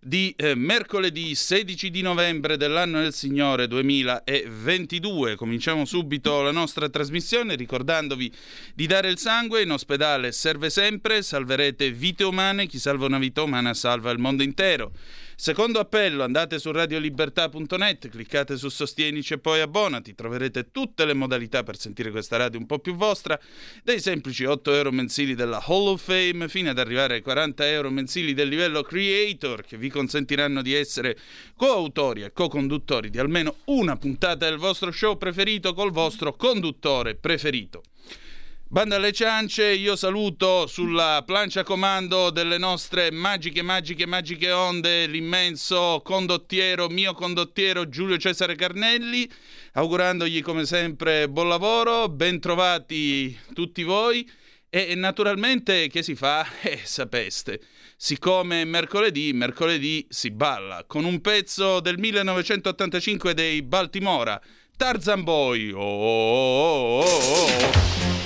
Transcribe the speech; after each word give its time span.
di 0.00 0.34
eh, 0.36 0.54
mercoledì 0.54 1.34
16 1.34 1.90
di 1.90 2.02
novembre 2.02 2.56
dell'anno 2.56 3.00
del 3.00 3.12
Signore 3.12 3.66
2022. 3.66 5.36
Cominciamo 5.36 5.84
subito 5.84 6.42
la 6.42 6.50
nostra 6.50 6.88
trasmissione 6.88 7.54
ricordandovi 7.56 8.32
di 8.74 8.86
dare 8.86 9.08
il 9.08 9.18
sangue, 9.18 9.62
in 9.62 9.72
ospedale 9.72 10.32
serve 10.32 10.70
sempre, 10.70 11.22
salverete 11.22 11.90
vite 11.90 12.24
umane, 12.24 12.66
chi 12.66 12.78
salva 12.78 13.06
una 13.06 13.18
vita 13.18 13.42
umana 13.42 13.74
salva 13.74 14.10
il 14.10 14.18
mondo 14.18 14.42
intero. 14.42 14.92
Secondo 15.40 15.78
appello, 15.78 16.24
andate 16.24 16.58
su 16.58 16.72
radiolibertà.net, 16.72 18.08
cliccate 18.08 18.56
su 18.56 18.68
Sostienici 18.68 19.34
e 19.34 19.38
poi 19.38 19.60
abbonati, 19.60 20.16
troverete 20.16 20.72
tutte 20.72 21.04
le 21.04 21.14
modalità 21.14 21.62
per 21.62 21.78
sentire 21.78 22.10
questa 22.10 22.36
radio 22.36 22.58
un 22.58 22.66
po' 22.66 22.80
più 22.80 22.96
vostra, 22.96 23.38
dai 23.84 24.00
semplici 24.00 24.42
8 24.44 24.74
euro 24.74 24.90
mensili 24.90 25.36
della 25.36 25.62
Hall 25.64 25.86
of 25.86 26.02
Fame 26.02 26.48
fino 26.48 26.70
ad 26.70 26.78
arrivare 26.80 27.14
ai 27.14 27.22
40 27.22 27.68
euro 27.68 27.88
mensili 27.88 28.34
del 28.34 28.48
livello 28.48 28.82
Creator 28.82 29.62
che 29.62 29.76
vi 29.76 29.90
consentiranno 29.90 30.60
di 30.60 30.74
essere 30.74 31.16
coautori 31.54 32.24
e 32.24 32.32
co-conduttori 32.32 33.08
di 33.08 33.20
almeno 33.20 33.58
una 33.66 33.96
puntata 33.96 34.44
del 34.48 34.58
vostro 34.58 34.90
show 34.90 35.16
preferito 35.16 35.72
col 35.72 35.92
vostro 35.92 36.34
conduttore 36.34 37.14
preferito. 37.14 37.82
Banda 38.70 38.96
alle 38.96 39.12
ciance, 39.12 39.64
io 39.64 39.96
saluto 39.96 40.66
sulla 40.66 41.22
plancia 41.24 41.62
comando 41.62 42.28
delle 42.28 42.58
nostre 42.58 43.10
magiche, 43.10 43.62
magiche, 43.62 44.04
magiche 44.04 44.50
onde 44.50 45.06
l'immenso 45.06 46.02
condottiero, 46.04 46.90
mio 46.90 47.14
condottiero 47.14 47.88
Giulio 47.88 48.18
Cesare 48.18 48.56
Carnelli, 48.56 49.26
augurandogli 49.72 50.42
come 50.42 50.66
sempre 50.66 51.30
buon 51.30 51.48
lavoro, 51.48 52.10
ben 52.10 52.40
trovati 52.40 53.34
tutti 53.54 53.84
voi 53.84 54.30
e 54.68 54.94
naturalmente 54.94 55.88
che 55.88 56.02
si 56.02 56.14
fa? 56.14 56.46
Eh, 56.60 56.80
sapeste, 56.84 57.62
siccome 57.96 58.66
mercoledì, 58.66 59.32
mercoledì 59.32 60.06
si 60.10 60.30
balla 60.30 60.84
con 60.86 61.06
un 61.06 61.22
pezzo 61.22 61.80
del 61.80 61.96
1985 61.96 63.32
dei 63.32 63.62
Baltimora, 63.62 64.38
Tarzan 64.76 65.24
Boy. 65.24 65.70
oh, 65.70 65.80
oh, 65.80 67.00
oh. 67.00 67.04
oh. 67.04 68.17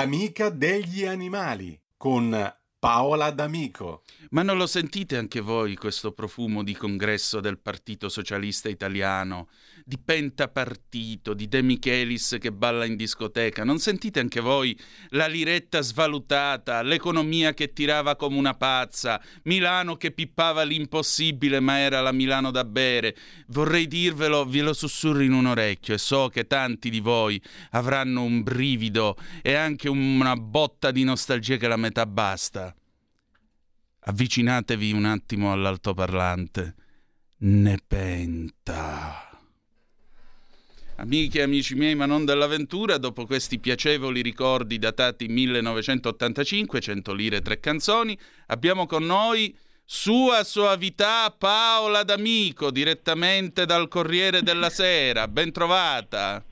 L'amica 0.00 0.48
degli 0.48 1.04
animali 1.04 1.78
con 1.98 2.56
Paola 2.78 3.30
D'Amico. 3.30 4.00
Ma 4.32 4.42
non 4.42 4.58
lo 4.58 4.68
sentite 4.68 5.16
anche 5.16 5.40
voi 5.40 5.74
questo 5.74 6.12
profumo 6.12 6.62
di 6.62 6.76
congresso 6.76 7.40
del 7.40 7.58
Partito 7.58 8.08
Socialista 8.08 8.68
Italiano, 8.68 9.48
di 9.84 9.98
pentapartito, 9.98 11.34
di 11.34 11.48
De 11.48 11.62
Michelis 11.62 12.36
che 12.38 12.52
balla 12.52 12.84
in 12.84 12.94
discoteca? 12.94 13.64
Non 13.64 13.80
sentite 13.80 14.20
anche 14.20 14.38
voi 14.38 14.78
la 15.08 15.26
liretta 15.26 15.80
svalutata, 15.80 16.80
l'economia 16.82 17.54
che 17.54 17.72
tirava 17.72 18.14
come 18.14 18.36
una 18.36 18.54
pazza, 18.54 19.20
Milano 19.42 19.96
che 19.96 20.12
pippava 20.12 20.62
l'impossibile 20.62 21.58
ma 21.58 21.78
era 21.78 22.00
la 22.00 22.12
Milano 22.12 22.52
da 22.52 22.62
bere? 22.62 23.16
Vorrei 23.48 23.88
dirvelo, 23.88 24.44
ve 24.44 24.60
lo 24.60 24.74
sussurro 24.74 25.22
in 25.22 25.32
un 25.32 25.46
orecchio 25.46 25.94
e 25.94 25.98
so 25.98 26.28
che 26.28 26.46
tanti 26.46 26.88
di 26.88 27.00
voi 27.00 27.42
avranno 27.70 28.22
un 28.22 28.44
brivido 28.44 29.16
e 29.42 29.54
anche 29.54 29.88
una 29.88 30.36
botta 30.36 30.92
di 30.92 31.02
nostalgia 31.02 31.56
che 31.56 31.66
la 31.66 31.76
metà 31.76 32.06
basta. 32.06 32.72
Avvicinatevi 34.02 34.92
un 34.92 35.04
attimo 35.04 35.52
all'altoparlante. 35.52 36.74
Nepenta. 37.38 39.28
Amiche 40.96 41.38
e 41.38 41.42
amici 41.42 41.74
miei, 41.74 41.94
ma 41.94 42.04
non 42.04 42.24
dell'avventura, 42.24 42.98
dopo 42.98 43.24
questi 43.24 43.58
piacevoli 43.58 44.20
ricordi 44.20 44.78
datati 44.78 45.28
1985, 45.28 46.80
100 46.80 47.12
lire 47.14 47.40
tre 47.40 47.58
canzoni, 47.58 48.16
abbiamo 48.48 48.84
con 48.84 49.04
noi 49.04 49.54
Sua 49.84 50.44
Soavità 50.44 51.34
Paola 51.36 52.02
D'Amico, 52.02 52.70
direttamente 52.70 53.64
dal 53.64 53.88
Corriere 53.88 54.42
della 54.42 54.68
Sera. 54.68 55.26
Ben 55.26 55.52
trovata. 55.52 56.42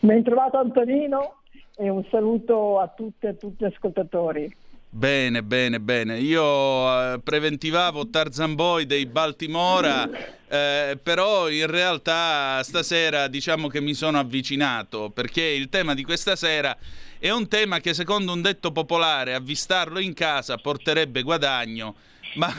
Ben 0.00 0.22
trovato 0.22 0.58
Antonino 0.58 1.42
e 1.76 1.88
un 1.88 2.04
saluto 2.10 2.78
a 2.78 2.88
tutte 2.88 3.30
e 3.30 3.36
tutti 3.36 3.64
gli 3.64 3.66
ascoltatori. 3.66 4.61
Bene, 4.94 5.42
bene, 5.42 5.80
bene. 5.80 6.18
Io 6.18 7.14
eh, 7.14 7.18
preventivavo 7.18 8.10
Tarzan 8.10 8.54
Boy 8.54 8.84
dei 8.84 9.06
Baltimora, 9.06 10.06
eh, 10.46 10.98
però 11.02 11.48
in 11.48 11.66
realtà 11.66 12.62
stasera 12.62 13.26
diciamo 13.26 13.68
che 13.68 13.80
mi 13.80 13.94
sono 13.94 14.18
avvicinato 14.18 15.08
perché 15.08 15.40
il 15.44 15.70
tema 15.70 15.94
di 15.94 16.04
questa 16.04 16.36
sera 16.36 16.76
è 17.18 17.30
un 17.30 17.48
tema 17.48 17.80
che 17.80 17.94
secondo 17.94 18.34
un 18.34 18.42
detto 18.42 18.70
popolare 18.70 19.32
avvistarlo 19.32 19.98
in 19.98 20.12
casa 20.12 20.58
porterebbe 20.58 21.22
guadagno 21.22 21.94
ma 22.34 22.52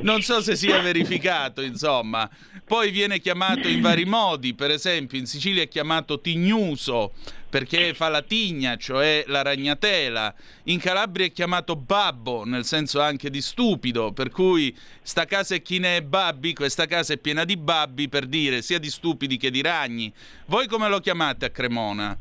non 0.00 0.22
so 0.22 0.40
se 0.40 0.56
sia 0.56 0.80
verificato, 0.80 1.62
insomma. 1.62 2.28
Poi 2.64 2.90
viene 2.90 3.20
chiamato 3.20 3.68
in 3.68 3.80
vari 3.80 4.04
modi, 4.04 4.54
per 4.54 4.70
esempio 4.70 5.18
in 5.18 5.26
Sicilia 5.26 5.62
è 5.62 5.68
chiamato 5.68 6.20
tignuso 6.20 7.12
perché 7.48 7.94
fa 7.94 8.08
la 8.08 8.22
tigna, 8.22 8.76
cioè 8.76 9.24
la 9.28 9.42
ragnatela. 9.42 10.34
In 10.64 10.78
Calabria 10.78 11.26
è 11.26 11.32
chiamato 11.32 11.76
babbo, 11.76 12.44
nel 12.44 12.64
senso 12.64 13.00
anche 13.00 13.30
di 13.30 13.40
stupido, 13.40 14.12
per 14.12 14.30
cui 14.30 14.76
sta 15.00 15.24
casa 15.24 15.54
è 15.54 15.62
chi 15.62 15.78
ne 15.78 15.98
è 15.98 16.02
babbi, 16.02 16.52
questa 16.52 16.86
casa 16.86 17.14
è 17.14 17.18
piena 17.18 17.44
di 17.44 17.56
babbi 17.56 18.08
per 18.08 18.26
dire 18.26 18.62
sia 18.62 18.78
di 18.78 18.90
stupidi 18.90 19.36
che 19.36 19.50
di 19.50 19.62
ragni. 19.62 20.12
Voi 20.46 20.66
come 20.66 20.88
lo 20.88 20.98
chiamate 20.98 21.46
a 21.46 21.50
Cremona? 21.50 22.18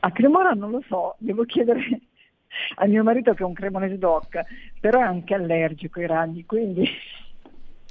A 0.00 0.10
Cremona 0.12 0.50
non 0.50 0.70
lo 0.70 0.84
so, 0.88 1.14
devo 1.18 1.44
chiedere 1.44 2.00
a 2.76 2.86
mio 2.86 3.02
marito 3.02 3.32
che 3.34 3.42
è 3.42 3.46
un 3.46 3.52
cremonese 3.52 3.98
doc, 3.98 4.40
però 4.80 5.00
è 5.00 5.04
anche 5.04 5.34
allergico 5.34 6.00
ai 6.00 6.06
ragni, 6.06 6.44
quindi... 6.44 6.88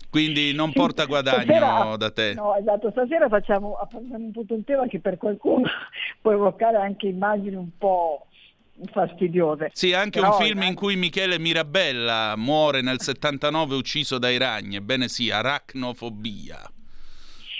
Quindi 0.09 0.53
non 0.53 0.73
porta 0.73 1.05
guadagno 1.05 1.43
stasera, 1.43 1.95
da 1.95 2.11
te. 2.11 2.33
No, 2.33 2.53
esatto, 2.57 2.91
stasera 2.91 3.29
facciamo 3.29 3.75
appunto 3.75 4.53
un 4.53 4.63
tema 4.65 4.85
che 4.87 4.99
per 4.99 5.17
qualcuno 5.17 5.65
può 6.19 6.33
evocare 6.33 6.75
anche 6.75 7.07
immagini 7.07 7.55
un 7.55 7.69
po' 7.77 8.27
fastidiose. 8.91 9.69
Sì, 9.73 9.93
anche 9.93 10.19
Però, 10.19 10.37
un 10.37 10.43
film 10.43 10.63
in 10.63 10.75
cui 10.75 10.97
Michele 10.97 11.39
Mirabella 11.39 12.35
muore 12.35 12.81
nel 12.81 12.99
79 12.99 13.75
ucciso 13.75 14.17
dai 14.17 14.37
ragni, 14.37 14.75
ebbene 14.75 15.07
sì, 15.07 15.29
aracnofobia. 15.31 16.59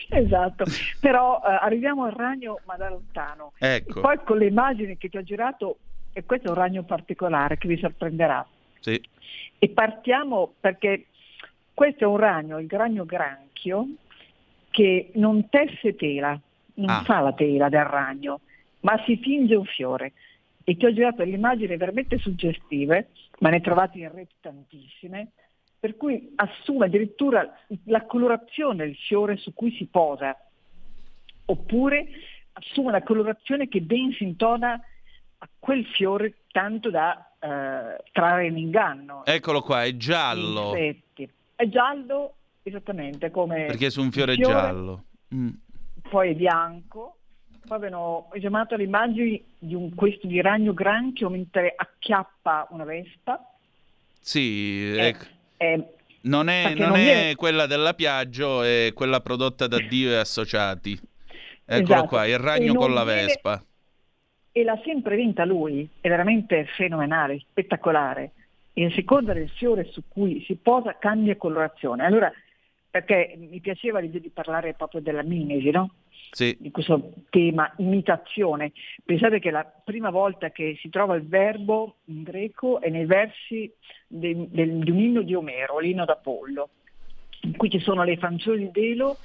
Esatto, 0.09 0.65
però 0.99 1.41
eh, 1.45 1.57
arriviamo 1.61 2.03
al 2.03 2.11
ragno 2.11 2.59
ma 2.65 2.75
da 2.75 2.89
lontano. 2.89 3.53
Ecco. 3.57 3.99
E 3.99 4.01
poi 4.01 4.19
con 4.25 4.37
le 4.37 4.47
immagini 4.47 4.97
che 4.97 5.07
ti 5.07 5.17
ho 5.17 5.23
girato 5.23 5.77
e 6.13 6.23
questo 6.25 6.47
è 6.47 6.49
un 6.49 6.57
ragno 6.57 6.83
particolare 6.83 7.57
che 7.57 7.67
vi 7.67 7.77
sorprenderà. 7.77 8.45
Sì. 8.79 9.01
E 9.57 9.69
partiamo 9.69 10.53
perché 10.59 11.05
questo 11.73 12.03
è 12.03 12.07
un 12.07 12.17
ragno, 12.17 12.59
il 12.59 12.69
ragno 12.69 13.05
granchio, 13.05 13.87
che 14.69 15.11
non 15.15 15.49
tesse 15.49 15.95
tela, 15.95 16.39
non 16.75 16.89
ah. 16.89 17.03
fa 17.03 17.19
la 17.19 17.33
tela 17.33 17.69
del 17.69 17.85
ragno, 17.85 18.41
ma 18.81 19.01
si 19.05 19.17
finge 19.17 19.55
un 19.55 19.65
fiore. 19.65 20.13
E 20.63 20.77
ti 20.77 20.85
ho 20.85 20.93
girato 20.93 21.23
le 21.23 21.31
immagini 21.31 21.75
veramente 21.75 22.17
suggestive, 22.17 23.09
ma 23.39 23.49
ne 23.49 23.61
trovate 23.61 23.97
in 23.97 24.11
rete 24.11 24.33
tantissime, 24.39 25.31
per 25.79 25.97
cui 25.97 26.33
assume 26.35 26.85
addirittura 26.85 27.57
la 27.85 28.05
colorazione 28.05 28.85
del 28.85 28.95
fiore 28.95 29.37
su 29.37 29.53
cui 29.53 29.71
si 29.71 29.85
posa, 29.85 30.37
oppure 31.45 32.07
assume 32.53 32.91
la 32.91 33.01
colorazione 33.01 33.67
che 33.67 33.81
ben 33.81 34.11
si 34.13 34.23
intona 34.23 34.79
a 35.43 35.49
quel 35.57 35.85
fiore 35.87 36.35
tanto 36.51 36.89
da 36.91 37.33
eh, 37.39 38.03
trarre 38.11 38.47
in 38.47 38.57
inganno. 38.57 39.25
Eccolo 39.25 39.61
qua, 39.61 39.83
è 39.83 39.95
giallo. 39.97 40.75
È 40.75 41.67
giallo 41.67 42.35
esattamente 42.63 43.31
come... 43.31 43.65
Perché 43.65 43.87
è 43.87 43.89
su 43.89 44.01
un 44.01 44.11
fiore, 44.11 44.35
fiore 44.35 44.51
giallo. 44.53 45.03
Mm. 45.33 45.49
Poi 46.07 46.31
è 46.31 46.33
bianco. 46.35 47.15
Poi 47.65 47.77
abbiamo 47.77 48.29
chiamato 48.37 48.75
le 48.75 48.83
immagini 48.83 49.43
di 49.57 49.73
un, 49.73 49.93
questo 49.95 50.27
di 50.27 50.41
ragno 50.41 50.73
granchio 50.73 51.29
mentre 51.29 51.73
acchiappa 51.75 52.67
una 52.71 52.83
vespa. 52.83 53.43
Sì, 54.19 54.95
è, 54.95 55.15
è, 55.57 55.83
non 56.21 56.49
è, 56.49 56.73
non 56.75 56.89
non 56.89 56.99
è 56.99 57.33
quella 57.35 57.65
della 57.65 57.95
Piaggio, 57.95 58.61
è 58.61 58.91
quella 58.93 59.21
prodotta 59.21 59.65
da 59.65 59.79
Dio 59.79 60.09
e 60.09 60.17
associati. 60.17 60.99
Eccolo 61.65 61.93
esatto. 61.93 62.07
qua, 62.07 62.25
il 62.27 62.37
ragno 62.37 62.75
con 62.75 62.93
la 62.93 63.03
viene... 63.03 63.25
vespa 63.25 63.63
e 64.51 64.63
l'ha 64.63 64.79
sempre 64.83 65.15
vinta 65.15 65.45
lui, 65.45 65.87
è 66.01 66.09
veramente 66.09 66.65
fenomenale, 66.75 67.39
spettacolare. 67.39 68.31
E 68.73 68.85
a 68.85 68.91
seconda 68.91 69.33
del 69.33 69.49
fiore 69.49 69.85
su 69.85 70.03
cui 70.07 70.43
si 70.45 70.55
posa 70.55 70.97
cambia 70.97 71.35
colorazione. 71.35 72.05
Allora, 72.05 72.31
perché 72.89 73.35
mi 73.37 73.59
piaceva 73.59 73.99
l'idea 73.99 74.19
di 74.19 74.29
parlare 74.29 74.73
proprio 74.73 75.01
della 75.01 75.23
mimesi, 75.23 75.69
no? 75.71 75.91
Sì. 76.31 76.55
Di 76.59 76.71
questo 76.71 77.13
tema 77.29 77.73
imitazione. 77.77 78.71
Pensate 79.03 79.39
che 79.39 79.51
la 79.51 79.65
prima 79.65 80.09
volta 80.09 80.51
che 80.51 80.77
si 80.79 80.89
trova 80.89 81.15
il 81.15 81.27
verbo 81.27 81.95
in 82.05 82.23
greco 82.23 82.79
è 82.79 82.89
nei 82.89 83.05
versi 83.05 83.71
de, 84.07 84.47
de, 84.49 84.79
di 84.79 84.91
un 84.91 84.99
inno 84.99 85.21
di 85.21 85.33
Omero, 85.33 85.79
l'inno 85.79 86.05
d'Apollo, 86.05 86.69
in 87.41 87.57
cui 87.57 87.69
ci 87.69 87.79
sono 87.79 88.03
le 88.03 88.17
fanciulli 88.17 88.71
d'Elo 88.71 89.17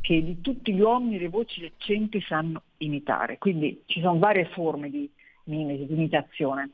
che 0.00 0.22
di 0.22 0.40
tutti 0.40 0.72
gli 0.72 0.80
uomini 0.80 1.18
le 1.18 1.28
voci 1.28 1.60
recenti 1.60 2.20
sanno 2.20 2.62
imitare. 2.78 3.38
Quindi 3.38 3.82
ci 3.86 4.00
sono 4.00 4.18
varie 4.18 4.46
forme 4.46 4.90
di 4.90 5.10
mimesi, 5.44 5.86
di 5.86 5.94
imitazione. 5.94 6.70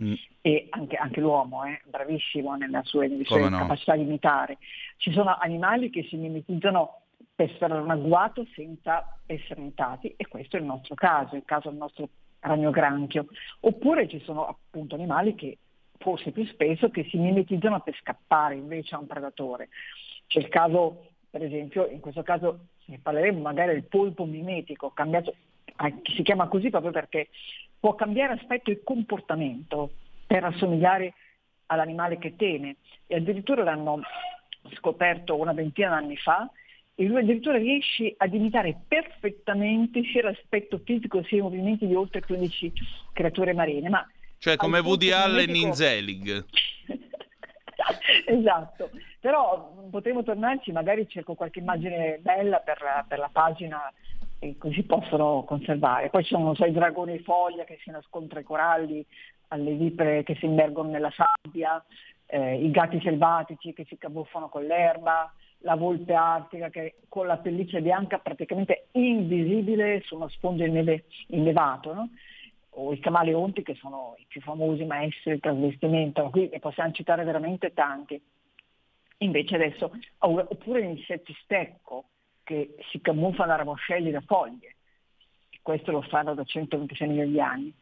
Mm. 0.00 0.14
E 0.40 0.66
anche, 0.70 0.96
anche 0.96 1.20
l'uomo 1.20 1.64
è 1.64 1.80
bravissimo 1.84 2.54
nella 2.56 2.82
sua, 2.84 3.06
nelle 3.06 3.24
sue 3.24 3.48
no. 3.48 3.58
capacità 3.58 3.94
di 3.94 4.02
imitare. 4.02 4.58
Ci 4.96 5.12
sono 5.12 5.36
animali 5.38 5.90
che 5.90 6.06
si 6.08 6.16
mimetizzano 6.16 7.00
per 7.34 7.50
fare 7.56 7.74
un 7.74 7.90
agguato 7.90 8.46
senza 8.54 9.18
essere 9.26 9.60
imitati 9.60 10.14
e 10.16 10.26
questo 10.26 10.56
è 10.56 10.60
il 10.60 10.66
nostro 10.66 10.94
caso, 10.94 11.36
il 11.36 11.44
caso 11.44 11.70
del 11.70 11.78
nostro 11.78 12.08
ragno 12.40 12.70
granchio. 12.70 13.26
Oppure 13.60 14.08
ci 14.08 14.20
sono 14.20 14.46
appunto 14.46 14.94
animali 14.94 15.34
che 15.34 15.58
forse 15.98 16.32
più 16.32 16.44
spesso 16.46 16.90
che 16.90 17.04
si 17.10 17.18
mimetizzano 17.18 17.80
per 17.80 17.96
scappare 18.00 18.54
invece 18.54 18.94
a 18.94 18.98
un 18.98 19.06
predatore. 19.06 19.68
C'è 20.26 20.38
il 20.38 20.48
caso 20.48 21.09
per 21.30 21.42
esempio 21.42 21.86
in 21.86 22.00
questo 22.00 22.22
caso 22.22 22.66
ne 22.86 22.98
parleremo 23.00 23.40
magari 23.40 23.72
del 23.72 23.84
polpo 23.84 24.24
mimetico, 24.24 24.90
cambiato, 24.90 25.34
che 25.64 25.94
si 26.14 26.22
chiama 26.22 26.48
così 26.48 26.70
proprio 26.70 26.90
perché 26.90 27.28
può 27.78 27.94
cambiare 27.94 28.34
aspetto 28.34 28.70
e 28.70 28.82
comportamento 28.82 29.92
per 30.26 30.44
assomigliare 30.44 31.14
all'animale 31.66 32.18
che 32.18 32.34
teme 32.36 32.76
e 33.06 33.16
addirittura 33.16 33.62
l'hanno 33.62 34.00
scoperto 34.74 35.36
una 35.36 35.52
ventina 35.52 35.88
di 35.88 36.04
anni 36.04 36.16
fa 36.16 36.50
e 36.94 37.04
lui 37.04 37.20
addirittura 37.20 37.56
riesce 37.56 38.12
ad 38.16 38.34
imitare 38.34 38.76
perfettamente 38.86 40.02
sia 40.12 40.24
l'aspetto 40.24 40.80
fisico 40.84 41.22
sia 41.22 41.38
i 41.38 41.42
movimenti 41.42 41.86
di 41.86 41.94
oltre 41.94 42.20
15 42.20 42.72
creature 43.12 43.54
marine. 43.54 43.88
Ma 43.88 44.06
cioè 44.38 44.56
come 44.56 44.80
Woody 44.80 45.10
Allen 45.10 45.54
in 45.54 45.72
Zelig. 45.74 46.44
esatto, 48.26 48.90
però 49.20 49.72
potremo 49.90 50.22
tornarci, 50.22 50.72
magari 50.72 51.08
cerco 51.08 51.34
qualche 51.34 51.60
immagine 51.60 52.18
bella 52.20 52.58
per 52.58 53.04
per 53.08 53.18
la 53.18 53.30
pagina 53.32 53.92
e 54.38 54.56
così 54.58 54.82
possono 54.82 55.44
conservare. 55.46 56.08
Poi 56.08 56.24
ci 56.24 56.34
sono 56.34 56.54
so, 56.54 56.64
i 56.64 56.72
dragoni 56.72 57.18
foglia 57.20 57.64
che 57.64 57.78
si 57.82 57.90
nascondono 57.90 58.32
tra 58.32 58.40
i 58.40 58.44
coralli, 58.44 59.04
alle 59.48 59.72
vipere 59.72 60.22
che 60.22 60.34
si 60.36 60.46
immergono 60.46 60.90
nella 60.90 61.12
sabbia, 61.12 61.84
eh, 62.26 62.64
i 62.64 62.70
gatti 62.70 63.00
selvatici 63.00 63.72
che 63.72 63.84
si 63.84 63.98
camuffano 63.98 64.48
con 64.48 64.64
l'erba, 64.64 65.32
la 65.62 65.74
volpe 65.74 66.14
artica 66.14 66.70
che 66.70 66.94
con 67.08 67.26
la 67.26 67.36
pelliccia 67.36 67.80
bianca 67.80 68.18
praticamente 68.18 68.86
invisibile 68.92 70.00
su 70.04 70.14
uno 70.14 70.28
sfondo 70.28 70.64
innevato. 70.64 71.92
No? 71.92 72.08
O 72.70 72.92
i 72.92 72.98
camaleonti 73.00 73.62
che 73.62 73.74
sono 73.74 74.14
i 74.18 74.26
più 74.28 74.40
famosi 74.40 74.84
maestri 74.84 75.32
del 75.32 75.40
trasvestimento, 75.40 76.30
qui 76.30 76.48
ne 76.50 76.58
possiamo 76.58 76.92
citare 76.92 77.24
veramente 77.24 77.72
tanti. 77.72 78.20
Invece 79.18 79.56
adesso, 79.56 79.90
oppure 80.18 80.82
gli 80.82 80.98
insetti 80.98 81.36
stecco 81.42 82.04
che 82.44 82.76
si 82.90 83.00
camuffano 83.00 83.52
a 83.52 83.56
ramoscelli 83.56 84.10
da 84.10 84.22
foglie, 84.22 84.76
questo 85.62 85.90
lo 85.92 86.02
fanno 86.02 86.34
da 86.34 86.44
126 86.44 87.08
milioni 87.08 87.30
di 87.30 87.40
anni. 87.40 87.74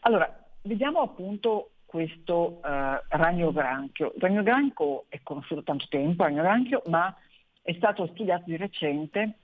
Allora, 0.00 0.32
vediamo 0.62 1.00
appunto 1.00 1.72
questo 1.84 2.60
uh, 2.62 2.98
ragno 3.08 3.52
granchio. 3.52 4.12
Il 4.14 4.22
ragno 4.22 4.42
granchio 4.42 5.04
è 5.08 5.20
conosciuto 5.22 5.62
tanto 5.62 5.86
tempo, 5.88 6.24
granchio, 6.24 6.82
ma 6.86 7.14
è 7.62 7.74
stato 7.74 8.06
studiato 8.12 8.44
di 8.46 8.56
recente 8.56 9.38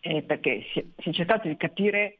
eh, 0.00 0.22
perché 0.22 0.64
si, 0.72 0.92
si 0.98 1.08
è 1.08 1.12
cercato 1.12 1.48
di 1.48 1.56
capire 1.56 2.18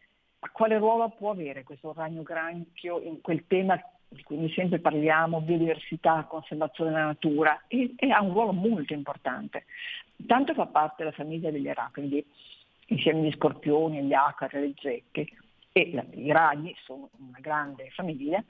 quale 0.50 0.78
ruolo 0.78 1.08
può 1.10 1.30
avere 1.30 1.62
questo 1.62 1.92
ragno 1.92 2.22
granchio 2.22 3.00
in 3.00 3.20
quel 3.20 3.46
tema 3.46 3.80
di 4.08 4.22
cui 4.22 4.36
noi 4.36 4.50
sempre 4.50 4.78
parliamo, 4.78 5.40
biodiversità, 5.40 6.24
conservazione 6.28 6.90
della 6.90 7.06
natura, 7.06 7.62
e, 7.66 7.94
e, 7.96 8.10
ha 8.10 8.20
un 8.20 8.32
ruolo 8.32 8.52
molto 8.52 8.92
importante. 8.92 9.64
Tanto 10.26 10.54
fa 10.54 10.66
parte 10.66 10.96
della 10.98 11.12
famiglia 11.12 11.50
degli 11.50 11.68
arachnidi, 11.68 12.24
insieme 12.86 13.20
agli 13.20 13.32
scorpioni, 13.32 13.98
agli 13.98 14.12
acari, 14.12 14.56
alle 14.58 14.74
zecche, 14.80 15.28
e 15.72 15.90
la, 15.92 16.04
i 16.12 16.30
ragni 16.30 16.74
sono 16.84 17.08
una 17.18 17.38
grande 17.40 17.88
famiglia, 17.90 18.42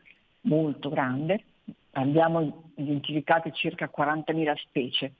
molto 0.43 0.89
grande, 0.89 1.45
abbiamo 1.93 2.71
identificato 2.77 3.51
circa 3.51 3.91
40.000 3.95 4.57
specie, 4.57 5.13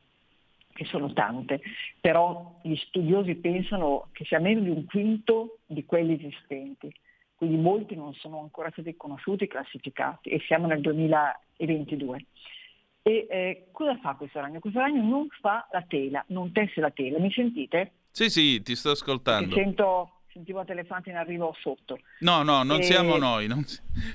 che 0.73 0.85
sono 0.85 1.13
tante, 1.13 1.61
però 2.01 2.59
gli 2.63 2.77
studiosi 2.77 3.35
pensano 3.37 4.09
che 4.13 4.25
sia 4.25 4.39
meno 4.39 4.61
di 4.61 4.71
un 4.71 4.85
quinto 4.87 5.59
di 5.67 5.85
quelli 5.85 6.15
esistenti, 6.15 6.93
quindi 7.35 7.57
molti 7.57 7.95
non 7.95 8.15
sono 8.15 8.41
ancora 8.41 8.71
stati 8.71 8.97
conosciuti 8.97 9.45
e 9.45 9.49
classificati 9.49 10.29
e 10.29 10.41
siamo 10.47 10.67
nel 10.67 10.81
2022. 10.81 12.25
E 13.05 13.27
eh, 13.29 13.67
cosa 13.73 13.99
fa 13.99 14.15
questo 14.15 14.39
ragno? 14.39 14.61
Questo 14.61 14.79
ragno 14.79 15.03
non 15.03 15.27
fa 15.41 15.67
la 15.73 15.83
tela, 15.83 16.25
non 16.29 16.53
tesse 16.53 16.81
la 16.81 16.91
tela. 16.91 17.19
Mi 17.19 17.33
sentite? 17.33 17.95
Sì, 18.13 18.31
sì, 18.31 18.63
ti 18.63 18.77
sto 18.77 18.91
ascoltando. 18.91 19.49
Ti 19.49 19.61
sento, 19.61 20.11
sentivo 20.31 20.65
elefante 20.65 21.11
in 21.11 21.17
arrivo 21.17 21.53
sotto. 21.59 21.99
No, 22.21 22.45
no, 22.45 22.63
non 22.63 22.79
e... 22.79 22.83
siamo 22.85 23.17
noi. 23.17 23.49
Non... 23.49 23.65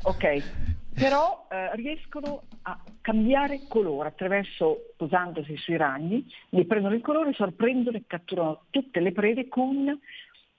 Ok, 0.03 0.76
però 0.97 1.45
eh, 1.51 1.75
riescono 1.75 2.41
a 2.63 2.75
cambiare 3.01 3.67
colore 3.67 4.07
attraverso, 4.07 4.93
posandosi 4.97 5.55
sui 5.57 5.77
ragni, 5.77 6.25
ne 6.49 6.65
prendono 6.65 6.95
il 6.95 7.01
colore, 7.01 7.33
sorprendono 7.33 7.97
e 7.97 8.03
catturano 8.07 8.63
tutte 8.71 8.99
le 8.99 9.11
prede 9.11 9.47
con 9.47 9.99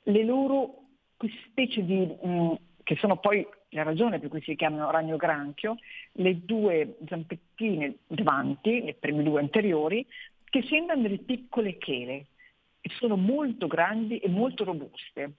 le 0.03 0.25
loro 0.25 0.83
specie 1.49 1.85
di, 1.85 1.97
mh, 1.97 2.29
mm, 2.29 2.53
che 2.85 2.95
sono 3.01 3.17
poi 3.17 3.45
la 3.71 3.83
ragione 3.83 4.21
per 4.21 4.29
cui 4.29 4.41
si 4.43 4.55
chiamano 4.55 4.93
ragno 4.93 5.17
granchio, 5.17 5.77
le 6.13 6.45
due 6.45 6.99
zampettine 7.09 7.97
davanti, 8.07 8.85
le 8.85 8.95
prime 8.95 9.25
due 9.25 9.41
anteriori, 9.41 10.07
che 10.45 10.63
sembrano 10.69 11.03
delle 11.03 11.19
piccole 11.19 11.79
chele, 11.79 12.27
e 12.81 12.91
sono 12.97 13.17
molto 13.17 13.67
grandi 13.67 14.19
e 14.19 14.29
molto 14.29 14.63
robuste 14.63 15.33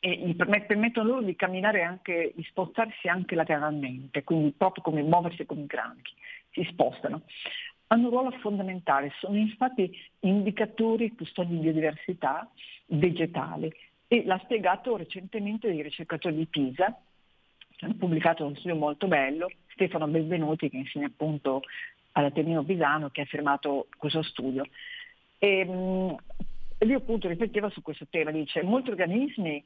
e 0.00 0.16
gli 0.16 0.36
permettono 0.36 1.08
loro 1.08 1.22
di 1.22 1.34
camminare 1.34 1.82
anche, 1.82 2.32
di 2.34 2.44
spostarsi 2.44 3.08
anche 3.08 3.34
lateralmente, 3.34 4.22
quindi 4.22 4.52
proprio 4.56 4.82
come 4.82 5.02
muoversi 5.02 5.44
come 5.44 5.62
i 5.62 5.66
granchi, 5.66 6.12
si 6.50 6.64
spostano. 6.70 7.22
Hanno 7.88 8.04
un 8.04 8.10
ruolo 8.10 8.30
fondamentale, 8.38 9.12
sono 9.18 9.36
infatti 9.36 9.90
indicatori 10.20 11.14
custodi 11.14 11.54
di 11.54 11.60
biodiversità 11.62 12.48
vegetale 12.86 13.74
e 14.06 14.24
l'ha 14.24 14.40
spiegato 14.44 14.96
recentemente 14.96 15.68
dei 15.68 15.82
ricercatori 15.82 16.36
di 16.36 16.46
Pisa, 16.46 16.96
che 17.76 17.84
hanno 17.84 17.94
pubblicato 17.94 18.44
uno 18.44 18.54
studio 18.56 18.76
molto 18.76 19.06
bello, 19.06 19.50
Stefano 19.68 20.06
Benvenuti 20.06 20.68
che 20.68 20.76
insegna 20.76 21.06
appunto 21.06 21.62
all'Ateneo 22.12 22.62
Pisano 22.62 23.10
che 23.10 23.22
ha 23.22 23.26
firmato 23.26 23.88
questo 23.96 24.22
studio. 24.22 24.64
E, 25.38 25.64
mh, 25.64 26.16
lui 26.80 26.94
appunto 26.94 27.28
rifletteva 27.28 27.70
su 27.70 27.82
questo 27.82 28.06
tema, 28.08 28.30
dice 28.30 28.62
molti 28.62 28.90
organismi 28.90 29.64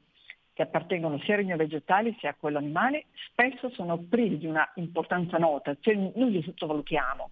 che 0.53 0.61
appartengono 0.61 1.19
sia 1.19 1.33
al 1.33 1.41
regno 1.41 1.55
vegetale 1.55 2.15
sia 2.19 2.29
a 2.29 2.35
quello 2.39 2.59
animale 2.59 3.05
spesso 3.31 3.69
sono 3.71 3.97
privi 3.97 4.37
di 4.37 4.45
una 4.45 4.69
importanza 4.75 5.37
nota, 5.37 5.75
cioè 5.79 5.95
noi 5.95 6.31
li 6.31 6.43
sottovalutiamo. 6.43 7.31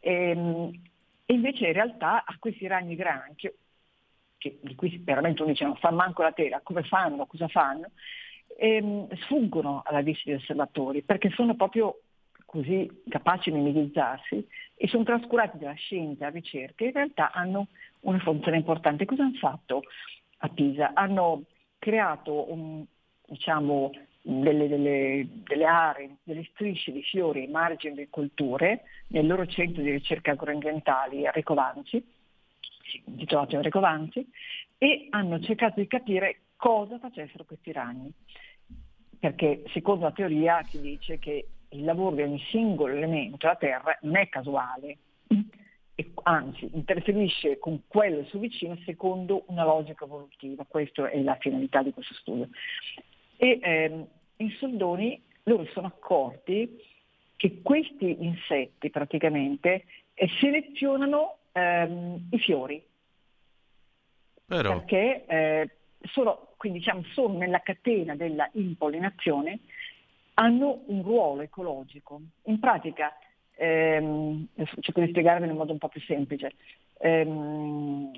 E, 0.00 0.70
e 1.26 1.34
invece 1.34 1.66
in 1.66 1.72
realtà 1.72 2.24
a 2.24 2.36
questi 2.38 2.66
ragni 2.66 2.96
granchio, 2.96 3.54
che, 4.36 4.58
di 4.60 4.74
cui 4.74 5.00
veramente 5.02 5.42
uno 5.42 5.52
dice 5.52 5.64
non 5.64 5.76
fa 5.76 5.90
manco 5.90 6.22
la 6.22 6.32
tela, 6.32 6.60
come 6.62 6.82
fanno, 6.82 7.26
cosa 7.26 7.48
fanno, 7.48 7.90
ehm, 8.58 9.08
sfuggono 9.22 9.82
alla 9.84 10.02
vista 10.02 10.22
degli 10.26 10.40
osservatori 10.40 11.02
perché 11.02 11.30
sono 11.30 11.54
proprio 11.54 12.00
così 12.44 12.90
capaci 13.08 13.50
di 13.50 13.58
mimetizzarsi 13.58 14.44
e 14.74 14.88
sono 14.88 15.04
trascurati 15.04 15.58
dalla 15.58 15.74
scienza, 15.74 16.24
dalla 16.24 16.32
ricerca, 16.32 16.84
in 16.84 16.92
realtà 16.92 17.30
hanno 17.30 17.68
una 18.00 18.18
funzione 18.18 18.56
importante. 18.56 19.04
Cosa 19.04 19.22
hanno 19.22 19.38
fatto 19.38 19.82
a 20.38 20.48
Pisa? 20.48 20.90
Hanno 20.94 21.44
creato 21.80 22.52
un, 22.52 22.84
diciamo, 23.26 23.90
delle, 24.22 24.68
delle, 24.68 25.26
delle, 25.44 25.64
aree, 25.64 26.16
delle 26.22 26.44
strisce 26.52 26.92
di 26.92 27.02
fiori 27.02 27.40
ai 27.40 27.48
margini 27.48 27.94
delle 27.94 28.10
colture 28.10 28.82
nel 29.08 29.26
loro 29.26 29.46
centro 29.46 29.82
di 29.82 29.90
ricerca 29.90 30.32
agroambientali 30.32 31.26
a 31.26 31.32
Recovanzi, 31.32 32.04
intitolato 33.06 33.56
a 33.56 33.62
Recovanzi, 33.62 34.24
e 34.78 35.08
hanno 35.10 35.40
cercato 35.40 35.80
di 35.80 35.86
capire 35.86 36.40
cosa 36.56 36.98
facessero 36.98 37.44
questi 37.44 37.72
ragni. 37.72 38.12
Perché 39.18 39.64
secondo 39.72 40.04
la 40.04 40.12
teoria 40.12 40.62
si 40.64 40.80
dice 40.80 41.18
che 41.18 41.46
il 41.70 41.84
lavoro 41.84 42.16
di 42.16 42.22
ogni 42.22 42.40
singolo 42.50 42.94
elemento 42.94 43.38
della 43.38 43.56
Terra 43.56 43.98
non 44.02 44.16
è 44.16 44.28
casuale, 44.28 44.96
e, 46.00 46.12
anzi 46.22 46.70
interferisce 46.72 47.58
con 47.58 47.82
quello 47.86 48.24
suo 48.24 48.38
vicino 48.38 48.76
secondo 48.86 49.44
una 49.48 49.64
logica 49.64 50.04
evolutiva, 50.04 50.64
questa 50.66 51.10
è 51.10 51.20
la 51.20 51.36
finalità 51.38 51.82
di 51.82 51.92
questo 51.92 52.14
studio. 52.14 52.48
E 53.36 53.58
ehm, 53.62 54.06
in 54.36 54.50
soldoni 54.58 55.22
loro 55.44 55.66
sono 55.72 55.88
accorti 55.88 56.82
che 57.36 57.60
questi 57.62 58.16
insetti 58.24 58.88
praticamente 58.90 59.84
eh, 60.14 60.28
selezionano 60.40 61.36
ehm, 61.52 62.28
i 62.30 62.38
fiori. 62.38 62.82
Però. 64.46 64.78
Perché 64.78 65.24
eh, 65.26 65.70
sono, 66.02 66.54
quindi, 66.56 66.78
diciamo, 66.78 67.02
sono 67.12 67.36
nella 67.36 67.60
catena 67.60 68.16
della 68.16 68.48
impollinazione 68.54 69.60
hanno 70.34 70.82
un 70.86 71.02
ruolo 71.02 71.42
ecologico. 71.42 72.20
In 72.44 72.58
pratica, 72.58 73.14
ehm, 73.60 74.46
cerco 74.80 75.00
di 75.00 75.08
spiegarvelo 75.08 75.50
in 75.52 75.58
modo 75.58 75.72
un 75.72 75.78
po' 75.78 75.88
più 75.88 76.00
semplice, 76.00 76.52
ehm, 76.98 78.10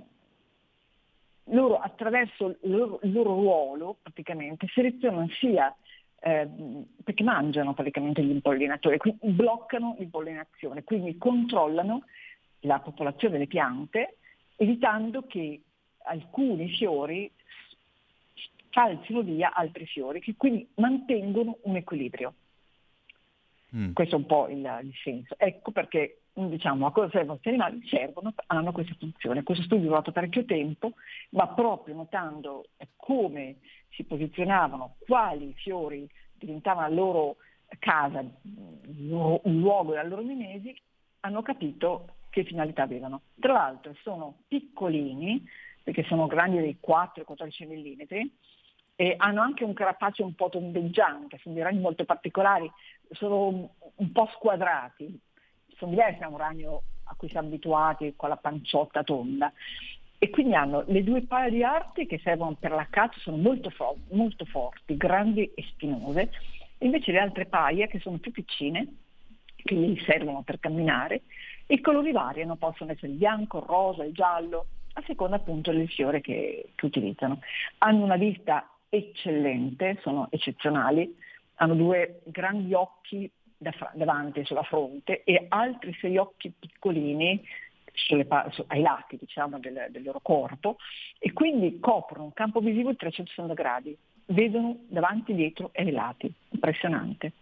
loro 1.46 1.78
attraverso 1.78 2.56
il 2.62 2.70
loro, 2.70 3.00
il 3.02 3.12
loro, 3.12 3.34
ruolo 3.34 3.96
praticamente 4.00 4.68
selezionano 4.68 5.28
sia 5.40 5.74
eh, 6.20 6.48
perché 7.02 7.24
mangiano 7.24 7.74
praticamente 7.74 8.22
gli 8.22 8.30
impollinatori, 8.30 8.98
quindi 8.98 9.18
bloccano 9.32 9.96
l'impollinazione, 9.98 10.84
quindi 10.84 11.18
controllano 11.18 12.04
la 12.60 12.78
popolazione 12.78 13.34
delle 13.34 13.48
piante 13.48 14.18
evitando 14.56 15.26
che 15.26 15.60
alcuni 16.04 16.68
fiori 16.68 17.28
calzino 18.70 19.22
via 19.22 19.52
altri 19.52 19.84
fiori 19.86 20.20
che 20.20 20.34
quindi 20.36 20.66
mantengono 20.76 21.58
un 21.62 21.74
equilibrio. 21.74 22.34
Mm. 23.74 23.92
Questo 23.92 24.16
è 24.16 24.18
un 24.18 24.26
po' 24.26 24.48
il, 24.48 24.58
il 24.82 24.94
senso. 25.02 25.34
Ecco 25.38 25.70
perché 25.70 26.22
diciamo, 26.34 26.86
a 26.86 26.92
cosa 26.92 27.10
servono 27.10 27.38
questi 27.38 27.48
animali? 27.48 27.86
Servono, 27.86 28.34
hanno 28.46 28.72
questa 28.72 28.94
funzione. 28.98 29.42
Questo 29.42 29.64
studio 29.64 29.84
è 29.84 29.88
durato 29.88 30.12
parecchio 30.12 30.44
tempo, 30.44 30.92
ma 31.30 31.48
proprio 31.48 31.94
notando 31.94 32.66
come 32.96 33.56
si 33.90 34.04
posizionavano, 34.04 34.96
quali 35.06 35.52
fiori 35.54 36.08
diventavano 36.34 36.88
la 36.88 36.94
loro 36.94 37.36
casa, 37.78 38.20
un 38.20 39.40
luogo 39.42 39.90
della 39.90 40.02
loro 40.02 40.22
mimesi, 40.22 40.74
hanno 41.20 41.42
capito 41.42 42.16
che 42.30 42.44
finalità 42.44 42.82
avevano. 42.82 43.22
Tra 43.38 43.52
l'altro 43.52 43.94
sono 44.02 44.42
piccolini, 44.48 45.46
perché 45.82 46.02
sono 46.04 46.26
grandi 46.26 46.58
dei 46.58 46.78
4-14 46.86 47.66
mm, 47.66 48.26
e 49.02 49.16
hanno 49.16 49.40
anche 49.40 49.64
un 49.64 49.72
carapace 49.72 50.22
un 50.22 50.36
po' 50.36 50.48
tondeggiante, 50.48 51.40
sono 51.42 51.56
dei 51.56 51.64
ragni 51.64 51.80
molto 51.80 52.04
particolari, 52.04 52.70
sono 53.10 53.74
un 53.96 54.12
po' 54.12 54.30
squadrati, 54.34 55.18
sono 55.76 55.90
diversi 55.90 56.20
da 56.20 56.28
un 56.28 56.36
ragno 56.36 56.82
a 57.06 57.14
cui 57.16 57.28
siamo 57.28 57.48
abituati 57.48 58.14
con 58.14 58.28
la 58.28 58.36
panciotta 58.36 59.02
tonda. 59.02 59.52
E 60.18 60.30
quindi 60.30 60.54
hanno 60.54 60.84
le 60.86 61.02
due 61.02 61.22
paia 61.22 61.50
di 61.50 61.64
arti 61.64 62.06
che 62.06 62.20
servono 62.22 62.54
per 62.54 62.70
la 62.70 62.86
caccia, 62.88 63.18
sono 63.18 63.38
molto, 63.38 63.70
fo- 63.70 63.96
molto 64.10 64.44
forti, 64.44 64.96
grandi 64.96 65.50
e 65.52 65.64
spinose, 65.70 66.30
invece 66.78 67.10
le 67.10 67.18
altre 67.18 67.46
paia 67.46 67.88
che 67.88 67.98
sono 67.98 68.18
più 68.18 68.30
piccine, 68.30 68.86
che 69.56 69.74
gli 69.74 70.00
servono 70.04 70.42
per 70.42 70.60
camminare, 70.60 71.22
i 71.66 71.80
colori 71.80 72.12
variano, 72.12 72.54
possono 72.54 72.92
essere 72.92 73.08
il 73.10 73.18
bianco, 73.18 73.58
il 73.58 73.64
rosa, 73.64 74.04
il 74.04 74.12
giallo, 74.12 74.66
a 74.92 75.02
seconda 75.08 75.36
appunto 75.36 75.72
del 75.72 75.88
fiore 75.88 76.20
che, 76.20 76.70
che 76.76 76.86
utilizzano. 76.86 77.40
Hanno 77.78 78.04
una 78.04 78.16
vista 78.16 78.64
eccellente, 78.94 79.98
sono 80.02 80.28
eccezionali, 80.30 81.16
hanno 81.56 81.74
due 81.74 82.20
grandi 82.24 82.74
occhi 82.74 83.30
davanti 83.94 84.44
sulla 84.44 84.64
fronte 84.64 85.22
e 85.24 85.46
altri 85.48 85.96
sei 86.00 86.18
occhi 86.18 86.52
piccolini 86.58 87.42
sulle, 87.94 88.26
su, 88.50 88.64
ai 88.66 88.82
lati 88.82 89.16
diciamo, 89.16 89.58
del, 89.58 89.86
del, 89.88 90.02
loro 90.02 90.20
corpo 90.20 90.76
e 91.18 91.32
quindi 91.32 91.78
coprono 91.80 92.24
un 92.24 92.32
campo 92.34 92.60
visivo 92.60 92.90
di 92.90 92.96
360 92.96 93.54
gradi, 93.54 93.96
vedono 94.26 94.80
davanti, 94.88 95.32
dietro 95.34 95.70
e 95.72 95.82
ai 95.84 95.92
lati, 95.92 96.30
impressionante. 96.50 97.32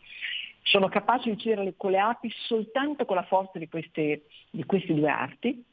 Sono 0.63 0.89
capaci 0.89 1.31
di 1.31 1.35
uccidere 1.35 1.75
con 1.77 1.91
le 1.91 1.99
api 1.99 2.31
soltanto 2.47 3.07
con 3.07 3.17
la 3.17 3.25
forza 3.25 3.59
di, 3.59 3.69
queste, 3.69 4.27
di 4.51 4.63
questi 4.65 4.95
due 4.95 5.09
arti 5.09 5.65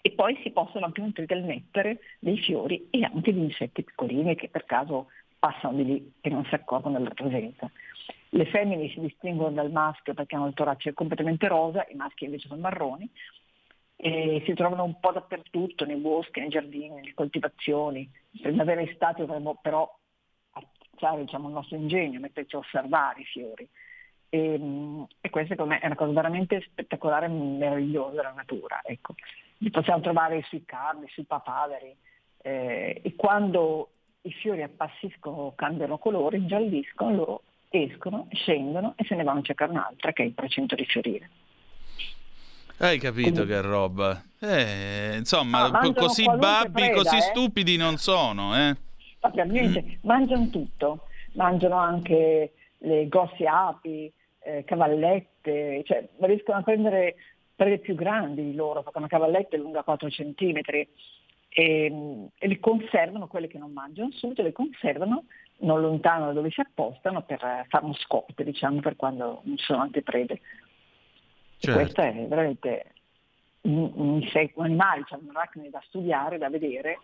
e 0.00 0.10
poi 0.12 0.38
si 0.42 0.50
possono 0.50 0.86
anche 0.86 1.00
nutrire 1.00 1.34
del 1.34 1.44
nettare 1.44 2.00
dei 2.18 2.38
fiori 2.38 2.88
e 2.90 3.04
anche 3.04 3.32
di 3.32 3.40
insetti 3.40 3.82
piccolini 3.82 4.34
che 4.34 4.48
per 4.48 4.64
caso 4.64 5.08
passano 5.38 5.76
di 5.76 5.84
lì 5.84 6.12
e 6.20 6.30
non 6.30 6.44
si 6.46 6.54
accorgono 6.54 6.98
della 6.98 7.14
presenza. 7.14 7.70
Le 8.30 8.46
femmine 8.46 8.88
si 8.88 9.00
distinguono 9.00 9.54
dal 9.54 9.70
maschio 9.70 10.14
perché 10.14 10.36
hanno 10.36 10.48
il 10.48 10.54
torace 10.54 10.92
completamente 10.92 11.48
rosa, 11.48 11.86
i 11.90 11.94
maschi 11.94 12.24
invece 12.24 12.48
sono 12.48 12.60
marroni 12.60 13.08
e 13.96 14.42
si 14.44 14.54
trovano 14.54 14.84
un 14.84 15.00
po' 15.00 15.12
dappertutto, 15.12 15.84
nei 15.84 15.96
boschi, 15.96 16.40
nei 16.40 16.50
giardini, 16.50 16.90
nelle 16.90 17.14
coltivazioni. 17.14 18.08
Primavera 18.40 18.80
e 18.80 18.90
estate 18.90 19.24
dovremmo 19.24 19.58
però 19.60 19.92
usare 20.92 21.22
diciamo, 21.22 21.48
il 21.48 21.54
nostro 21.54 21.76
ingegno, 21.76 22.20
metterci 22.20 22.56
a 22.56 22.58
osservare 22.58 23.20
i 23.20 23.24
fiori 23.24 23.68
E, 24.28 24.60
e, 25.20 25.30
questa 25.30 25.54
secondo 25.54 25.72
me 25.72 25.80
è 25.80 25.86
una 25.86 25.94
cosa 25.94 26.12
veramente 26.12 26.60
spettacolare 26.60 27.26
e 27.26 27.30
meravigliosa 27.30 28.16
della 28.16 28.32
natura. 28.32 28.80
Ecco. 28.84 29.14
Li 29.58 29.70
possiamo 29.70 30.00
trovare 30.00 30.42
sui 30.48 30.64
carni, 30.64 31.08
sui 31.08 31.24
papaveri 31.24 31.94
eh, 32.42 33.00
e 33.02 33.14
quando 33.16 33.90
i 34.22 34.32
fiori 34.32 34.62
appassiscono, 34.62 35.52
cambiano 35.54 35.98
colore, 35.98 36.36
ingialliscono, 36.36 37.14
loro 37.14 37.42
escono, 37.68 38.28
scendono 38.32 38.94
e 38.96 39.04
se 39.04 39.14
ne 39.14 39.24
vanno 39.24 39.40
a 39.40 39.42
cercare 39.42 39.70
un'altra 39.70 40.12
che 40.12 40.22
è 40.22 40.26
il 40.26 40.32
precento 40.32 40.74
di 40.74 40.84
fiorire. 40.84 41.30
Hai 42.78 42.98
capito 42.98 43.30
Quindi... 43.30 43.52
che 43.52 43.60
roba? 43.60 44.22
Eh, 44.38 45.16
insomma, 45.16 45.64
ah, 45.64 45.92
così 45.92 46.24
babbi, 46.24 46.70
preda, 46.70 46.94
così 46.94 47.16
eh? 47.16 47.20
stupidi 47.22 47.76
non 47.76 47.96
sono, 47.96 48.56
eh? 48.56 48.76
Ma 49.20 49.30
per 49.30 49.46
niente, 49.48 49.82
mm. 49.82 49.92
mangiano 50.02 50.48
tutto, 50.48 51.06
mangiano 51.32 51.76
anche 51.76 52.52
le 52.78 53.08
grossi 53.08 53.44
api, 53.44 54.12
eh, 54.40 54.62
cavallette, 54.64 55.82
cioè 55.84 56.08
riescono 56.20 56.58
a 56.58 56.62
prendere 56.62 57.16
prede 57.58 57.78
più 57.78 57.96
grandi 57.96 58.44
di 58.44 58.54
loro, 58.54 58.84
perché 58.84 58.98
una 58.98 59.08
cavalletta 59.08 59.56
è 59.56 59.58
lunga 59.58 59.82
4 59.82 60.08
cm 60.08 60.60
e, 61.48 62.28
e 62.38 62.46
le 62.46 62.60
conservano, 62.60 63.26
quelle 63.26 63.48
che 63.48 63.58
non 63.58 63.72
mangiano 63.72 64.12
subito, 64.12 64.42
le 64.42 64.52
conservano 64.52 65.24
non 65.62 65.80
lontano 65.80 66.26
da 66.26 66.32
dove 66.34 66.50
si 66.50 66.60
appostano 66.60 67.22
per 67.22 67.40
fare 67.68 67.84
uno 67.84 67.94
scotto, 67.94 68.44
diciamo, 68.44 68.78
per 68.78 68.94
quando 68.94 69.40
non 69.42 69.56
sono 69.56 69.82
altre 69.82 70.02
prede. 70.02 70.40
Certo. 71.58 71.80
questo 71.80 72.00
è 72.00 72.26
veramente 72.28 72.92
un, 73.62 73.90
un, 73.92 74.28
un 74.54 74.64
animale, 74.64 75.02
cioè 75.08 75.18
un 75.20 75.30
arachnide 75.34 75.70
da 75.70 75.82
studiare, 75.86 76.38
da 76.38 76.48
vedere. 76.48 77.00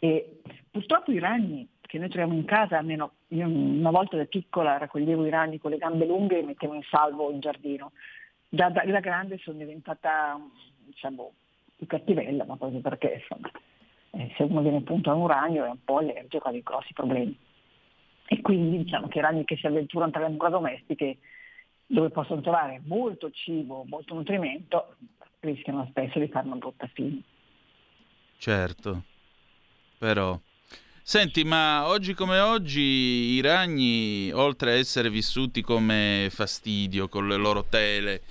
E 0.00 0.40
purtroppo 0.68 1.12
i 1.12 1.20
ragni 1.20 1.68
che 1.80 1.98
noi 1.98 2.08
troviamo 2.08 2.34
in 2.34 2.44
casa, 2.44 2.78
almeno 2.78 3.12
io 3.28 3.46
una 3.46 3.92
volta 3.92 4.16
da 4.16 4.24
piccola 4.24 4.78
raccoglievo 4.78 5.24
i 5.24 5.30
ragni 5.30 5.60
con 5.60 5.70
le 5.70 5.78
gambe 5.78 6.06
lunghe 6.06 6.40
e 6.40 6.42
mettevo 6.42 6.74
in 6.74 6.82
salvo 6.90 7.30
in 7.30 7.38
giardino. 7.38 7.92
Da, 8.54 8.68
da, 8.68 8.84
da 8.84 9.00
grande 9.00 9.38
sono 9.38 9.56
diventata 9.56 10.38
diciamo, 10.84 11.32
più 11.74 11.86
cattivella, 11.86 12.44
ma 12.44 12.58
proprio 12.58 12.80
perché 12.80 13.22
insomma, 13.22 13.50
eh, 14.10 14.30
se 14.36 14.42
uno 14.42 14.60
viene 14.60 14.76
appunto 14.76 15.10
a 15.10 15.14
un 15.14 15.26
ragno 15.26 15.64
è 15.64 15.70
un 15.70 15.82
po' 15.82 15.96
allergico 15.96 16.48
a 16.48 16.50
dei 16.50 16.62
grossi 16.62 16.92
problemi. 16.92 17.34
E 18.26 18.40
quindi 18.42 18.84
diciamo 18.84 19.08
che 19.08 19.18
i 19.18 19.22
ragni 19.22 19.46
che 19.46 19.56
si 19.56 19.66
avventurano 19.66 20.10
tra 20.10 20.20
le 20.20 20.34
mura 20.34 20.50
domestiche 20.50 21.16
dove 21.86 22.10
possono 22.10 22.42
trovare 22.42 22.82
molto 22.84 23.30
cibo, 23.30 23.84
molto 23.86 24.12
nutrimento, 24.12 24.96
rischiano 25.40 25.86
spesso 25.88 26.18
di 26.18 26.28
fare 26.28 26.46
una 26.46 26.56
brutta 26.56 26.86
fine. 26.92 27.22
Certo, 28.36 29.02
però... 29.96 30.38
Senti, 31.04 31.42
ma 31.42 31.88
oggi 31.88 32.12
come 32.12 32.38
oggi 32.38 32.80
i 32.80 33.40
ragni, 33.40 34.30
oltre 34.30 34.72
a 34.72 34.76
essere 34.76 35.08
vissuti 35.08 35.62
come 35.62 36.28
fastidio 36.30 37.08
con 37.08 37.26
le 37.26 37.36
loro 37.36 37.64
tele, 37.64 38.22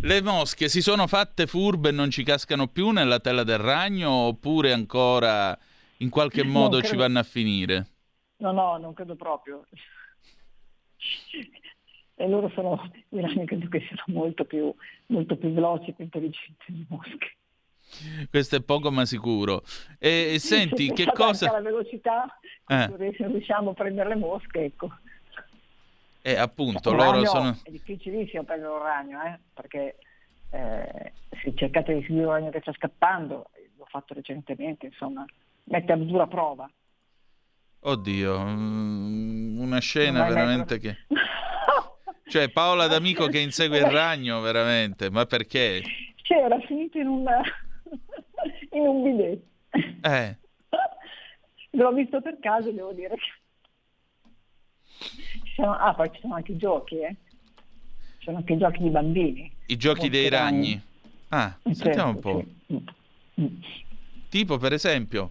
le 0.00 0.22
mosche 0.22 0.68
si 0.68 0.80
sono 0.80 1.06
fatte 1.06 1.46
furbe 1.46 1.90
e 1.90 1.92
non 1.92 2.10
ci 2.10 2.22
cascano 2.22 2.68
più 2.68 2.90
nella 2.90 3.20
tela 3.20 3.44
del 3.44 3.58
ragno 3.58 4.10
oppure 4.10 4.72
ancora 4.72 5.56
in 5.98 6.10
qualche 6.10 6.42
modo 6.42 6.82
ci 6.82 6.96
vanno 6.96 7.18
a 7.18 7.22
finire? 7.22 7.86
No, 8.38 8.52
no, 8.52 8.76
non 8.78 8.92
credo 8.94 9.14
proprio 9.14 9.64
e 12.14 12.28
loro 12.28 12.48
sono, 12.50 12.90
i 13.10 13.20
ragni 13.20 13.46
credo 13.46 13.68
che 13.68 13.80
siano 13.80 14.02
molto 14.06 14.44
più, 14.44 14.72
molto 15.06 15.36
più 15.36 15.52
veloci 15.52 15.90
e 15.90 15.92
più 15.92 16.04
intelligenti 16.04 16.64
di 16.66 16.86
mosche. 16.88 17.36
Questo 18.30 18.56
è 18.56 18.62
poco 18.62 18.90
ma 18.90 19.04
sicuro. 19.04 19.62
E, 19.98 20.34
e 20.34 20.38
senti, 20.38 20.92
che 20.92 21.06
cosa... 21.12 21.50
La 21.50 21.60
velocità, 21.60 22.38
eh. 22.66 22.90
riusciamo 22.96 23.70
a 23.70 23.74
prendere 23.74 24.10
le 24.10 24.16
mosche, 24.16 24.64
ecco. 24.64 24.90
E 26.22 26.36
appunto, 26.36 26.90
un 26.90 26.96
loro 26.96 27.24
sono... 27.24 27.58
È 27.64 27.70
difficilissimo 27.70 28.44
prendere 28.44 28.72
un 28.72 28.78
ragno, 28.78 29.20
eh? 29.22 29.40
perché 29.52 29.96
eh, 30.50 31.12
se 31.42 31.52
cercate 31.56 31.94
di 31.94 32.02
seguire 32.02 32.26
un 32.26 32.32
ragno 32.32 32.50
che 32.50 32.60
sta 32.60 32.72
scappando, 32.72 33.50
l'ho 33.76 33.86
fatto 33.86 34.14
recentemente, 34.14 34.86
insomma, 34.86 35.24
mette 35.64 35.92
a 35.92 35.96
dura 35.96 36.28
prova. 36.28 36.70
Oddio, 37.80 38.40
mm, 38.40 39.60
una 39.60 39.80
scena 39.80 40.28
veramente 40.28 40.78
che... 40.78 40.96
Cioè 42.28 42.50
Paola 42.50 42.86
D'Amico 42.86 43.26
che 43.26 43.40
insegue 43.40 43.78
il 43.78 43.90
ragno, 43.90 44.40
veramente, 44.40 45.10
ma 45.10 45.26
perché? 45.26 45.82
Cioè, 46.22 46.38
era 46.38 46.60
finito 46.60 46.98
in 46.98 47.08
un, 47.08 47.26
in 48.70 48.86
un 48.86 49.02
bidet. 49.02 49.42
Eh. 50.02 50.36
L'ho 51.72 51.92
visto 51.92 52.22
per 52.22 52.38
caso 52.40 52.70
devo 52.70 52.92
dire 52.92 53.16
che... 53.16 53.40
Sono... 55.54 55.72
Ah, 55.76 55.94
poi 55.94 56.10
ci 56.12 56.20
sono 56.20 56.34
anche 56.34 56.52
i 56.52 56.56
giochi, 56.56 56.98
eh. 57.00 57.16
Ci 58.18 58.24
sono 58.24 58.38
anche 58.38 58.52
i 58.52 58.58
giochi 58.58 58.82
di 58.82 58.90
bambini. 58.90 59.52
I 59.66 59.76
giochi 59.76 60.08
dei 60.08 60.28
ragni. 60.28 60.72
ragni. 60.72 60.82
Ah, 61.28 61.56
certo, 61.62 61.74
sentiamo 61.74 62.10
un 62.10 62.20
po'. 62.20 62.44
Sì. 62.66 62.84
Mm. 63.40 63.46
Tipo, 64.28 64.58
per 64.58 64.72
esempio? 64.72 65.30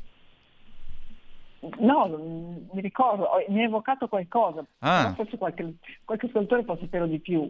No, 1.79 2.07
mi 2.73 2.81
ricordo, 2.81 3.27
mi 3.49 3.61
ha 3.61 3.65
evocato 3.65 4.07
qualcosa, 4.07 4.65
ah. 4.79 5.13
forse 5.13 5.37
qualche, 5.37 5.75
qualche 6.03 6.25
ascoltatore 6.25 6.63
può 6.63 6.75
sapere 6.79 7.07
di 7.07 7.19
più. 7.19 7.49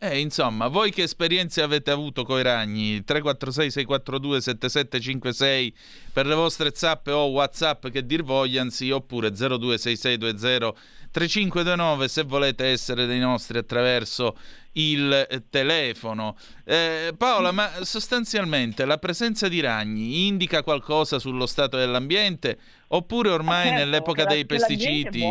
Eh, 0.00 0.20
insomma, 0.20 0.68
voi 0.68 0.92
che 0.92 1.02
esperienze 1.02 1.60
avete 1.60 1.90
avuto 1.90 2.22
con 2.22 2.38
i 2.38 2.42
ragni? 2.42 3.00
346-642-7756 3.00 5.72
per 6.12 6.26
le 6.26 6.36
vostre 6.36 6.70
zappe 6.72 7.10
o 7.10 7.24
whatsapp 7.30 7.88
che 7.88 8.06
dir 8.06 8.22
vogliansi 8.22 8.92
oppure 8.92 9.30
026620-3529 9.30 12.04
se 12.04 12.22
volete 12.22 12.66
essere 12.66 13.06
dei 13.06 13.18
nostri 13.18 13.58
attraverso 13.58 14.36
il 14.74 15.42
telefono. 15.50 16.36
Eh, 16.62 17.12
Paola, 17.18 17.50
ma 17.50 17.68
sostanzialmente 17.82 18.84
la 18.84 18.98
presenza 18.98 19.48
di 19.48 19.58
ragni 19.58 20.28
indica 20.28 20.62
qualcosa 20.62 21.18
sullo 21.18 21.46
stato 21.46 21.76
dell'ambiente 21.76 22.56
oppure 22.86 23.30
ormai 23.30 23.66
certo, 23.66 23.80
nell'epoca 23.80 24.26
dei 24.26 24.46
pesticidi... 24.46 25.24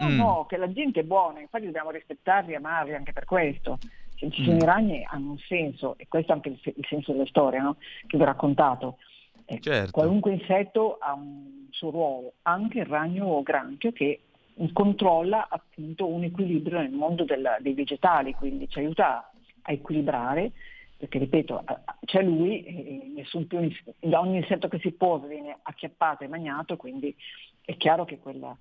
No, 0.00 0.08
mm. 0.08 0.16
no, 0.16 0.46
che 0.46 0.56
la 0.56 0.72
gente 0.72 1.00
è 1.00 1.04
buona, 1.04 1.40
infatti 1.40 1.66
dobbiamo 1.66 1.90
rispettarli 1.90 2.52
e 2.52 2.56
amarli 2.56 2.94
anche 2.94 3.12
per 3.12 3.26
questo. 3.26 3.78
Se 4.16 4.30
ci 4.30 4.42
sono 4.42 4.56
mm. 4.56 4.60
i 4.60 4.64
ragni 4.64 5.06
hanno 5.06 5.30
un 5.32 5.38
senso, 5.38 5.94
e 5.98 6.08
questo 6.08 6.32
è 6.32 6.34
anche 6.34 6.48
il, 6.48 6.60
il 6.62 6.86
senso 6.88 7.12
della 7.12 7.26
storia 7.26 7.62
no? 7.62 7.76
che 8.06 8.16
vi 8.16 8.22
ho 8.22 8.26
raccontato. 8.26 8.96
Eh, 9.44 9.60
certo. 9.60 9.90
Qualunque 9.90 10.32
insetto 10.32 10.96
ha 10.98 11.12
un 11.12 11.66
suo 11.70 11.90
ruolo, 11.90 12.34
anche 12.42 12.78
il 12.78 12.86
ragno 12.86 13.26
o 13.26 13.42
granchio 13.42 13.92
che 13.92 14.22
controlla 14.72 15.48
appunto 15.48 16.06
un 16.06 16.22
equilibrio 16.24 16.78
nel 16.78 16.90
mondo 16.90 17.24
del, 17.24 17.56
dei 17.60 17.74
vegetali, 17.74 18.34
quindi 18.34 18.68
ci 18.68 18.78
aiuta 18.78 19.30
a 19.62 19.72
equilibrare, 19.72 20.52
perché 20.96 21.18
ripeto, 21.18 21.64
c'è 22.04 22.22
lui, 22.22 22.62
e 22.62 23.26
più, 23.46 23.58
ogni 23.58 24.36
insetto 24.36 24.68
che 24.68 24.78
si 24.80 24.92
pose 24.92 25.28
viene 25.28 25.58
acchiappato 25.62 26.24
e 26.24 26.28
magnato, 26.28 26.76
quindi 26.76 27.14
è 27.64 27.76
chiaro 27.76 28.04
che 28.04 28.18
quella, 28.18 28.54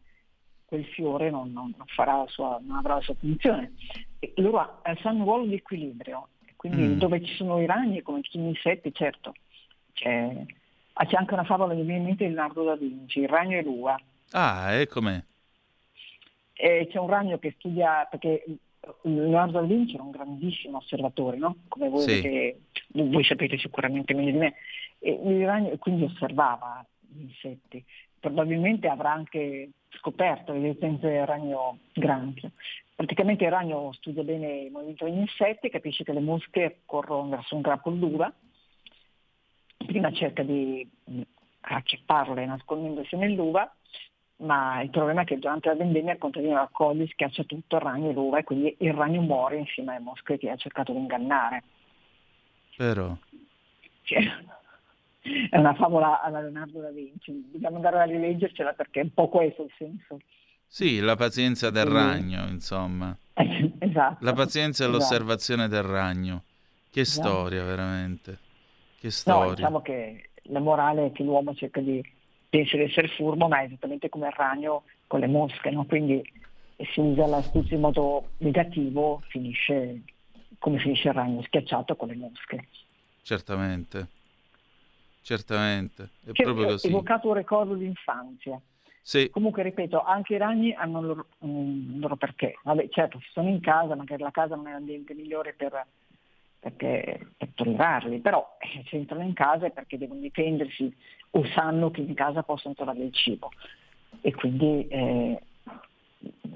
quel 0.70 0.86
fiore 0.86 1.32
non, 1.32 1.52
non, 1.52 1.74
non, 1.76 2.28
sua, 2.28 2.60
non, 2.62 2.78
avrà 2.78 2.96
la 2.96 3.02
sua 3.02 3.16
funzione. 3.16 3.74
E 4.20 4.34
loro 4.36 4.82
hanno 4.84 5.18
un 5.18 5.24
ruolo 5.24 5.46
di 5.46 5.56
equilibrio, 5.56 6.30
quindi 6.56 6.84
mm. 6.84 6.98
dove 7.00 7.24
ci 7.24 7.34
sono 7.34 7.60
i 7.60 7.66
ragni, 7.66 8.04
come 8.04 8.22
tutti 8.22 8.38
gli 8.38 8.46
insetti, 8.46 8.94
certo, 8.94 9.34
c'è, 9.94 10.46
c'è 10.94 11.16
anche 11.16 11.34
una 11.34 11.44
favola 11.44 11.74
che 11.74 11.82
viene 11.82 12.00
in 12.00 12.06
mente 12.06 12.28
di 12.28 12.34
Leonardo 12.34 12.64
da 12.64 12.76
Vinci, 12.76 13.22
il 13.22 13.28
ragno 13.28 13.58
e 13.58 13.64
l'uva. 13.64 14.00
Ah, 14.32 14.74
e 14.74 14.86
com'è? 14.86 15.20
E 16.54 16.88
c'è 16.92 17.00
un 17.00 17.10
ragno 17.10 17.40
che 17.40 17.56
studia, 17.58 18.06
perché 18.08 18.44
Leonardo 19.02 19.60
da 19.60 19.66
Vinci 19.66 19.96
era 19.96 20.04
un 20.04 20.12
grandissimo 20.12 20.78
osservatore, 20.78 21.38
no? 21.38 21.56
come 21.68 21.90
voi, 21.90 22.02
sì. 22.02 22.12
avete, 22.12 22.60
voi 22.90 23.24
sapete 23.24 23.58
sicuramente 23.58 24.14
meglio 24.14 24.32
di 24.32 24.38
me, 24.38 24.54
e 25.00 25.12
il 25.12 25.46
ragno 25.48 25.76
quindi 25.80 26.04
osservava 26.04 26.86
gli 27.00 27.22
insetti. 27.22 27.84
Probabilmente 28.20 28.88
avrà 28.88 29.12
anche 29.12 29.70
scoperto 29.90 30.54
l'esistenza 30.54 31.08
del 31.08 31.26
ragno 31.26 31.80
granchio. 31.94 32.52
Praticamente 32.96 33.46
il 33.46 33.52
ragno 33.52 33.94
studia 33.94 34.24
bene 34.24 34.64
il 34.64 34.72
movimento 34.72 35.06
degli 35.06 35.20
insetti, 35.20 35.70
capisce 35.70 36.04
che 36.04 36.12
le 36.12 36.20
mosche 36.20 36.82
corrono 36.86 37.30
verso 37.30 37.56
un 37.56 37.62
grappolo 37.62 37.96
d'uva, 37.96 38.34
prima 39.86 40.12
cerca 40.12 40.44
di 40.44 40.88
acchiapparle 41.62 42.46
nascondendosi 42.46 43.16
nell'uva, 43.16 43.74
ma 44.38 44.82
il 44.82 44.90
problema 44.90 45.22
è 45.22 45.26
che 45.26 45.40
durante 45.40 45.70
la 45.70 45.76
vendemmia 45.76 46.14
il 46.14 46.20
contadino 46.20 46.56
raccoglie, 46.56 47.08
schiaccia 47.08 47.44
tutto 47.44 47.76
il 47.76 47.82
ragno 47.82 48.10
e 48.10 48.14
l'uva 48.14 48.40
e 48.40 48.44
quindi 48.44 48.76
il 48.80 48.94
ragno 48.94 49.22
muore 49.22 49.58
insieme 49.58 49.96
alle 49.96 50.04
mosche 50.04 50.38
che 50.38 50.50
ha 50.50 50.56
cercato 50.56 50.92
di 50.92 51.00
ingannare. 51.00 51.64
Però... 52.76 53.16
Cioè, 54.04 54.20
è 55.22 55.58
una 55.58 55.74
favola 55.74 56.22
alla 56.22 56.42
Leonardo 56.42 56.80
da 56.80 56.90
Vinci, 56.90 57.50
dobbiamo 57.52 57.78
andare 57.78 58.00
a 58.00 58.04
rileggercela 58.04 58.74
perché 58.74 59.02
è 59.02 59.04
un 59.04 59.14
po' 59.14 59.30
questo 59.30 59.64
il 59.64 59.72
senso. 59.78 60.20
Sì, 60.66 61.00
la 61.00 61.16
pazienza 61.16 61.70
del 61.70 61.86
ragno, 61.86 62.48
insomma. 62.48 63.16
esatto. 63.34 64.24
La 64.24 64.34
pazienza 64.34 64.84
e 64.84 64.88
esatto. 64.88 64.92
l'osservazione 64.92 65.68
del 65.68 65.84
ragno. 65.84 66.44
Che 66.92 67.02
esatto. 67.02 67.28
storia, 67.28 67.64
veramente. 67.64 68.38
Che 69.00 69.10
storia. 69.10 69.48
No, 69.48 69.56
diciamo 69.56 69.82
che 69.82 70.30
la 70.44 70.60
morale 70.60 71.08
è 71.08 71.12
che 71.12 71.24
l'uomo 71.24 71.56
cerca 71.56 71.82
di 71.82 72.04
pensa 72.50 72.78
di 72.78 72.84
essere 72.84 73.08
furbo, 73.10 73.48
ma 73.48 73.62
è 73.62 73.66
esattamente 73.66 74.10
come 74.10 74.28
il 74.28 74.34
ragno 74.36 74.84
con 75.08 75.20
le 75.20 75.28
mosche, 75.28 75.70
no? 75.70 75.86
quindi 75.86 76.22
e 76.76 76.88
si 76.94 77.02
usa 77.02 77.28
l'astuzia 77.28 77.76
in 77.76 77.82
modo 77.82 78.30
negativo, 78.38 79.22
finisce 79.28 80.02
come 80.60 80.80
finisce 80.80 81.10
il 81.10 81.14
ragno, 81.14 81.42
schiacciato 81.42 81.96
con 81.96 82.08
le 82.08 82.16
mosche. 82.16 82.68
Certamente, 83.22 84.08
certamente, 85.30 86.10
è 86.26 86.32
cioè, 86.32 86.46
proprio 86.46 86.68
così. 86.68 86.88
Evocato 86.88 87.28
un 87.28 87.36
ricordo 87.36 87.76
di 87.76 87.86
infanzia. 87.86 88.60
Sì. 89.02 89.30
Comunque, 89.30 89.62
ripeto, 89.62 90.02
anche 90.04 90.34
i 90.34 90.38
ragni 90.38 90.74
hanno 90.74 91.02
loro, 91.02 91.28
un 91.40 91.98
loro 92.00 92.16
perché. 92.16 92.58
Vabbè, 92.64 92.90
certo, 92.90 93.20
si 93.20 93.30
sono 93.32 93.50
in 93.50 93.60
casa, 93.60 93.96
magari 93.96 94.24
la 94.24 94.32
casa 94.32 94.56
non 94.56 94.68
è 94.68 94.72
l'ambiente 94.72 95.14
migliore 95.14 95.54
per, 95.54 95.86
perché, 96.60 97.28
per 97.38 97.50
tollerarli, 97.54 98.20
però 98.20 98.58
eh, 98.60 98.84
se 98.88 98.96
entrano 98.96 99.24
in 99.24 99.34
casa 99.34 99.68
è 99.68 99.72
perché 99.72 99.98
devono 99.98 100.20
difendersi 100.20 100.92
o 101.32 101.46
sanno 101.54 101.92
che 101.92 102.02
in 102.02 102.14
casa 102.16 102.42
possono 102.42 102.74
trovare 102.74 103.04
il 103.04 103.14
cibo 103.14 103.52
e 104.22 104.34
quindi 104.34 104.88
eh, 104.88 105.42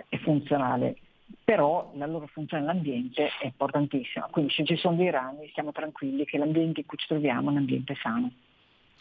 è 0.09 0.17
funzionale. 0.17 0.97
Però 1.43 1.91
la 1.95 2.05
loro 2.05 2.27
funzione 2.27 2.63
nell'ambiente 2.63 3.29
è 3.39 3.45
importantissima, 3.45 4.27
quindi 4.31 4.53
se 4.53 4.63
ci 4.63 4.77
sono 4.77 4.95
dei 4.95 5.09
ragni 5.09 5.47
stiamo 5.49 5.71
tranquilli 5.71 6.25
che 6.25 6.37
l'ambiente 6.37 6.81
in 6.81 6.85
cui 6.85 6.97
ci 6.97 7.07
troviamo 7.07 7.49
è 7.49 7.51
un 7.51 7.57
ambiente 7.57 7.95
sano. 8.01 8.31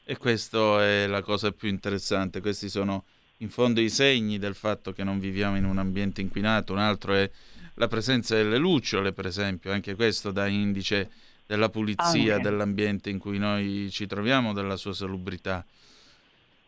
E 0.04 0.16
questa 0.16 0.84
è 0.84 1.06
la 1.06 1.22
cosa 1.22 1.52
più 1.52 1.68
interessante, 1.68 2.40
questi 2.40 2.68
sono 2.68 3.04
in 3.38 3.50
fondo 3.50 3.80
i 3.80 3.88
segni 3.88 4.38
del 4.38 4.54
fatto 4.54 4.92
che 4.92 5.04
non 5.04 5.18
viviamo 5.18 5.56
in 5.56 5.64
un 5.64 5.78
ambiente 5.78 6.20
inquinato, 6.20 6.72
un 6.72 6.78
altro 6.78 7.14
è 7.14 7.30
la 7.74 7.88
presenza 7.88 8.34
delle 8.34 8.58
lucciole, 8.58 9.12
per 9.12 9.26
esempio, 9.26 9.72
anche 9.72 9.94
questo 9.94 10.30
dà 10.30 10.46
indice 10.46 11.10
della 11.46 11.68
pulizia 11.68 12.36
anche. 12.36 12.48
dell'ambiente 12.48 13.10
in 13.10 13.18
cui 13.18 13.38
noi 13.38 13.88
ci 13.90 14.06
troviamo, 14.06 14.52
della 14.52 14.76
sua 14.76 14.92
salubrità. 14.92 15.64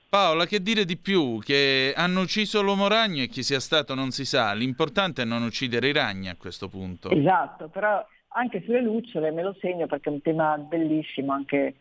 Paola, 0.08 0.46
che 0.46 0.62
dire 0.62 0.84
di 0.84 0.96
più? 0.96 1.40
Che 1.42 1.92
hanno 1.96 2.20
ucciso 2.20 2.62
l'uomo 2.62 2.86
ragno 2.86 3.22
e 3.22 3.28
chi 3.28 3.42
sia 3.42 3.58
stato 3.58 3.94
non 3.94 4.12
si 4.12 4.24
sa. 4.24 4.52
L'importante 4.52 5.22
è 5.22 5.24
non 5.24 5.42
uccidere 5.42 5.88
i 5.88 5.92
ragni 5.92 6.28
a 6.28 6.36
questo 6.36 6.68
punto. 6.68 7.10
Esatto, 7.10 7.68
però 7.68 8.04
anche 8.28 8.62
sulle 8.64 8.80
lucciole 8.80 9.32
me 9.32 9.42
lo 9.42 9.56
segno 9.60 9.86
perché 9.86 10.10
è 10.10 10.12
un 10.12 10.22
tema 10.22 10.56
bellissimo, 10.56 11.32
anche 11.32 11.74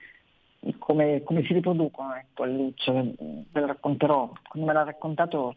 come, 0.78 1.23
come 1.23 1.43
si 1.43 1.54
riproducono 1.54 2.15
ecco, 2.15 2.43
le 2.43 2.54
lucciole. 2.54 3.13
Ve 3.17 3.60
lo 3.60 3.65
racconterò, 3.65 4.32
come 4.47 4.65
me 4.65 4.73
l'ha 4.73 4.84
raccontato 4.84 5.54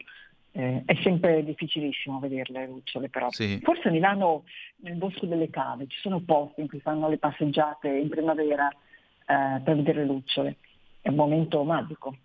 eh, 0.56 0.82
è 0.86 0.94
sempre 1.02 1.44
difficilissimo 1.44 2.18
vederle 2.18 2.60
le 2.60 2.66
lucciole, 2.66 3.08
però. 3.10 3.30
Sì. 3.30 3.60
Forse 3.62 3.88
a 3.88 3.90
Milano, 3.90 4.44
nel 4.76 4.96
Bosco 4.96 5.26
delle 5.26 5.50
Cave, 5.50 5.86
ci 5.86 5.98
sono 6.00 6.20
posti 6.20 6.62
in 6.62 6.68
cui 6.68 6.80
fanno 6.80 7.08
le 7.08 7.18
passeggiate 7.18 7.88
in 7.88 8.08
primavera 8.08 8.68
eh, 8.68 9.60
per 9.62 9.76
vedere 9.76 10.00
le 10.00 10.06
lucciole. 10.06 10.56
È 11.00 11.10
un 11.10 11.14
momento 11.14 11.62
magico. 11.62 12.16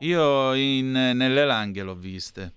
Io 0.00 0.54
in, 0.54 0.90
nelle 0.90 1.44
Langhe 1.44 1.82
l'ho 1.82 1.94
viste, 1.94 2.54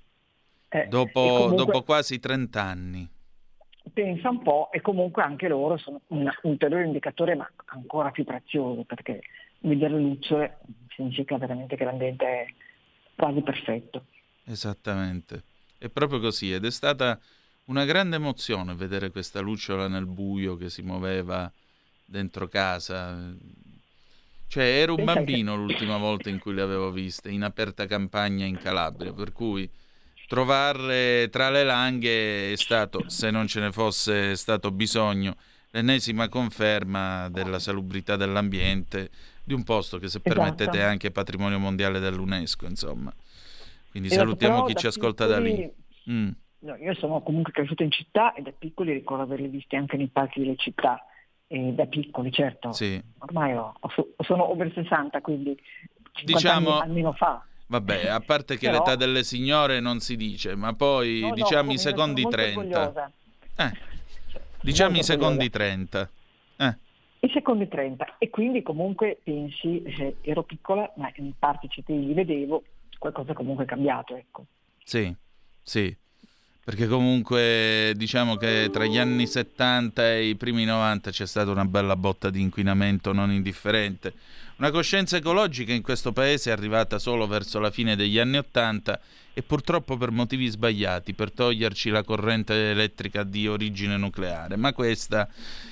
eh, 0.70 0.86
dopo, 0.88 1.22
comunque, 1.22 1.56
dopo 1.56 1.84
quasi 1.84 2.20
30 2.20 2.62
anni. 2.62 3.10
Pensa 3.94 4.30
un 4.30 4.42
po' 4.42 4.72
e 4.72 4.80
comunque 4.82 5.24
anche 5.24 5.48
loro 5.48 5.78
sono 5.78 6.02
un 6.08 6.30
ulteriore 6.44 6.86
indicatore 6.86 7.36
ma 7.36 7.50
ancora 7.66 8.12
più 8.12 8.24
prezioso 8.24 8.84
perché 8.84 9.22
vedere 9.60 9.94
le 9.94 10.02
lucciole 10.02 10.60
significa 10.96 11.38
veramente 11.38 11.76
che 11.76 11.84
l'ambiente 11.84 12.26
è 12.26 12.46
quasi 13.16 13.42
perfetto. 13.42 14.06
Esattamente, 14.46 15.44
è 15.78 15.90
proprio 15.90 16.20
così 16.20 16.54
ed 16.54 16.66
è 16.66 16.72
stata 16.72 17.20
una 17.66 17.86
grande 17.86 18.16
emozione 18.16 18.76
vedere 18.76 19.12
questa 19.12 19.40
lucciola 19.40 19.88
nel 19.88 20.06
buio 20.06 20.58
che 20.58 20.70
si 20.70 20.82
muoveva 20.82 21.52
dentro 22.06 22.48
casa. 22.48 23.34
Cioè, 24.48 24.64
ero 24.64 24.96
un 24.96 25.06
bambino 25.06 25.56
l'ultima 25.56 25.98
volta 25.98 26.30
in 26.30 26.40
cui 26.40 26.54
le 26.54 26.62
avevo 26.62 26.92
viste, 26.92 27.30
in 27.30 27.44
aperta 27.44 27.86
campagna 27.86 28.46
in 28.46 28.58
Calabria, 28.58 29.14
per 29.14 29.32
cui 29.32 29.70
trovarle 30.32 31.28
tra 31.30 31.50
le 31.50 31.66
langhe 31.66 32.54
è 32.54 32.56
stato, 32.56 33.10
se 33.10 33.32
non 33.32 33.48
ce 33.48 33.60
ne 33.60 33.74
fosse 33.74 34.38
stato 34.38 34.72
bisogno, 34.72 35.36
l'ennesima 35.72 36.30
conferma 36.30 37.28
della 37.28 37.60
salubrità 37.60 38.16
dell'ambiente 38.16 39.10
di 39.44 39.54
un 39.54 39.66
posto 39.66 39.98
che, 39.98 40.08
se 40.08 40.22
esatto. 40.24 40.34
permettete, 40.34 40.80
è 40.80 40.84
anche 40.84 41.12
patrimonio 41.12 41.60
mondiale 41.60 42.00
dell'UNESCO, 42.00 42.66
insomma. 42.66 43.14
Quindi 43.90 44.08
esatto, 44.08 44.24
salutiamo 44.24 44.64
chi 44.64 44.76
ci 44.76 44.88
ascolta 44.88 45.26
piccoli, 45.26 45.50
da 45.50 45.56
lì. 45.58 45.72
Mm. 46.10 46.30
No, 46.60 46.76
io 46.78 46.94
sono 46.94 47.22
comunque 47.22 47.52
cresciuto 47.52 47.84
in 47.84 47.92
città 47.92 48.34
e 48.34 48.42
da 48.42 48.54
piccoli 48.58 48.94
ricordo 48.94 49.24
averli 49.24 49.50
visti 49.50 49.76
anche 49.76 49.98
nei 49.98 50.08
parchi 50.08 50.40
delle 50.40 50.56
città. 50.56 51.06
E 51.48 51.74
da 51.74 51.88
piccoli, 51.88 52.32
certo. 52.32 52.72
Sì. 52.72 53.04
Ormai 53.18 53.54
ho, 53.54 53.74
sono 54.24 54.50
over 54.50 54.72
60, 54.74 55.20
quindi 55.20 55.60
diciamo, 56.24 56.70
anni, 56.70 56.82
almeno 56.84 57.12
fa. 57.12 57.46
Vabbè, 57.72 58.08
a 58.08 58.20
parte 58.26 58.58
che 58.58 58.70
Però... 58.70 58.80
l'età 58.80 58.96
delle 58.98 59.24
signore 59.24 59.80
non 59.80 60.02
si 60.02 60.18
dice, 60.18 60.56
ma 60.56 60.74
poi 60.74 61.22
no, 61.22 61.34
diciamo 61.34 61.68
no, 61.68 61.74
i 61.74 61.78
secondi 61.78 62.28
30. 62.28 63.12
Eh, 63.56 63.72
diciamo 64.62 64.98
i 64.98 65.04
secondi 65.04 65.50
30. 65.50 66.10
Eh. 66.58 66.78
I 67.22 67.30
secondi 67.34 67.70
30. 67.70 68.18
E 68.18 68.30
quindi 68.30 68.62
comunque 68.62 69.20
pensi, 69.24 69.82
eh, 69.84 70.18
ero 70.22 70.44
piccola, 70.44 70.92
ma 70.98 71.10
in 71.16 71.32
parte 71.40 71.70
li 71.86 72.14
vedevo, 72.14 72.64
qualcosa 73.00 73.32
comunque 73.34 73.64
è 73.64 73.68
cambiato. 73.68 74.16
Ecco. 74.18 74.46
Sì, 74.84 75.16
sì, 75.62 75.96
perché 76.64 76.88
comunque 76.88 77.94
diciamo 77.96 78.36
che 78.36 78.70
tra 78.72 78.86
gli 78.86 79.00
anni 79.00 79.26
70 79.26 80.12
e 80.14 80.28
i 80.30 80.36
primi 80.36 80.64
90 80.64 81.10
c'è 81.10 81.26
stata 81.26 81.50
una 81.50 81.66
bella 81.66 81.96
botta 81.96 82.30
di 82.30 82.40
inquinamento 82.40 83.14
non 83.14 83.32
indifferente. 83.32 84.14
Una 84.58 84.70
coscienza 84.70 85.18
ecologica 85.18 85.74
in 85.74 85.82
questo 85.82 86.12
paese 86.12 86.52
è 86.52 86.54
arrivata 86.54 87.00
solo 87.00 87.26
verso 87.26 87.58
la 87.58 87.72
fine 87.72 87.96
degli 87.96 88.20
anni 88.20 88.38
80 88.38 89.00
e 89.34 89.42
purtroppo 89.42 89.98
per 89.98 90.12
motivi 90.12 90.48
sbagliati, 90.50 91.14
per 91.14 91.32
toglierci 91.32 91.90
la 91.90 92.04
corrente 92.04 92.70
elettrica 92.70 93.24
di 93.24 93.48
origine 93.48 93.98
nucleare. 93.98 94.56
Ma 94.58 94.72
questa 94.72 95.28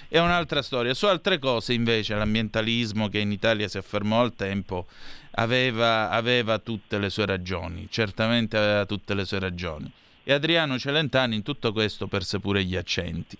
è 0.07 0.17
un'altra 0.17 0.63
storia. 0.63 0.95
Su 0.95 1.05
altre 1.05 1.37
cose 1.37 1.73
invece 1.73 2.15
l'ambientalismo 2.15 3.09
che 3.09 3.19
in 3.19 3.31
Italia 3.31 3.67
si 3.67 3.77
affermò 3.77 4.21
al 4.21 4.33
tempo 4.33 4.87
aveva, 5.31 6.09
aveva 6.09 6.57
tutte 6.57 6.97
le 6.97 7.11
sue 7.11 7.27
ragioni, 7.27 7.87
certamente 7.91 8.57
aveva 8.57 8.87
tutte 8.87 9.13
le 9.13 9.25
sue 9.25 9.37
ragioni. 9.37 9.91
E 10.29 10.33
Adriano 10.33 10.77
Celentani 10.77 11.37
in 11.37 11.41
tutto 11.41 11.73
questo 11.73 12.05
perse 12.05 12.39
pure 12.39 12.63
gli 12.63 12.75
accenti. 12.75 13.35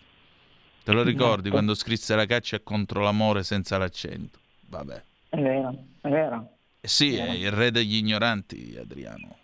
Te 0.84 0.92
lo 0.92 1.04
ricordi 1.04 1.42
esatto. 1.42 1.52
quando 1.52 1.76
scrisse 1.76 2.16
la 2.16 2.26
caccia 2.26 2.60
contro 2.62 3.04
l'amore 3.04 3.44
senza 3.44 3.78
l'accento? 3.78 4.40
Vabbè. 4.62 5.04
È 5.30 5.38
vero, 5.38 5.76
è 6.02 6.08
vero. 6.08 6.50
Eh 6.82 6.88
sì, 6.88 7.16
è, 7.16 7.28
è 7.28 7.30
il 7.30 7.52
re 7.52 7.70
degli 7.70 7.98
ignoranti, 7.98 8.76
Adriano. 8.76 9.38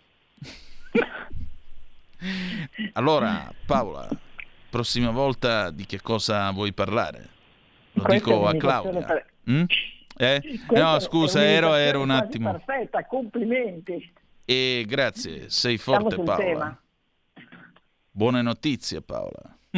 allora, 2.94 3.48
Paola, 3.64 4.08
prossima 4.68 5.12
volta 5.12 5.70
di 5.70 5.86
che 5.86 6.00
cosa 6.00 6.50
vuoi 6.50 6.72
parlare? 6.72 7.28
Lo 7.92 8.02
Questo 8.02 8.28
dico 8.28 8.48
a 8.48 8.56
Claudia. 8.56 9.04
Per... 9.04 9.26
Mm? 9.48 9.64
Eh? 10.16 10.42
No, 10.70 10.98
scusa, 10.98 11.44
ero, 11.44 11.74
ero 11.74 12.00
un 12.00 12.10
attimo. 12.10 12.50
Perfetta, 12.50 13.04
complimenti. 13.04 14.12
E 14.44 14.84
grazie, 14.84 15.48
sei 15.48 15.78
forte 15.78 16.16
Paola. 16.16 16.36
Tema. 16.36 16.80
Buone 18.16 18.40
notizie 18.40 19.02
Paola. 19.02 19.42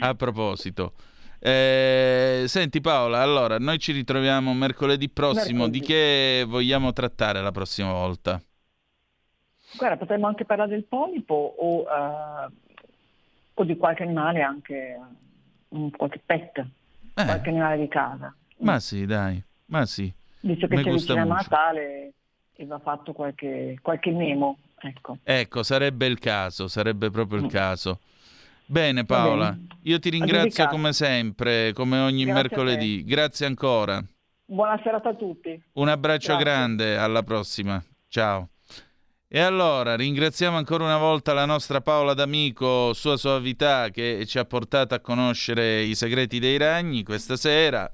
A 0.00 0.14
proposito, 0.14 0.92
eh, 1.40 2.44
senti 2.46 2.82
Paola, 2.82 3.22
allora 3.22 3.56
noi 3.58 3.78
ci 3.78 3.92
ritroviamo 3.92 4.52
mercoledì 4.52 5.08
prossimo. 5.08 5.60
Mercoledì. 5.60 5.78
Di 5.78 5.86
che 5.86 6.44
vogliamo 6.46 6.92
trattare 6.92 7.40
la 7.40 7.50
prossima 7.50 7.90
volta? 7.90 8.38
Guarda, 9.78 9.96
potremmo 9.96 10.26
anche 10.26 10.44
parlare 10.44 10.68
del 10.68 10.84
polipo 10.84 11.32
o, 11.32 11.78
uh, 11.84 12.52
o 13.54 13.64
di 13.64 13.76
qualche 13.78 14.02
animale, 14.02 14.42
anche 14.42 15.00
um, 15.68 15.88
qualche 15.92 16.20
pet, 16.26 16.58
eh. 16.58 17.24
qualche 17.24 17.48
animale 17.48 17.78
di 17.78 17.88
casa. 17.88 18.34
Ma 18.58 18.80
sì, 18.80 19.06
dai. 19.06 19.42
Ma 19.68 19.86
sì. 19.86 20.12
Visto 20.40 20.66
che 20.66 20.76
c'è 20.76 20.90
vicino 20.90 21.22
a 21.22 21.24
Natale 21.24 22.12
e 22.52 22.66
va 22.66 22.78
fatto 22.80 23.14
qualche, 23.14 23.78
qualche 23.80 24.10
memo. 24.10 24.58
Ecco. 24.84 25.18
ecco, 25.22 25.62
sarebbe 25.62 26.06
il 26.06 26.18
caso, 26.18 26.66
sarebbe 26.66 27.10
proprio 27.10 27.38
il 27.38 27.44
mm. 27.44 27.48
caso. 27.48 28.00
Bene 28.66 29.04
Paola, 29.04 29.52
bene. 29.52 29.66
io 29.82 29.98
ti 29.98 30.10
ringrazio 30.10 30.66
come 30.68 30.92
sempre, 30.92 31.72
come 31.72 31.98
ogni 31.98 32.24
Grazie 32.24 32.42
mercoledì. 32.42 33.04
Grazie 33.04 33.46
ancora. 33.46 34.02
Buona 34.44 34.80
serata 34.82 35.10
a 35.10 35.14
tutti. 35.14 35.62
Un 35.74 35.88
abbraccio 35.88 36.36
Grazie. 36.36 36.44
grande, 36.44 36.96
alla 36.96 37.22
prossima. 37.22 37.82
Ciao. 38.08 38.48
E 39.28 39.40
allora 39.40 39.96
ringraziamo 39.96 40.58
ancora 40.58 40.84
una 40.84 40.98
volta 40.98 41.32
la 41.32 41.46
nostra 41.46 41.80
Paola 41.80 42.12
D'Amico, 42.12 42.92
sua 42.92 43.16
suavità 43.16 43.88
che 43.88 44.26
ci 44.26 44.38
ha 44.38 44.44
portato 44.44 44.94
a 44.94 45.00
conoscere 45.00 45.80
i 45.82 45.94
segreti 45.94 46.38
dei 46.38 46.58
ragni 46.58 47.02
questa 47.02 47.36
sera. 47.36 47.90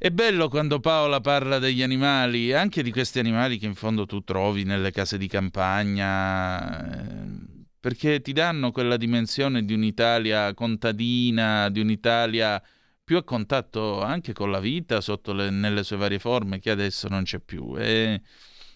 È 0.00 0.10
bello 0.10 0.48
quando 0.48 0.78
Paola 0.78 1.20
parla 1.20 1.58
degli 1.58 1.82
animali, 1.82 2.52
anche 2.52 2.84
di 2.84 2.92
questi 2.92 3.18
animali 3.18 3.58
che 3.58 3.66
in 3.66 3.74
fondo 3.74 4.06
tu 4.06 4.22
trovi 4.22 4.62
nelle 4.62 4.92
case 4.92 5.18
di 5.18 5.26
campagna, 5.26 7.00
ehm, 7.00 7.64
perché 7.80 8.20
ti 8.20 8.32
danno 8.32 8.70
quella 8.70 8.96
dimensione 8.96 9.64
di 9.64 9.74
un'Italia 9.74 10.54
contadina, 10.54 11.68
di 11.68 11.80
un'Italia 11.80 12.62
più 13.02 13.16
a 13.16 13.24
contatto 13.24 14.00
anche 14.00 14.32
con 14.32 14.52
la 14.52 14.60
vita 14.60 15.00
le, 15.32 15.50
nelle 15.50 15.82
sue 15.82 15.96
varie 15.96 16.20
forme 16.20 16.60
che 16.60 16.70
adesso 16.70 17.08
non 17.08 17.24
c'è 17.24 17.40
più. 17.40 17.74
E 17.76 18.22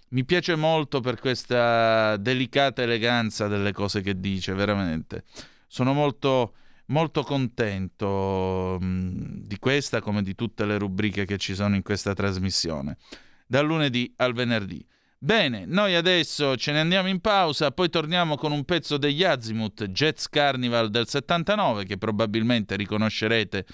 Mi 0.08 0.24
piace 0.24 0.56
molto 0.56 1.00
per 1.00 1.20
questa 1.20 2.16
delicata 2.16 2.82
eleganza 2.82 3.46
delle 3.46 3.72
cose 3.72 4.00
che 4.00 4.18
dice, 4.18 4.54
veramente. 4.54 5.24
Sono 5.68 5.92
molto, 5.92 6.54
molto 6.92 7.22
contento 7.22 8.76
mh, 8.78 8.84
mm, 8.84 9.24
di 9.46 9.58
questa 9.58 10.00
come 10.00 10.22
di 10.22 10.34
tutte 10.34 10.64
le 10.64 10.78
rubriche 10.78 11.24
che 11.24 11.38
ci 11.38 11.54
sono 11.54 11.74
in 11.74 11.82
questa 11.82 12.12
trasmissione, 12.12 12.98
dal 13.46 13.66
lunedì 13.66 14.12
al 14.16 14.34
venerdì. 14.34 14.84
Bene, 15.18 15.64
noi 15.66 15.94
adesso 15.94 16.56
ce 16.56 16.72
ne 16.72 16.80
andiamo 16.80 17.08
in 17.08 17.20
pausa, 17.20 17.70
poi 17.70 17.88
torniamo 17.88 18.36
con 18.36 18.50
un 18.50 18.64
pezzo 18.64 18.96
degli 18.96 19.22
Azimuth, 19.22 19.84
Jets 19.86 20.28
Carnival 20.28 20.90
del 20.90 21.08
79, 21.08 21.84
che 21.84 21.96
probabilmente 21.96 22.74
riconoscerete 22.74 23.64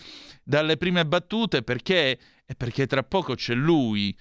dalle 0.45 0.77
prime 0.77 1.07
battute, 1.07 1.63
perché? 1.63 2.19
Perché 2.55 2.87
tra 2.87 3.03
poco 3.03 3.35
c'è 3.35 3.55
lui 3.55 4.15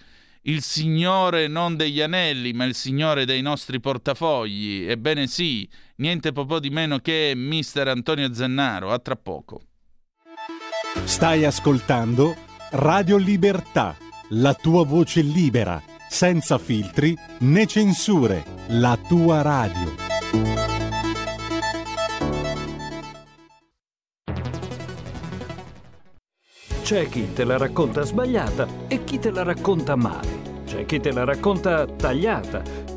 il 0.44 0.62
signore 0.62 1.48
non 1.48 1.76
degli 1.76 2.02
anelli, 2.02 2.54
ma 2.54 2.64
il 2.64 2.76
signore 2.76 3.26
dei 3.26 3.42
nostri 3.42 3.80
portafogli. 3.82 4.86
Ebbene 4.88 5.28
sì, 5.28 5.68
niente 5.98 6.32
po' 6.32 6.60
di 6.60 6.70
meno 6.70 7.00
che 7.00 7.34
mister 7.36 7.88
Antonio 7.88 8.34
Zennaro. 8.34 8.92
A 8.92 9.00
tra 9.00 9.16
poco. 9.16 9.62
Stai 11.04 11.46
ascoltando 11.46 12.36
Radio 12.72 13.18
Libertà, 13.18 13.96
la 14.30 14.54
tua 14.54 14.84
voce 14.84 15.22
libera, 15.22 15.82
senza 16.10 16.58
filtri 16.58 17.16
né 17.40 17.66
censure, 17.66 18.44
la 18.68 18.98
tua 19.08 19.42
radio. 19.42 20.06
C'è 26.82 27.10
chi 27.10 27.34
te 27.34 27.44
la 27.44 27.58
racconta 27.58 28.04
sbagliata 28.04 28.66
e 28.88 29.04
chi 29.04 29.20
te 29.20 29.30
la 29.30 29.44
racconta 29.44 29.96
male. 29.96 30.64
C'è 30.66 30.86
chi 30.86 31.00
te 31.00 31.12
la 31.12 31.26
racconta 31.26 31.86
tagliata 31.86 32.97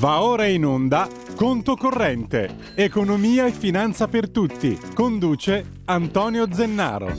Va 0.00 0.22
ora 0.22 0.46
in 0.46 0.64
onda 0.64 1.06
Conto 1.36 1.76
Corrente, 1.76 2.72
Economia 2.74 3.44
e 3.44 3.52
Finanza 3.52 4.08
per 4.08 4.30
Tutti. 4.30 4.78
Conduce 4.94 5.72
Antonio 5.84 6.50
Zennaro. 6.50 7.12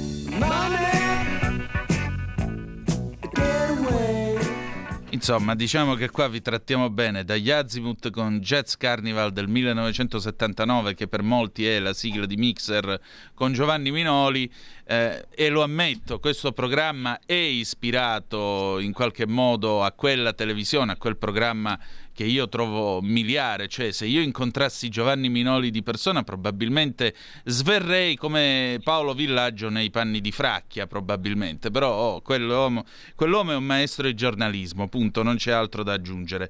Insomma, 5.11 5.53
diciamo 5.53 5.93
che 5.93 6.09
qua 6.09 6.27
vi 6.27 6.41
trattiamo 6.41 6.89
bene, 6.89 7.23
dagli 7.23 7.51
Azimuth 7.51 8.09
con 8.09 8.39
Jazz 8.39 8.73
Carnival 8.73 9.31
del 9.31 9.47
1979, 9.47 10.95
che 10.95 11.07
per 11.07 11.21
molti 11.21 11.67
è 11.67 11.77
la 11.77 11.93
sigla 11.93 12.25
di 12.25 12.37
Mixer 12.37 12.99
con 13.35 13.53
Giovanni 13.53 13.91
Minoli, 13.91 14.51
eh, 14.85 15.27
e 15.29 15.49
lo 15.49 15.61
ammetto, 15.61 16.19
questo 16.19 16.53
programma 16.53 17.19
è 17.23 17.33
ispirato 17.33 18.79
in 18.79 18.93
qualche 18.93 19.27
modo 19.27 19.83
a 19.83 19.91
quella 19.91 20.33
televisione, 20.33 20.93
a 20.93 20.97
quel 20.97 21.17
programma 21.17 21.79
che 22.13 22.23
io 22.23 22.47
trovo 22.49 23.01
miliare, 23.01 23.67
cioè 23.67 23.91
se 23.91 24.05
io 24.05 24.21
incontrassi 24.21 24.89
Giovanni 24.89 25.29
Minoli 25.29 25.71
di 25.71 25.83
persona 25.83 26.23
probabilmente 26.23 27.15
sverrei 27.45 28.15
come 28.15 28.79
Paolo 28.83 29.13
Villaggio 29.13 29.69
nei 29.69 29.89
panni 29.89 30.21
di 30.21 30.31
Fracchia 30.31 30.87
probabilmente, 30.87 31.71
però 31.71 31.93
oh, 31.93 32.21
quell'uomo, 32.21 32.85
quell'uomo 33.15 33.51
è 33.51 33.55
un 33.55 33.65
maestro 33.65 34.07
di 34.07 34.13
giornalismo, 34.13 34.87
punto, 34.87 35.23
non 35.23 35.37
c'è 35.37 35.51
altro 35.51 35.83
da 35.83 35.93
aggiungere. 35.93 36.49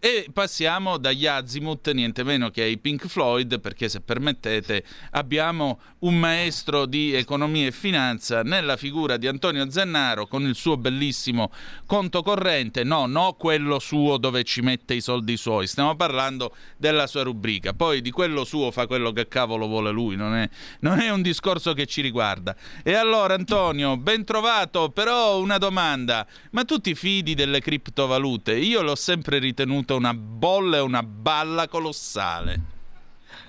E 0.00 0.28
passiamo 0.32 0.96
dagli 0.96 1.26
Azimuth, 1.26 1.90
niente 1.90 2.22
meno 2.22 2.50
che 2.50 2.62
ai 2.62 2.78
Pink 2.78 3.08
Floyd, 3.08 3.58
perché 3.58 3.88
se 3.88 4.00
permettete 4.00 4.84
abbiamo 5.10 5.80
un 6.00 6.16
maestro 6.16 6.86
di 6.86 7.14
economia 7.14 7.66
e 7.66 7.72
finanza 7.72 8.44
nella 8.44 8.76
figura 8.76 9.16
di 9.16 9.26
Antonio 9.26 9.68
Zennaro 9.68 10.28
con 10.28 10.46
il 10.46 10.54
suo 10.54 10.76
bellissimo 10.76 11.50
conto 11.84 12.22
corrente, 12.22 12.84
no, 12.84 13.06
no 13.06 13.32
quello 13.32 13.80
suo 13.80 14.18
dove 14.18 14.44
ci 14.44 14.60
mette 14.60 14.94
i 14.94 15.00
soldi 15.00 15.36
suoi, 15.36 15.66
stiamo 15.66 15.96
parlando 15.96 16.54
della 16.76 17.08
sua 17.08 17.24
rubrica, 17.24 17.72
poi 17.72 18.00
di 18.00 18.12
quello 18.12 18.44
suo 18.44 18.70
fa 18.70 18.86
quello 18.86 19.10
che 19.10 19.26
cavolo 19.26 19.66
vuole 19.66 19.90
lui, 19.90 20.14
non 20.14 20.36
è, 20.36 20.48
non 20.78 21.00
è 21.00 21.10
un 21.10 21.22
discorso 21.22 21.72
che 21.72 21.86
ci 21.86 22.02
riguarda. 22.02 22.54
E 22.84 22.94
allora 22.94 23.34
Antonio, 23.34 23.96
ben 23.96 24.24
trovato, 24.24 24.90
però 24.90 25.40
una 25.40 25.58
domanda, 25.58 26.24
ma 26.52 26.64
tu 26.64 26.78
ti 26.78 26.94
fidi 26.94 27.34
delle 27.34 27.60
criptovalute? 27.60 28.54
Io 28.54 28.80
l'ho 28.82 28.94
sempre 28.94 29.40
ritenuto 29.40 29.86
diventa 29.88 29.94
una 29.94 30.14
bolla 30.14 30.76
e 30.76 30.80
una 30.80 31.02
balla 31.02 31.66
colossale. 31.66 32.76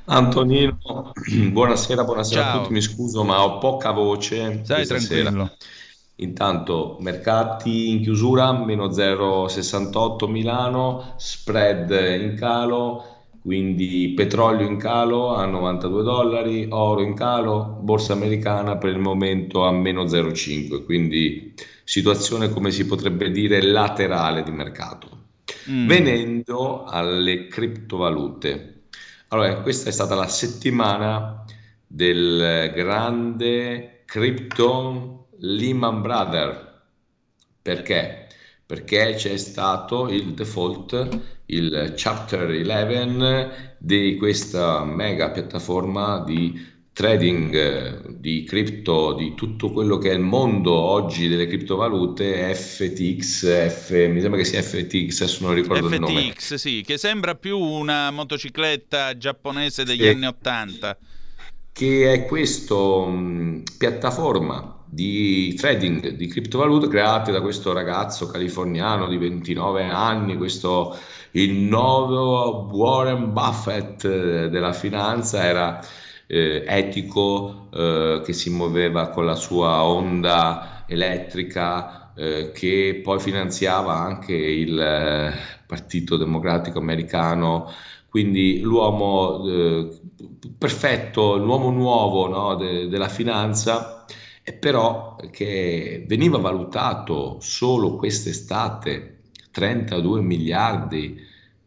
Antonino, 0.05 1.11
buonasera, 1.51 2.03
buonasera 2.03 2.41
Ciao. 2.41 2.55
a 2.55 2.61
tutti, 2.61 2.73
mi 2.73 2.81
scuso 2.81 3.23
ma 3.23 3.43
ho 3.43 3.57
poca 3.57 3.91
voce. 3.91 4.61
Stai 4.63 4.87
tranquillo. 4.87 5.51
Intanto 6.15 6.97
mercati 6.99 7.89
in 7.89 8.01
chiusura, 8.01 8.51
meno 8.51 8.87
0,68 8.87 10.29
Milano, 10.29 11.13
spread 11.17 11.91
in 12.19 12.35
calo, 12.35 13.27
quindi 13.41 14.11
petrolio 14.15 14.67
in 14.67 14.77
calo 14.77 15.35
a 15.35 15.45
92 15.45 16.03
dollari, 16.03 16.67
oro 16.69 17.01
in 17.01 17.13
calo, 17.13 17.77
borsa 17.81 18.13
americana 18.13 18.77
per 18.77 18.89
il 18.89 18.99
momento 18.99 19.63
a 19.65 19.71
meno 19.71 20.03
0,5, 20.03 20.83
quindi 20.83 21.53
situazione 21.85 22.49
come 22.49 22.71
si 22.71 22.85
potrebbe 22.85 23.31
dire 23.31 23.61
laterale 23.61 24.43
di 24.43 24.51
mercato. 24.51 25.18
Mm. 25.69 25.87
Venendo 25.87 26.83
alle 26.85 27.47
criptovalute, 27.47 28.83
Allora, 29.29 29.61
questa 29.61 29.89
è 29.89 29.91
stata 29.91 30.15
la 30.15 30.27
settimana 30.27 31.45
del 31.85 32.71
grande 32.73 34.03
crypto 34.05 35.27
Lehman 35.37 36.01
Brothers. 36.01 36.67
Perché? 37.61 38.27
Perché 38.65 39.13
c'è 39.15 39.37
stato 39.37 40.07
il 40.09 40.33
default, 40.33 41.07
il 41.45 41.93
chapter 41.95 42.49
11 42.49 43.75
di 43.77 44.17
questa 44.17 44.83
mega 44.83 45.29
piattaforma 45.31 46.23
di 46.23 46.68
trading 46.99 47.53
eh, 47.55 48.01
di 48.19 48.43
cripto, 48.43 49.13
di 49.13 49.33
tutto 49.35 49.71
quello 49.71 49.97
che 49.97 50.11
è 50.11 50.13
il 50.13 50.19
mondo 50.19 50.73
oggi 50.73 51.27
delle 51.29 51.47
criptovalute, 51.47 52.53
FTX, 52.53 53.69
F, 53.69 53.91
mi 54.09 54.19
sembra 54.21 54.39
che 54.39 54.45
sia 54.45 54.61
FTX, 54.61 55.21
adesso 55.21 55.45
non 55.45 55.53
ricordo 55.55 55.87
FTX, 55.87 55.91
il 55.91 55.99
nome. 55.99 56.33
FTX, 56.33 56.55
sì, 56.55 56.83
che 56.85 56.97
sembra 56.97 57.35
più 57.35 57.57
una 57.57 58.11
motocicletta 58.11 59.17
giapponese 59.17 59.83
degli 59.85 60.03
Sì. 60.03 60.07
anni 60.07 60.25
Ottanta. 60.25 60.97
che 61.71 62.11
è 62.13 62.25
questa 62.25 62.75
piattaforma 63.77 64.83
di 64.85 65.53
trading 65.55 66.09
di 66.09 66.27
criptovalute 66.27 66.87
creata 66.87 67.31
da 67.31 67.41
questo 67.41 67.73
ragazzo 67.73 68.27
californiano 68.27 69.07
di 69.07 69.17
29 69.17 69.83
anni, 69.83 70.35
questo 70.35 70.97
il 71.31 71.53
nuovo 71.53 72.67
Warren 72.71 73.31
Buffett 73.33 74.03
eh, 74.05 74.49
della 74.49 74.73
finanza, 74.73 75.43
era 75.45 75.79
eh, 76.31 76.63
etico, 76.67 77.69
eh, 77.73 78.21
che 78.23 78.33
si 78.33 78.51
muoveva 78.51 79.09
con 79.09 79.25
la 79.25 79.33
sua 79.35 79.83
onda 79.83 80.83
elettrica, 80.87 82.13
eh, 82.13 82.51
che 82.53 83.01
poi 83.03 83.19
finanziava 83.19 83.95
anche 83.95 84.33
il 84.33 84.79
eh, 84.79 85.33
Partito 85.65 86.17
Democratico 86.17 86.77
Americano. 86.79 87.71
Quindi 88.07 88.59
l'uomo 88.61 89.43
eh, 89.47 89.99
perfetto, 90.57 91.37
l'uomo 91.37 91.71
nuovo 91.71 92.27
no, 92.27 92.55
de- 92.55 92.87
della 92.87 93.07
finanza, 93.09 94.05
però 94.59 95.15
che 95.31 96.05
veniva 96.07 96.37
valutato 96.37 97.37
solo 97.39 97.95
quest'estate 97.95 99.21
32 99.51 100.21
miliardi 100.21 101.19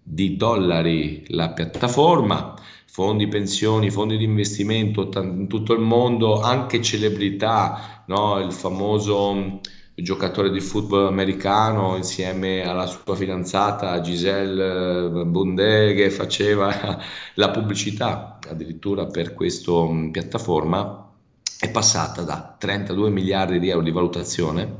di 0.03 0.37
dollari 0.37 1.25
la 1.29 1.51
piattaforma, 1.51 2.55
fondi 2.93 3.27
pensioni, 3.27 3.91
fondi 3.91 4.19
di 4.19 4.25
investimento 4.25 5.09
in 5.15 5.49
tutto 5.49 5.73
il 5.73 5.81
mondo, 5.81 6.43
anche 6.43 6.83
celebrità, 6.83 8.05
no, 8.09 8.39
il 8.39 8.53
famoso 8.53 9.61
giocatore 9.95 10.51
di 10.51 10.61
football 10.61 11.07
americano 11.07 11.97
insieme 11.97 12.67
alla 12.67 12.85
sua 12.85 13.17
fidanzata 13.17 13.99
Giselle 14.03 15.23
eh, 15.23 15.25
Bundè 15.25 15.95
che 15.95 16.11
faceva 16.11 16.99
la 17.35 17.51
pubblicità 17.51 18.39
addirittura 18.47 19.07
per 19.07 19.33
questa 19.33 19.73
piattaforma 20.11 21.11
è 21.59 21.71
passata 21.71 22.23
da 22.23 22.57
32 22.59 23.09
miliardi 23.09 23.59
di 23.59 23.71
euro 23.71 23.83
di 23.83 23.91
valutazione 23.91 24.79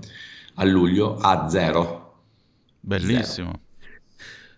a 0.57 0.65
luglio 0.65 1.17
a 1.17 1.49
zero. 1.49 2.17
Bellissimo. 2.79 3.72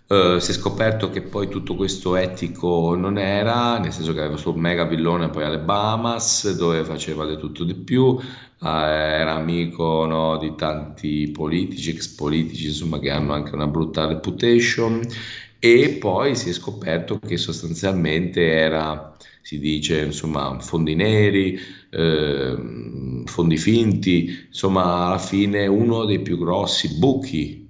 Eh, 0.06 0.36
si 0.38 0.50
è 0.50 0.54
scoperto 0.54 1.08
che 1.08 1.22
poi 1.22 1.48
tutto 1.48 1.74
questo 1.76 2.14
etico 2.16 2.94
non 2.94 3.16
era, 3.16 3.78
nel 3.78 3.90
senso 3.92 4.12
che 4.12 4.18
aveva 4.18 4.32
questo 4.34 4.52
mega 4.52 4.84
villone 4.84 5.30
poi 5.30 5.44
alle 5.44 5.58
Bahamas 5.60 6.54
dove 6.56 6.84
faceva 6.84 7.24
di 7.26 7.38
tutto 7.38 7.64
di 7.64 7.74
più, 7.74 8.18
eh, 8.20 8.66
era 8.68 9.34
amico 9.34 10.04
no, 10.06 10.36
di 10.36 10.54
tanti 10.56 11.30
politici, 11.30 11.90
ex 11.90 12.08
politici, 12.08 12.66
insomma, 12.66 12.98
che 12.98 13.10
hanno 13.10 13.32
anche 13.32 13.54
una 13.54 13.66
brutta 13.66 14.06
reputation. 14.06 15.00
E 15.58 15.96
poi 15.98 16.36
si 16.36 16.50
è 16.50 16.52
scoperto 16.52 17.18
che 17.18 17.38
sostanzialmente 17.38 18.42
era, 18.52 19.16
si 19.40 19.58
dice, 19.58 20.00
insomma, 20.02 20.58
fondi 20.60 20.94
neri, 20.94 21.58
ehm, 21.90 23.24
fondi 23.24 23.56
finti, 23.56 24.44
insomma, 24.48 25.06
alla 25.06 25.18
fine 25.18 25.66
uno 25.66 26.04
dei 26.04 26.20
più 26.20 26.36
grossi 26.38 26.98
buchi 26.98 27.63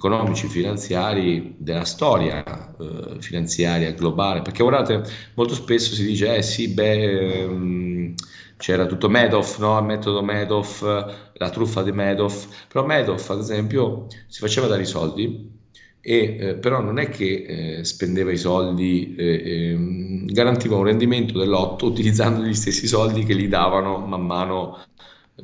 economici 0.00 0.46
finanziari 0.48 1.54
della 1.58 1.84
storia 1.84 2.42
eh, 2.42 3.20
finanziaria 3.20 3.92
globale 3.92 4.40
perché 4.40 4.62
guardate 4.62 5.02
molto 5.34 5.54
spesso 5.54 5.94
si 5.94 6.06
dice 6.06 6.34
eh 6.34 6.42
sì 6.42 6.68
beh 6.68 7.42
ehm, 7.42 8.14
c'era 8.56 8.86
tutto 8.86 9.10
Madoff 9.10 9.58
no? 9.58 9.78
il 9.78 9.84
metodo 9.84 10.22
Madoff 10.22 10.80
la 10.80 11.50
truffa 11.50 11.82
di 11.82 11.92
Madoff 11.92 12.66
però 12.66 12.86
Madoff 12.86 13.28
ad 13.28 13.40
esempio 13.40 14.06
si 14.26 14.40
faceva 14.40 14.66
dare 14.66 14.82
i 14.82 14.86
soldi 14.86 15.58
e 16.00 16.36
eh, 16.40 16.54
però 16.54 16.80
non 16.80 16.98
è 16.98 17.10
che 17.10 17.78
eh, 17.80 17.84
spendeva 17.84 18.32
i 18.32 18.38
soldi 18.38 19.14
eh, 19.18 19.70
ehm, 19.72 20.32
garantiva 20.32 20.76
un 20.76 20.84
rendimento 20.84 21.38
dell'otto 21.38 21.84
utilizzando 21.84 22.42
gli 22.42 22.54
stessi 22.54 22.86
soldi 22.86 23.24
che 23.24 23.36
gli 23.36 23.48
davano 23.48 23.98
man 23.98 24.24
mano 24.24 24.78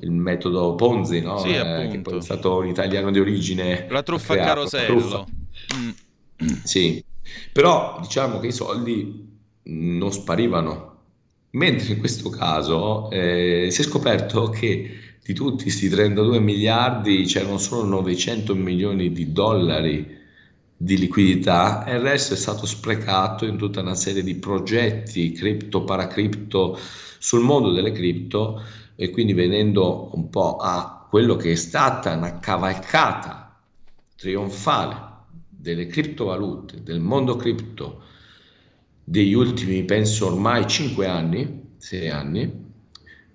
il 0.00 0.10
metodo 0.10 0.74
Ponzi, 0.74 1.20
no? 1.20 1.38
Sì, 1.38 1.50
Eh, 1.50 1.56
appunto. 1.58 1.90
che 1.90 2.00
poi 2.00 2.18
è 2.18 2.20
stato 2.22 2.56
un 2.58 2.66
italiano 2.68 3.10
di 3.10 3.18
origine. 3.20 3.86
La 3.90 4.02
truffa 4.02 4.34
creato, 4.34 4.48
carosello. 4.54 4.98
truffa. 4.98 5.24
Mm. 5.76 5.90
Sì, 6.64 7.02
però 7.52 7.98
diciamo 8.00 8.38
che 8.40 8.48
i 8.48 8.52
soldi 8.52 9.24
non 9.64 10.12
sparivano, 10.12 10.94
mentre 11.50 11.94
in 11.94 11.98
questo 11.98 12.28
caso 12.28 13.10
eh, 13.10 13.68
si 13.70 13.80
è 13.80 13.84
scoperto 13.84 14.48
che 14.50 14.98
di 15.24 15.34
tutti 15.34 15.64
questi 15.64 15.88
32 15.88 16.38
miliardi 16.38 17.24
c'erano 17.24 17.58
solo 17.58 17.84
900 17.84 18.54
milioni 18.54 19.10
di 19.12 19.32
dollari 19.32 20.14
di 20.78 20.98
liquidità 20.98 21.84
e 21.84 21.94
il 21.94 22.00
resto 22.00 22.34
è 22.34 22.36
stato 22.36 22.66
sprecato 22.66 23.46
in 23.46 23.56
tutta 23.56 23.80
una 23.80 23.94
serie 23.94 24.22
di 24.22 24.34
progetti 24.36 25.32
cripto, 25.32 25.84
paracripto 25.84 26.78
sul 27.18 27.40
mondo 27.40 27.72
delle 27.72 27.92
cripto 27.92 28.62
e 28.96 29.10
quindi 29.10 29.34
venendo 29.34 30.10
un 30.14 30.28
po' 30.30 30.56
a 30.56 31.06
quello 31.08 31.36
che 31.36 31.52
è 31.52 31.54
stata 31.54 32.14
una 32.14 32.38
cavalcata 32.38 33.60
trionfale 34.16 35.14
delle 35.48 35.86
criptovalute, 35.86 36.82
del 36.82 37.00
mondo 37.00 37.36
cripto 37.36 38.02
degli 39.04 39.34
ultimi, 39.34 39.84
penso 39.84 40.26
ormai 40.26 40.66
5 40.66 41.06
anni, 41.06 41.74
6 41.76 42.08
anni, 42.08 42.64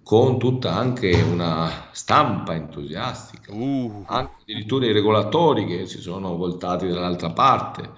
con 0.03 0.37
tutta 0.39 0.73
anche 0.73 1.11
una 1.21 1.89
stampa 1.91 2.55
entusiastica, 2.55 3.53
Uh, 3.53 4.03
anche 4.07 4.41
addirittura 4.41 4.85
i 4.85 4.91
regolatori 4.91 5.65
che 5.65 5.85
si 5.85 5.99
sono 5.99 6.35
voltati 6.35 6.87
dall'altra 6.87 7.31
parte, 7.31 7.89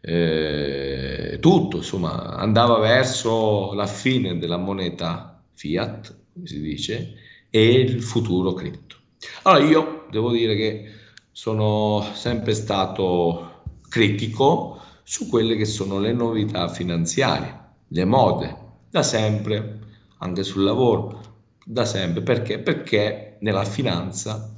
eh, 0.00 1.38
tutto 1.40 1.78
insomma 1.78 2.34
andava 2.36 2.78
verso 2.78 3.72
la 3.74 3.86
fine 3.86 4.38
della 4.38 4.56
moneta 4.56 5.42
fiat, 5.52 6.23
come 6.34 6.46
si 6.46 6.60
dice, 6.60 7.14
e 7.48 7.70
il 7.70 8.02
futuro 8.02 8.52
cripto. 8.52 8.96
Allora 9.42 9.64
io 9.64 10.06
devo 10.10 10.32
dire 10.32 10.56
che 10.56 10.90
sono 11.30 12.04
sempre 12.12 12.54
stato 12.54 13.62
critico 13.88 14.80
su 15.04 15.28
quelle 15.28 15.56
che 15.56 15.64
sono 15.64 16.00
le 16.00 16.12
novità 16.12 16.68
finanziarie, 16.68 17.60
le 17.88 18.04
mode, 18.04 18.56
da 18.90 19.04
sempre, 19.04 19.78
anche 20.18 20.42
sul 20.42 20.64
lavoro, 20.64 21.20
da 21.64 21.84
sempre. 21.84 22.22
Perché? 22.22 22.58
Perché 22.58 23.36
nella 23.40 23.64
finanza 23.64 24.52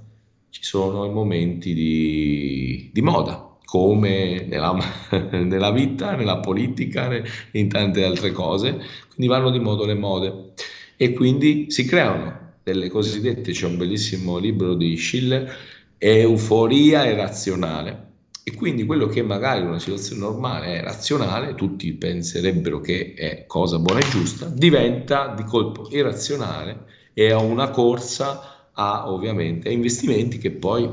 ci 0.49 0.63
sono 0.63 1.05
i 1.05 1.11
momenti 1.11 1.75
di, 1.75 2.91
di 2.93 3.03
moda, 3.03 3.59
come 3.65 4.47
nella, 4.49 4.75
nella 5.33 5.71
vita, 5.71 6.15
nella 6.15 6.39
politica 6.39 7.11
in 7.53 7.69
tante 7.69 8.05
altre 8.05 8.33
cose, 8.33 8.81
quindi 9.15 9.27
vanno 9.27 9.51
di 9.51 9.59
moda 9.59 9.85
le 9.85 9.95
mode 9.95 10.53
e 10.97 11.13
quindi 11.13 11.67
si 11.71 11.85
creano 11.85 12.55
delle 12.63 12.89
cosiddette, 12.89 13.53
c'è 13.53 13.67
un 13.67 13.77
bellissimo 13.77 14.39
libro 14.39 14.75
di 14.75 14.97
Schiller, 14.97 15.55
euforia 15.99 17.07
irrazionale. 17.07 18.05
E 18.43 18.55
quindi 18.55 18.85
quello 18.85 19.07
che 19.07 19.23
magari 19.23 19.61
in 19.61 19.69
una 19.69 19.79
situazione 19.81 20.21
normale 20.21 20.79
è 20.79 20.83
razionale, 20.83 21.55
tutti 21.57 21.93
penserebbero 21.95 22.81
che 22.81 23.15
è 23.15 23.45
cosa 23.47 23.79
buona 23.79 24.01
e 24.01 24.09
giusta, 24.09 24.47
diventa 24.47 25.35
di 25.37 25.43
colpo 25.43 25.89
irrazionale 25.91 26.85
e 27.13 27.33
a 27.33 27.39
una 27.39 27.71
corsa 27.71 28.71
a 28.73 29.11
ovviamente 29.11 29.69
a 29.69 29.73
investimenti 29.73 30.39
che 30.39 30.51
poi 30.51 30.89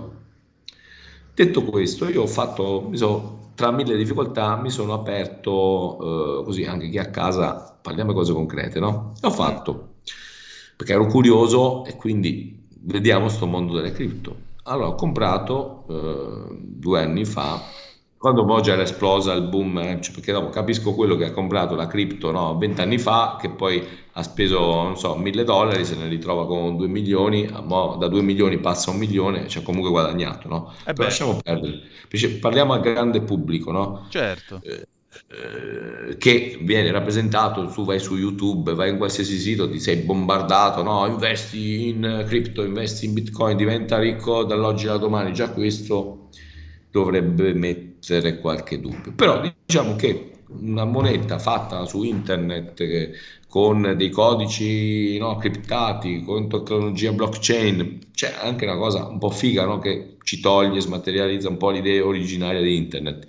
detto 1.33 1.63
questo 1.63 2.07
io 2.07 2.21
ho 2.23 2.27
fatto 2.27 2.87
mi 2.89 2.97
sono, 2.97 3.51
tra 3.55 3.71
mille 3.71 3.97
difficoltà 3.97 4.55
mi 4.55 4.69
sono 4.69 4.93
aperto 4.93 6.39
eh, 6.41 6.43
così 6.45 6.63
anche 6.63 6.89
chi 6.89 6.97
a 6.97 7.09
casa 7.09 7.77
parliamo 7.81 8.11
di 8.11 8.17
cose 8.17 8.33
concrete 8.33 8.79
no? 8.79 9.13
E 9.21 9.27
ho 9.27 9.31
fatto 9.31 9.92
perché 10.75 10.93
ero 10.93 11.05
curioso 11.07 11.85
e 11.85 11.95
quindi 11.95 12.67
vediamo 12.81 13.29
sto 13.29 13.45
mondo 13.45 13.73
delle 13.73 13.91
cripto 13.91 14.51
allora 14.63 14.87
ho 14.87 14.95
comprato 14.95 15.85
eh, 15.89 16.55
due 16.59 17.01
anni 17.01 17.25
fa 17.25 17.61
quando 18.23 18.45
poi 18.45 18.61
già 18.61 18.71
era 18.71 18.83
esplosa 18.83 19.33
il 19.33 19.43
boom, 19.49 19.79
eh, 19.79 19.99
cioè, 19.99 20.13
perché 20.13 20.31
dopo 20.31 20.47
capisco 20.47 20.93
quello 20.93 21.17
che 21.17 21.25
ha 21.25 21.31
comprato 21.33 21.75
la 21.75 21.87
cripto 21.87 22.31
no, 22.31 22.57
20 22.57 22.79
anni 22.79 22.97
fa, 22.97 23.37
che 23.37 23.49
poi 23.49 23.85
ha 24.13 24.23
speso, 24.23 24.59
non 24.59 24.97
so, 24.97 25.17
1000 25.17 25.43
dollari, 25.43 25.83
se 25.83 25.97
ne 25.97 26.07
ritrova 26.07 26.47
con 26.47 26.77
2 26.77 26.87
milioni, 26.87 27.49
mo 27.63 27.97
da 27.99 28.07
2 28.07 28.21
milioni 28.21 28.59
passa 28.59 28.91
a 28.91 28.93
un 28.93 28.99
milione, 28.99 29.49
ci 29.49 29.57
ha 29.57 29.61
comunque 29.61 29.89
guadagnato, 29.89 30.47
no? 30.47 30.71
Eh 30.85 30.93
Però 30.93 31.03
lasciamo 31.03 31.37
perdere, 31.43 31.81
parliamo 32.39 32.71
al 32.71 32.79
grande 32.79 33.19
pubblico, 33.19 33.73
no? 33.73 34.05
certo. 34.07 34.61
Eh, 34.63 34.87
eh, 35.27 36.17
che 36.17 36.57
viene 36.61 36.91
rappresentato, 36.91 37.65
tu 37.67 37.85
vai 37.85 37.99
su 37.99 38.15
YouTube, 38.15 38.73
vai 38.73 38.89
in 38.91 38.97
qualsiasi 38.97 39.37
sito, 39.37 39.69
ti 39.69 39.79
sei 39.79 39.97
bombardato, 39.97 40.83
no, 40.83 41.05
investi 41.07 41.89
in 41.89 42.23
cripto, 42.27 42.63
investi 42.63 43.05
in 43.05 43.13
bitcoin, 43.13 43.57
diventa 43.57 43.99
ricco 43.99 44.43
dall'oggi 44.43 44.87
al 44.87 44.99
domani, 44.99 45.33
già 45.33 45.49
questo 45.51 46.29
dovrebbe 46.91 47.53
mettere 47.53 48.39
qualche 48.39 48.79
dubbio. 48.79 49.13
Però 49.13 49.41
diciamo 49.65 49.95
che 49.95 50.31
una 50.59 50.85
moneta 50.85 51.39
fatta 51.39 51.85
su 51.85 52.03
internet 52.03 52.75
che, 52.75 53.13
con 53.47 53.95
dei 53.97 54.09
codici 54.09 55.17
no, 55.17 55.37
criptati, 55.37 56.23
con 56.23 56.47
tecnologia 56.49 57.11
blockchain, 57.11 57.99
c'è 58.13 58.35
anche 58.39 58.65
una 58.65 58.77
cosa 58.77 59.07
un 59.07 59.19
po' 59.19 59.29
figa 59.29 59.65
no, 59.65 59.79
che 59.79 60.17
ci 60.23 60.39
toglie, 60.39 60.79
smaterializza 60.79 61.49
un 61.49 61.57
po' 61.57 61.71
l'idea 61.71 62.05
originaria 62.05 62.61
di 62.61 62.75
internet 62.75 63.27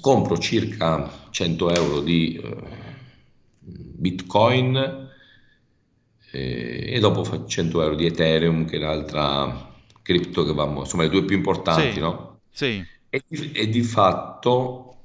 compro 0.00 0.38
circa 0.38 1.26
100 1.30 1.70
euro 1.74 2.00
di 2.00 2.36
eh, 2.42 2.56
bitcoin 3.60 5.06
e 6.30 6.98
dopo 7.00 7.24
faccio 7.24 7.46
100 7.46 7.82
euro 7.82 7.94
di 7.94 8.06
ethereum 8.06 8.66
che 8.66 8.76
è 8.76 8.80
l'altra 8.80 9.66
cripto 10.02 10.44
che 10.44 10.52
va 10.52 10.64
insomma 10.66 11.04
le 11.04 11.08
due 11.08 11.24
più 11.24 11.36
importanti 11.36 11.94
Sì, 11.94 12.00
no? 12.00 12.40
sì. 12.50 12.84
e, 13.08 13.22
e 13.52 13.68
di 13.68 13.82
fatto 13.82 14.96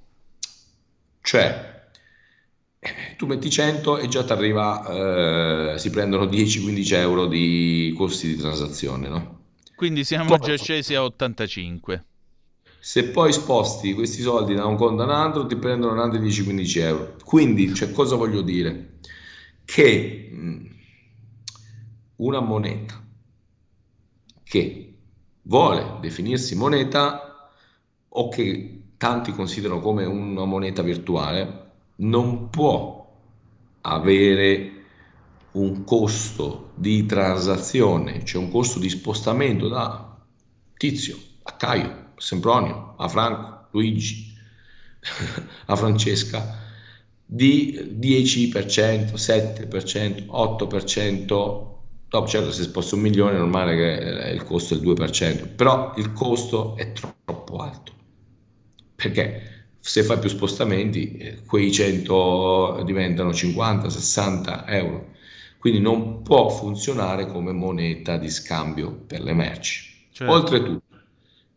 cioè 1.22 1.72
tu 3.16 3.26
metti 3.26 3.50
100 3.50 3.98
e 4.00 4.08
già 4.10 4.26
ti 4.26 4.32
arriva 4.34 5.74
eh, 5.74 5.78
si 5.80 5.90
prendono 5.90 6.26
10-15 6.26 6.96
euro 6.96 7.28
di 7.28 7.94
costi 7.96 8.28
di 8.28 8.36
transazione 8.36 9.08
no? 9.08 9.40
Quindi 9.76 10.04
siamo 10.04 10.38
Poi- 10.38 10.40
già 10.50 10.62
scesi 10.62 10.94
a 10.96 11.04
85. 11.04 12.06
Se 12.86 13.06
poi 13.12 13.32
sposti 13.32 13.94
questi 13.94 14.22
soldi 14.22 14.56
da 14.56 14.66
un 14.66 14.76
conto 14.76 15.04
a 15.04 15.06
un 15.06 15.12
altro, 15.12 15.46
ti 15.46 15.56
prendono 15.56 16.02
altri 16.02 16.20
10-15 16.20 16.82
euro. 16.82 17.16
Quindi, 17.24 17.74
cioè, 17.74 17.92
cosa 17.92 18.18
voglio 18.18 18.42
dire? 18.42 18.98
Che 19.64 20.30
mh, 20.30 20.66
una 22.18 22.42
moneta 22.42 23.02
che 24.44 24.98
vuole 25.44 25.98
definirsi 26.02 26.56
moneta 26.56 27.50
o 28.10 28.30
che 28.30 28.82
tanti 28.98 29.32
considerano 29.32 29.80
come 29.80 30.06
una 30.06 30.46
moneta 30.46 30.82
virtuale 30.82 31.72
non 31.98 32.50
può 32.50 33.02
avere 33.82 34.72
un 35.52 35.84
costo 35.84 36.72
di 36.76 37.06
transazione, 37.06 38.24
cioè 38.26 38.44
un 38.44 38.52
costo 38.52 38.80
di 38.80 38.90
spostamento 38.90 39.68
da 39.68 40.18
Tizio 40.78 41.18
a 41.44 41.54
Caio, 41.54 42.03
Sempronio, 42.24 42.96
a 42.98 43.10
Franco, 43.10 43.68
Luigi, 43.72 44.34
a 45.68 45.76
Francesca 45.76 46.62
di 47.26 47.98
10%, 48.00 49.14
7%, 49.16 50.26
8%. 50.30 51.26
Dopo, 52.08 52.28
certo, 52.28 52.52
se 52.52 52.64
sposta 52.64 52.96
un 52.96 53.02
milione 53.02 53.36
è 53.36 53.40
normale 53.40 53.76
che 53.76 54.32
il 54.32 54.44
costo 54.44 54.74
è 54.74 54.78
il 54.78 54.84
2%, 54.84 55.54
però 55.54 55.94
il 55.98 56.14
costo 56.14 56.78
è 56.78 56.94
troppo 56.94 57.58
alto. 57.58 57.92
Perché 58.96 59.66
se 59.82 60.04
fai 60.04 60.18
più 60.18 60.30
spostamenti, 60.30 61.18
eh, 61.18 61.44
quei 61.46 61.74
100 61.74 62.84
diventano 62.86 63.34
50, 63.34 63.90
60 63.90 64.68
euro. 64.68 65.08
Quindi 65.58 65.82
non 65.82 66.22
può 66.22 66.48
funzionare 66.48 67.28
come 67.28 67.52
moneta 67.52 68.16
di 68.16 68.30
scambio 68.30 68.92
per 68.92 69.22
le 69.22 69.34
merci. 69.34 69.92
Certo. 70.12 70.34
Oltretutto, 70.34 70.93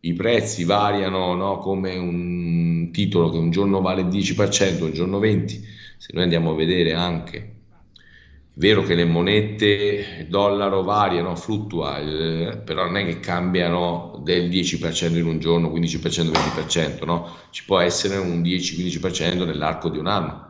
i 0.01 0.13
prezzi 0.13 0.63
variano 0.63 1.33
no? 1.33 1.57
come 1.57 1.95
un 1.97 2.89
titolo 2.91 3.29
che 3.29 3.37
un 3.37 3.49
giorno 3.49 3.81
vale 3.81 4.01
il 4.01 4.07
10%, 4.07 4.83
un 4.83 4.93
giorno 4.93 5.19
20%. 5.19 5.75
Se 5.97 6.11
noi 6.13 6.23
andiamo 6.23 6.51
a 6.51 6.55
vedere 6.55 6.93
anche, 6.93 7.37
è 7.37 8.59
vero 8.59 8.83
che 8.83 8.93
le 8.93 9.05
monete, 9.05 10.27
dollaro 10.29 10.83
variano, 10.83 11.35
fluttua, 11.35 11.99
eh, 11.99 12.57
però 12.57 12.85
non 12.85 12.97
è 12.97 13.05
che 13.05 13.19
cambiano 13.19 14.19
del 14.23 14.49
10% 14.49 15.15
in 15.15 15.25
un 15.25 15.39
giorno, 15.39 15.69
15%, 15.69 16.31
20%, 16.31 17.05
no? 17.05 17.35
Ci 17.49 17.65
può 17.65 17.79
essere 17.79 18.17
un 18.17 18.41
10-15% 18.41 19.45
nell'arco 19.45 19.89
di 19.89 19.97
un 19.97 20.07
anno. 20.07 20.45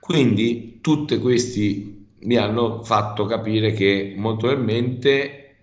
Quindi 0.00 0.78
tutti 0.80 1.18
questi 1.18 2.06
mi 2.20 2.36
hanno 2.36 2.82
fatto 2.82 3.26
capire 3.26 3.72
che 3.72 4.14
molto 4.16 4.46
probabilmente 4.46 5.56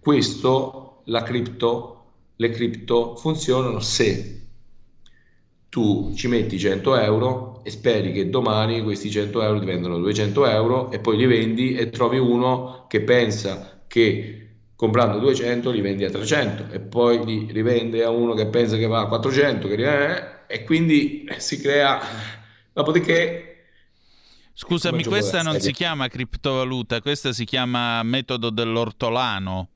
questo, 0.00 0.81
la 1.04 1.22
cripto, 1.22 2.04
le 2.36 2.50
cripto 2.50 3.16
funzionano 3.16 3.80
se 3.80 4.40
tu 5.68 6.12
ci 6.14 6.28
metti 6.28 6.58
100 6.58 6.98
euro 6.98 7.60
e 7.64 7.70
speri 7.70 8.12
che 8.12 8.28
domani 8.28 8.82
questi 8.82 9.10
100 9.10 9.42
euro 9.42 9.58
diventano 9.58 9.98
200 9.98 10.46
euro 10.46 10.90
e 10.90 10.98
poi 10.98 11.16
li 11.16 11.24
vendi 11.24 11.74
e 11.74 11.88
trovi 11.88 12.18
uno 12.18 12.84
che 12.88 13.00
pensa 13.00 13.84
che 13.86 14.48
comprando 14.76 15.18
200 15.18 15.70
li 15.70 15.80
vendi 15.80 16.04
a 16.04 16.10
300 16.10 16.72
e 16.72 16.80
poi 16.80 17.24
li 17.24 17.48
rivende 17.50 18.04
a 18.04 18.10
uno 18.10 18.34
che 18.34 18.48
pensa 18.48 18.76
che 18.76 18.86
va 18.86 19.00
a 19.00 19.06
400 19.06 19.68
che 19.68 19.74
eh, 19.74 20.24
e 20.46 20.64
quindi 20.64 21.26
si 21.38 21.58
crea 21.58 22.00
dopodiché 22.72 23.46
Scusami, 24.54 25.04
questa 25.04 25.40
non 25.40 25.58
si 25.58 25.72
chiama 25.72 26.08
criptovaluta, 26.08 27.00
questa 27.00 27.32
si 27.32 27.44
chiama 27.46 28.02
metodo 28.02 28.50
dell'ortolano. 28.50 29.71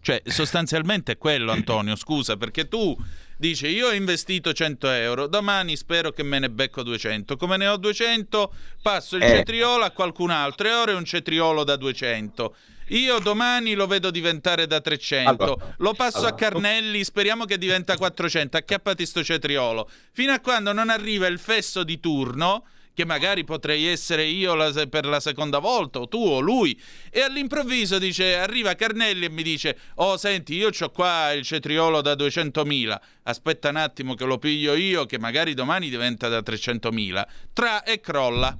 Cioè, 0.00 0.22
sostanzialmente 0.26 1.12
è 1.12 1.18
quello, 1.18 1.52
Antonio, 1.52 1.96
scusa, 1.96 2.36
perché 2.36 2.68
tu 2.68 2.96
dici 3.36 3.66
io 3.66 3.88
ho 3.88 3.92
investito 3.92 4.52
100 4.52 4.88
euro, 4.90 5.26
domani 5.26 5.76
spero 5.76 6.12
che 6.12 6.22
me 6.22 6.38
ne 6.38 6.50
becco 6.50 6.82
200. 6.82 7.36
Come 7.36 7.56
ne 7.56 7.66
ho 7.66 7.76
200, 7.76 8.52
passo 8.82 9.16
il 9.16 9.22
Eh. 9.22 9.28
cetriolo 9.28 9.84
a 9.84 9.90
qualcun 9.90 10.30
altro 10.30 10.68
e 10.68 10.72
ora 10.72 10.92
è 10.92 10.94
un 10.94 11.04
cetriolo 11.04 11.64
da 11.64 11.76
200. 11.76 12.54
Io 12.92 13.18
domani 13.18 13.74
lo 13.74 13.86
vedo 13.86 14.10
diventare 14.10 14.66
da 14.66 14.80
300, 14.80 15.42
Allora, 15.44 15.74
lo 15.76 15.92
passo 15.92 16.18
allora, 16.18 16.32
a 16.32 16.36
Carnelli, 16.36 17.04
speriamo 17.04 17.44
che 17.44 17.58
diventa 17.58 17.96
400, 17.98 18.56
acchiappati 18.56 19.04
sto 19.04 19.22
cetriolo. 19.22 19.90
Fino 20.12 20.32
a 20.32 20.40
quando 20.40 20.72
non 20.72 20.88
arriva 20.88 21.26
il 21.26 21.38
fesso 21.38 21.84
di 21.84 22.00
turno, 22.00 22.64
che 22.98 23.04
magari 23.04 23.44
potrei 23.44 23.86
essere 23.86 24.24
io 24.24 24.56
la 24.56 24.72
per 24.90 25.06
la 25.06 25.20
seconda 25.20 25.60
volta, 25.60 26.00
o 26.00 26.08
tu 26.08 26.18
o 26.18 26.40
lui, 26.40 26.76
e 27.12 27.20
all'improvviso 27.20 27.96
dice, 27.96 28.34
arriva 28.34 28.74
Carnelli 28.74 29.26
e 29.26 29.30
mi 29.30 29.44
dice, 29.44 29.78
oh 29.96 30.16
senti, 30.16 30.56
io 30.56 30.70
ho 30.76 30.90
qua 30.90 31.30
il 31.30 31.44
cetriolo 31.44 32.00
da 32.00 32.14
200.000, 32.14 32.98
aspetta 33.22 33.68
un 33.68 33.76
attimo 33.76 34.14
che 34.14 34.24
lo 34.24 34.38
piglio 34.38 34.74
io, 34.74 35.06
che 35.06 35.16
magari 35.16 35.54
domani 35.54 35.88
diventa 35.88 36.26
da 36.26 36.40
300.000, 36.40 37.24
tra 37.52 37.84
e 37.84 38.00
crolla. 38.00 38.58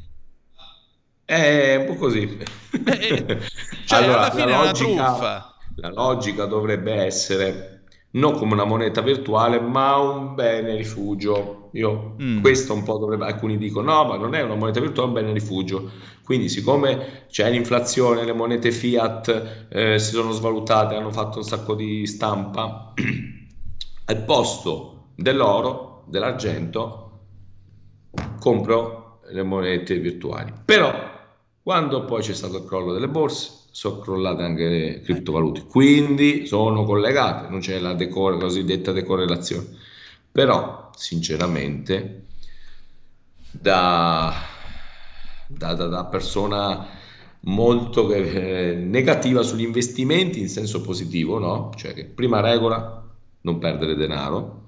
È 1.24 1.74
un 1.74 1.86
po' 1.86 1.96
così. 1.96 2.38
Eh, 2.86 3.38
cioè, 3.86 4.04
alla 4.04 4.30
fine 4.30 4.52
è 4.52 4.56
una 4.56 4.70
truffa. 4.70 5.56
La 5.74 5.90
logica 5.90 6.44
dovrebbe 6.44 6.94
essere 6.94 7.82
non 8.12 8.34
come 8.34 8.52
una 8.52 8.64
moneta 8.64 9.00
virtuale, 9.00 9.58
ma 9.58 9.96
un 9.96 10.36
bene 10.36 10.76
rifugio. 10.76 11.57
Io, 11.72 12.14
Mm. 12.20 12.40
questo 12.40 12.74
un 12.74 12.82
po' 12.82 12.98
dovrebbe, 12.98 13.26
alcuni 13.26 13.58
dicono 13.58 13.92
no, 13.92 14.04
ma 14.04 14.16
non 14.16 14.34
è 14.34 14.42
una 14.42 14.54
moneta 14.54 14.80
virtuale, 14.80 15.08
è 15.10 15.14
un 15.14 15.20
bene 15.20 15.32
rifugio. 15.32 15.90
Quindi, 16.24 16.48
siccome 16.48 17.26
c'è 17.28 17.50
l'inflazione, 17.50 18.24
le 18.24 18.32
monete 18.32 18.70
fiat 18.70 19.66
eh, 19.70 19.98
si 19.98 20.12
sono 20.12 20.32
svalutate, 20.32 20.94
hanno 20.94 21.10
fatto 21.10 21.38
un 21.38 21.44
sacco 21.44 21.74
di 21.74 22.06
stampa, 22.06 22.92
al 24.06 24.24
posto 24.24 25.08
dell'oro, 25.14 26.04
dell'argento, 26.06 27.20
compro 28.40 29.20
le 29.30 29.42
monete 29.42 29.98
virtuali. 29.98 30.52
Però 30.64 30.92
quando 31.62 32.04
poi 32.04 32.22
c'è 32.22 32.34
stato 32.34 32.58
il 32.58 32.64
crollo 32.64 32.92
delle 32.92 33.08
borse, 33.08 33.50
sono 33.70 33.98
crollate 33.98 34.42
anche 34.42 34.68
le 34.68 35.00
criptovalute, 35.02 35.64
quindi 35.66 36.46
sono 36.46 36.84
collegate, 36.84 37.48
non 37.48 37.60
c'è 37.60 37.78
la 37.78 37.94
decor- 37.94 38.38
cosiddetta 38.38 38.92
decorrelazione. 38.92 39.66
Però, 40.38 40.90
sinceramente, 40.94 42.26
da, 43.50 44.32
da- 45.48 45.74
da- 45.74 45.86
da 45.88 46.04
persona 46.04 46.86
molto 47.40 48.12
eh, 48.12 48.74
negativa 48.76 49.42
sugli 49.42 49.64
investimenti 49.64 50.38
in 50.38 50.48
senso 50.48 50.80
positivo, 50.80 51.40
no? 51.40 51.72
Cioè 51.74 51.92
che 51.92 52.04
prima 52.04 52.38
regola, 52.38 53.04
non 53.40 53.58
perdere 53.58 53.96
denaro, 53.96 54.66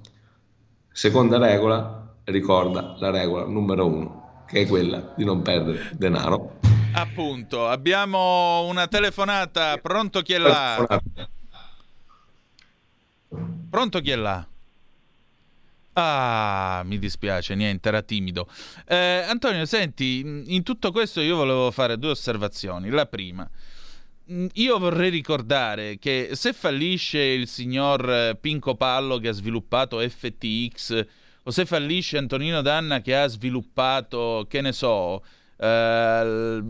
seconda 0.91 1.37
regola, 1.37 2.15
ricorda 2.25 2.97
la 2.99 3.09
regola 3.09 3.45
numero 3.45 3.85
uno, 3.85 4.43
che 4.47 4.63
è 4.63 4.67
quella 4.67 5.13
di 5.15 5.23
non 5.23 5.41
perdere 5.41 5.87
denaro. 5.93 6.59
Appunto, 6.95 7.69
abbiamo 7.69 8.65
una 8.65 8.87
telefonata, 8.87 9.77
pronto 9.77 10.21
chi 10.21 10.33
è 10.33 10.37
là? 10.37 10.85
Pronto 13.69 14.01
chi 14.01 14.11
è 14.11 14.15
là? 14.17 14.45
Ah, 15.93 16.83
mi 16.85 16.97
dispiace, 16.97 17.53
niente, 17.55 17.89
era 17.89 18.01
timido. 18.01 18.47
Eh, 18.87 19.25
Antonio, 19.27 19.65
senti, 19.65 20.19
in 20.19 20.63
tutto 20.63 20.91
questo 20.91 21.19
io 21.19 21.35
volevo 21.35 21.69
fare 21.71 21.97
due 21.97 22.11
osservazioni. 22.11 22.89
La 22.89 23.05
prima, 23.05 23.49
mm, 24.31 24.47
io 24.53 24.79
vorrei 24.79 25.09
ricordare 25.09 25.97
che 25.99 26.29
se 26.33 26.53
fallisce 26.53 27.19
il 27.19 27.47
signor 27.47 28.09
eh, 28.09 28.37
Pinco 28.39 28.75
Pallo 28.75 29.17
che 29.17 29.27
ha 29.29 29.33
sviluppato 29.33 29.99
FTX 29.99 31.05
o 31.43 31.51
se 31.51 31.65
fallisce 31.65 32.17
Antonino 32.17 32.61
Danna 32.61 33.01
che 33.01 33.15
ha 33.17 33.27
sviluppato, 33.27 34.45
che 34.47 34.61
ne 34.61 34.71
so, 34.71 35.23
eh, 35.57 36.63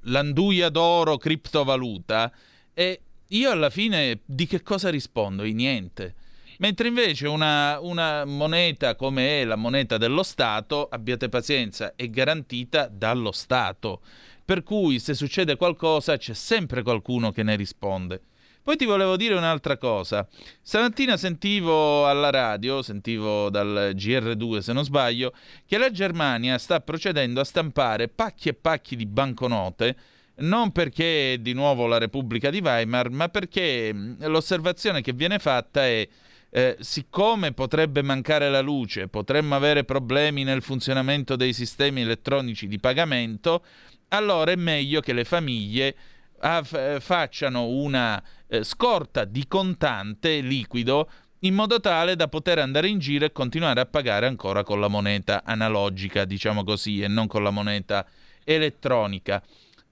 l'anduia 0.00 0.68
d'oro 0.70 1.16
criptovaluta, 1.18 2.32
e 2.72 3.00
io 3.28 3.50
alla 3.50 3.70
fine 3.70 4.20
di 4.24 4.46
che 4.46 4.62
cosa 4.62 4.88
rispondo? 4.90 5.42
Di 5.42 5.52
niente. 5.52 6.14
Mentre 6.58 6.88
invece 6.88 7.26
una, 7.26 7.78
una, 7.80 8.24
moneta 8.24 8.94
come 8.94 9.40
è 9.40 9.44
la 9.44 9.56
moneta 9.56 9.98
dello 9.98 10.22
Stato, 10.22 10.88
abbiate 10.88 11.28
pazienza, 11.28 11.94
è 11.96 12.08
garantita 12.08 12.88
dallo 12.88 13.32
Stato. 13.32 14.00
Per 14.44 14.62
cui 14.62 14.98
se 14.98 15.14
succede 15.14 15.56
qualcosa 15.56 16.16
c'è 16.16 16.34
sempre 16.34 16.82
qualcuno 16.82 17.32
che 17.32 17.42
ne 17.42 17.56
risponde. 17.56 18.20
Poi 18.62 18.76
ti 18.76 18.86
volevo 18.86 19.16
dire 19.16 19.34
un'altra 19.34 19.76
cosa. 19.76 20.26
Stamattina 20.62 21.16
sentivo 21.16 22.06
alla 22.06 22.30
radio, 22.30 22.80
sentivo 22.82 23.50
dal 23.50 23.92
GR2 23.94 24.58
se 24.58 24.72
non 24.72 24.84
sbaglio, 24.84 25.34
che 25.66 25.76
la 25.76 25.90
Germania 25.90 26.56
sta 26.56 26.80
procedendo 26.80 27.40
a 27.40 27.44
stampare 27.44 28.08
pacchi 28.08 28.48
e 28.48 28.54
pacchi 28.54 28.96
di 28.96 29.06
banconote 29.06 29.96
non 30.36 30.72
perché 30.72 31.38
di 31.40 31.52
nuovo 31.52 31.86
la 31.86 31.98
Repubblica 31.98 32.50
di 32.50 32.58
Weimar, 32.58 33.08
ma 33.10 33.28
perché 33.28 33.94
l'osservazione 34.18 35.00
che 35.00 35.12
viene 35.12 35.38
fatta 35.38 35.84
è 35.84 36.08
eh, 36.56 36.76
siccome 36.78 37.50
potrebbe 37.50 38.00
mancare 38.00 38.48
la 38.48 38.60
luce, 38.60 39.08
potremmo 39.08 39.56
avere 39.56 39.82
problemi 39.82 40.44
nel 40.44 40.62
funzionamento 40.62 41.34
dei 41.34 41.52
sistemi 41.52 42.02
elettronici 42.02 42.68
di 42.68 42.78
pagamento, 42.78 43.64
allora 44.10 44.52
è 44.52 44.56
meglio 44.56 45.00
che 45.00 45.12
le 45.12 45.24
famiglie 45.24 45.96
eh, 46.40 46.98
facciano 47.00 47.66
una 47.66 48.22
eh, 48.46 48.62
scorta 48.62 49.24
di 49.24 49.48
contante 49.48 50.38
liquido 50.38 51.10
in 51.40 51.54
modo 51.54 51.80
tale 51.80 52.14
da 52.14 52.28
poter 52.28 52.60
andare 52.60 52.86
in 52.86 53.00
giro 53.00 53.24
e 53.24 53.32
continuare 53.32 53.80
a 53.80 53.86
pagare 53.86 54.28
ancora 54.28 54.62
con 54.62 54.78
la 54.78 54.86
moneta 54.86 55.42
analogica, 55.44 56.24
diciamo 56.24 56.62
così, 56.62 57.02
e 57.02 57.08
non 57.08 57.26
con 57.26 57.42
la 57.42 57.50
moneta 57.50 58.06
elettronica. 58.44 59.42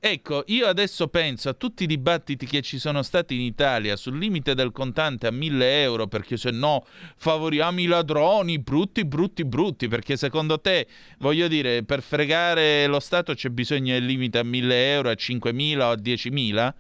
Ecco, 0.05 0.43
io 0.49 0.67
adesso 0.67 1.07
penso 1.07 1.49
a 1.49 1.53
tutti 1.53 1.85
i 1.85 1.87
dibattiti 1.87 2.45
che 2.45 2.61
ci 2.61 2.81
sono 2.81 3.05
stati 3.05 3.37
in 3.37 3.41
Italia 3.41 3.95
sul 3.95 4.19
limite 4.19 4.53
del 4.57 4.73
contante 4.73 5.29
a 5.29 5.31
1000 5.31 5.83
euro, 5.83 6.09
perché 6.09 6.37
se 6.37 6.51
no 6.51 6.85
favoriamo 7.15 7.79
i 7.79 7.87
ladroni, 7.87 8.59
brutti, 8.59 9.05
brutti, 9.05 9.45
brutti, 9.45 9.87
perché 9.87 10.17
secondo 10.17 10.61
te, 10.61 10.89
voglio 11.19 11.47
dire, 11.47 11.85
per 11.85 12.03
fregare 12.03 12.89
lo 12.89 12.99
Stato 12.99 13.33
c'è 13.33 13.51
bisogno 13.51 13.93
del 13.93 14.05
limite 14.05 14.39
a 14.39 14.43
1000 14.43 14.93
euro, 14.93 15.09
a 15.09 15.15
5000 15.15 15.87
o 15.87 15.93
a 15.93 15.95
10.000 15.95 16.73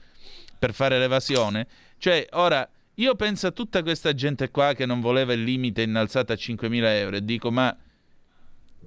per 0.59 0.75
fare 0.75 0.99
l'evasione? 0.99 1.69
Cioè, 1.99 2.27
ora, 2.33 2.69
io 2.95 3.15
penso 3.15 3.47
a 3.47 3.53
tutta 3.53 3.85
questa 3.85 4.15
gente 4.15 4.51
qua 4.51 4.75
che 4.75 4.85
non 4.85 5.01
voleva 5.01 5.33
il 5.33 5.45
limite 5.45 5.83
innalzato 5.83 6.33
a 6.33 6.37
5.000 6.37 6.85
euro 6.97 7.15
e 7.15 7.25
dico, 7.25 7.53
ma 7.53 7.73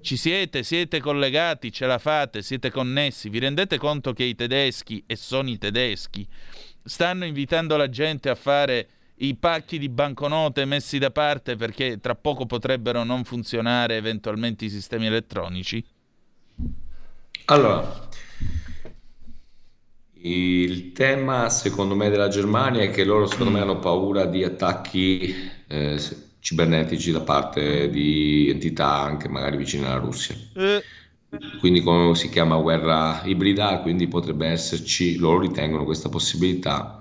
ci 0.06 0.18
siete, 0.18 0.62
siete 0.62 1.02
collegati, 1.02 1.72
ce 1.72 1.88
la 1.88 1.98
fate, 1.98 2.44
siete 2.44 2.70
connessi, 2.70 3.28
vi 3.28 3.40
rendete 3.40 3.78
conto 3.80 4.14
che 4.14 4.24
i 4.24 4.36
tedeschi, 4.36 5.04
e 5.08 5.16
sono 5.16 5.50
i 5.50 5.58
tedeschi, 5.58 6.26
stanno 6.84 7.26
invitando 7.26 7.76
la 7.76 7.90
gente 7.90 8.30
a 8.30 8.36
fare 8.36 8.88
i 9.16 9.36
pacchi 9.36 9.80
di 9.80 9.90
banconote 9.90 10.64
messi 10.66 11.00
da 11.00 11.10
parte 11.10 11.56
perché 11.56 12.00
tra 12.00 12.16
poco 12.16 12.46
potrebbero 12.46 13.04
non 13.04 13.24
funzionare 13.24 13.96
eventualmente 13.96 14.66
i 14.66 14.70
sistemi 14.70 15.08
elettronici? 15.08 15.84
Allora, 17.46 18.08
il 20.14 20.92
tema 20.92 21.50
secondo 21.50 21.96
me 21.96 22.10
della 22.10 22.28
Germania 22.28 22.84
è 22.84 22.92
che 22.92 23.04
loro 23.04 23.26
secondo 23.26 23.52
me 23.52 23.62
hanno 23.62 23.80
paura 23.80 24.26
di 24.26 24.44
attacchi 24.44 25.34
eh, 25.68 26.00
cibernetici 26.46 27.12
da 27.12 27.22
parte 27.22 27.90
di 27.90 28.52
entità 28.52 29.02
anche 29.02 29.28
magari 29.28 29.58
vicine 29.58 29.88
alla 29.88 29.98
Russia. 29.98 30.36
Eh. 30.54 30.84
Quindi 31.60 31.82
come 31.82 32.14
si 32.14 32.30
chiama 32.30 32.58
guerra 32.58 33.24
ibrida, 33.26 33.80
quindi 33.80 34.08
potrebbe 34.08 34.46
esserci, 34.48 35.18
loro 35.18 35.40
ritengono 35.40 35.84
questa 35.84 36.08
possibilità, 36.08 37.00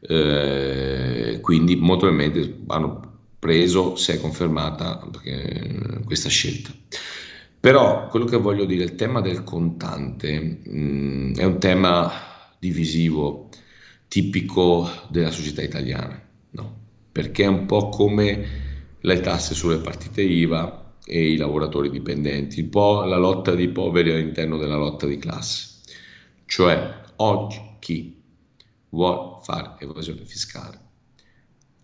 eh, 0.00 1.38
quindi 1.42 1.76
molto 1.76 2.06
probabilmente 2.06 2.62
hanno 2.68 3.18
preso, 3.38 3.94
se 3.96 4.14
è 4.14 4.20
confermata, 4.20 5.06
questa 6.06 6.30
scelta. 6.30 6.72
Però 7.60 8.08
quello 8.08 8.24
che 8.24 8.38
voglio 8.38 8.64
dire, 8.64 8.84
il 8.84 8.94
tema 8.94 9.20
del 9.20 9.44
contante 9.44 10.40
mh, 10.64 10.78
mm, 10.78 11.34
è 11.34 11.44
un 11.44 11.58
tema 11.58 12.10
divisivo, 12.58 13.50
tipico 14.08 14.88
della 15.10 15.30
società 15.30 15.62
italiana, 15.62 16.20
no? 16.52 16.81
Perché 17.12 17.44
è 17.44 17.48
un 17.48 17.66
po' 17.66 17.90
come 17.90 18.60
le 18.98 19.20
tasse 19.20 19.54
sulle 19.54 19.78
partite 19.78 20.22
IVA 20.22 20.94
e 21.04 21.32
i 21.32 21.36
lavoratori 21.36 21.90
dipendenti, 21.90 22.60
un 22.62 22.70
po' 22.70 23.04
la 23.04 23.18
lotta 23.18 23.54
dei 23.54 23.68
poveri 23.68 24.10
all'interno 24.10 24.56
della 24.56 24.76
lotta 24.76 25.06
di 25.06 25.18
classe. 25.18 25.80
Cioè, 26.46 27.00
oggi 27.16 27.60
chi 27.78 28.20
vuole 28.88 29.38
fare 29.42 29.74
evasione 29.78 30.24
fiscale 30.24 30.90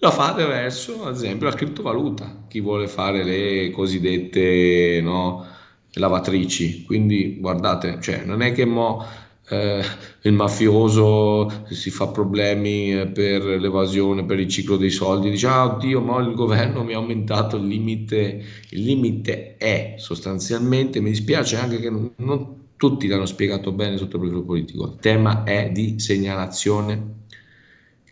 lo 0.01 0.13
fa 0.13 0.31
attraverso, 0.31 1.05
ad 1.07 1.15
esempio, 1.15 1.49
la 1.49 1.55
criptovaluta, 1.55 2.45
chi 2.47 2.61
vuole 2.61 2.87
fare 2.87 3.25
le 3.25 3.71
cosiddette 3.73 5.01
no, 5.03 5.45
lavatrici. 5.95 6.85
Quindi, 6.85 7.39
guardate, 7.41 7.99
cioè, 8.01 8.23
non 8.25 8.41
è 8.43 8.53
che 8.53 8.65
mo 8.65 9.05
eh, 9.49 9.83
il 10.23 10.33
mafioso 10.33 11.65
si 11.71 11.91
fa 11.91 12.09
problemi 12.09 12.93
eh, 12.93 13.07
per 13.07 13.43
l'evasione, 13.45 14.25
per 14.25 14.39
il 14.39 14.49
ciclo 14.49 14.77
dei 14.77 14.91
soldi, 14.91 15.31
dice 15.31 15.47
ah 15.47 15.65
oddio 15.65 16.01
ma 16.01 16.21
il 16.21 16.35
governo 16.35 16.85
mi 16.85 16.93
ha 16.95 16.99
aumentato 16.99 17.57
il 17.57 17.67
limite, 17.67 18.45
il 18.71 18.83
limite 18.83 19.57
è 19.57 19.95
sostanzialmente, 19.99 21.01
mi 21.01 21.11
dispiace 21.11 21.57
anche 21.57 21.81
che 21.81 21.91
non, 21.91 22.57
tutti 22.77 23.07
l'hanno 23.07 23.27
spiegato 23.27 23.73
bene 23.73 23.97
sotto 23.97 24.17
il 24.17 24.23
profilo 24.23 24.45
politico, 24.45 24.85
il 24.85 24.97
tema 25.01 25.45
è 25.45 25.71
di 25.73 25.99
segnalazione 25.99 27.17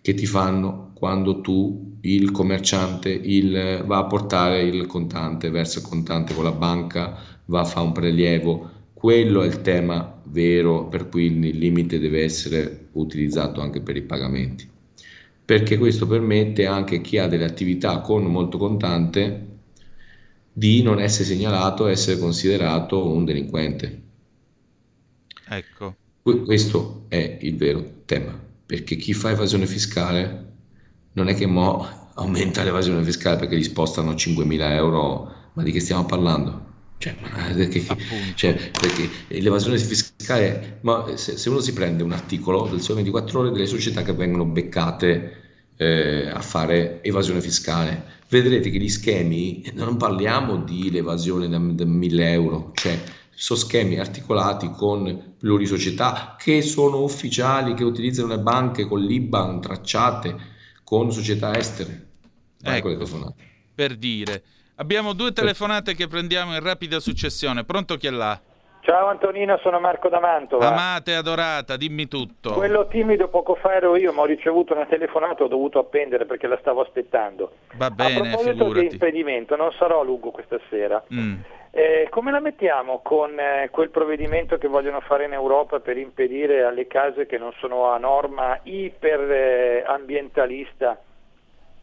che 0.00 0.14
ti 0.14 0.26
fanno 0.26 0.92
quando 0.94 1.40
tu, 1.40 1.98
il 2.00 2.30
commerciante, 2.30 3.10
il, 3.10 3.82
va 3.84 3.98
a 3.98 4.04
portare 4.04 4.62
il 4.62 4.86
contante, 4.86 5.50
versa 5.50 5.80
il 5.80 5.84
contante 5.84 6.32
con 6.32 6.44
la 6.44 6.52
banca, 6.52 7.18
va 7.46 7.60
a 7.60 7.64
fare 7.64 7.86
un 7.86 7.92
prelievo, 7.92 8.70
quello 9.06 9.42
è 9.42 9.46
il 9.46 9.62
tema 9.62 10.20
vero 10.24 10.88
per 10.88 11.08
cui 11.08 11.26
il 11.26 11.58
limite 11.58 12.00
deve 12.00 12.24
essere 12.24 12.88
utilizzato 12.94 13.60
anche 13.60 13.80
per 13.80 13.96
i 13.96 14.02
pagamenti, 14.02 14.68
perché 15.44 15.78
questo 15.78 16.08
permette 16.08 16.66
anche 16.66 16.96
a 16.96 17.00
chi 17.00 17.16
ha 17.18 17.28
delle 17.28 17.44
attività 17.44 18.00
con 18.00 18.24
molto 18.24 18.58
contante 18.58 19.46
di 20.52 20.82
non 20.82 20.98
essere 20.98 21.22
segnalato, 21.22 21.86
essere 21.86 22.18
considerato 22.18 23.06
un 23.06 23.24
delinquente. 23.24 24.02
Ecco. 25.50 25.94
Questo 26.22 27.04
è 27.06 27.38
il 27.42 27.56
vero 27.56 27.88
tema, 28.06 28.36
perché 28.66 28.96
chi 28.96 29.12
fa 29.12 29.30
evasione 29.30 29.68
fiscale 29.68 30.54
non 31.12 31.28
è 31.28 31.34
che 31.36 31.46
mo 31.46 31.86
aumenta 32.18 32.64
l'evasione 32.64 33.04
fiscale 33.04 33.36
perché 33.36 33.56
gli 33.56 33.62
spostano 33.62 34.14
5.000 34.14 34.72
euro, 34.72 35.32
ma 35.52 35.62
di 35.62 35.70
che 35.70 35.78
stiamo 35.78 36.06
parlando? 36.06 36.74
Cioè, 36.98 37.14
perché, 37.54 37.84
cioè, 38.34 38.54
perché, 38.70 39.08
l'evasione 39.28 39.78
fiscale, 39.78 40.78
ma 40.82 41.16
se, 41.16 41.36
se, 41.36 41.48
uno 41.50 41.60
si 41.60 41.72
prende 41.72 42.02
un 42.02 42.12
articolo 42.12 42.66
del 42.68 42.80
Sole 42.80 43.02
24 43.02 43.40
Ore 43.40 43.50
delle 43.50 43.66
società 43.66 44.02
che 44.02 44.14
vengono 44.14 44.46
beccate 44.46 45.44
eh, 45.76 46.28
a 46.28 46.40
fare 46.40 47.02
evasione 47.02 47.42
fiscale, 47.42 48.14
vedrete 48.28 48.70
che 48.70 48.78
gli 48.78 48.88
schemi, 48.88 49.70
non 49.74 49.96
parliamo 49.98 50.56
di 50.56 50.90
l'evasione 50.90 51.48
da, 51.48 51.58
da 51.58 51.84
1000 51.84 52.32
euro, 52.32 52.72
cioè 52.74 52.98
sono 53.30 53.58
schemi 53.58 53.98
articolati 53.98 54.70
con 54.70 55.34
plurisocietà 55.38 56.36
che 56.38 56.62
sono 56.62 57.02
ufficiali, 57.02 57.74
che 57.74 57.84
utilizzano 57.84 58.28
le 58.28 58.38
banche 58.38 58.86
con 58.86 59.00
l'IBAN 59.00 59.60
tracciate 59.60 60.54
con 60.82 61.12
società 61.12 61.56
estere. 61.56 62.06
Ecco, 62.62 62.96
per 63.74 63.96
dire. 63.96 64.42
Abbiamo 64.78 65.14
due 65.14 65.32
telefonate 65.32 65.94
che 65.94 66.06
prendiamo 66.06 66.54
in 66.54 66.62
rapida 66.62 67.00
successione. 67.00 67.64
Pronto 67.64 67.96
chi 67.96 68.08
è 68.08 68.10
là? 68.10 68.38
Ciao 68.82 69.06
Antonino, 69.06 69.56
sono 69.62 69.80
Marco 69.80 70.10
da 70.10 70.20
Mantova. 70.20 70.68
Amate, 70.68 71.14
adorata, 71.14 71.78
dimmi 71.78 72.08
tutto. 72.08 72.52
Quello 72.52 72.86
timido 72.86 73.28
poco 73.28 73.54
fa 73.54 73.74
ero 73.74 73.96
io, 73.96 74.12
ma 74.12 74.20
ho 74.20 74.26
ricevuto 74.26 74.74
una 74.74 74.84
telefonata, 74.84 75.44
ho 75.44 75.48
dovuto 75.48 75.78
appendere 75.78 76.26
perché 76.26 76.46
la 76.46 76.58
stavo 76.60 76.82
aspettando. 76.82 77.52
Va 77.76 77.90
bene, 77.90 78.18
A 78.18 78.20
proposito 78.20 78.66
figurati. 78.66 78.86
di 78.86 78.92
impedimento, 78.92 79.56
non 79.56 79.72
sarò 79.72 80.04
lungo 80.04 80.30
questa 80.30 80.60
sera. 80.68 81.02
Mm. 81.12 81.36
Eh, 81.70 82.08
come 82.10 82.30
la 82.30 82.40
mettiamo 82.40 83.00
con 83.02 83.40
eh, 83.40 83.70
quel 83.72 83.88
provvedimento 83.88 84.58
che 84.58 84.68
vogliono 84.68 85.00
fare 85.00 85.24
in 85.24 85.32
Europa 85.32 85.80
per 85.80 85.96
impedire 85.96 86.64
alle 86.64 86.86
case 86.86 87.24
che 87.26 87.38
non 87.38 87.52
sono 87.58 87.90
a 87.90 87.96
norma 87.98 88.60
iperambientalista 88.62 91.00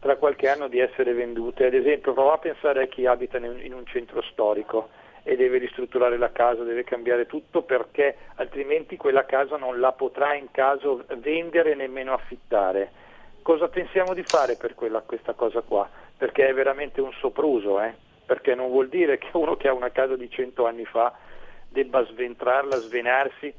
tra 0.04 0.16
qualche 0.16 0.50
anno 0.50 0.68
di 0.68 0.80
essere 0.80 1.14
vendute. 1.14 1.64
Ad 1.64 1.72
esempio, 1.72 2.12
prova 2.12 2.34
a 2.34 2.38
pensare 2.38 2.82
a 2.82 2.86
chi 2.86 3.06
abita 3.06 3.38
in 3.38 3.72
un 3.72 3.86
centro 3.86 4.20
storico 4.20 4.90
e 5.22 5.34
deve 5.34 5.56
ristrutturare 5.56 6.18
la 6.18 6.30
casa, 6.30 6.62
deve 6.62 6.84
cambiare 6.84 7.24
tutto 7.24 7.62
perché 7.62 8.14
altrimenti 8.34 8.98
quella 8.98 9.24
casa 9.24 9.56
non 9.56 9.80
la 9.80 9.92
potrà 9.92 10.34
in 10.34 10.50
caso 10.50 11.06
vendere 11.16 11.74
nemmeno 11.74 12.12
affittare. 12.12 12.92
Cosa 13.40 13.68
pensiamo 13.68 14.12
di 14.12 14.22
fare 14.22 14.56
per 14.56 14.74
quella, 14.74 15.00
questa 15.00 15.32
cosa 15.32 15.62
qua? 15.62 15.88
Perché 16.18 16.48
è 16.48 16.52
veramente 16.52 17.00
un 17.00 17.12
sopruso, 17.12 17.80
eh? 17.80 17.94
perché 18.26 18.54
non 18.54 18.68
vuol 18.68 18.90
dire 18.90 19.16
che 19.16 19.28
uno 19.32 19.56
che 19.56 19.68
ha 19.68 19.72
una 19.72 19.90
casa 19.90 20.16
di 20.16 20.28
100 20.28 20.66
anni 20.66 20.84
fa 20.84 21.14
debba 21.66 22.04
sventrarla, 22.04 22.76
svenarsi, 22.76 23.50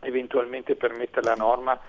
eventualmente 0.00 0.74
per 0.74 0.92
metterla 0.92 1.34
a 1.34 1.36
norma 1.36 1.80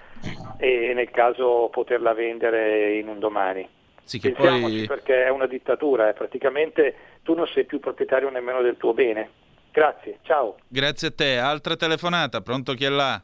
e 0.60 0.94
nel 0.94 1.10
caso 1.10 1.70
poterla 1.72 2.14
vendere 2.14 2.94
in 2.94 3.08
un 3.08 3.18
domani. 3.18 3.78
Sì, 4.10 4.20
Pensiamoci 4.20 4.78
poi... 4.78 4.88
perché 4.88 5.24
è 5.24 5.30
una 5.30 5.46
dittatura, 5.46 6.10
eh. 6.10 6.14
praticamente 6.14 6.96
tu 7.22 7.36
non 7.36 7.46
sei 7.54 7.66
più 7.66 7.80
proprietario 7.80 8.32
nemmeno 8.32 8.64
del 8.64 8.76
tuo 8.76 8.96
bene. 8.96 9.30
Grazie, 9.72 10.18
ciao. 10.24 10.56
Grazie 10.68 11.10
a 11.10 11.12
te. 11.12 11.38
Altra 11.38 11.76
telefonata, 11.76 12.42
pronto 12.42 12.74
chi 12.74 12.86
è 12.86 12.90
là? 12.90 13.22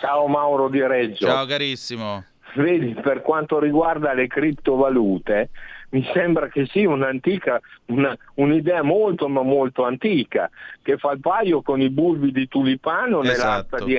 Ciao 0.00 0.26
Mauro 0.26 0.68
di 0.68 0.84
Reggio. 0.84 1.24
Ciao 1.24 1.46
carissimo. 1.46 2.24
Vedi, 2.54 2.94
per 2.94 3.22
quanto 3.22 3.60
riguarda 3.60 4.12
le 4.12 4.26
criptovalute, 4.26 5.50
mi 5.90 6.04
sembra 6.12 6.48
che 6.48 6.66
sia 6.66 6.88
un'antica, 6.88 7.60
una, 7.86 8.16
un'idea 8.34 8.82
molto 8.82 9.28
ma 9.28 9.42
molto 9.42 9.84
antica, 9.84 10.50
che 10.82 10.96
fa 10.96 11.12
il 11.12 11.20
paio 11.20 11.62
con 11.62 11.80
i 11.80 11.90
bulbi 11.90 12.32
di 12.32 12.48
tulipano 12.48 13.22
Esatto. 13.22 13.76
nell'asta 13.76 13.84
di, 13.84 13.96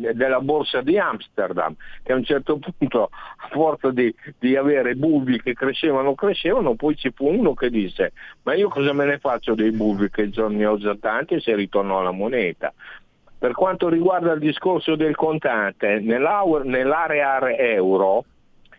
della 0.00 0.40
borsa 0.40 0.80
di 0.80 0.98
Amsterdam, 0.98 1.74
che 2.02 2.12
a 2.12 2.16
un 2.16 2.24
certo 2.24 2.58
punto, 2.58 3.10
a 3.12 3.48
forza 3.50 3.90
di, 3.90 4.14
di 4.38 4.56
avere 4.56 4.94
bulbi 4.94 5.40
che 5.40 5.54
crescevano, 5.54 6.14
crescevano, 6.14 6.74
poi 6.74 6.96
ci 6.96 7.10
fu 7.14 7.26
uno 7.28 7.54
che 7.54 7.70
disse, 7.70 8.12
ma 8.42 8.54
io 8.54 8.68
cosa 8.68 8.92
me 8.92 9.04
ne 9.04 9.18
faccio 9.18 9.54
dei 9.54 9.70
bulbi 9.70 10.10
che 10.10 10.30
ne 10.48 10.66
ho 10.66 10.78
già 10.78 10.96
tanti 10.96 11.40
se 11.40 11.54
ritorno 11.54 11.98
alla 11.98 12.10
moneta? 12.10 12.72
Per 13.38 13.52
quanto 13.52 13.88
riguarda 13.88 14.32
il 14.32 14.40
discorso 14.40 14.96
del 14.96 15.16
contante, 15.16 16.00
nell'area 16.00 17.56
euro, 17.56 18.24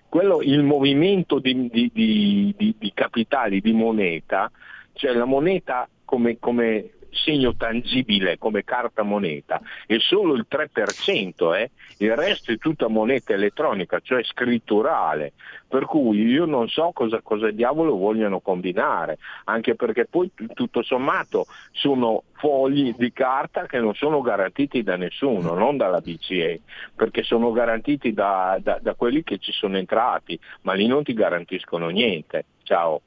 quello, 0.07 0.41
il 0.41 0.61
movimento 0.61 1.39
di, 1.39 1.69
di, 1.69 1.89
di, 1.91 2.76
di, 2.78 2.91
capitali, 2.93 3.61
di 3.61 3.72
moneta, 3.72 4.51
cioè 4.93 5.13
la 5.13 5.26
moneta 5.26 5.88
come, 6.05 6.38
come 6.38 6.89
segno 7.12 7.55
tangibile 7.55 8.38
come 8.38 8.64
carta 8.64 9.03
moneta 9.03 9.62
è 9.86 9.97
solo 9.99 10.34
il 10.34 10.45
3%, 10.49 11.55
eh? 11.55 11.72
il 11.97 12.16
resto 12.16 12.51
è 12.51 12.57
tutta 12.57 12.88
moneta 12.88 13.34
elettronica, 13.34 13.99
cioè 14.01 14.24
scritturale, 14.24 15.34
per 15.68 15.86
cui 15.86 16.22
io 16.24 16.45
non 16.45 16.68
so 16.68 16.91
cosa, 16.93 17.22
cosa 17.22 17.51
diavolo 17.51 17.95
vogliono 17.95 18.39
combinare, 18.39 19.18
anche 19.45 19.76
perché 19.76 20.05
poi 20.05 20.32
tutto 20.53 20.82
sommato 20.84 21.45
sono 21.72 22.24
fogli 22.34 22.93
di 22.97 23.12
carta 23.12 23.68
che 23.68 23.80
non 23.80 23.93
sono 23.93 24.22
garantiti 24.22 24.82
da 24.82 24.95
nessuno, 24.95 25.53
non 25.53 25.78
dalla 25.78 25.99
BCE, 25.99 26.62
perché 26.95 27.24
sono 27.24 27.51
garantiti 27.51 28.14
da, 28.14 28.57
da, 28.62 28.80
da 28.82 28.95
quelli 28.95 29.24
che 29.24 29.38
ci 29.38 29.51
sono 29.51 29.78
entrati, 29.78 30.39
ma 30.62 30.74
lì 30.74 30.88
non 30.88 31.03
ti 31.03 31.14
garantiscono 31.14 31.89
niente. 31.89 32.45
Ciao. 32.64 33.01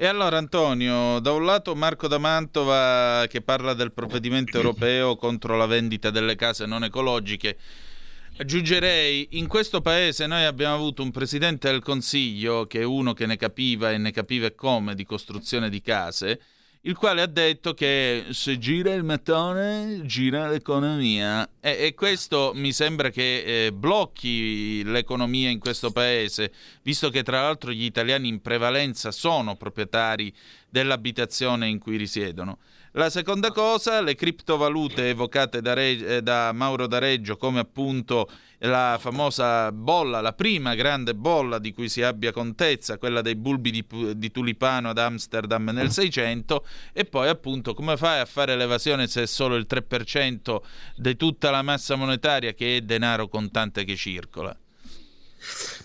E 0.00 0.06
allora 0.06 0.38
Antonio, 0.38 1.18
da 1.18 1.32
un 1.32 1.44
lato 1.44 1.74
Marco 1.74 2.06
da 2.06 2.18
Mantova 2.18 3.26
che 3.28 3.40
parla 3.40 3.74
del 3.74 3.90
provvedimento 3.90 4.56
europeo 4.56 5.16
contro 5.16 5.56
la 5.56 5.66
vendita 5.66 6.10
delle 6.10 6.36
case 6.36 6.66
non 6.66 6.84
ecologiche, 6.84 7.58
aggiungerei, 8.36 9.30
in 9.32 9.48
questo 9.48 9.80
paese 9.80 10.28
noi 10.28 10.44
abbiamo 10.44 10.76
avuto 10.76 11.02
un 11.02 11.10
presidente 11.10 11.68
del 11.68 11.82
Consiglio 11.82 12.68
che 12.68 12.82
è 12.82 12.84
uno 12.84 13.12
che 13.12 13.26
ne 13.26 13.36
capiva 13.36 13.90
e 13.90 13.98
ne 13.98 14.12
capiva 14.12 14.48
come 14.52 14.94
di 14.94 15.04
costruzione 15.04 15.68
di 15.68 15.82
case, 15.82 16.40
il 16.82 16.96
quale 16.96 17.22
ha 17.22 17.26
detto 17.26 17.74
che 17.74 18.26
se 18.30 18.56
gira 18.58 18.94
il 18.94 19.02
mattone 19.02 20.02
gira 20.04 20.48
l'economia 20.48 21.48
e, 21.60 21.86
e 21.86 21.94
questo 21.94 22.52
mi 22.54 22.72
sembra 22.72 23.10
che 23.10 23.66
eh, 23.66 23.72
blocchi 23.72 24.84
l'economia 24.84 25.50
in 25.50 25.58
questo 25.58 25.90
paese, 25.90 26.52
visto 26.82 27.10
che 27.10 27.24
tra 27.24 27.42
l'altro 27.42 27.72
gli 27.72 27.84
italiani 27.84 28.28
in 28.28 28.40
prevalenza 28.40 29.10
sono 29.10 29.56
proprietari 29.56 30.32
dell'abitazione 30.68 31.68
in 31.68 31.78
cui 31.78 31.96
risiedono. 31.96 32.58
La 32.92 33.10
seconda 33.10 33.52
cosa, 33.52 34.00
le 34.00 34.14
criptovalute 34.14 35.10
evocate 35.10 35.60
da, 35.60 35.74
Re- 35.74 36.16
eh, 36.16 36.22
da 36.22 36.52
Mauro 36.52 36.86
D'Areggio 36.86 37.36
come 37.36 37.60
appunto 37.60 38.28
la 38.60 38.96
famosa 38.98 39.70
bolla, 39.72 40.20
la 40.20 40.32
prima 40.32 40.74
grande 40.74 41.14
bolla 41.14 41.58
di 41.58 41.72
cui 41.72 41.88
si 41.88 42.02
abbia 42.02 42.32
contezza, 42.32 42.96
quella 42.96 43.20
dei 43.20 43.36
bulbi 43.36 43.70
di, 43.70 43.84
di 44.16 44.30
tulipano 44.30 44.88
ad 44.88 44.98
Amsterdam 44.98 45.70
nel 45.70 45.90
600 45.90 46.64
e 46.92 47.04
poi 47.04 47.28
appunto 47.28 47.74
come 47.74 47.96
fai 47.96 48.20
a 48.20 48.24
fare 48.24 48.56
l'evasione 48.56 49.06
se 49.06 49.22
è 49.22 49.26
solo 49.26 49.56
il 49.56 49.66
3% 49.68 50.56
di 50.96 51.16
tutta 51.16 51.50
la 51.50 51.62
massa 51.62 51.94
monetaria 51.94 52.52
che 52.52 52.78
è 52.78 52.80
denaro 52.80 53.28
contante 53.28 53.84
che 53.84 53.96
circola? 53.96 54.56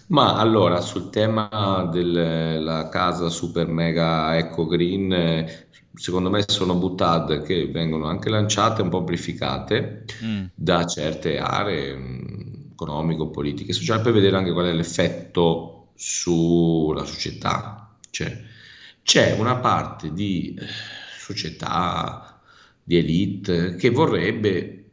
Ma 0.08 0.36
allora 0.38 0.82
sul 0.82 1.10
tema 1.10 1.88
della 1.92 2.90
casa 2.90 3.30
super 3.30 3.68
mega 3.68 4.36
eco 4.36 4.66
green, 4.66 5.63
secondo 5.94 6.30
me 6.30 6.44
sono 6.48 6.76
buttate 6.76 7.42
che 7.42 7.68
vengono 7.68 8.08
anche 8.08 8.30
lanciate 8.30 8.82
un 8.82 8.90
po' 8.90 9.00
amplificate 9.00 10.06
mm. 10.24 10.46
da 10.56 10.86
certe 10.86 11.38
aree 11.38 11.96
mm, 11.96 12.72
economico, 12.72 13.30
politiche, 13.30 13.74
sociali, 13.74 14.02
per 14.02 14.14
vedere 14.14 14.38
anche 14.38 14.52
qual 14.52 14.68
è 14.68 14.74
l'effetto 14.74 15.90
sulla 15.96 17.06
società. 17.06 17.96
Cioè, 18.10 18.42
c'è 19.04 19.34
una 19.38 19.58
parte 19.58 20.14
di 20.14 20.56
eh, 20.58 20.66
società, 21.18 22.42
di 22.84 22.98
elite, 22.98 23.76
che 23.76 23.90
vorrebbe 23.90 24.86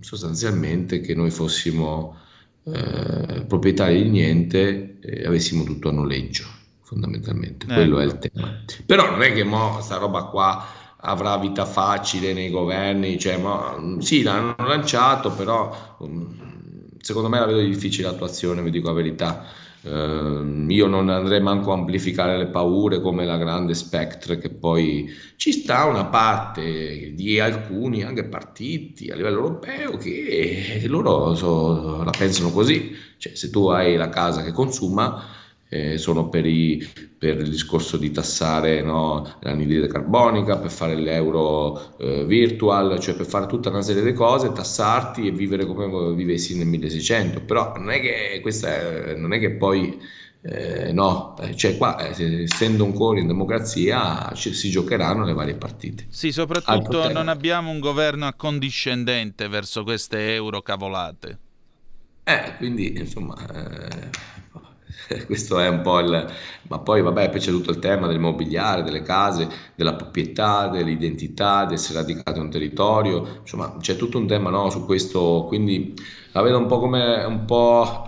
sostanzialmente 0.00 1.00
che 1.00 1.14
noi 1.14 1.30
fossimo 1.30 2.16
eh, 2.64 3.44
proprietari 3.46 4.02
di 4.02 4.08
niente 4.08 4.98
e 5.00 5.26
avessimo 5.26 5.64
tutto 5.64 5.88
a 5.88 5.92
noleggio, 5.92 6.44
fondamentalmente. 6.88 7.66
Eh. 7.68 7.74
Quello 7.74 7.98
è 8.00 8.04
il 8.04 8.18
tema. 8.18 8.50
Però 8.86 9.10
non 9.10 9.22
è 9.22 9.32
che 9.34 9.44
mo 9.44 9.78
sta 9.82 9.98
roba 9.98 10.24
qua 10.24 10.64
avrà 11.00 11.36
vita 11.36 11.66
facile 11.66 12.32
nei 12.32 12.50
governi, 12.50 13.18
cioè, 13.18 13.36
mo, 13.36 14.00
sì, 14.00 14.22
l'hanno 14.22 14.56
lanciato, 14.56 15.30
però 15.30 15.96
um, 15.98 16.34
secondo 16.98 17.28
me 17.28 17.38
la 17.38 17.46
vedo 17.46 17.60
di 17.60 17.68
difficile 17.68 18.08
attuazione, 18.08 18.62
vi 18.62 18.70
dico 18.70 18.88
la 18.88 18.94
verità. 18.94 19.44
Uh, 19.80 20.66
io 20.66 20.86
non 20.88 21.08
andrei 21.08 21.40
manco 21.40 21.70
a 21.70 21.74
amplificare 21.74 22.36
le 22.36 22.48
paure 22.48 23.00
come 23.00 23.24
la 23.24 23.36
grande 23.36 23.74
Spectre, 23.74 24.38
che 24.38 24.48
poi 24.48 25.08
ci 25.36 25.52
sta 25.52 25.84
una 25.84 26.06
parte 26.06 27.12
di 27.14 27.38
alcuni, 27.38 28.02
anche 28.02 28.24
partiti 28.24 29.10
a 29.10 29.14
livello 29.14 29.38
europeo, 29.38 29.96
che 29.98 30.82
loro 30.86 31.34
so, 31.34 32.02
la 32.02 32.12
pensano 32.16 32.50
così. 32.50 32.96
Cioè, 33.18 33.34
se 33.34 33.50
tu 33.50 33.66
hai 33.66 33.94
la 33.96 34.08
casa 34.08 34.42
che 34.42 34.52
consuma, 34.52 35.36
eh, 35.68 35.98
sono 35.98 36.28
per, 36.28 36.46
i, 36.46 36.86
per, 37.18 37.38
il 37.38 37.50
discorso 37.50 37.96
di 37.96 38.10
tassare 38.10 38.82
no, 38.82 39.36
l'anidride 39.40 39.86
carbonica, 39.86 40.56
per 40.58 40.70
fare 40.70 40.94
l'euro 40.94 41.96
eh, 41.98 42.24
virtual, 42.24 42.98
cioè 42.98 43.14
per 43.14 43.26
fare 43.26 43.46
tutta 43.46 43.68
una 43.68 43.82
serie 43.82 44.02
di 44.02 44.12
cose, 44.12 44.52
tassarti 44.52 45.26
e 45.26 45.30
vivere 45.30 45.66
come 45.66 46.14
vivessi 46.14 46.56
nel 46.56 46.66
1600. 46.66 47.42
Però 47.42 47.74
non 47.76 47.90
è 47.90 48.00
che, 48.00 48.38
questa 48.40 49.10
è, 49.10 49.14
non 49.14 49.32
è 49.32 49.38
che 49.38 49.50
poi 49.50 49.98
eh, 50.40 50.92
no, 50.92 51.36
eh, 51.40 51.56
cioè 51.56 51.76
qua 51.76 51.98
eh, 51.98 52.42
essendo 52.44 52.84
ancora 52.84 53.18
in 53.18 53.26
democrazia 53.26 54.30
ci, 54.34 54.54
si 54.54 54.70
giocheranno 54.70 55.24
le 55.24 55.32
varie 55.32 55.54
partite. 55.54 56.06
Sì, 56.08 56.30
soprattutto 56.32 57.10
non 57.12 57.28
abbiamo 57.28 57.70
un 57.70 57.80
governo 57.80 58.26
accondiscendente 58.26 59.48
verso 59.48 59.82
queste 59.82 60.34
euro 60.34 60.62
cavolate. 60.62 61.38
Eh, 62.22 62.54
quindi 62.58 62.98
insomma 62.98 63.34
eh, 63.36 64.10
questo 65.26 65.58
è 65.58 65.68
un 65.68 65.80
po' 65.80 65.98
il... 66.00 66.26
ma 66.68 66.78
poi 66.80 67.02
vabbè, 67.02 67.30
poi 67.30 67.40
c'è 67.40 67.50
tutto 67.50 67.70
il 67.70 67.78
tema 67.78 68.06
del 68.06 68.18
mobiliare, 68.18 68.82
delle 68.82 69.02
case, 69.02 69.48
della 69.74 69.94
proprietà, 69.94 70.68
dell'identità, 70.68 71.64
di 71.64 71.74
essere 71.74 72.00
radicato 72.00 72.38
in 72.38 72.44
un 72.44 72.50
territorio, 72.50 73.38
insomma 73.40 73.76
c'è 73.80 73.96
tutto 73.96 74.18
un 74.18 74.26
tema 74.26 74.50
no, 74.50 74.70
su 74.70 74.84
questo, 74.84 75.44
quindi 75.48 75.94
la 76.32 76.42
vedo 76.42 76.58
un 76.58 76.66
po' 76.66 76.78
come 76.78 77.24
un 77.24 77.44
po' 77.44 78.06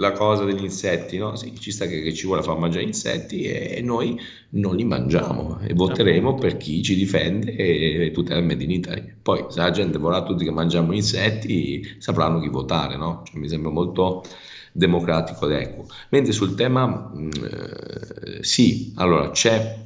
la 0.00 0.12
cosa 0.12 0.44
degli 0.44 0.62
insetti, 0.64 1.18
no? 1.18 1.36
Sì, 1.36 1.54
ci 1.58 1.70
sta 1.70 1.86
che, 1.86 2.02
che, 2.02 2.12
ci 2.12 2.26
vuole 2.26 2.42
far 2.42 2.58
mangiare 2.58 2.84
insetti 2.84 3.42
e 3.42 3.80
noi 3.82 4.18
non 4.50 4.74
li 4.74 4.84
mangiamo 4.84 5.60
e 5.60 5.74
voteremo 5.74 6.34
per 6.34 6.56
chi 6.56 6.82
ci 6.82 6.96
difende 6.96 7.54
e, 7.54 8.06
e 8.06 8.10
tutela 8.10 8.40
il 8.40 8.46
Made 8.46 8.64
in 8.64 8.70
Italy. 8.70 9.14
Poi 9.20 9.44
se 9.48 9.60
la 9.60 9.70
gente 9.70 9.98
vorrà 9.98 10.22
tutti 10.22 10.44
che 10.44 10.50
mangiamo 10.50 10.92
insetti 10.94 11.96
sapranno 11.98 12.40
chi 12.40 12.48
votare, 12.48 12.96
no? 12.96 13.22
Cioè, 13.24 13.38
mi 13.38 13.48
sembra 13.48 13.70
molto 13.70 14.24
democratico 14.72 15.46
ed 15.48 15.60
equo. 15.60 15.86
Mentre 16.10 16.32
sul 16.32 16.54
tema, 16.54 16.86
mh, 16.86 17.30
eh, 17.42 18.44
sì, 18.44 18.92
allora 18.96 19.30
c'è, 19.30 19.78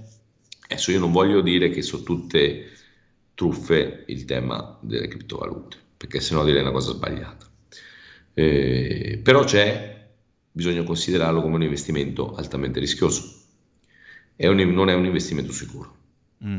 adesso 0.69 0.91
io 0.91 0.99
non 0.99 1.13
voglio 1.13 1.41
dire 1.41 1.71
che 1.71 1.83
sono 1.83 2.03
tutte 2.03 2.71
truffe 3.35 4.05
il 4.07 4.25
tema 4.25 4.79
delle 4.81 5.09
criptovalute, 5.09 5.77
perché 5.97 6.21
sennò 6.21 6.45
direi 6.45 6.63
una 6.63 6.71
cosa 6.71 6.93
sbagliata. 6.93 7.47
Eh, 8.35 9.21
però 9.23 9.45
c'è, 9.45 10.09
bisogna 10.51 10.83
considerarlo 10.83 11.41
come 11.41 11.57
un 11.57 11.63
investimento 11.63 12.35
altamente 12.35 12.81
rischioso, 12.81 13.43
è 14.37 14.47
un, 14.47 14.57
non 14.57 14.89
è 14.89 14.95
un 14.95 15.05
investimento 15.05 15.53
sicuro. 15.53 15.97
Mm. 16.45 16.59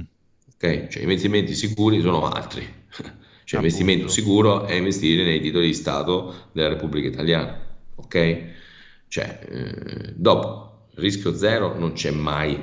Ok? 0.53 0.87
Cioè, 0.87 1.01
investimenti 1.01 1.53
sicuri 1.53 2.01
sono 2.01 2.29
altri. 2.29 2.65
Cioè, 3.45 3.59
Appunto. 3.59 3.77
investimento 3.77 4.07
sicuro 4.11 4.65
è 4.65 4.73
investire 4.73 5.23
nei 5.23 5.39
titoli 5.39 5.67
di 5.67 5.75
Stato 5.75 6.49
della 6.51 6.69
Repubblica 6.69 7.07
Italiana. 7.07 7.64
Ok? 7.95 8.43
Cioè, 9.07 9.39
eh, 9.49 10.13
dopo, 10.15 10.87
rischio 10.95 11.33
zero 11.35 11.77
non 11.77 11.93
c'è 11.93 12.11
mai, 12.11 12.61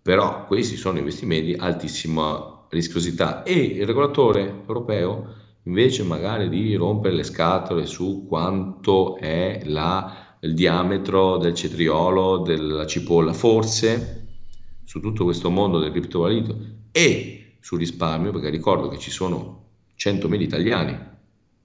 però 0.00 0.46
questi 0.46 0.76
sono 0.76 0.98
investimenti 0.98 1.54
altissima 1.54 2.66
rischiosità 2.70 3.42
e 3.42 3.52
il 3.52 3.86
regolatore 3.86 4.48
europeo 4.66 5.34
invece 5.64 6.02
magari 6.04 6.48
di 6.48 6.74
rompere 6.74 7.14
le 7.14 7.22
scatole 7.24 7.84
su 7.86 8.26
quanto 8.26 9.16
è 9.16 9.62
la- 9.64 10.36
il 10.40 10.54
diametro 10.54 11.36
del 11.36 11.52
cetriolo, 11.54 12.38
della 12.38 12.86
cipolla, 12.86 13.32
forse 13.34 14.16
su 14.84 15.00
tutto 15.00 15.24
questo 15.24 15.50
mondo 15.50 15.78
del 15.78 15.90
criptovaluto 15.90 16.56
e 16.90 17.56
sul 17.60 17.78
risparmio, 17.78 18.32
perché 18.32 18.48
ricordo 18.48 18.88
che 18.88 18.98
ci 18.98 19.10
sono 19.10 19.66
100.000 19.94 20.42
italiani 20.44 20.98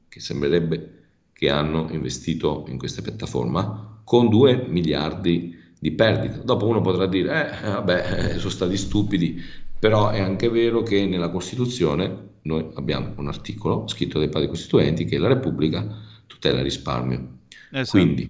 che 0.09 0.20
sembrerebbe 0.20 0.95
che 1.38 1.50
hanno 1.50 1.90
investito 1.92 2.64
in 2.70 2.78
questa 2.78 3.02
piattaforma 3.02 4.00
con 4.06 4.30
2 4.30 4.68
miliardi 4.70 5.54
di 5.78 5.92
perdita. 5.92 6.38
Dopo 6.38 6.66
uno 6.66 6.80
potrà 6.80 7.08
dire, 7.08 7.62
eh, 7.62 7.68
vabbè, 7.68 8.36
eh, 8.36 8.38
sono 8.38 8.50
stati 8.50 8.78
stupidi, 8.78 9.42
però 9.78 10.10
è 10.12 10.22
anche 10.22 10.50
vero 10.50 10.82
che 10.82 11.06
nella 11.06 11.30
Costituzione 11.30 12.36
noi 12.44 12.66
abbiamo 12.76 13.12
un 13.18 13.28
articolo 13.28 13.86
scritto 13.88 14.18
dai 14.18 14.30
padri 14.30 14.48
costituenti 14.48 15.04
che 15.04 15.18
la 15.18 15.28
Repubblica 15.28 15.86
tutela 16.26 16.60
il 16.60 16.64
risparmio. 16.64 17.40
Esatto. 17.70 17.98
Quindi 17.98 18.30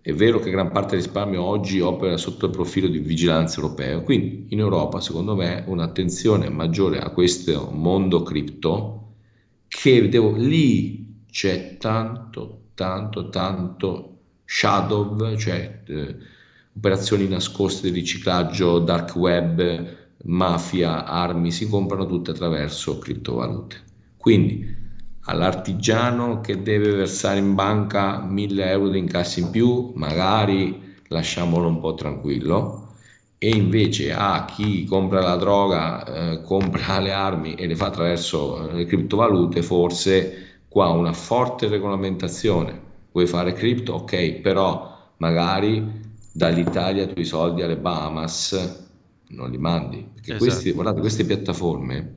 è 0.00 0.12
vero 0.12 0.40
che 0.40 0.50
gran 0.50 0.72
parte 0.72 0.96
del 0.96 1.04
risparmio 1.04 1.44
oggi 1.44 1.80
opera 1.80 2.16
sotto 2.16 2.46
il 2.46 2.52
profilo 2.52 2.88
di 2.88 2.98
vigilanza 2.98 3.60
europeo, 3.60 4.02
quindi 4.02 4.46
in 4.48 4.58
Europa 4.58 5.00
secondo 5.00 5.36
me 5.36 5.62
un'attenzione 5.64 6.48
maggiore 6.48 6.98
a 6.98 7.10
questo 7.10 7.70
mondo 7.72 8.22
cripto 8.22 9.12
che 9.68 10.08
devo, 10.08 10.34
lì 10.34 11.05
c'è 11.36 11.76
tanto, 11.76 12.60
tanto, 12.72 13.28
tanto 13.28 14.16
shadow, 14.46 15.36
cioè 15.36 15.82
eh, 15.84 16.16
operazioni 16.74 17.28
nascoste 17.28 17.90
di 17.90 18.00
riciclaggio, 18.00 18.78
dark 18.78 19.14
web, 19.16 19.96
mafia, 20.24 21.04
armi, 21.04 21.50
si 21.50 21.68
comprano 21.68 22.06
tutte 22.06 22.30
attraverso 22.30 22.96
criptovalute. 22.96 23.76
Quindi 24.16 24.74
all'artigiano 25.24 26.40
che 26.40 26.62
deve 26.62 26.92
versare 26.92 27.38
in 27.38 27.54
banca 27.54 28.18
1000 28.22 28.70
euro 28.70 28.88
di 28.88 28.98
incassi 28.98 29.40
in 29.40 29.50
più, 29.50 29.92
magari 29.94 30.94
lasciamolo 31.08 31.68
un 31.68 31.80
po' 31.80 31.92
tranquillo. 31.92 32.94
E 33.36 33.50
invece 33.50 34.14
a 34.14 34.46
chi 34.46 34.86
compra 34.86 35.20
la 35.20 35.36
droga, 35.36 36.32
eh, 36.32 36.40
compra 36.40 36.98
le 36.98 37.12
armi 37.12 37.54
e 37.56 37.66
le 37.66 37.76
fa 37.76 37.88
attraverso 37.88 38.70
eh, 38.70 38.72
le 38.72 38.86
criptovalute, 38.86 39.62
forse 39.62 40.45
qua 40.68 40.88
una 40.90 41.12
forte 41.12 41.68
regolamentazione. 41.68 42.82
Vuoi 43.12 43.26
fare 43.26 43.52
cripto? 43.52 43.94
Ok, 43.94 44.40
però 44.40 45.12
magari 45.18 46.04
dall'Italia 46.32 47.06
tu 47.06 47.18
i 47.20 47.24
soldi 47.24 47.62
alle 47.62 47.76
Bahamas 47.76 48.84
non 49.28 49.50
li 49.50 49.58
mandi. 49.58 49.98
Perché 50.14 50.34
Esatto. 50.34 50.44
questi, 50.44 50.72
guardate, 50.72 51.00
queste 51.00 51.24
piattaforme 51.24 52.14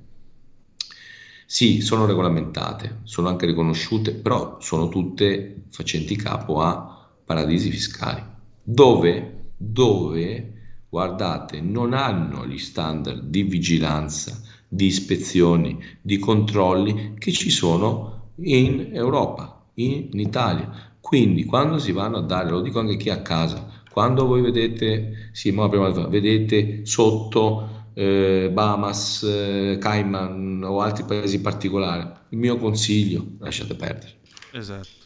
sì, 1.46 1.82
sono 1.82 2.06
regolamentate, 2.06 3.00
sono 3.04 3.28
anche 3.28 3.48
riconosciute, 3.48 4.14
però 4.14 4.58
sono 4.62 4.88
tutte 4.88 5.64
facenti 5.72 6.16
capo 6.16 6.62
a 6.62 7.10
paradisi 7.26 7.72
fiscali, 7.72 8.24
dove, 8.62 9.54
dove, 9.58 10.54
guardate, 10.88 11.60
non 11.60 11.94
hanno 11.94 12.46
gli 12.46 12.60
standard 12.60 13.24
di 13.24 13.42
vigilanza, 13.44 14.40
di 14.68 14.86
ispezioni, 14.86 15.84
di 16.02 16.20
controlli 16.20 17.16
che 17.18 17.32
ci 17.32 17.50
sono 17.50 18.19
in 18.44 18.92
Europa, 18.94 19.66
in 19.76 20.10
Italia. 20.14 20.70
Quindi 21.00 21.46
quando 21.46 21.80
si 21.80 21.92
vanno 21.92 22.18
a 22.18 22.22
dare, 22.22 22.50
lo 22.50 22.62
dico 22.62 22.80
anche 22.80 22.98
chi 22.98 23.10
è 23.10 23.14
a 23.14 23.22
casa, 23.22 23.68
quando 23.90 24.26
voi 24.26 24.42
vedete, 24.42 25.30
sì, 25.32 25.52
ma 25.52 25.68
prima 25.68 25.90
vedete 26.08 26.86
sotto 26.86 27.88
eh, 27.94 28.50
Bahamas, 28.52 29.24
eh, 29.24 29.78
Cayman 29.80 30.64
o 30.64 30.82
altri 30.82 31.04
paesi 31.04 31.42
particolari, 31.42 32.08
il 32.30 32.38
mio 32.38 32.58
consiglio, 32.58 33.26
lasciate 33.40 33.76
perdere. 33.76 34.18
Esatto. 34.52 34.98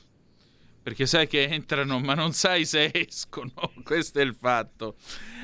Perché 0.84 1.06
sai 1.06 1.28
che 1.28 1.44
entrano, 1.46 2.00
ma 2.00 2.14
non 2.14 2.34
sai 2.34 2.66
se 2.66 2.92
escono. 2.94 3.54
Questo 3.84 4.20
è 4.20 4.22
il 4.22 4.36
fatto. 4.38 4.96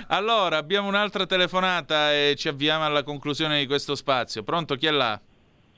Allora, 0.08 0.58
abbiamo 0.58 0.90
un'altra 0.90 1.26
telefonata 1.26 2.14
e 2.14 2.36
ci 2.36 2.50
avviamo 2.50 2.84
alla 2.84 3.04
conclusione 3.04 3.60
di 3.60 3.66
questo 3.66 3.96
spazio. 3.96 4.44
Pronto? 4.44 4.76
Chi 4.76 4.88
è 4.88 4.92
là? 4.92 5.20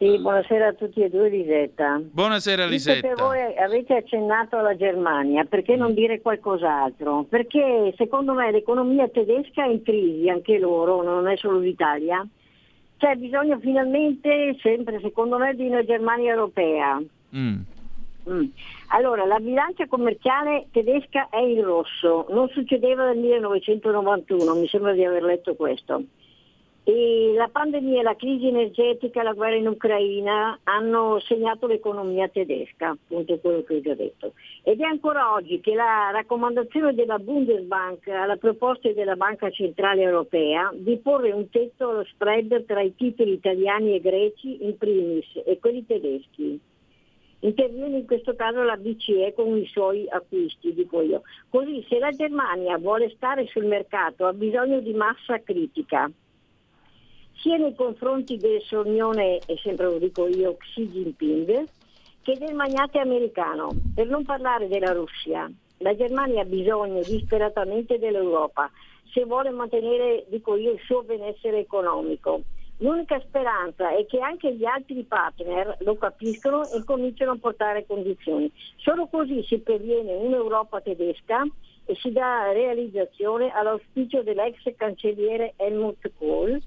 Sì, 0.02 0.18
buonasera 0.18 0.70
a 0.70 0.74
tutti 0.74 1.00
e 1.04 1.10
due, 1.10 1.30
Lisetta. 1.30 2.02
Buonasera 2.02 2.66
Visto 2.66 2.92
Lisetta. 2.92 3.24
voi 3.24 3.38
avete 3.56 3.98
accennato 3.98 4.58
alla 4.58 4.76
Germania, 4.76 5.44
perché 5.44 5.76
non 5.76 5.94
dire 5.94 6.22
qualcos'altro? 6.22 7.28
Perché 7.30 7.94
secondo 7.98 8.34
me 8.34 8.50
l'economia 8.50 9.08
tedesca 9.10 9.64
è 9.64 9.68
in 9.68 9.84
crisi, 9.84 10.28
anche 10.28 10.58
loro, 10.58 11.04
non 11.04 11.28
è 11.28 11.38
solo 11.38 11.60
l'Italia. 11.60 12.28
C'è 12.98 13.14
bisogno 13.14 13.60
finalmente, 13.60 14.58
sempre 14.60 15.00
secondo 15.02 15.38
me, 15.38 15.54
di 15.54 15.68
una 15.68 15.86
Germania 15.86 16.32
europea. 16.32 17.00
Mm. 17.36 17.60
Mm. 18.28 18.46
Allora, 18.88 19.24
la 19.26 19.38
bilancia 19.40 19.86
commerciale 19.86 20.66
tedesca 20.72 21.30
è 21.30 21.42
in 21.42 21.64
rosso, 21.64 22.26
non 22.32 22.50
succedeva 22.50 23.06
dal 23.06 23.18
1991, 23.18 24.56
mi 24.56 24.68
sembra 24.68 24.94
di 24.94 25.06
aver 25.06 25.22
letto 25.22 25.54
questo. 25.54 26.06
E 26.84 27.34
la 27.36 27.48
pandemia, 27.48 28.02
la 28.02 28.16
crisi 28.16 28.48
energetica, 28.48 29.22
la 29.22 29.34
guerra 29.34 29.56
in 29.56 29.68
Ucraina 29.68 30.58
hanno 30.64 31.20
segnato 31.20 31.68
l'economia 31.68 32.28
tedesca, 32.28 32.90
appunto 32.90 33.38
quello 33.38 33.62
che 33.62 33.76
ho 33.76 33.82
già 33.82 33.94
detto. 33.94 34.34
Ed 34.64 34.82
è 34.82 34.86
ancora 34.86 35.32
oggi 35.34 35.60
che 35.60 35.76
la 35.76 36.10
raccomandazione 36.12 36.96
della 36.96 37.20
Bundesbank 37.20 38.08
alla 38.08 38.36
proposta 38.36 38.92
della 38.92 39.16
Banca 39.16 39.52
Centrale 39.52 40.02
Europea 40.02 40.72
di 40.74 40.98
porre 40.98 41.32
un 41.32 41.50
tetto 41.52 41.90
allo 41.90 42.04
spread 42.06 42.66
tra 42.66 42.82
i 42.82 42.96
titoli 42.96 43.34
italiani 43.34 43.94
e 43.94 44.02
greci 44.02 44.66
in 44.66 44.76
primis 44.76 45.28
e 45.46 45.60
quelli 45.60 45.86
tedeschi. 45.86 46.60
Interviene 47.44 47.98
in 47.98 48.06
questo 48.06 48.36
caso 48.36 48.64
la 48.64 48.78
BCE 48.78 49.34
con 49.36 49.56
i 49.56 49.66
suoi 49.68 50.08
acquisti, 50.10 50.74
dico 50.74 51.02
io. 51.02 51.22
Così 51.50 51.86
se 51.88 52.00
la 52.00 52.12
Germania 52.12 52.78
vuole 52.80 53.12
stare 53.16 53.46
sul 53.48 53.66
mercato 53.66 54.26
ha 54.26 54.34
bisogno 54.34 54.80
di 54.80 54.94
massa 54.94 55.40
critica, 55.40 56.10
sia 57.42 57.58
nei 57.58 57.76
confronti 57.76 58.38
del 58.38 58.62
sornione, 58.62 59.40
e 59.46 59.58
sempre 59.62 59.86
lo 59.86 59.98
dico 59.98 60.28
io, 60.28 60.56
Xi 60.58 60.88
Jinping, 60.88 61.66
che 62.22 62.38
del 62.38 62.54
magnate 62.54 63.00
americano, 63.00 63.70
per 63.96 64.08
non 64.08 64.24
parlare 64.24 64.68
della 64.68 64.94
Russia. 64.94 65.52
La 65.80 65.96
Germania 65.96 66.42
ha 66.42 66.46
bisogno 66.46 67.02
disperatamente 67.02 67.98
dell'Europa 67.98 68.70
se 69.12 69.26
vuole 69.26 69.50
mantenere, 69.50 70.26
dico 70.30 70.56
io, 70.56 70.72
il 70.72 70.80
suo 70.86 71.04
benessere 71.04 71.60
economico. 71.60 72.42
L'unica 72.78 73.20
speranza 73.20 73.96
è 73.96 74.06
che 74.06 74.20
anche 74.20 74.56
gli 74.56 74.66
altri 74.66 75.04
partner 75.04 75.78
lo 75.82 75.96
capiscono 75.98 76.68
e 76.72 76.84
cominciano 76.84 77.32
a 77.32 77.38
portare 77.40 77.86
condizioni. 77.86 78.50
Solo 78.78 79.08
così 79.08 79.44
si 79.44 79.60
previene 79.60 80.16
un'Europa 80.16 80.82
tedesca 80.82 81.44
e 81.86 81.96
si 81.96 82.12
dà 82.12 82.52
realizzazione 82.52 83.52
all'auspicio 83.52 84.24
dell'ex 84.24 84.58
cancelliere 84.78 85.54
Helmut 85.58 86.10
Kohl, 86.18 86.60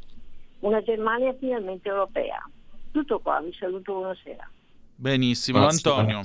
una 0.65 0.83
Germania 0.83 1.35
finalmente 1.39 1.89
europea. 1.89 2.43
Tutto 2.91 3.21
qua, 3.21 3.41
vi 3.41 3.55
saluto 3.59 3.93
buonasera. 3.93 4.51
Benissimo, 4.97 5.61
Grazie. 5.61 5.91
Antonio. 5.91 6.21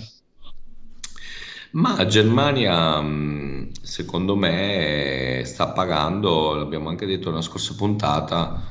Ma 1.71 1.95
la 1.97 2.05
Germania, 2.05 2.99
mh, 2.99 3.71
secondo 3.81 4.35
me, 4.35 5.41
sta 5.45 5.71
pagando, 5.71 6.55
l'abbiamo 6.55 6.89
anche 6.89 7.05
detto 7.05 7.29
nella 7.29 7.41
scorsa 7.41 7.75
puntata, 7.75 8.63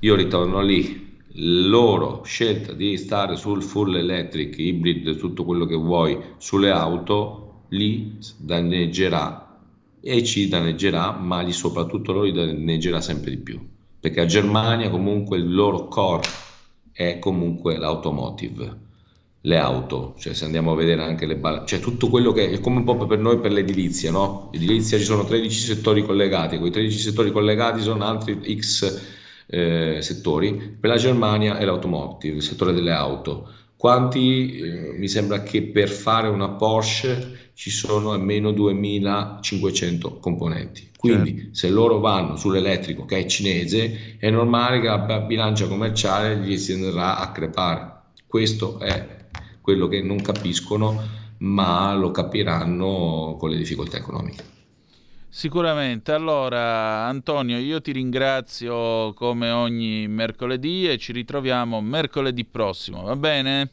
io 0.00 0.14
ritorno 0.14 0.60
lì, 0.60 1.20
loro 1.34 2.22
scelta 2.24 2.72
di 2.72 2.98
stare 2.98 3.36
sul 3.36 3.62
full 3.62 3.96
electric, 3.96 4.58
hybrid, 4.58 5.16
tutto 5.16 5.44
quello 5.44 5.64
che 5.64 5.76
vuoi, 5.76 6.18
sulle 6.36 6.70
auto, 6.70 7.64
lì 7.68 8.18
danneggerà 8.36 9.58
e 10.00 10.24
ci 10.24 10.48
danneggerà, 10.48 11.12
ma 11.12 11.40
lì 11.40 11.52
soprattutto 11.52 12.12
loro 12.12 12.24
li 12.24 12.32
danneggerà 12.32 13.00
sempre 13.00 13.30
di 13.30 13.38
più, 13.38 13.66
perché 14.02 14.20
a 14.20 14.26
Germania 14.26 14.90
comunque 14.90 15.38
il 15.38 15.54
loro 15.54 15.86
core 15.86 16.26
è 16.90 17.20
comunque 17.20 17.76
l'automotive 17.76 18.90
le 19.42 19.58
auto, 19.58 20.14
cioè 20.18 20.34
se 20.34 20.44
andiamo 20.44 20.72
a 20.72 20.74
vedere 20.74 21.04
anche 21.04 21.24
le 21.24 21.36
bal- 21.36 21.64
cioè 21.66 21.78
tutto 21.78 22.08
quello 22.08 22.32
che 22.32 22.50
è 22.50 22.58
come 22.58 22.78
un 22.78 22.84
po' 22.84 22.96
per 23.06 23.18
noi 23.18 23.38
per 23.38 23.52
l'edilizia, 23.52 24.10
no? 24.10 24.50
Edilizia 24.52 24.98
ci 24.98 25.04
sono 25.04 25.24
13 25.24 25.56
settori 25.56 26.02
collegati, 26.04 26.58
quei 26.58 26.72
13 26.72 26.98
settori 26.98 27.30
collegati 27.30 27.80
sono 27.80 28.04
altri 28.04 28.40
X 28.58 29.00
eh, 29.46 29.98
settori, 30.00 30.76
per 30.80 30.90
la 30.90 30.96
Germania 30.96 31.58
è 31.58 31.64
l'automotive, 31.64 32.36
il 32.36 32.42
settore 32.42 32.72
delle 32.72 32.92
auto, 32.92 33.48
quanti 33.82 34.60
eh, 34.60 34.94
mi 34.96 35.08
sembra 35.08 35.42
che 35.42 35.60
per 35.60 35.88
fare 35.88 36.28
una 36.28 36.50
Porsche 36.50 37.50
ci 37.54 37.68
sono 37.68 38.12
almeno 38.12 38.52
2500 38.52 40.18
componenti. 40.18 40.88
Quindi 40.96 41.36
certo. 41.36 41.54
se 41.54 41.68
loro 41.68 41.98
vanno 41.98 42.36
sull'elettrico 42.36 43.04
che 43.04 43.18
è 43.18 43.26
cinese, 43.26 44.18
è 44.18 44.30
normale 44.30 44.78
che 44.78 44.86
la 44.86 45.18
bilancia 45.26 45.66
commerciale 45.66 46.36
gli 46.36 46.56
si 46.58 46.74
andrà 46.74 47.18
a 47.18 47.32
crepare. 47.32 48.02
Questo 48.24 48.78
è 48.78 49.24
quello 49.60 49.88
che 49.88 50.00
non 50.00 50.22
capiscono, 50.22 51.02
ma 51.38 51.92
lo 51.96 52.12
capiranno 52.12 53.34
con 53.36 53.50
le 53.50 53.56
difficoltà 53.56 53.96
economiche. 53.96 54.44
Sicuramente. 55.34 56.12
Allora, 56.12 57.06
Antonio, 57.06 57.56
io 57.56 57.80
ti 57.80 57.90
ringrazio 57.92 59.14
come 59.14 59.50
ogni 59.50 60.06
mercoledì 60.06 60.86
e 60.86 60.98
ci 60.98 61.12
ritroviamo 61.12 61.80
mercoledì 61.80 62.44
prossimo, 62.44 63.00
va 63.00 63.16
bene? 63.16 63.70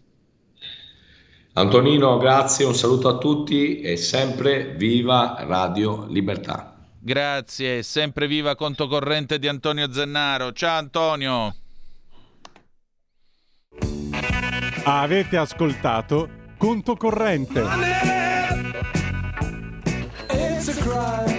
Antonino, 1.53 2.16
grazie, 2.16 2.64
un 2.64 2.74
saluto 2.74 3.10
a 3.10 3.18
tutti 3.18 3.82
e 3.82 3.97
sempre 3.97 4.74
viva 4.78 5.36
Radio 5.39 6.05
Libertà. 6.07 6.78
Grazie, 6.97 7.84
sempre 7.84 8.26
viva 8.28 8.55
conto 8.55 8.88
corrente 8.88 9.38
di 9.38 9.49
Antonio 9.49 9.91
Zennaro. 9.91 10.53
Ciao 10.53 10.78
Antonio. 10.78 11.55
Avete 14.86 15.36
ascoltato 15.36 16.30
Conto 16.57 16.95
corrente. 16.95 17.64
It's 20.32 21.38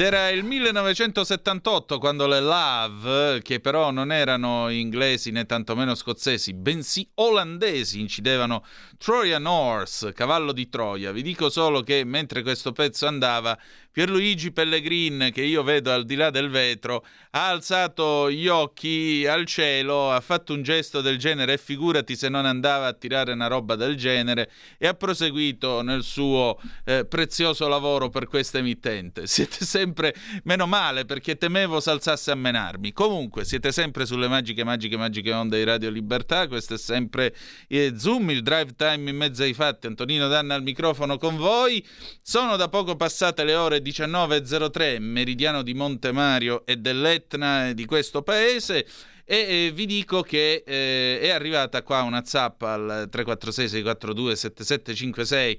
Ed 0.00 0.06
era 0.06 0.30
il 0.30 0.44
1978 0.44 1.98
quando 1.98 2.26
le 2.26 2.40
Love, 2.40 3.42
che 3.42 3.60
però 3.60 3.90
non 3.90 4.10
erano 4.10 4.70
inglesi 4.70 5.30
né 5.30 5.44
tantomeno 5.44 5.94
scozzesi, 5.94 6.54
bensì 6.54 7.06
olandesi, 7.16 8.00
incidevano 8.00 8.64
Trojan 8.96 9.44
Horse, 9.44 10.14
cavallo 10.14 10.52
di 10.52 10.70
Troia. 10.70 11.12
Vi 11.12 11.20
dico 11.20 11.50
solo 11.50 11.82
che 11.82 12.02
mentre 12.04 12.40
questo 12.40 12.72
pezzo 12.72 13.06
andava, 13.06 13.58
Pierluigi 13.92 14.52
Pellegrin, 14.52 15.30
che 15.32 15.42
io 15.42 15.62
vedo 15.62 15.92
al 15.92 16.04
di 16.04 16.14
là 16.14 16.30
del 16.30 16.48
vetro, 16.48 17.04
ha 17.32 17.48
alzato 17.48 18.30
gli 18.30 18.46
occhi 18.46 19.26
al 19.26 19.46
cielo, 19.46 20.12
ha 20.12 20.20
fatto 20.20 20.52
un 20.52 20.62
gesto 20.62 21.00
del 21.00 21.18
genere 21.18 21.54
e 21.54 21.58
figurati 21.58 22.14
se 22.14 22.28
non 22.28 22.46
andava 22.46 22.86
a 22.86 22.92
tirare 22.92 23.32
una 23.32 23.48
roba 23.48 23.74
del 23.74 23.96
genere 23.96 24.50
e 24.78 24.86
ha 24.86 24.94
proseguito 24.94 25.82
nel 25.82 26.02
suo 26.02 26.60
eh, 26.84 27.04
prezioso 27.04 27.66
lavoro 27.66 28.08
per 28.10 28.26
questa 28.26 28.58
emittente. 28.58 29.26
Siete 29.26 29.64
sempre 29.64 30.14
meno 30.44 30.66
male 30.66 31.04
perché 31.04 31.36
temevo 31.36 31.80
s'alzasse 31.80 32.30
a 32.30 32.36
menarmi. 32.36 32.92
Comunque 32.92 33.44
siete 33.44 33.72
sempre 33.72 34.06
sulle 34.06 34.28
magiche, 34.28 34.64
magiche, 34.64 34.96
magiche 34.96 35.32
onde 35.32 35.58
di 35.58 35.64
Radio 35.64 35.90
Libertà. 35.90 36.46
Questo 36.46 36.74
è 36.74 36.78
sempre 36.78 37.34
eh, 37.68 37.94
Zoom, 37.96 38.30
il 38.30 38.42
drive 38.42 38.74
time 38.76 39.10
in 39.10 39.16
mezzo 39.16 39.42
ai 39.42 39.54
fatti. 39.54 39.86
Antonino 39.86 40.28
Danna 40.28 40.54
al 40.54 40.62
microfono 40.62 41.18
con 41.18 41.36
voi. 41.36 41.84
Sono 42.22 42.56
da 42.56 42.68
poco 42.68 42.96
passate 42.96 43.44
le 43.44 43.54
ore 43.54 43.79
19.03, 43.80 45.00
meridiano 45.00 45.62
di 45.62 45.74
Monte 45.74 46.12
Mario 46.12 46.64
e 46.66 46.76
dell'Etna 46.76 47.72
di 47.72 47.84
questo 47.84 48.22
paese. 48.22 48.86
E 49.24 49.70
vi 49.74 49.86
dico 49.86 50.22
che 50.22 50.64
eh, 50.66 51.20
è 51.20 51.30
arrivata 51.30 51.82
qua 51.82 52.02
una 52.02 52.24
zappa 52.24 52.72
al 52.72 53.08
346 53.10 53.68
642 53.68 54.36
7756 54.36 55.58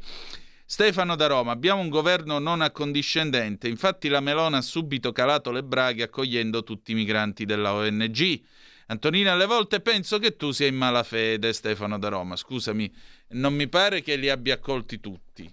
Stefano 0.72 1.18
da 1.18 1.28
Roma, 1.28 1.52
abbiamo 1.52 1.82
un 1.82 1.90
governo 1.90 2.40
non 2.40 2.62
accondiscendente, 2.62 3.68
infatti 3.68 4.08
la 4.08 4.22
Melona 4.22 4.60
ha 4.60 4.62
subito 4.62 5.12
calato 5.12 5.52
le 5.52 5.66
braghe 5.66 6.04
accogliendo 6.04 6.64
tutti 6.64 6.94
i 6.94 6.96
migranti 6.96 7.44
della 7.44 7.74
ONG. 7.74 8.42
Antonina, 8.86 9.34
alle 9.34 9.48
volte 9.48 9.82
penso 9.82 10.18
che 10.18 10.38
tu 10.38 10.52
sia 10.52 10.68
in 10.68 10.78
malafede, 10.78 11.52
Stefano 11.52 12.00
da 12.00 12.08
Roma. 12.08 12.38
Scusami, 12.38 12.90
non 13.32 13.54
mi 13.54 13.68
pare 13.68 14.02
che 14.02 14.16
li 14.16 14.30
abbia 14.30 14.54
accolti 14.54 15.02
tutti, 15.02 15.52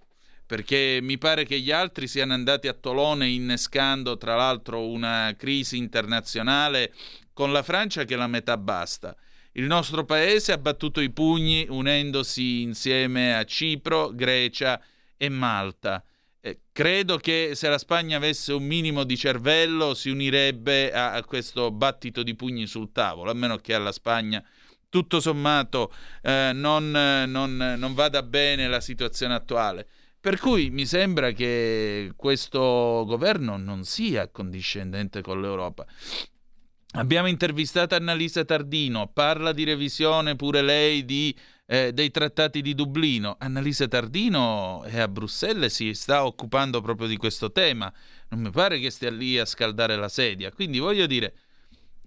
perché 0.48 0.98
mi 1.02 1.18
pare 1.18 1.44
che 1.44 1.60
gli 1.60 1.70
altri 1.70 2.08
siano 2.08 2.32
andati 2.32 2.68
a 2.68 2.72
Tolone 2.72 3.28
innescando 3.28 4.16
tra 4.16 4.34
l'altro 4.34 4.88
una 4.88 5.34
crisi 5.36 5.76
internazionale 5.76 6.94
con 7.34 7.52
la 7.52 7.62
Francia 7.62 8.04
che 8.04 8.16
la 8.16 8.26
metà 8.26 8.56
basta. 8.56 9.14
Il 9.52 9.64
nostro 9.64 10.06
paese 10.06 10.52
ha 10.52 10.56
battuto 10.56 11.02
i 11.02 11.10
pugni 11.10 11.66
unendosi 11.68 12.62
insieme 12.62 13.36
a 13.36 13.44
Cipro, 13.44 14.14
Grecia 14.14 14.82
e 15.18 15.28
Malta. 15.28 16.02
Eh, 16.40 16.60
credo 16.72 17.18
che 17.18 17.50
se 17.52 17.68
la 17.68 17.76
Spagna 17.76 18.16
avesse 18.16 18.54
un 18.54 18.64
minimo 18.64 19.04
di 19.04 19.18
cervello 19.18 19.92
si 19.92 20.08
unirebbe 20.08 20.90
a, 20.92 21.12
a 21.12 21.24
questo 21.24 21.70
battito 21.70 22.22
di 22.22 22.34
pugni 22.34 22.66
sul 22.66 22.90
tavolo, 22.90 23.30
a 23.30 23.34
meno 23.34 23.58
che 23.58 23.74
alla 23.74 23.92
Spagna 23.92 24.42
tutto 24.88 25.20
sommato 25.20 25.92
eh, 26.22 26.52
non, 26.54 26.90
non, 26.90 27.74
non 27.76 27.92
vada 27.92 28.22
bene 28.22 28.66
la 28.66 28.80
situazione 28.80 29.34
attuale. 29.34 29.88
Per 30.20 30.38
cui 30.38 30.70
mi 30.70 30.84
sembra 30.84 31.30
che 31.32 32.12
questo 32.16 33.04
governo 33.06 33.56
non 33.56 33.84
sia 33.84 34.28
condiscendente 34.28 35.22
con 35.22 35.40
l'Europa. 35.40 35.86
Abbiamo 36.92 37.28
intervistato 37.28 37.94
Annalisa 37.94 38.44
Tardino, 38.44 39.08
parla 39.12 39.52
di 39.52 39.64
revisione 39.64 40.36
pure 40.36 40.62
lei 40.62 41.04
di 41.04 41.36
eh, 41.70 41.92
dei 41.92 42.10
trattati 42.10 42.62
di 42.62 42.74
Dublino. 42.74 43.36
Annalisa 43.38 43.86
Tardino 43.86 44.82
è 44.84 44.98
a 44.98 45.08
Bruxelles 45.08 45.64
e 45.64 45.68
si 45.74 45.94
sta 45.94 46.24
occupando 46.24 46.80
proprio 46.80 47.06
di 47.06 47.16
questo 47.16 47.52
tema. 47.52 47.92
Non 48.30 48.40
mi 48.40 48.50
pare 48.50 48.80
che 48.80 48.90
stia 48.90 49.10
lì 49.10 49.38
a 49.38 49.44
scaldare 49.44 49.94
la 49.96 50.08
sedia. 50.08 50.50
Quindi 50.50 50.78
voglio 50.78 51.06
dire, 51.06 51.34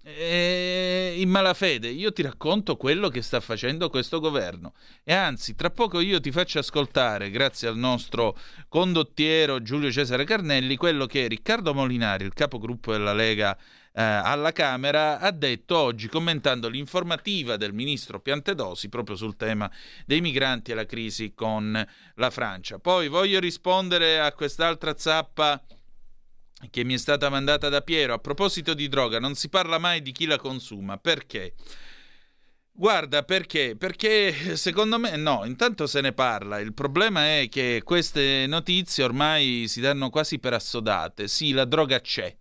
eh, 0.04 1.14
in 1.16 1.28
malafede, 1.28 1.88
io 1.88 2.12
ti 2.12 2.22
racconto 2.22 2.76
quello 2.76 3.08
che 3.08 3.22
sta 3.22 3.40
facendo 3.40 3.88
questo 3.88 4.18
governo. 4.18 4.74
E 5.04 5.12
anzi, 5.12 5.54
tra 5.54 5.70
poco 5.70 6.00
io 6.00 6.20
ti 6.20 6.32
faccio 6.32 6.58
ascoltare, 6.58 7.30
grazie 7.30 7.68
al 7.68 7.76
nostro 7.76 8.36
condottiero 8.68 9.62
Giulio 9.62 9.92
Cesare 9.92 10.24
Carnelli, 10.24 10.76
quello 10.76 11.06
che 11.06 11.28
Riccardo 11.28 11.72
Molinari, 11.72 12.24
il 12.24 12.32
capogruppo 12.32 12.90
della 12.90 13.12
Lega 13.12 13.56
eh, 13.56 14.02
alla 14.02 14.50
Camera, 14.50 15.20
ha 15.20 15.30
detto 15.30 15.76
oggi 15.76 16.08
commentando 16.08 16.68
l'informativa 16.68 17.56
del 17.56 17.72
ministro 17.72 18.18
Piantedosi 18.20 18.88
proprio 18.88 19.14
sul 19.14 19.36
tema 19.36 19.70
dei 20.04 20.20
migranti 20.20 20.72
e 20.72 20.74
la 20.74 20.86
crisi 20.86 21.32
con 21.32 21.86
la 22.16 22.30
Francia. 22.30 22.78
Poi 22.80 23.06
voglio 23.06 23.38
rispondere 23.38 24.18
a 24.18 24.32
quest'altra 24.32 24.96
zappa 24.96 25.62
che 26.70 26.84
mi 26.84 26.94
è 26.94 26.98
stata 26.98 27.28
mandata 27.28 27.68
da 27.68 27.80
Piero. 27.80 28.14
A 28.14 28.18
proposito 28.18 28.74
di 28.74 28.88
droga, 28.88 29.18
non 29.18 29.34
si 29.34 29.48
parla 29.48 29.78
mai 29.78 30.02
di 30.02 30.12
chi 30.12 30.26
la 30.26 30.38
consuma. 30.38 30.98
Perché? 30.98 31.54
Guarda, 32.74 33.22
perché? 33.22 33.76
Perché 33.76 34.56
secondo 34.56 34.98
me 34.98 35.16
no, 35.16 35.44
intanto 35.44 35.86
se 35.86 36.00
ne 36.00 36.12
parla. 36.12 36.58
Il 36.58 36.72
problema 36.72 37.38
è 37.38 37.48
che 37.50 37.82
queste 37.84 38.46
notizie 38.46 39.04
ormai 39.04 39.66
si 39.68 39.80
danno 39.80 40.08
quasi 40.08 40.38
per 40.38 40.54
assodate. 40.54 41.28
Sì, 41.28 41.52
la 41.52 41.66
droga 41.66 42.00
c'è. 42.00 42.34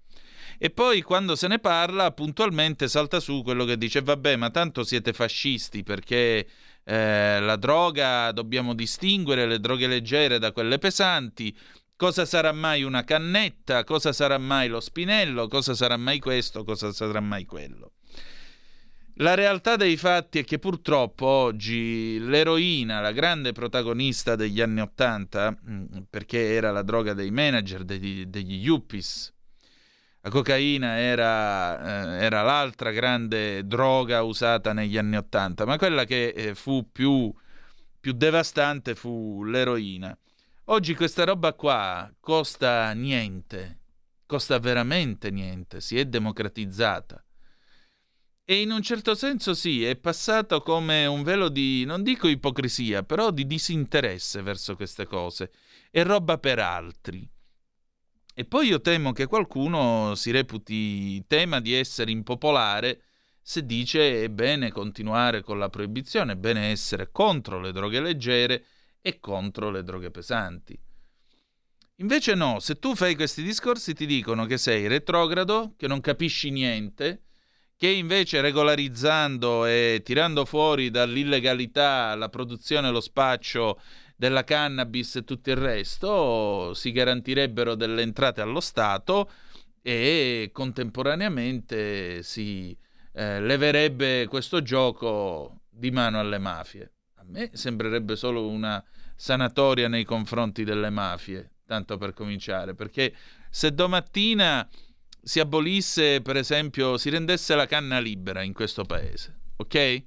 E 0.58 0.70
poi 0.70 1.02
quando 1.02 1.36
se 1.36 1.48
ne 1.48 1.60
parla, 1.60 2.12
puntualmente 2.12 2.88
salta 2.88 3.20
su 3.20 3.42
quello 3.44 3.66
che 3.66 3.78
dice: 3.78 4.02
Vabbè, 4.02 4.36
ma 4.38 4.52
tanto 4.52 4.84
siete 4.84 5.12
fascisti 5.12 5.84
perché 5.84 6.48
eh, 6.84 7.40
la 7.40 7.56
droga 7.58 8.32
dobbiamo 8.32 8.74
distinguere 8.74 9.46
le 9.46 9.60
droghe 9.60 9.88
leggere 9.88 10.40
da 10.40 10.52
quelle 10.52 10.78
pesanti. 10.78 11.56
Cosa 12.02 12.26
sarà 12.26 12.52
mai 12.52 12.82
una 12.82 13.04
cannetta? 13.04 13.84
Cosa 13.84 14.12
sarà 14.12 14.40
mai 14.40 14.68
lo 14.70 14.80
spinello? 14.80 15.48
Cosa 15.48 15.76
sarà 15.76 15.98
mai 15.98 16.18
questo? 16.18 16.64
Cosa 16.64 16.92
sarà 16.92 17.20
mai 17.20 17.46
quello? 17.46 17.92
La 19.18 19.36
realtà 19.36 19.76
dei 19.76 19.98
fatti 19.98 20.40
è 20.40 20.44
che 20.44 20.58
purtroppo 20.58 21.28
oggi 21.28 22.18
l'eroina, 22.18 23.02
la 23.02 23.12
grande 23.12 23.52
protagonista 23.52 24.36
degli 24.36 24.62
anni 24.62 24.82
Ottanta, 24.82 25.56
mm, 25.56 25.86
perché 26.10 26.56
era 26.56 26.72
la 26.72 26.82
droga 26.82 27.14
dei 27.14 27.30
manager, 27.30 27.84
degli, 27.84 28.26
degli 28.26 28.56
yuppies, 28.56 29.32
la 30.22 30.30
cocaina 30.32 30.98
era, 30.98 32.18
eh, 32.18 32.26
era, 32.26 32.42
l'altra 32.42 32.90
grande 32.90 33.64
droga 33.68 34.24
usata 34.24 34.74
negli 34.74 34.98
anni 34.98 35.18
Ottanta, 35.18 35.66
ma 35.66 35.78
quella 35.78 36.06
che 36.06 36.30
eh, 36.30 36.56
fu 36.56 36.90
più, 36.92 37.32
più 38.00 38.14
devastante 38.14 38.96
fu 38.96 39.44
l'eroina. 39.44 40.18
Oggi 40.72 40.96
questa 40.96 41.26
roba 41.26 41.54
qua 41.54 42.10
costa 42.22 42.94
niente, 42.94 43.80
costa 44.26 44.58
veramente 44.58 45.30
niente, 45.30 45.82
si 45.82 46.00
è 46.00 46.06
democratizzata. 46.06 47.22
E 48.46 48.62
in 48.62 48.72
un 48.72 48.82
certo 48.82 49.14
senso 49.14 49.54
sì, 49.54 49.84
è 49.84 49.98
passato 49.98 50.62
come 50.62 51.06
un 51.08 51.24
velo 51.24 51.50
di, 51.50 51.84
non 51.84 52.04
dico 52.04 52.30
ipocrisia, 52.30 53.04
però 53.04 53.32
di 53.32 53.46
disinteresse 53.46 54.42
verso 54.44 54.78
queste 54.78 55.06
cose. 55.06 55.52
È 55.90 56.04
roba 56.04 56.38
per 56.38 56.60
altri. 56.60 57.30
E 58.34 58.46
poi 58.46 58.68
io 58.68 58.80
temo 58.80 59.12
che 59.12 59.26
qualcuno 59.26 60.16
si 60.16 60.32
reputi 60.32 61.22
tema 61.28 61.60
di 61.60 61.74
essere 61.74 62.12
impopolare 62.12 63.02
se 63.42 63.66
dice 63.66 64.24
è 64.24 64.30
bene 64.30 64.72
continuare 64.72 65.42
con 65.42 65.60
la 65.60 65.68
proibizione, 65.68 66.32
è 66.32 66.38
bene 66.38 66.70
essere 66.70 67.12
contro 67.12 67.60
le 67.60 67.74
droghe 67.74 68.00
leggere 68.00 68.66
e 69.02 69.20
contro 69.20 69.70
le 69.70 69.84
droghe 69.84 70.12
pesanti. 70.12 70.80
Invece 71.96 72.34
no, 72.34 72.60
se 72.60 72.80
tu 72.80 72.96
fai 72.96 73.16
questi 73.16 73.44
discorsi 73.44 73.94
ti 73.94 74.06
dicono 74.06 74.46
che 74.46 74.58
sei 74.58 74.88
retrogrado, 74.88 75.74
che 75.78 75.88
non 75.88 76.02
capisci 76.02 76.50
niente, 76.50 77.24
che 77.76 77.88
invece 77.88 78.42
regolarizzando 78.42 79.66
e 79.66 80.02
tirando 80.04 80.46
fuori 80.46 80.90
dall'illegalità 80.90 82.14
la 82.16 82.30
produzione 82.30 82.88
e 82.88 82.92
lo 82.92 83.02
spaccio 83.02 83.80
della 84.16 84.44
cannabis 84.44 85.16
e 85.16 85.24
tutto 85.24 85.50
il 85.50 85.56
resto 85.56 86.74
si 86.76 86.92
garantirebbero 86.92 87.74
delle 87.74 88.04
entrate 88.04 88.42
allo 88.42 88.60
Stato 88.60 89.32
e 89.82 90.52
contemporaneamente 90.54 92.22
si 92.22 92.78
eh, 93.14 93.42
leverebbe 93.42 94.28
questo 94.28 94.62
gioco 94.62 95.62
di 95.70 95.90
mano 95.90 96.20
alle 96.20 96.38
mafie. 96.38 96.92
Me 97.32 97.50
sembrerebbe 97.54 98.18
solo 98.18 98.46
una 98.46 98.84
sanatoria 99.16 99.88
nei 99.88 100.04
confronti 100.04 100.66
delle 100.66 100.90
mafie, 100.90 101.52
tanto 101.66 101.98
per 101.98 102.14
cominciare, 102.14 102.76
perché 102.76 103.16
se 103.50 103.74
domattina 103.74 104.68
si 105.22 105.40
abolisse, 105.40 106.22
per 106.22 106.36
esempio, 106.36 106.98
si 106.98 107.10
rendesse 107.10 107.56
la 107.56 107.68
canna 107.68 108.00
libera 108.00 108.42
in 108.42 108.52
questo 108.52 108.84
paese, 108.84 109.40
ok? 109.56 110.04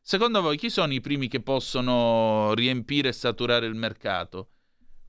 Secondo 0.00 0.40
voi 0.40 0.56
chi 0.56 0.68
sono 0.68 0.92
i 0.92 1.00
primi 1.00 1.28
che 1.28 1.40
possono 1.40 2.54
riempire 2.54 3.10
e 3.10 3.12
saturare 3.12 3.66
il 3.66 3.76
mercato? 3.76 4.48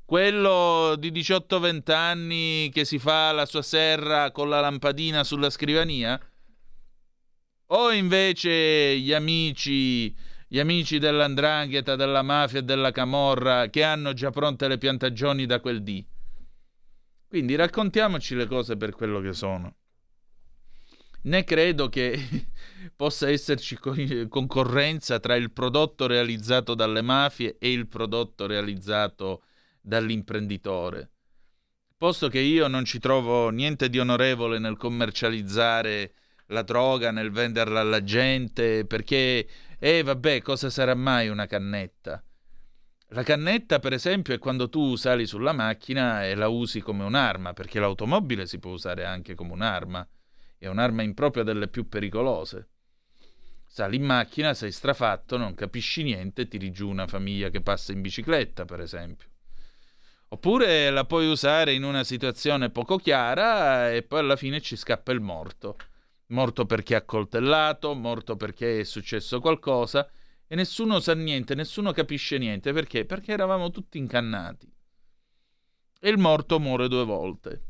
Quello 0.06 0.96
di 1.00 1.12
18-20 1.12 1.92
anni 1.94 2.70
che 2.72 2.86
si 2.86 3.00
fa 3.00 3.32
la 3.32 3.48
sua 3.48 3.64
serra 3.64 4.30
con 4.30 4.50
la 4.50 4.60
lampadina 4.60 5.24
sulla 5.24 5.50
scrivania? 5.50 6.20
O 7.68 7.92
invece 7.92 9.00
gli 9.00 9.14
amici, 9.14 10.16
gli 10.54 10.60
amici 10.60 11.00
dell'andrangheta, 11.00 11.96
della 11.96 12.22
mafia 12.22 12.60
e 12.60 12.64
della 12.64 12.92
camorra 12.92 13.72
che 13.72 13.82
hanno 13.82 14.14
già 14.14 14.30
pronte 14.30 14.68
le 14.68 14.78
piantagioni 14.78 15.48
da 15.48 15.60
quel 15.60 15.82
dì? 15.82 16.06
Quindi 17.28 17.56
raccontiamoci 17.56 18.36
le 18.36 18.46
cose 18.46 18.78
per 18.78 18.92
quello 18.92 19.20
che 19.20 19.34
sono 19.34 19.78
né 21.24 21.44
credo 21.44 21.90
che 21.90 22.20
possa 22.96 23.32
esserci 23.32 23.80
concorrenza 24.30 25.20
tra 25.20 25.36
il 25.36 25.52
prodotto 25.52 26.06
realizzato 26.06 26.76
dalle 26.76 27.02
mafie 27.02 27.56
e 27.58 27.72
il 27.72 27.88
prodotto 27.88 28.46
realizzato 28.46 29.42
dall'imprenditore. 29.82 31.10
Posto 31.98 32.28
che 32.28 32.40
io 32.40 32.68
non 32.68 32.86
ci 32.86 33.00
trovo 33.00 33.50
niente 33.50 33.90
di 33.90 33.98
onorevole 33.98 34.60
nel 34.60 34.78
commercializzare 34.78 36.14
la 36.48 36.62
droga, 36.62 37.12
nel 37.12 37.32
venderla 37.32 37.80
alla 37.80 38.04
gente, 38.04 38.86
perché, 38.86 39.48
eh 39.86 40.04
vabbè, 40.04 40.42
cosa 40.42 40.70
sarà 40.70 40.96
mai 40.96 41.28
una 41.28 41.46
cannetta? 41.46 42.24
La 43.08 43.24
cannetta, 43.24 43.80
per 43.80 43.94
esempio, 43.94 44.34
è 44.34 44.40
quando 44.40 44.70
tu 44.70 44.96
sali 44.96 45.26
sulla 45.26 45.52
macchina 45.52 46.26
e 46.26 46.36
la 46.36 46.48
usi 46.48 46.80
come 46.80 47.04
un'arma, 47.04 47.54
perché 47.54 47.80
l'automobile 47.80 48.46
si 48.46 48.60
può 48.60 48.72
usare 48.72 49.06
anche 49.06 49.36
come 49.36 49.52
un'arma 49.52 50.08
è 50.58 50.68
un'arma 50.68 51.02
impropria 51.02 51.44
delle 51.44 51.68
più 51.68 51.90
pericolose. 51.90 52.70
Sali 53.66 53.98
in 53.98 54.04
macchina, 54.04 54.54
sei 54.54 54.72
strafatto, 54.72 55.36
non 55.36 55.56
capisci 55.56 56.04
niente, 56.04 56.48
tiri 56.48 56.72
giù 56.72 56.88
una 56.88 57.06
famiglia 57.06 57.50
che 57.50 57.60
passa 57.60 57.92
in 57.92 58.00
bicicletta, 58.00 58.64
per 58.64 58.80
esempio. 58.80 59.28
Oppure 60.30 60.90
la 60.90 61.04
puoi 61.04 61.28
usare 61.28 61.74
in 61.74 61.84
una 61.84 62.06
situazione 62.06 62.70
poco 62.70 62.98
chiara 62.98 63.92
e 63.92 64.04
poi 64.04 64.20
alla 64.20 64.38
fine 64.38 64.62
ci 64.62 64.78
scappa 64.78 65.12
il 65.12 65.20
morto. 65.20 65.76
Morto 66.34 66.66
perché 66.66 66.96
ha 66.96 67.04
coltellato, 67.04 67.94
morto 67.94 68.36
perché 68.36 68.80
è 68.80 68.84
successo 68.84 69.40
qualcosa 69.40 70.10
E 70.48 70.56
nessuno 70.56 71.00
sa 71.00 71.14
niente, 71.14 71.54
nessuno 71.54 71.92
capisce 71.92 72.40
niente. 72.40 72.74
Perché? 72.74 73.06
Perché 73.06 73.32
eravamo 73.32 73.70
tutti 73.70 74.00
incannati. 74.00 74.72
E 76.00 76.10
il 76.10 76.18
morto 76.18 76.60
muore 76.60 76.88
due 76.88 77.06
volte. 77.06 77.64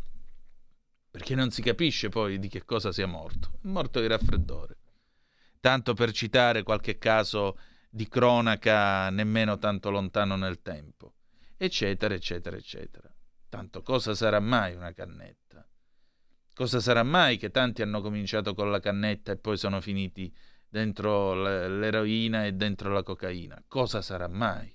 Perché 1.11 1.36
non 1.36 1.51
si 1.51 1.61
capisce 1.61 2.07
poi 2.09 2.39
di 2.39 2.47
che 2.47 2.64
cosa 2.64 2.91
sia 2.91 3.05
morto. 3.05 3.59
È 3.61 3.68
morto 3.68 3.99
di 3.99 4.07
raffreddore. 4.07 4.78
Tanto 5.59 5.93
per 5.93 6.11
citare 6.11 6.64
qualche 6.64 6.97
caso 6.97 7.57
di 7.89 8.07
cronaca 8.07 9.09
nemmeno 9.09 9.57
tanto 9.59 9.91
lontano 9.91 10.36
nel 10.36 10.61
tempo. 10.61 11.14
Eccetera, 11.57 12.14
eccetera, 12.14 12.55
eccetera. 12.55 13.14
Tanto 13.49 13.82
cosa 13.82 14.16
sarà 14.16 14.39
mai 14.39 14.74
una 14.74 14.93
cannetta? 14.93 15.42
Cosa 16.53 16.79
sarà 16.79 17.01
mai 17.01 17.37
che 17.37 17.49
tanti 17.49 17.81
hanno 17.81 18.01
cominciato 18.01 18.53
con 18.53 18.69
la 18.69 18.79
cannetta 18.79 19.31
e 19.31 19.37
poi 19.37 19.57
sono 19.57 19.81
finiti 19.81 20.31
dentro 20.69 21.33
l'eroina 21.33 22.45
e 22.45 22.53
dentro 22.53 22.91
la 22.91 23.01
cocaina. 23.01 23.61
Cosa 23.67 24.01
sarà 24.01 24.27
mai? 24.27 24.71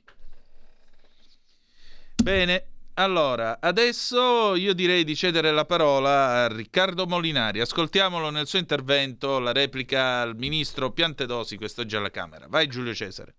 Bene, 2.20 2.64
allora, 2.94 3.58
adesso 3.60 4.56
io 4.56 4.74
direi 4.74 5.04
di 5.04 5.14
cedere 5.14 5.52
la 5.52 5.64
parola 5.64 6.42
a 6.42 6.48
Riccardo 6.48 7.06
Molinari. 7.06 7.60
Ascoltiamolo 7.60 8.30
nel 8.30 8.48
suo 8.48 8.58
intervento, 8.58 9.38
la 9.38 9.52
replica 9.52 10.20
al 10.20 10.34
ministro 10.34 10.90
Piantedosi, 10.90 11.56
questo 11.56 11.82
è 11.82 11.84
già 11.84 11.98
alla 11.98 12.10
Camera. 12.10 12.46
Vai 12.48 12.66
Giulio 12.66 12.92
Cesare. 12.92 13.34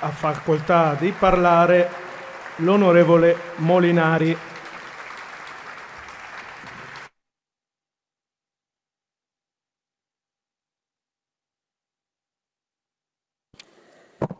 Ha 0.00 0.10
facoltà 0.10 0.96
di 0.98 1.12
parlare 1.12 1.88
l'onorevole 2.56 3.36
Molinari. 3.56 4.36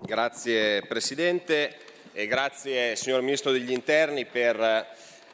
Grazie 0.09 0.81
Presidente 0.87 1.77
e 2.15 2.27
grazie 2.27 2.97
signor 2.97 3.21
Ministro 3.21 3.53
degli 3.53 3.71
Interni 3.71 4.25
per 4.25 4.57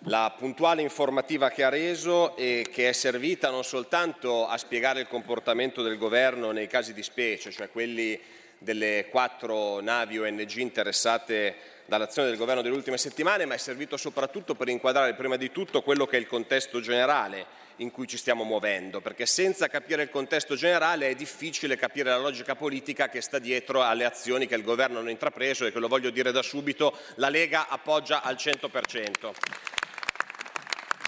la 0.06 0.34
puntuale 0.36 0.82
informativa 0.82 1.48
che 1.48 1.62
ha 1.62 1.68
reso 1.68 2.36
e 2.36 2.66
che 2.72 2.88
è 2.88 2.92
servita 2.92 3.50
non 3.50 3.62
soltanto 3.62 4.48
a 4.48 4.58
spiegare 4.58 4.98
il 4.98 5.06
comportamento 5.06 5.80
del 5.80 5.96
Governo 5.96 6.50
nei 6.50 6.66
casi 6.66 6.92
di 6.92 7.04
specie, 7.04 7.52
cioè 7.52 7.70
quelli 7.70 8.20
delle 8.58 9.06
quattro 9.10 9.80
navi 9.80 10.18
ONG 10.18 10.56
interessate 10.56 11.54
dall'azione 11.86 12.26
del 12.26 12.36
Governo 12.36 12.60
delle 12.60 12.74
ultime 12.74 12.98
settimane, 12.98 13.44
ma 13.44 13.54
è 13.54 13.58
servito 13.58 13.96
soprattutto 13.96 14.56
per 14.56 14.68
inquadrare 14.68 15.14
prima 15.14 15.36
di 15.36 15.52
tutto 15.52 15.82
quello 15.82 16.04
che 16.04 16.16
è 16.16 16.20
il 16.20 16.26
contesto 16.26 16.80
generale 16.80 17.46
in 17.76 17.90
cui 17.90 18.06
ci 18.06 18.16
stiamo 18.16 18.44
muovendo, 18.44 19.00
perché 19.00 19.26
senza 19.26 19.68
capire 19.68 20.02
il 20.02 20.10
contesto 20.10 20.54
generale 20.54 21.08
è 21.08 21.14
difficile 21.14 21.76
capire 21.76 22.10
la 22.10 22.18
logica 22.18 22.54
politica 22.54 23.08
che 23.08 23.20
sta 23.20 23.38
dietro 23.38 23.82
alle 23.82 24.04
azioni 24.04 24.46
che 24.46 24.54
il 24.54 24.62
Governo 24.62 25.00
ha 25.00 25.10
intrapreso 25.10 25.66
e 25.66 25.72
che, 25.72 25.78
lo 25.78 25.88
voglio 25.88 26.10
dire 26.10 26.32
da 26.32 26.42
subito, 26.42 26.96
la 27.16 27.28
Lega 27.28 27.68
appoggia 27.68 28.22
al 28.22 28.36
100%. 28.36 29.32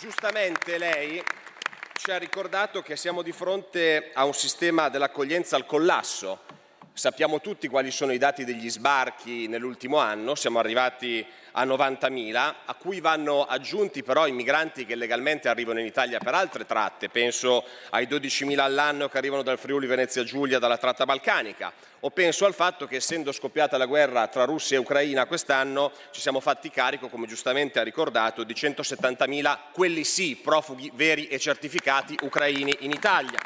Giustamente 0.00 0.78
lei 0.78 1.22
ci 1.94 2.10
ha 2.10 2.18
ricordato 2.18 2.82
che 2.82 2.96
siamo 2.96 3.22
di 3.22 3.32
fronte 3.32 4.10
a 4.12 4.24
un 4.24 4.34
sistema 4.34 4.88
dell'accoglienza 4.88 5.56
al 5.56 5.66
collasso. 5.66 6.40
Sappiamo 6.98 7.42
tutti 7.42 7.68
quali 7.68 7.90
sono 7.90 8.12
i 8.12 8.16
dati 8.16 8.46
degli 8.46 8.70
sbarchi 8.70 9.48
nell'ultimo 9.48 9.98
anno, 9.98 10.34
siamo 10.34 10.58
arrivati 10.58 11.22
a 11.52 11.62
90.000, 11.66 12.54
a 12.64 12.74
cui 12.74 13.00
vanno 13.00 13.44
aggiunti 13.44 14.02
però 14.02 14.26
i 14.26 14.32
migranti 14.32 14.86
che 14.86 14.94
legalmente 14.94 15.50
arrivano 15.50 15.78
in 15.78 15.84
Italia 15.84 16.18
per 16.18 16.32
altre 16.32 16.64
tratte, 16.64 17.10
penso 17.10 17.66
ai 17.90 18.06
12.000 18.06 18.60
all'anno 18.60 19.10
che 19.10 19.18
arrivano 19.18 19.42
dal 19.42 19.58
Friuli 19.58 19.86
Venezia 19.86 20.24
Giulia 20.24 20.58
dalla 20.58 20.78
tratta 20.78 21.04
balcanica, 21.04 21.70
o 22.00 22.10
penso 22.10 22.46
al 22.46 22.54
fatto 22.54 22.86
che 22.86 22.96
essendo 22.96 23.30
scoppiata 23.30 23.76
la 23.76 23.84
guerra 23.84 24.26
tra 24.28 24.44
Russia 24.44 24.78
e 24.78 24.80
Ucraina 24.80 25.26
quest'anno 25.26 25.92
ci 26.12 26.22
siamo 26.22 26.40
fatti 26.40 26.70
carico, 26.70 27.08
come 27.08 27.26
giustamente 27.26 27.78
ha 27.78 27.82
ricordato, 27.82 28.42
di 28.42 28.54
170.000, 28.54 29.58
quelli 29.70 30.02
sì, 30.02 30.34
profughi 30.42 30.90
veri 30.94 31.28
e 31.28 31.38
certificati 31.38 32.16
ucraini 32.22 32.74
in 32.80 32.92
Italia. 32.92 33.38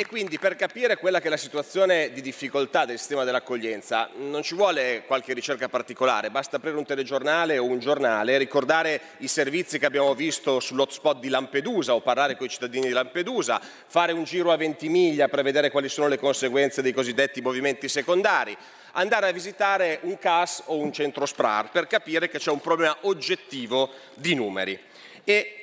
E 0.00 0.06
quindi 0.06 0.38
per 0.38 0.54
capire 0.54 0.96
quella 0.96 1.18
che 1.18 1.26
è 1.26 1.28
la 1.28 1.36
situazione 1.36 2.12
di 2.12 2.20
difficoltà 2.20 2.84
del 2.84 2.98
sistema 2.98 3.24
dell'accoglienza 3.24 4.10
non 4.14 4.44
ci 4.44 4.54
vuole 4.54 5.02
qualche 5.04 5.32
ricerca 5.32 5.68
particolare, 5.68 6.30
basta 6.30 6.54
aprire 6.54 6.76
un 6.76 6.84
telegiornale 6.84 7.58
o 7.58 7.64
un 7.64 7.80
giornale, 7.80 8.38
ricordare 8.38 9.00
i 9.18 9.26
servizi 9.26 9.76
che 9.80 9.86
abbiamo 9.86 10.14
visto 10.14 10.60
sull'hotspot 10.60 11.18
di 11.18 11.28
Lampedusa 11.28 11.94
o 11.94 12.00
parlare 12.00 12.36
con 12.36 12.46
i 12.46 12.48
cittadini 12.48 12.86
di 12.86 12.92
Lampedusa, 12.92 13.60
fare 13.88 14.12
un 14.12 14.22
giro 14.22 14.52
a 14.52 14.56
Ventimiglia 14.56 15.26
per 15.26 15.42
vedere 15.42 15.68
quali 15.68 15.88
sono 15.88 16.06
le 16.06 16.16
conseguenze 16.16 16.80
dei 16.80 16.92
cosiddetti 16.92 17.40
movimenti 17.40 17.88
secondari, 17.88 18.56
andare 18.92 19.26
a 19.26 19.32
visitare 19.32 19.98
un 20.02 20.16
CAS 20.16 20.62
o 20.66 20.76
un 20.76 20.92
centro 20.92 21.26
SPRAR 21.26 21.70
per 21.72 21.88
capire 21.88 22.28
che 22.28 22.38
c'è 22.38 22.52
un 22.52 22.60
problema 22.60 22.96
oggettivo 23.00 23.90
di 24.14 24.36
numeri. 24.36 24.78
E 25.24 25.54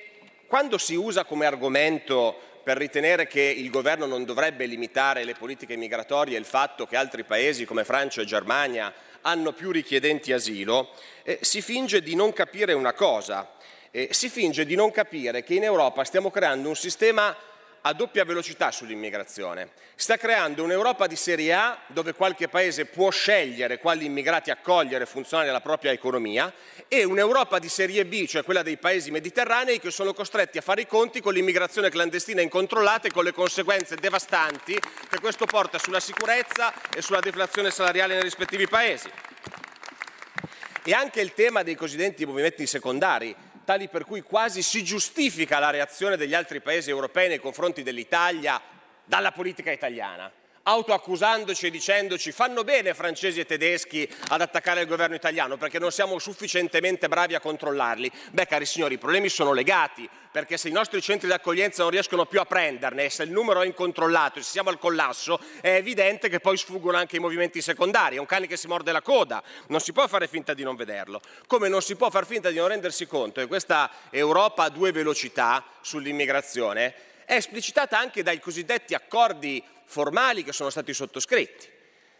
quando 0.45 0.77
si 0.77 0.95
usa 0.95 1.23
come 1.23 1.45
argomento 1.45 2.51
per 2.65 2.77
ritenere 2.77 3.27
che 3.27 3.41
il 3.41 3.69
governo 3.69 4.07
non 4.07 4.25
dovrebbe 4.25 4.65
limitare 4.65 5.23
le 5.23 5.35
politiche 5.35 5.75
migratorie 5.75 6.35
il 6.35 6.45
fatto 6.45 6.87
che 6.87 6.95
altri 6.95 7.23
paesi 7.23 7.63
come 7.63 7.83
Francia 7.83 8.21
e 8.21 8.25
Germania 8.25 8.91
hanno 9.21 9.53
più 9.53 9.69
richiedenti 9.69 10.33
asilo, 10.33 10.89
eh, 11.21 11.37
si 11.41 11.61
finge 11.61 12.01
di 12.01 12.15
non 12.15 12.33
capire 12.33 12.73
una 12.73 12.93
cosa, 12.93 13.51
eh, 13.91 14.07
si 14.09 14.29
finge 14.29 14.65
di 14.65 14.73
non 14.73 14.89
capire 14.89 15.43
che 15.43 15.53
in 15.53 15.63
Europa 15.63 16.03
stiamo 16.05 16.31
creando 16.31 16.67
un 16.67 16.75
sistema 16.75 17.37
a 17.87 17.93
doppia 17.93 18.25
velocità 18.25 18.71
sull'immigrazione. 18.71 19.69
Sta 19.93 20.17
creando 20.17 20.63
un'Europa 20.63 21.05
di 21.05 21.15
serie 21.15 21.53
A 21.53 21.79
dove 21.87 22.13
qualche 22.13 22.47
paese 22.47 22.85
può 22.85 23.11
scegliere 23.11 23.77
quali 23.77 24.05
immigrati 24.05 24.49
accogliere 24.49 25.05
funzionare 25.05 25.49
alla 25.49 25.61
propria 25.61 25.91
economia 25.91 26.51
e 26.87 27.03
un'Europa 27.03 27.59
di 27.59 27.69
serie 27.69 28.05
B, 28.05 28.25
cioè 28.25 28.43
quella 28.43 28.63
dei 28.63 28.77
paesi 28.77 29.11
mediterranei 29.11 29.79
che 29.79 29.91
sono 29.91 30.13
costretti 30.13 30.57
a 30.57 30.61
fare 30.61 30.81
i 30.81 30.87
conti 30.87 31.21
con 31.21 31.33
l'immigrazione 31.33 31.91
clandestina 31.91 32.41
incontrollata 32.41 33.07
e 33.07 33.11
con 33.11 33.23
le 33.23 33.33
conseguenze 33.33 33.95
devastanti 33.95 34.73
che 34.73 35.19
questo 35.19 35.45
porta 35.45 35.77
sulla 35.77 35.99
sicurezza 35.99 36.73
e 36.89 37.03
sulla 37.03 37.19
deflazione 37.19 37.69
salariale 37.69 38.15
nei 38.15 38.23
rispettivi 38.23 38.67
paesi. 38.67 39.09
E 40.83 40.93
anche 40.93 41.21
il 41.21 41.33
tema 41.33 41.61
dei 41.61 41.75
cosiddetti 41.75 42.25
movimenti 42.25 42.65
secondari 42.65 43.35
tali 43.65 43.89
per 43.89 44.05
cui 44.05 44.21
quasi 44.21 44.61
si 44.61 44.83
giustifica 44.83 45.59
la 45.59 45.71
reazione 45.71 46.15
degli 46.15 46.33
altri 46.33 46.61
paesi 46.61 46.89
europei 46.89 47.27
nei 47.27 47.39
confronti 47.39 47.83
dell'Italia 47.83 48.61
dalla 49.03 49.31
politica 49.31 49.71
italiana 49.71 50.31
autoaccusandoci 50.67 51.67
e 51.67 51.69
dicendoci 51.69 52.31
fanno 52.31 52.63
bene 52.63 52.95
francesi 52.95 53.39
e 53.39 53.45
tedeschi 53.45 54.09
ad 54.29 54.41
attaccare 54.41 54.81
il 54.81 54.87
governo 54.87 55.15
italiano 55.15 55.57
perché 55.57 55.77
non 55.77 55.91
siamo 55.91 56.17
sufficientemente 56.17 57.07
bravi 57.07 57.35
a 57.35 57.39
controllarli. 57.39 58.11
Beh, 58.31 58.47
cari 58.47 58.65
signori, 58.65 58.95
i 58.95 58.97
problemi 58.97 59.29
sono 59.29 59.53
legati 59.53 60.09
perché 60.31 60.57
se 60.57 60.67
i 60.67 60.71
nostri 60.71 61.01
centri 61.01 61.27
di 61.27 61.33
accoglienza 61.33 61.83
non 61.83 61.91
riescono 61.91 62.25
più 62.25 62.39
a 62.39 62.45
prenderne 62.45 63.09
se 63.09 63.23
il 63.23 63.31
numero 63.31 63.61
è 63.61 63.65
incontrollato 63.65 64.39
e 64.39 64.41
se 64.41 64.51
siamo 64.51 64.69
al 64.69 64.79
collasso, 64.79 65.39
è 65.61 65.75
evidente 65.75 66.29
che 66.29 66.39
poi 66.39 66.57
sfuggono 66.57 66.97
anche 66.97 67.17
i 67.17 67.19
movimenti 67.19 67.61
secondari. 67.61 68.15
È 68.15 68.19
un 68.19 68.25
cane 68.25 68.47
che 68.47 68.57
si 68.57 68.67
morde 68.67 68.91
la 68.91 69.01
coda, 69.01 69.43
non 69.67 69.79
si 69.79 69.93
può 69.93 70.07
fare 70.07 70.27
finta 70.27 70.55
di 70.55 70.63
non 70.63 70.75
vederlo. 70.75 71.21
Come 71.45 71.69
non 71.69 71.81
si 71.81 71.95
può 71.95 72.09
far 72.09 72.25
finta 72.25 72.49
di 72.49 72.57
non 72.57 72.67
rendersi 72.67 73.05
conto 73.05 73.39
che 73.39 73.47
questa 73.47 73.89
Europa 74.09 74.63
a 74.63 74.69
due 74.69 74.91
velocità 74.91 75.63
sull'immigrazione 75.81 77.13
è 77.25 77.35
esplicitata 77.35 77.97
anche 77.97 78.21
dai 78.21 78.39
cosiddetti 78.39 78.93
accordi 78.93 79.63
formali 79.85 80.43
che 80.43 80.51
sono 80.51 80.69
stati 80.69 80.93
sottoscritti. 80.93 81.73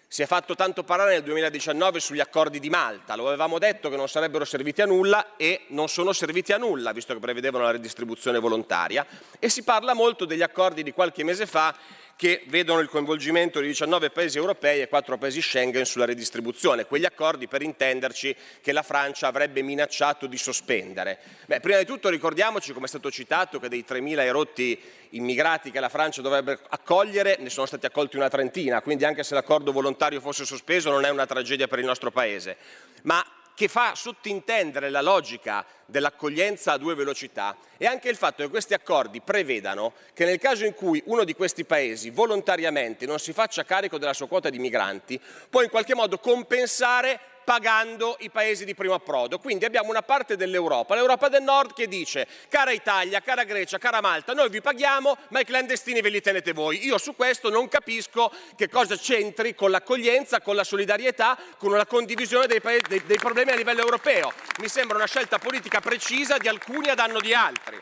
Si 0.08 0.22
è 0.22 0.28
fatto 0.28 0.56
tanto 0.56 0.84
parlare 0.84 1.14
nel 1.14 1.24
2019 1.24 2.00
sugli 2.00 2.20
accordi 2.20 2.60
di 2.60 2.70
Malta, 2.70 3.16
lo 3.16 3.28
avevamo 3.28 3.60
detto 3.60 3.90
che 3.90 3.98
non 3.98 4.08
sarebbero 4.08 4.46
serviti 4.46 4.82
a 4.82 4.86
nulla 4.86 5.36
e 5.36 5.66
non 5.70 5.90
sono 5.90 6.14
serviti 6.14 6.54
a 6.54 6.58
nulla, 6.58 6.94
visto 6.94 7.14
che 7.14 7.20
prevedevano 7.20 7.66
la 7.66 7.72
redistribuzione 7.72 8.40
volontaria, 8.40 9.06
e 9.40 9.50
si 9.50 9.64
parla 9.64 9.94
molto 9.94 10.26
degli 10.26 10.44
accordi 10.44 10.84
di 10.84 10.94
qualche 10.94 11.24
mese 11.24 11.48
fa 11.48 11.76
che 12.16 12.44
vedono 12.48 12.80
il 12.80 12.88
coinvolgimento 12.88 13.60
di 13.60 13.68
19 13.68 14.10
paesi 14.10 14.38
europei 14.38 14.82
e 14.82 14.88
4 14.88 15.18
paesi 15.18 15.42
Schengen 15.42 15.86
sulla 15.86 16.06
redistribuzione, 16.06 16.86
quegli 16.86 17.06
accordi 17.06 17.48
per 17.48 17.62
intenderci 17.62 18.36
che 18.62 18.72
la 18.72 18.84
Francia 18.84 19.28
avrebbe 19.28 19.62
minacciato 19.62 20.26
di 20.26 20.38
sospendere. 20.38 21.20
Beh, 21.46 21.60
prima 21.60 21.78
di 21.78 21.86
tutto 21.86 22.08
ricordiamoci, 22.10 22.72
come 22.72 22.86
è 22.86 22.90
stato 22.90 23.12
citato, 23.12 23.60
che 23.60 23.68
dei 23.68 23.84
3.000 23.88 24.20
erotti 24.20 24.80
immigrati 25.10 25.72
che 25.72 25.80
la 25.80 25.90
Francia 25.90 26.22
dovrebbe 26.22 26.60
accogliere 26.70 27.38
ne 27.40 27.50
sono 27.50 27.66
stati 27.66 27.86
accolti 27.86 28.16
una 28.16 28.30
trentina, 28.30 28.82
quindi 28.82 29.06
anche 29.06 29.24
se 29.24 29.34
l'accordo 29.34 29.72
volontario 29.72 30.22
fosse 30.22 30.46
sospeso 30.46 30.90
non 30.92 31.06
è 31.06 31.10
una 31.10 31.26
tragedia 31.26 31.68
per 31.68 31.80
il 31.80 31.86
nostro 31.86 32.12
Paese. 32.12 32.58
Ma 33.04 33.24
che 33.56 33.70
fa 33.70 33.96
sottintendere 33.96 34.90
la 34.90 35.02
logica 35.02 35.66
dell'accoglienza 35.86 36.74
a 36.74 36.78
due 36.78 36.94
velocità 36.94 37.56
è 37.78 37.86
anche 37.86 38.10
il 38.10 38.18
fatto 38.18 38.44
che 38.44 38.50
questi 38.50 38.74
accordi 38.74 39.22
prevedano 39.22 39.94
che 40.14 40.26
nel 40.26 40.40
caso 40.40 40.66
in 40.66 40.74
cui 40.74 41.02
uno 41.06 41.24
di 41.24 41.34
questi 41.34 41.64
paesi 41.64 42.10
volontariamente 42.10 43.06
non 43.06 43.18
si 43.18 43.34
faccia 43.34 43.64
carico 43.64 43.98
della 43.98 44.14
sua 44.14 44.28
quota 44.28 44.50
di 44.50 44.60
migranti, 44.60 45.20
può 45.50 45.62
in 45.62 45.70
qualche 45.70 45.96
modo 45.96 46.20
compensare 46.20 47.20
pagando 47.46 48.18
i 48.20 48.30
paesi 48.30 48.66
di 48.66 48.76
primo 48.76 48.96
approdo. 48.96 49.40
Quindi 49.40 49.64
abbiamo 49.64 49.90
una 49.90 50.02
parte 50.02 50.36
dell'Europa, 50.36 50.96
l'Europa 50.96 51.30
del 51.30 51.44
Nord, 51.44 51.74
che 51.74 51.88
dice 51.88 52.28
cara 52.50 52.72
Italia, 52.72 53.22
cara 53.22 53.44
Grecia, 53.46 53.78
cara 53.78 54.02
Malta, 54.02 54.34
noi 54.34 54.50
vi 54.50 54.60
paghiamo, 54.60 55.16
ma 55.30 55.40
i 55.40 55.46
clandestini 55.46 56.02
ve 56.02 56.10
li 56.10 56.22
tenete 56.22 56.52
voi. 56.52 56.86
Io 56.86 56.98
su 56.98 57.16
questo 57.16 57.50
non 57.50 57.70
capisco 57.70 58.32
che 58.58 58.68
cosa 58.68 58.98
c'entri 58.98 59.56
con 59.56 59.72
l'accoglienza, 59.72 60.42
con 60.42 60.56
la 60.56 60.64
solidarietà, 60.64 61.38
con 61.58 61.72
la 61.72 61.86
condivisione 61.86 62.48
dei, 62.48 62.60
dei, 62.88 63.04
dei 63.06 63.18
problemi 63.18 63.52
a 63.52 63.56
livello 63.56 63.82
europeo. 63.82 64.34
Mi 64.60 64.68
sembra 64.68 64.98
una 64.98 65.08
scelta 65.08 65.38
politica 65.38 65.80
precisa 65.80 66.38
di 66.38 66.48
alcuni 66.48 66.90
a 66.90 66.96
danno 66.96 67.22
di 67.22 67.34
altri. 67.34 67.80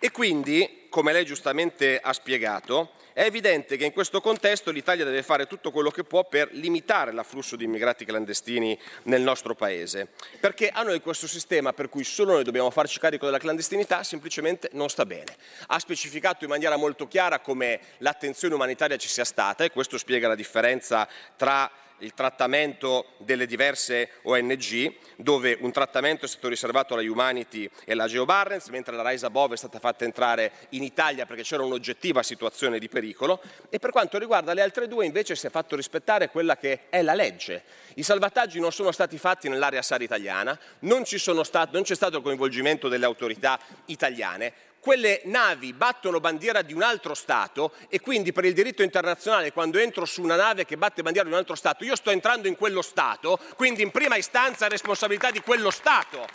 E 0.00 0.10
quindi, 0.10 0.86
come 0.88 1.12
lei 1.12 1.24
giustamente 1.24 2.00
ha 2.00 2.12
spiegato, 2.12 2.92
è 3.18 3.24
evidente 3.24 3.76
che 3.76 3.84
in 3.84 3.90
questo 3.90 4.20
contesto 4.20 4.70
l'Italia 4.70 5.04
deve 5.04 5.24
fare 5.24 5.48
tutto 5.48 5.72
quello 5.72 5.90
che 5.90 6.04
può 6.04 6.28
per 6.28 6.50
limitare 6.52 7.10
l'afflusso 7.10 7.56
di 7.56 7.64
immigrati 7.64 8.04
clandestini 8.04 8.78
nel 9.04 9.22
nostro 9.22 9.56
Paese, 9.56 10.10
perché 10.38 10.68
a 10.68 10.84
noi 10.84 11.00
questo 11.00 11.26
sistema 11.26 11.72
per 11.72 11.88
cui 11.88 12.04
solo 12.04 12.34
noi 12.34 12.44
dobbiamo 12.44 12.70
farci 12.70 13.00
carico 13.00 13.24
della 13.24 13.38
clandestinità 13.38 14.04
semplicemente 14.04 14.68
non 14.74 14.88
sta 14.88 15.04
bene. 15.04 15.34
Ha 15.66 15.80
specificato 15.80 16.44
in 16.44 16.50
maniera 16.50 16.76
molto 16.76 17.08
chiara 17.08 17.40
come 17.40 17.80
l'attenzione 17.98 18.54
umanitaria 18.54 18.96
ci 18.96 19.08
sia 19.08 19.24
stata 19.24 19.64
e 19.64 19.72
questo 19.72 19.98
spiega 19.98 20.28
la 20.28 20.36
differenza 20.36 21.08
tra 21.36 21.68
il 22.00 22.14
trattamento 22.14 23.14
delle 23.18 23.46
diverse 23.46 24.10
ONG, 24.22 24.94
dove 25.16 25.56
un 25.60 25.72
trattamento 25.72 26.24
è 26.24 26.28
stato 26.28 26.48
riservato 26.48 26.94
alla 26.94 27.02
Humanity 27.08 27.68
e 27.84 27.92
alla 27.92 28.06
Geo 28.06 28.24
Barnes, 28.24 28.68
mentre 28.68 28.94
la 28.96 29.02
Raisa 29.02 29.30
Bove 29.30 29.54
è 29.54 29.56
stata 29.56 29.78
fatta 29.78 30.04
entrare 30.04 30.52
in 30.70 30.82
Italia 30.82 31.26
perché 31.26 31.42
c'era 31.42 31.62
un'oggettiva 31.62 32.22
situazione 32.22 32.78
di 32.78 32.88
pericolo 32.88 33.40
e 33.70 33.78
per 33.78 33.90
quanto 33.90 34.18
riguarda 34.18 34.52
le 34.52 34.62
altre 34.62 34.88
due 34.88 35.06
invece 35.06 35.34
si 35.34 35.46
è 35.46 35.50
fatto 35.50 35.76
rispettare 35.76 36.30
quella 36.30 36.56
che 36.56 36.88
è 36.88 37.02
la 37.02 37.14
legge. 37.14 37.62
I 37.94 38.02
salvataggi 38.02 38.60
non 38.60 38.72
sono 38.72 38.92
stati 38.92 39.18
fatti 39.18 39.48
nell'area 39.48 39.82
SAR 39.82 40.02
italiana, 40.02 40.58
non, 40.80 41.04
stato, 41.04 41.70
non 41.72 41.82
c'è 41.82 41.94
stato 41.94 42.18
il 42.18 42.22
coinvolgimento 42.22 42.88
delle 42.88 43.04
autorità 43.04 43.58
italiane, 43.86 44.52
quelle 44.80 45.22
navi 45.24 45.72
battono 45.72 46.20
bandiera 46.20 46.62
di 46.62 46.72
un 46.72 46.82
altro 46.82 47.14
Stato 47.14 47.72
e 47.88 48.00
quindi 48.00 48.32
per 48.32 48.44
il 48.44 48.54
diritto 48.54 48.82
internazionale 48.82 49.52
quando 49.52 49.78
entro 49.78 50.04
su 50.04 50.22
una 50.22 50.36
nave 50.36 50.64
che 50.64 50.76
batte 50.76 51.02
bandiera 51.02 51.26
di 51.26 51.32
un 51.32 51.38
altro 51.40 51.54
Stato 51.54 51.84
io 51.84 51.96
sto 51.96 52.10
entrando 52.10 52.48
in 52.48 52.56
quello 52.56 52.82
Stato, 52.82 53.38
quindi 53.56 53.82
in 53.82 53.90
prima 53.90 54.16
istanza 54.16 54.66
è 54.66 54.68
responsabilità 54.68 55.30
di 55.30 55.40
quello 55.40 55.70
Stato 55.70 56.26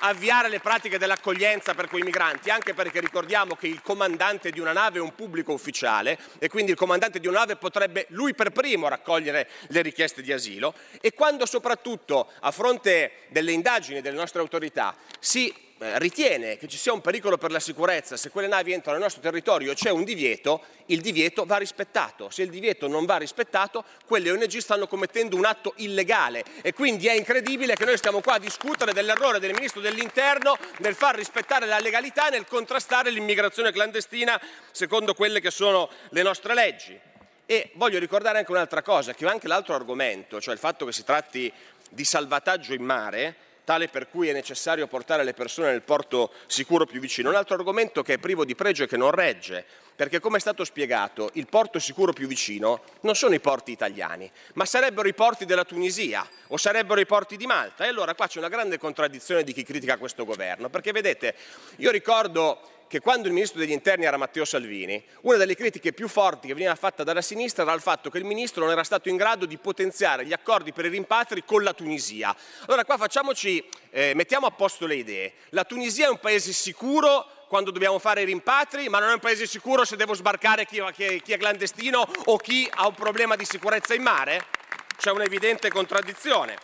avviare 0.00 0.48
le 0.48 0.60
pratiche 0.60 0.98
dell'accoglienza 0.98 1.74
per 1.74 1.88
quei 1.88 2.02
migranti, 2.02 2.50
anche 2.50 2.74
perché 2.74 3.00
ricordiamo 3.00 3.54
che 3.54 3.66
il 3.66 3.80
comandante 3.82 4.50
di 4.50 4.60
una 4.60 4.72
nave 4.72 4.98
è 4.98 5.00
un 5.00 5.14
pubblico 5.14 5.52
ufficiale 5.52 6.18
e 6.38 6.48
quindi 6.48 6.72
il 6.72 6.76
comandante 6.76 7.20
di 7.20 7.26
una 7.26 7.38
nave 7.38 7.56
potrebbe 7.56 8.06
lui 8.10 8.34
per 8.34 8.50
primo 8.50 8.88
raccogliere 8.88 9.48
le 9.68 9.82
richieste 9.82 10.22
di 10.22 10.32
asilo 10.32 10.74
e 11.00 11.12
quando 11.12 11.46
soprattutto 11.46 12.30
a 12.40 12.50
fronte 12.50 13.12
delle 13.28 13.52
indagini 13.52 14.00
delle 14.00 14.16
nostre 14.16 14.40
autorità 14.40 14.94
si 15.18 15.64
ritiene 15.78 16.56
che 16.56 16.68
ci 16.68 16.78
sia 16.78 16.92
un 16.92 17.00
pericolo 17.00 17.36
per 17.36 17.50
la 17.50 17.60
sicurezza, 17.60 18.16
se 18.16 18.30
quelle 18.30 18.46
navi 18.46 18.72
entrano 18.72 18.96
nel 18.96 19.04
nostro 19.04 19.22
territorio 19.22 19.74
c'è 19.74 19.90
un 19.90 20.04
divieto, 20.04 20.62
il 20.86 21.00
divieto 21.00 21.44
va 21.44 21.58
rispettato. 21.58 22.30
Se 22.30 22.42
il 22.42 22.50
divieto 22.50 22.88
non 22.88 23.04
va 23.04 23.18
rispettato, 23.18 23.84
quelle 24.06 24.30
ONG 24.30 24.56
stanno 24.56 24.86
commettendo 24.86 25.36
un 25.36 25.44
atto 25.44 25.74
illegale 25.76 26.44
e 26.62 26.72
quindi 26.72 27.08
è 27.08 27.12
incredibile 27.12 27.74
che 27.74 27.84
noi 27.84 27.98
stiamo 27.98 28.20
qua 28.20 28.34
a 28.34 28.38
discutere 28.38 28.92
dell'errore 28.92 29.38
del 29.38 29.52
Ministro 29.52 29.80
dell'Interno 29.80 30.56
nel 30.78 30.94
far 30.94 31.16
rispettare 31.16 31.66
la 31.66 31.78
legalità 31.78 32.28
nel 32.28 32.46
contrastare 32.46 33.10
l'immigrazione 33.10 33.72
clandestina 33.72 34.40
secondo 34.70 35.12
quelle 35.14 35.40
che 35.40 35.50
sono 35.50 35.90
le 36.10 36.22
nostre 36.22 36.54
leggi. 36.54 36.98
E 37.48 37.70
voglio 37.74 37.98
ricordare 37.98 38.38
anche 38.38 38.50
un'altra 38.50 38.82
cosa, 38.82 39.14
che 39.14 39.24
anche 39.26 39.46
l'altro 39.46 39.74
argomento, 39.74 40.40
cioè 40.40 40.54
il 40.54 40.58
fatto 40.58 40.84
che 40.84 40.92
si 40.92 41.04
tratti 41.04 41.52
di 41.90 42.04
salvataggio 42.04 42.74
in 42.74 42.82
mare, 42.82 43.36
tale 43.66 43.88
per 43.88 44.08
cui 44.08 44.28
è 44.28 44.32
necessario 44.32 44.86
portare 44.86 45.24
le 45.24 45.34
persone 45.34 45.72
nel 45.72 45.82
porto 45.82 46.32
sicuro 46.46 46.86
più 46.86 47.00
vicino. 47.00 47.30
Un 47.30 47.34
altro 47.34 47.56
argomento 47.56 48.04
che 48.04 48.14
è 48.14 48.18
privo 48.18 48.44
di 48.44 48.54
pregio 48.54 48.84
e 48.84 48.86
che 48.86 48.96
non 48.96 49.10
regge, 49.10 49.66
perché 49.96 50.20
come 50.20 50.36
è 50.36 50.40
stato 50.40 50.64
spiegato, 50.64 51.30
il 51.32 51.46
porto 51.48 51.78
sicuro 51.78 52.12
più 52.12 52.28
vicino 52.28 52.82
non 53.00 53.16
sono 53.16 53.34
i 53.34 53.40
porti 53.40 53.72
italiani, 53.72 54.30
ma 54.54 54.66
sarebbero 54.66 55.08
i 55.08 55.14
porti 55.14 55.46
della 55.46 55.64
Tunisia 55.64 56.28
o 56.48 56.56
sarebbero 56.58 57.00
i 57.00 57.06
porti 57.06 57.36
di 57.36 57.46
Malta. 57.46 57.84
E 57.84 57.88
allora 57.88 58.14
qua 58.14 58.26
c'è 58.26 58.38
una 58.38 58.48
grande 58.48 58.78
contraddizione 58.78 59.42
di 59.42 59.54
chi 59.54 59.64
critica 59.64 59.96
questo 59.96 60.26
governo, 60.26 60.68
perché 60.68 60.92
vedete, 60.92 61.34
io 61.76 61.90
ricordo 61.90 62.60
che 62.88 63.00
quando 63.00 63.26
il 63.26 63.32
ministro 63.32 63.58
degli 63.58 63.72
interni 63.72 64.04
era 64.04 64.16
Matteo 64.16 64.44
Salvini, 64.44 65.02
una 65.22 65.36
delle 65.36 65.56
critiche 65.56 65.92
più 65.92 66.08
forti 66.08 66.46
che 66.46 66.54
veniva 66.54 66.74
fatta 66.74 67.02
dalla 67.02 67.22
sinistra 67.22 67.64
era 67.64 67.72
il 67.72 67.80
fatto 67.80 68.10
che 68.10 68.18
il 68.18 68.24
ministro 68.24 68.62
non 68.62 68.72
era 68.72 68.84
stato 68.84 69.08
in 69.08 69.16
grado 69.16 69.44
di 69.44 69.56
potenziare 69.58 70.24
gli 70.24 70.32
accordi 70.32 70.72
per 70.72 70.84
i 70.84 70.90
rimpatri 70.90 71.44
con 71.44 71.62
la 71.62 71.72
Tunisia. 71.72 72.34
Allora 72.66 72.84
qua 72.84 72.96
facciamoci, 72.96 73.64
eh, 73.90 74.12
mettiamo 74.14 74.46
a 74.46 74.50
posto 74.50 74.86
le 74.86 74.94
idee. 74.94 75.32
La 75.50 75.64
Tunisia 75.64 76.06
è 76.06 76.10
un 76.10 76.20
paese 76.20 76.52
sicuro 76.52 77.26
quando 77.48 77.70
dobbiamo 77.70 77.98
fare 77.98 78.22
i 78.22 78.24
rimpatri, 78.24 78.88
ma 78.88 78.98
non 78.98 79.10
è 79.10 79.12
un 79.12 79.20
paese 79.20 79.46
sicuro 79.46 79.84
se 79.84 79.96
devo 79.96 80.14
sbarcare 80.14 80.66
chi, 80.66 80.82
chi, 80.94 81.32
è 81.32 81.38
clandestino 81.38 82.06
o 82.26 82.36
chi 82.38 82.68
ha 82.74 82.86
un 82.86 82.94
problema 82.94 83.36
di 83.36 83.44
sicurezza 83.44 83.94
in 83.94 84.02
mare? 84.02 84.44
C'è 84.96 85.10
un'evidente 85.10 85.68
contraddizione 85.68 86.56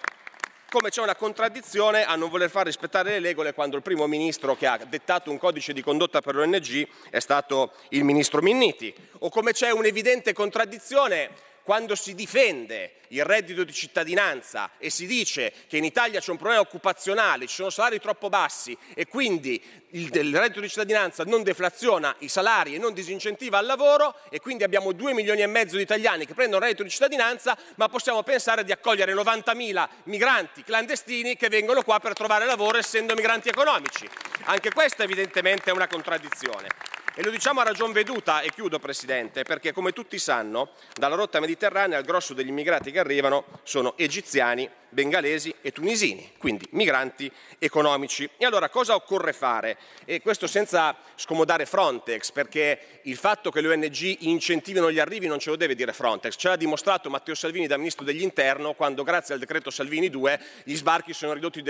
come 0.73 0.89
c'è 0.89 1.03
una 1.03 1.15
contraddizione 1.15 2.03
a 2.03 2.17
non 2.17 2.31
voler 2.31 2.49
far 2.49 2.65
rispettare 2.65 3.11
le 3.11 3.29
regole 3.29 3.53
quando 3.53 3.77
il 3.77 3.83
primo 3.83 4.07
ministro 4.07 4.57
che 4.57 4.67
ha 4.67 4.79
dettato 4.79 5.31
un 5.31 5.37
codice 5.37 5.75
di 5.75 5.83
condotta 5.83 6.23
per 6.23 6.35
l'ONG 6.35 6.89
è 7.11 7.21
stato 7.21 7.75
il 7.91 8.05
ministro 8.05 8.41
Minniti, 8.41 8.95
o 9.19 9.29
come 9.29 9.53
c'è 9.53 9.71
un'evidente 9.71 10.33
contraddizione 10.33 11.29
quando 11.63 11.95
si 11.95 12.15
difende 12.15 12.97
il 13.09 13.25
reddito 13.25 13.63
di 13.63 13.73
cittadinanza 13.73 14.71
e 14.79 14.91
si 14.91 15.07
dice 15.07 15.53
che 15.69 15.77
in 15.77 15.85
Italia 15.85 16.21
c'è 16.21 16.31
un 16.31 16.39
problema 16.39 16.61
occupazionale, 16.61 17.47
ci 17.47 17.57
sono 17.57 17.71
salari 17.71 18.01
troppo 18.01 18.29
bassi 18.29 18.77
e 18.95 19.07
quindi 19.07 19.63
il, 19.91 20.15
il 20.15 20.37
reddito 20.37 20.61
di 20.61 20.69
cittadinanza 20.69 21.25
non 21.25 21.43
deflaziona 21.43 22.15
i 22.21 22.29
salari 22.29 22.75
e 22.75 22.79
non 22.79 22.95
disincentiva 22.95 23.59
il 23.59 23.67
lavoro 23.67 24.17
e 24.31 24.41
quindi 24.41 24.65
abbiamo 24.65 24.93
2 24.93 25.13
milioni 25.13 25.43
e 25.43 25.47
mezzo 25.47 25.77
di 25.77 25.83
italiani 25.83 26.27
che 26.27 26.35
prendono 26.35 26.59
il 26.59 26.65
reddito 26.65 26.83
di 26.83 26.91
cittadinanza, 26.91 27.57
ma 27.77 27.89
possiamo 27.89 28.23
pensare 28.23 28.65
di 28.65 28.73
accogliere 28.73 29.13
90.000 29.15 29.89
migranti 30.05 30.63
clandestini 30.65 31.37
che 31.37 31.49
vengono 31.49 31.83
qua 31.83 32.01
per 32.01 32.15
trovare 32.15 32.47
lavoro 32.47 32.79
essendo 32.79 33.15
migranti 33.15 33.49
economici. 33.49 34.09
Anche 34.45 34.73
questa 34.73 35.03
evidentemente 35.03 35.71
è 35.71 35.73
una 35.73 35.87
contraddizione. 35.87 36.92
E 37.15 37.23
lo 37.23 37.29
diciamo 37.29 37.61
a 37.61 37.65
ragion 37.65 37.93
veduta, 37.93 38.41
e 38.41 38.51
chiudo 38.51 38.79
Presidente, 38.79 39.43
perché 39.43 39.73
come 39.73 39.93
tutti 39.93 40.19
sanno, 40.19 40.71
dalla 40.95 41.15
rotta 41.15 41.41
mediterranea 41.41 41.99
il 41.99 42.07
grosso 42.07 42.33
degli 42.33 42.49
immigrati 42.49 42.91
che 42.91 42.99
arrivano 42.99 43.45
sono 43.65 43.99
egiziani, 43.99 44.67
bengalesi 44.93 45.53
e 45.63 45.73
tunisini, 45.73 46.33
quindi 46.39 46.67
migranti 46.73 47.31
economici. 47.59 48.29
E 48.37 48.45
allora 48.45 48.69
cosa 48.69 48.95
occorre 48.95 49.33
fare? 49.33 49.79
E 50.05 50.21
questo 50.21 50.47
senza 50.47 50.95
scomodare 51.15 51.67
Frontex, 51.67 52.31
perché 52.31 53.01
il 53.03 53.17
fatto 53.17 53.51
che 53.51 53.61
le 53.61 53.69
ONG 53.69 54.17
incentivino 54.21 54.93
gli 54.93 54.99
arrivi 54.99 55.27
non 55.27 55.39
ce 55.39 55.51
lo 55.51 55.57
deve 55.57 55.75
dire 55.75 55.93
Frontex, 55.93 56.35
ce 56.37 56.49
l'ha 56.49 56.57
dimostrato 56.57 57.11
Matteo 57.11 57.35
Salvini 57.35 57.67
da 57.67 57.77
Ministro 57.77 58.05
dell'Interno 58.05 58.75
quando 58.75 59.03
grazie 59.03 59.35
al 59.35 59.41
decreto 59.41 59.71
Salvini 59.71 60.11
2 60.11 60.41
gli 60.65 60.77
sbarchi 60.77 61.13
sono 61.13 61.33
ridotti, 61.33 61.63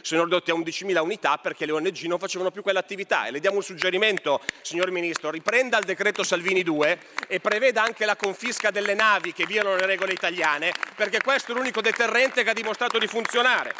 sono 0.00 0.24
ridotti 0.24 0.50
a 0.50 0.54
11.000 0.54 0.98
unità 0.98 1.36
perché 1.38 1.66
le 1.66 1.72
ONG 1.72 2.02
non 2.04 2.18
facevano 2.18 2.50
più 2.50 2.62
quell'attività. 2.62 3.26
E 3.26 3.30
le 3.30 3.40
diamo 3.40 3.56
un 3.56 3.62
suggerimento, 3.62 4.40
signor 4.62 4.90
Ministro, 4.90 5.30
riprenda 5.30 5.78
il 5.78 5.84
decreto 5.84 6.22
Salvini 6.22 6.62
2 6.62 6.98
e 7.28 7.40
preveda 7.40 7.82
anche 7.82 8.04
la 8.04 8.16
confisca 8.16 8.70
delle 8.70 8.94
navi 8.94 9.32
che 9.32 9.44
violano 9.44 9.76
le 9.76 9.86
regole 9.86 10.12
italiane, 10.12 10.72
perché 10.96 11.20
questo 11.20 11.52
è 11.52 11.54
l'unico 11.54 11.80
deterrente 11.80 12.42
che 12.42 12.50
ha 12.50 12.54
dimostrato 12.62 12.98
di 12.98 13.08
funzionare. 13.08 13.74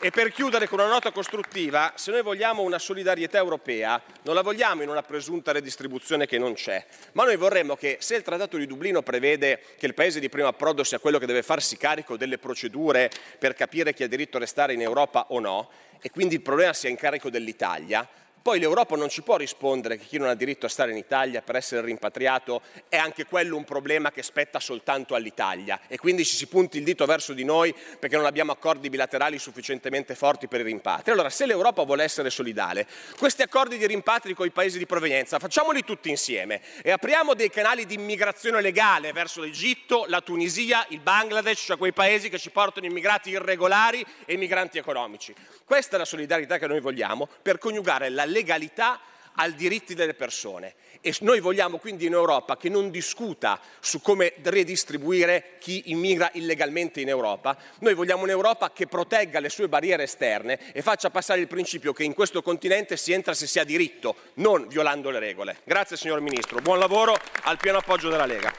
E 0.00 0.10
per 0.10 0.30
chiudere 0.30 0.68
con 0.68 0.78
una 0.78 0.88
nota 0.88 1.10
costruttiva, 1.10 1.92
se 1.96 2.12
noi 2.12 2.22
vogliamo 2.22 2.62
una 2.62 2.78
solidarietà 2.78 3.38
europea, 3.38 4.00
non 4.22 4.34
la 4.34 4.42
vogliamo 4.42 4.82
in 4.82 4.88
una 4.88 5.02
presunta 5.02 5.50
redistribuzione 5.50 6.26
che 6.26 6.38
non 6.38 6.54
c'è, 6.54 6.84
ma 7.12 7.24
noi 7.24 7.36
vorremmo 7.36 7.74
che 7.74 7.96
se 8.00 8.14
il 8.14 8.22
Trattato 8.22 8.56
di 8.56 8.66
Dublino 8.66 9.02
prevede 9.02 9.60
che 9.76 9.86
il 9.86 9.94
paese 9.94 10.20
di 10.20 10.28
primo 10.28 10.46
approdo 10.46 10.84
sia 10.84 11.00
quello 11.00 11.18
che 11.18 11.26
deve 11.26 11.42
farsi 11.42 11.76
carico 11.76 12.16
delle 12.16 12.38
procedure 12.38 13.10
per 13.38 13.54
capire 13.54 13.92
chi 13.92 14.04
ha 14.04 14.08
diritto 14.08 14.36
a 14.36 14.40
restare 14.40 14.72
in 14.72 14.82
Europa 14.82 15.26
o 15.30 15.40
no, 15.40 15.68
e 16.00 16.10
quindi 16.10 16.36
il 16.36 16.42
problema 16.42 16.72
sia 16.72 16.90
in 16.90 16.96
carico 16.96 17.28
dell'Italia, 17.28 18.08
poi 18.40 18.60
l'Europa 18.60 18.96
non 18.96 19.08
ci 19.08 19.22
può 19.22 19.36
rispondere 19.36 19.98
che 19.98 20.06
chi 20.06 20.18
non 20.18 20.28
ha 20.28 20.34
diritto 20.34 20.66
a 20.66 20.68
stare 20.68 20.90
in 20.90 20.96
Italia 20.96 21.42
per 21.42 21.56
essere 21.56 21.82
rimpatriato 21.82 22.62
è 22.88 22.96
anche 22.96 23.26
quello 23.26 23.56
un 23.56 23.64
problema 23.64 24.10
che 24.10 24.22
spetta 24.22 24.60
soltanto 24.60 25.14
all'Italia 25.14 25.80
e 25.86 25.98
quindi 25.98 26.24
ci 26.24 26.36
si 26.36 26.46
punti 26.46 26.78
il 26.78 26.84
dito 26.84 27.04
verso 27.06 27.32
di 27.32 27.44
noi 27.44 27.74
perché 27.98 28.16
non 28.16 28.26
abbiamo 28.26 28.52
accordi 28.52 28.88
bilaterali 28.88 29.38
sufficientemente 29.38 30.14
forti 30.14 30.48
per 30.48 30.60
i 30.60 30.64
rimpatri. 30.64 31.10
Allora, 31.12 31.30
se 31.30 31.46
l'Europa 31.46 31.82
vuole 31.82 32.04
essere 32.04 32.30
solidale, 32.30 32.86
questi 33.18 33.42
accordi 33.42 33.76
di 33.76 33.86
rimpatri 33.86 34.34
con 34.34 34.46
i 34.46 34.50
paesi 34.50 34.78
di 34.78 34.86
provenienza 34.86 35.38
facciamoli 35.38 35.84
tutti 35.84 36.08
insieme 36.08 36.60
e 36.82 36.90
apriamo 36.90 37.34
dei 37.34 37.50
canali 37.50 37.86
di 37.86 37.94
immigrazione 37.94 38.60
legale 38.60 39.12
verso 39.12 39.40
l'Egitto, 39.40 40.04
la 40.08 40.20
Tunisia, 40.20 40.86
il 40.90 41.00
Bangladesh, 41.00 41.64
cioè 41.64 41.76
quei 41.76 41.92
paesi 41.92 42.28
che 42.28 42.38
ci 42.38 42.50
portano 42.50 42.86
immigrati 42.86 43.30
irregolari 43.30 44.04
e 44.24 44.36
migranti 44.36 44.78
economici. 44.78 45.34
Questa 45.64 45.96
è 45.96 45.98
la 45.98 46.04
solidarietà 46.04 46.58
che 46.58 46.66
noi 46.66 46.80
vogliamo 46.80 47.28
per 47.42 47.58
coniugare 47.58 48.08
la 48.08 48.24
legalità 48.28 49.00
ai 49.40 49.54
diritti 49.54 49.94
delle 49.94 50.14
persone. 50.14 50.74
E 51.00 51.14
noi 51.20 51.40
vogliamo 51.40 51.78
quindi 51.78 52.06
un'Europa 52.06 52.56
che 52.56 52.68
non 52.68 52.90
discuta 52.90 53.60
su 53.80 54.00
come 54.00 54.34
redistribuire 54.42 55.56
chi 55.58 55.90
immigra 55.90 56.28
illegalmente 56.34 57.00
in 57.00 57.08
Europa, 57.08 57.56
noi 57.80 57.94
vogliamo 57.94 58.24
un'Europa 58.24 58.72
che 58.72 58.86
protegga 58.86 59.38
le 59.38 59.48
sue 59.48 59.68
barriere 59.68 60.02
esterne 60.02 60.72
e 60.72 60.82
faccia 60.82 61.10
passare 61.10 61.40
il 61.40 61.46
principio 61.46 61.92
che 61.92 62.02
in 62.04 62.14
questo 62.14 62.42
continente 62.42 62.96
si 62.96 63.12
entra 63.12 63.32
se 63.32 63.46
si 63.46 63.58
ha 63.60 63.64
diritto, 63.64 64.16
non 64.34 64.66
violando 64.66 65.10
le 65.10 65.20
regole. 65.20 65.58
Grazie 65.64 65.96
signor 65.96 66.20
Ministro, 66.20 66.60
buon 66.60 66.80
lavoro 66.80 67.16
al 67.42 67.58
pieno 67.58 67.78
appoggio 67.78 68.08
della 68.08 68.26
Lega. 68.26 68.52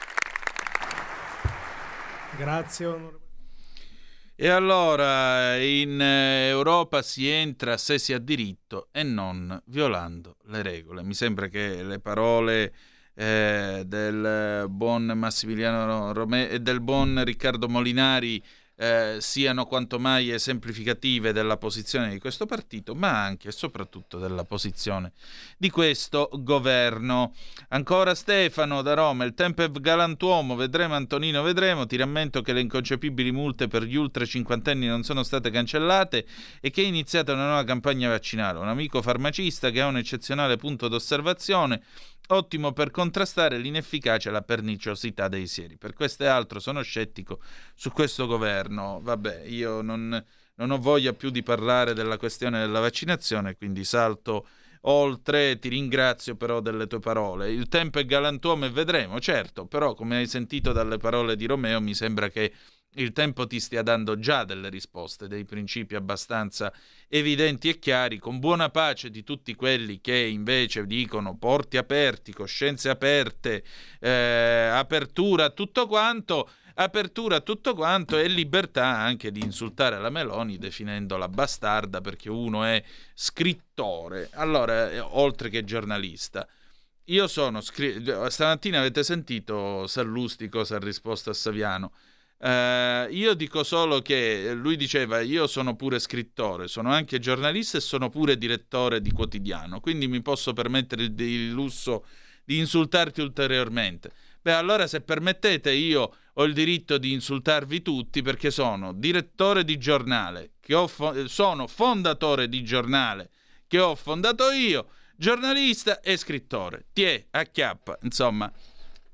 Grazie. 2.36 3.28
E 4.42 4.48
allora 4.48 5.58
in 5.58 6.00
eh, 6.00 6.48
Europa 6.48 7.02
si 7.02 7.28
entra 7.28 7.76
se 7.76 7.98
si 7.98 8.14
ha 8.14 8.18
diritto 8.18 8.88
e 8.90 9.02
non 9.02 9.60
violando 9.66 10.36
le 10.44 10.62
regole. 10.62 11.02
Mi 11.02 11.12
sembra 11.12 11.48
che 11.48 11.82
le 11.82 12.00
parole 12.00 12.72
eh, 13.12 13.82
del 13.84 14.64
buon 14.70 15.12
Massimiliano 15.14 16.14
Romeo 16.14 16.48
e 16.48 16.58
del 16.58 16.80
buon 16.80 17.22
Riccardo 17.22 17.68
Molinari 17.68 18.42
eh, 18.80 19.18
siano 19.20 19.66
quanto 19.66 19.98
mai 19.98 20.30
esemplificative 20.30 21.32
della 21.32 21.58
posizione 21.58 22.08
di 22.08 22.18
questo 22.18 22.46
partito, 22.46 22.94
ma 22.94 23.22
anche 23.22 23.48
e 23.48 23.52
soprattutto 23.52 24.18
della 24.18 24.44
posizione 24.44 25.12
di 25.58 25.68
questo 25.68 26.30
governo. 26.32 27.34
Ancora 27.68 28.14
Stefano 28.14 28.80
da 28.80 28.94
Roma, 28.94 29.24
il 29.24 29.34
tempo 29.34 29.62
è 29.62 29.70
galantuomo, 29.70 30.56
vedremo 30.56 30.94
Antonino, 30.94 31.42
vedremo. 31.42 31.84
Ti 31.84 31.96
rammento 31.96 32.40
che 32.40 32.54
le 32.54 32.60
inconcepibili 32.60 33.30
multe 33.32 33.68
per 33.68 33.82
gli 33.82 33.96
ultra 33.96 34.24
cinquantenni 34.24 34.86
non 34.86 35.02
sono 35.02 35.24
state 35.24 35.50
cancellate 35.50 36.24
e 36.58 36.70
che 36.70 36.80
è 36.82 36.86
iniziata 36.86 37.34
una 37.34 37.48
nuova 37.48 37.64
campagna 37.64 38.08
vaccinale. 38.08 38.60
Un 38.60 38.68
amico 38.68 39.02
farmacista 39.02 39.68
che 39.68 39.82
ha 39.82 39.88
un 39.88 39.98
eccezionale 39.98 40.56
punto 40.56 40.88
d'osservazione 40.88 41.82
ottimo 42.34 42.72
per 42.72 42.90
contrastare 42.90 43.58
l'inefficacia 43.58 44.28
e 44.28 44.32
la 44.32 44.42
perniciosità 44.42 45.28
dei 45.28 45.46
sieri. 45.46 45.76
Per 45.76 45.92
questo 45.92 46.24
e 46.24 46.26
altro 46.26 46.60
sono 46.60 46.82
scettico 46.82 47.40
su 47.74 47.90
questo 47.90 48.26
governo. 48.26 49.00
Vabbè, 49.02 49.44
io 49.46 49.82
non, 49.82 50.24
non 50.54 50.70
ho 50.70 50.78
voglia 50.78 51.12
più 51.12 51.30
di 51.30 51.42
parlare 51.42 51.94
della 51.94 52.16
questione 52.16 52.60
della 52.60 52.80
vaccinazione, 52.80 53.56
quindi 53.56 53.84
salto 53.84 54.46
oltre. 54.82 55.58
Ti 55.58 55.68
ringrazio 55.68 56.36
però 56.36 56.60
delle 56.60 56.86
tue 56.86 57.00
parole. 57.00 57.50
Il 57.50 57.68
tempo 57.68 57.98
è 57.98 58.04
galantuomo 58.04 58.66
e 58.66 58.70
vedremo, 58.70 59.20
certo, 59.20 59.66
però 59.66 59.94
come 59.94 60.16
hai 60.16 60.26
sentito 60.26 60.72
dalle 60.72 60.98
parole 60.98 61.36
di 61.36 61.46
Romeo 61.46 61.80
mi 61.80 61.94
sembra 61.94 62.28
che 62.28 62.52
il 62.94 63.12
tempo 63.12 63.46
ti 63.46 63.60
stia 63.60 63.82
dando 63.82 64.18
già 64.18 64.44
delle 64.44 64.68
risposte, 64.68 65.28
dei 65.28 65.44
principi 65.44 65.94
abbastanza 65.94 66.72
evidenti 67.08 67.68
e 67.68 67.78
chiari, 67.78 68.18
con 68.18 68.40
buona 68.40 68.70
pace 68.70 69.10
di 69.10 69.22
tutti 69.22 69.54
quelli 69.54 70.00
che 70.00 70.16
invece 70.16 70.86
dicono 70.86 71.36
porti 71.36 71.76
aperti, 71.76 72.32
coscienze 72.32 72.88
aperte, 72.88 73.62
eh, 74.00 74.70
apertura 74.72 75.44
a 75.46 75.50
tutto 75.50 75.86
quanto, 75.86 76.50
apertura 76.74 77.36
a 77.36 77.40
tutto 77.40 77.74
quanto 77.74 78.18
e 78.18 78.26
libertà 78.26 78.86
anche 78.86 79.30
di 79.30 79.40
insultare 79.40 79.98
la 79.98 80.10
Meloni 80.10 80.58
definendola 80.58 81.28
bastarda 81.28 82.00
perché 82.00 82.28
uno 82.28 82.64
è 82.64 82.82
scrittore, 83.14 84.30
allora, 84.32 84.90
eh, 84.90 84.98
oltre 84.98 85.48
che 85.48 85.62
giornalista. 85.62 86.46
Io 87.04 87.26
sono 87.26 87.60
scritto, 87.60 88.28
stamattina 88.30 88.78
avete 88.78 89.02
sentito 89.02 89.86
Sallusti 89.88 90.48
cosa 90.48 90.76
ha 90.76 90.78
risposto 90.78 91.30
a 91.30 91.34
Saviano. 91.34 91.92
Uh, 92.42 93.06
io 93.10 93.34
dico 93.34 93.62
solo 93.62 94.00
che 94.00 94.54
lui 94.54 94.76
diceva 94.76 95.20
io 95.20 95.46
sono 95.46 95.76
pure 95.76 95.98
scrittore, 95.98 96.68
sono 96.68 96.90
anche 96.90 97.18
giornalista 97.18 97.76
e 97.76 97.82
sono 97.82 98.08
pure 98.08 98.38
direttore 98.38 99.02
di 99.02 99.12
quotidiano, 99.12 99.80
quindi 99.80 100.08
mi 100.08 100.22
posso 100.22 100.54
permettere 100.54 101.02
il, 101.02 101.20
il 101.20 101.50
lusso 101.50 102.06
di 102.42 102.56
insultarti 102.56 103.20
ulteriormente. 103.20 104.10
Beh, 104.40 104.54
allora 104.54 104.86
se 104.86 105.02
permettete 105.02 105.70
io 105.70 106.16
ho 106.32 106.44
il 106.44 106.54
diritto 106.54 106.96
di 106.96 107.12
insultarvi 107.12 107.82
tutti 107.82 108.22
perché 108.22 108.50
sono 108.50 108.94
direttore 108.94 109.62
di 109.62 109.76
giornale, 109.76 110.52
fo- 110.86 111.28
sono 111.28 111.66
fondatore 111.66 112.48
di 112.48 112.64
giornale 112.64 113.28
che 113.66 113.78
ho 113.78 113.94
fondato 113.94 114.50
io, 114.50 114.88
giornalista 115.14 116.00
e 116.00 116.16
scrittore. 116.16 116.86
Tiè, 116.94 117.26
acchiappa, 117.32 117.98
insomma 118.00 118.50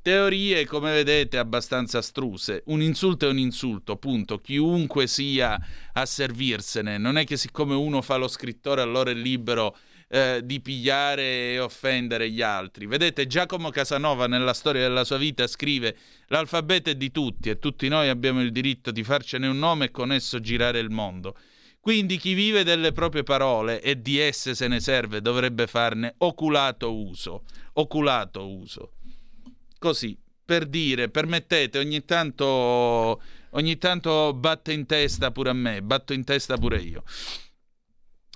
teorie, 0.06 0.64
come 0.66 0.92
vedete, 0.92 1.36
abbastanza 1.36 1.98
astruse. 1.98 2.62
Un 2.66 2.80
insulto 2.80 3.26
è 3.26 3.28
un 3.28 3.38
insulto, 3.38 3.96
punto. 3.96 4.38
Chiunque 4.38 5.08
sia 5.08 5.58
a 5.92 6.06
servirsene. 6.06 6.96
Non 6.96 7.18
è 7.18 7.24
che 7.24 7.36
siccome 7.36 7.74
uno 7.74 8.00
fa 8.02 8.14
lo 8.14 8.28
scrittore 8.28 8.82
allora 8.82 9.10
è 9.10 9.14
libero 9.14 9.76
eh, 10.06 10.42
di 10.44 10.60
pigliare 10.60 11.54
e 11.54 11.58
offendere 11.58 12.30
gli 12.30 12.40
altri. 12.40 12.86
Vedete, 12.86 13.26
Giacomo 13.26 13.70
Casanova 13.70 14.28
nella 14.28 14.54
storia 14.54 14.82
della 14.82 15.02
sua 15.02 15.16
vita 15.16 15.44
scrive 15.48 15.96
l'alfabeto 16.28 16.90
è 16.90 16.94
di 16.94 17.10
tutti 17.10 17.50
e 17.50 17.58
tutti 17.58 17.88
noi 17.88 18.08
abbiamo 18.08 18.40
il 18.42 18.52
diritto 18.52 18.92
di 18.92 19.02
farcene 19.02 19.48
un 19.48 19.58
nome 19.58 19.86
e 19.86 19.90
con 19.90 20.12
esso 20.12 20.38
girare 20.38 20.78
il 20.78 20.90
mondo. 20.90 21.36
Quindi 21.80 22.16
chi 22.16 22.34
vive 22.34 22.62
delle 22.62 22.92
proprie 22.92 23.24
parole 23.24 23.82
e 23.82 24.00
di 24.00 24.18
esse 24.18 24.54
se 24.54 24.68
ne 24.68 24.78
serve 24.78 25.20
dovrebbe 25.20 25.66
farne 25.66 26.14
oculato 26.18 26.94
uso. 26.94 27.42
Oculato 27.72 28.46
uso 28.46 28.92
così, 29.78 30.16
per 30.44 30.66
dire, 30.66 31.08
permettete, 31.08 31.78
ogni 31.78 32.04
tanto, 32.04 33.20
ogni 33.50 33.78
tanto 33.78 34.32
batte 34.34 34.72
in 34.72 34.86
testa 34.86 35.30
pure 35.30 35.50
a 35.50 35.54
me, 35.54 35.82
batto 35.82 36.12
in 36.12 36.24
testa 36.24 36.56
pure 36.56 36.78
io. 36.78 37.02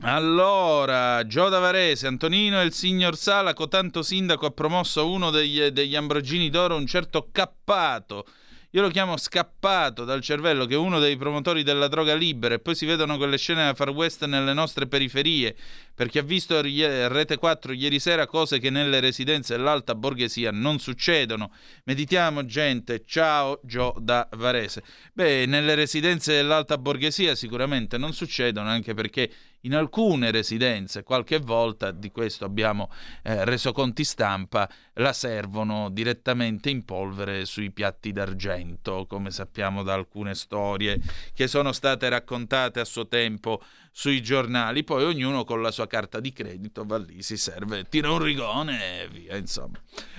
Allora, 0.02 1.26
Gio 1.26 1.50
Davarese, 1.50 2.06
Antonino 2.06 2.60
e 2.60 2.64
il 2.64 2.72
signor 2.72 3.16
Salaco, 3.16 3.68
tanto 3.68 4.02
sindaco, 4.02 4.46
ha 4.46 4.50
promosso 4.50 5.10
uno 5.10 5.30
degli, 5.30 5.60
degli 5.66 5.94
Ambrogini 5.94 6.48
d'Oro, 6.48 6.76
un 6.76 6.86
certo 6.86 7.28
Cappato, 7.30 8.26
io 8.72 8.82
lo 8.82 8.88
chiamo 8.88 9.16
scappato 9.16 10.04
dal 10.04 10.20
cervello, 10.20 10.64
che 10.64 10.74
è 10.74 10.76
uno 10.76 11.00
dei 11.00 11.16
promotori 11.16 11.62
della 11.62 11.88
droga 11.88 12.14
libera, 12.14 12.54
e 12.54 12.60
poi 12.60 12.76
si 12.76 12.86
vedono 12.86 13.16
quelle 13.16 13.36
scene 13.36 13.64
da 13.64 13.74
far 13.74 13.90
west 13.90 14.24
nelle 14.26 14.52
nostre 14.52 14.86
periferie. 14.86 15.56
Per 15.94 16.08
chi 16.08 16.18
ha 16.18 16.22
visto 16.22 16.60
Rete 16.60 17.36
4 17.36 17.72
ieri 17.72 17.98
sera 17.98 18.26
cose 18.26 18.58
che 18.58 18.70
nelle 18.70 19.00
residenze 19.00 19.56
dell'alta 19.56 19.94
borghesia 19.94 20.50
non 20.50 20.78
succedono. 20.78 21.52
Meditiamo, 21.84 22.46
gente. 22.46 23.02
Ciao, 23.04 23.60
Gio 23.64 23.94
da 24.00 24.28
Varese. 24.36 24.82
Beh, 25.12 25.46
nelle 25.46 25.74
residenze 25.74 26.34
dell'alta 26.34 26.78
borghesia 26.78 27.34
sicuramente 27.34 27.98
non 27.98 28.12
succedono, 28.12 28.68
anche 28.68 28.94
perché 28.94 29.30
in 29.62 29.74
alcune 29.74 30.30
residenze, 30.30 31.02
qualche 31.02 31.38
volta, 31.38 31.90
di 31.90 32.10
questo 32.10 32.44
abbiamo 32.44 32.90
eh, 33.22 33.44
reso 33.44 33.72
conti 33.72 34.04
stampa, 34.04 34.68
la 34.94 35.12
servono 35.12 35.90
direttamente 35.90 36.70
in 36.70 36.84
polvere 36.84 37.44
sui 37.44 37.70
piatti 37.70 38.12
d'argento, 38.12 39.06
come 39.06 39.30
sappiamo 39.30 39.82
da 39.82 39.94
alcune 39.94 40.34
storie 40.34 41.00
che 41.34 41.46
sono 41.46 41.72
state 41.72 42.08
raccontate 42.08 42.80
a 42.80 42.84
suo 42.84 43.06
tempo 43.06 43.62
sui 43.92 44.22
giornali, 44.22 44.84
poi 44.84 45.02
ognuno 45.04 45.44
con 45.44 45.60
la 45.60 45.72
sua 45.72 45.86
carta 45.86 46.20
di 46.20 46.32
credito 46.32 46.84
va 46.84 46.98
lì, 46.98 47.22
si 47.22 47.36
serve, 47.36 47.84
tira 47.88 48.10
un 48.10 48.22
rigone 48.22 49.02
e 49.02 49.08
via, 49.08 49.36
insomma. 49.36 49.78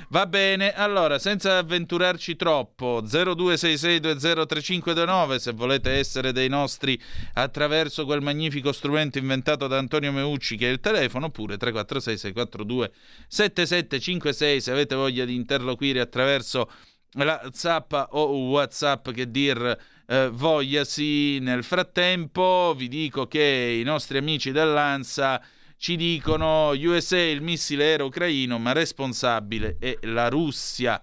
Va 0.10 0.28
bene, 0.28 0.74
allora, 0.74 1.18
senza 1.20 1.58
avventurarci 1.58 2.36
troppo, 2.36 3.02
0266203529 3.02 5.36
se 5.38 5.54
volete 5.54 5.92
essere 5.92 6.34
dei 6.34 6.50
nostri 6.50 7.02
attraverso 7.36 8.04
quel 8.04 8.22
magnifico 8.22 8.74
strumento 8.74 9.18
inventato 9.18 9.30
da 9.68 9.78
Antonio 9.78 10.12
Meucci 10.12 10.58
che 10.58 10.70
è 10.70 10.72
il 10.72 10.80
telefono, 10.80 11.28
oppure 11.28 11.58
346 11.58 12.18
642 12.18 12.92
7756 13.28 14.62
se 14.62 14.72
avete 14.72 14.96
voglia 14.96 15.26
di 15.26 15.36
interloquire 15.36 16.00
attraverso 16.00 16.70
la 17.16 17.50
zappa 17.52 18.08
o 18.12 18.50
WhatsApp 18.50 19.10
che 19.12 19.30
dir 19.30 19.78
eh, 20.08 20.30
vogliasi. 20.32 21.40
Nel 21.40 21.64
frattempo 21.64 22.74
vi 22.76 22.88
dico 22.88 23.28
che 23.28 23.78
i 23.80 23.84
nostri 23.84 24.18
amici 24.18 24.52
dell'ANSA 24.52 25.42
ci 25.78 25.96
dicono 25.96 26.70
USA 26.70 27.20
il 27.20 27.42
missile 27.42 27.86
era 27.86 28.04
ucraino 28.04 28.60
ma 28.60 28.72
responsabile 28.72 29.78
è 29.80 29.98
la 30.02 30.30
Russia. 30.30 31.02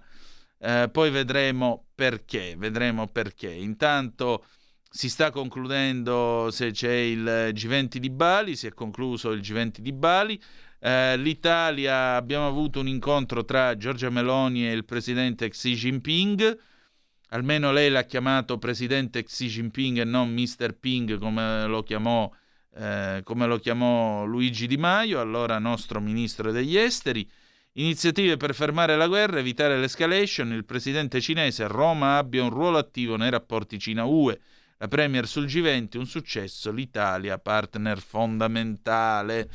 Eh, 0.61 0.89
poi 0.91 1.09
vedremo 1.09 1.85
perché, 1.95 2.55
vedremo 2.57 3.07
perché. 3.07 3.49
Intanto 3.49 4.45
si 4.89 5.09
sta 5.09 5.29
concludendo 5.31 6.49
se 6.51 6.71
c'è 6.71 6.91
il 6.91 7.51
G20 7.53 7.97
di 7.97 8.09
Bali, 8.09 8.55
si 8.55 8.67
è 8.67 8.73
concluso 8.73 9.31
il 9.31 9.41
G20 9.41 9.79
di 9.79 9.93
Bali. 9.93 10.41
Eh, 10.79 11.17
L'Italia 11.17 12.15
abbiamo 12.15 12.47
avuto 12.47 12.79
un 12.79 12.87
incontro 12.87 13.45
tra 13.45 13.77
Giorgia 13.77 14.09
Meloni 14.09 14.67
e 14.67 14.71
il 14.71 14.85
presidente 14.85 15.49
Xi 15.49 15.73
Jinping 15.75 16.57
almeno 17.29 17.71
lei 17.71 17.89
l'ha 17.89 18.03
chiamato 18.03 18.57
presidente 18.57 19.23
Xi 19.23 19.47
Jinping 19.47 19.99
e 19.99 20.03
non 20.03 20.31
Mr. 20.31 20.75
Ping 20.79 21.17
come 21.17 21.65
lo 21.67 21.83
chiamò, 21.83 22.31
eh, 22.75 23.21
come 23.23 23.45
lo 23.45 23.57
chiamò 23.57 24.25
Luigi 24.25 24.67
Di 24.67 24.77
Maio, 24.77 25.19
allora 25.19 25.59
nostro 25.59 25.99
ministro 25.99 26.51
degli 26.51 26.77
esteri. 26.77 27.27
Iniziative 27.73 28.35
per 28.35 28.55
fermare 28.55 28.95
la 28.97 29.07
guerra, 29.07 29.39
evitare 29.39 29.77
l'escalation, 29.77 30.51
il 30.51 30.65
presidente 30.65 31.21
cinese 31.21 31.67
Roma 31.67 32.17
abbia 32.17 32.43
un 32.43 32.49
ruolo 32.49 32.77
attivo 32.77 33.15
nei 33.15 33.29
rapporti 33.29 33.79
Cina-UE. 33.79 34.39
La 34.81 34.87
Premier 34.87 35.27
sul 35.27 35.43
G20, 35.43 35.97
un 35.97 36.05
successo, 36.05 36.71
l'Italia 36.71 37.37
partner 37.37 37.99
fondamentale. 37.99 39.49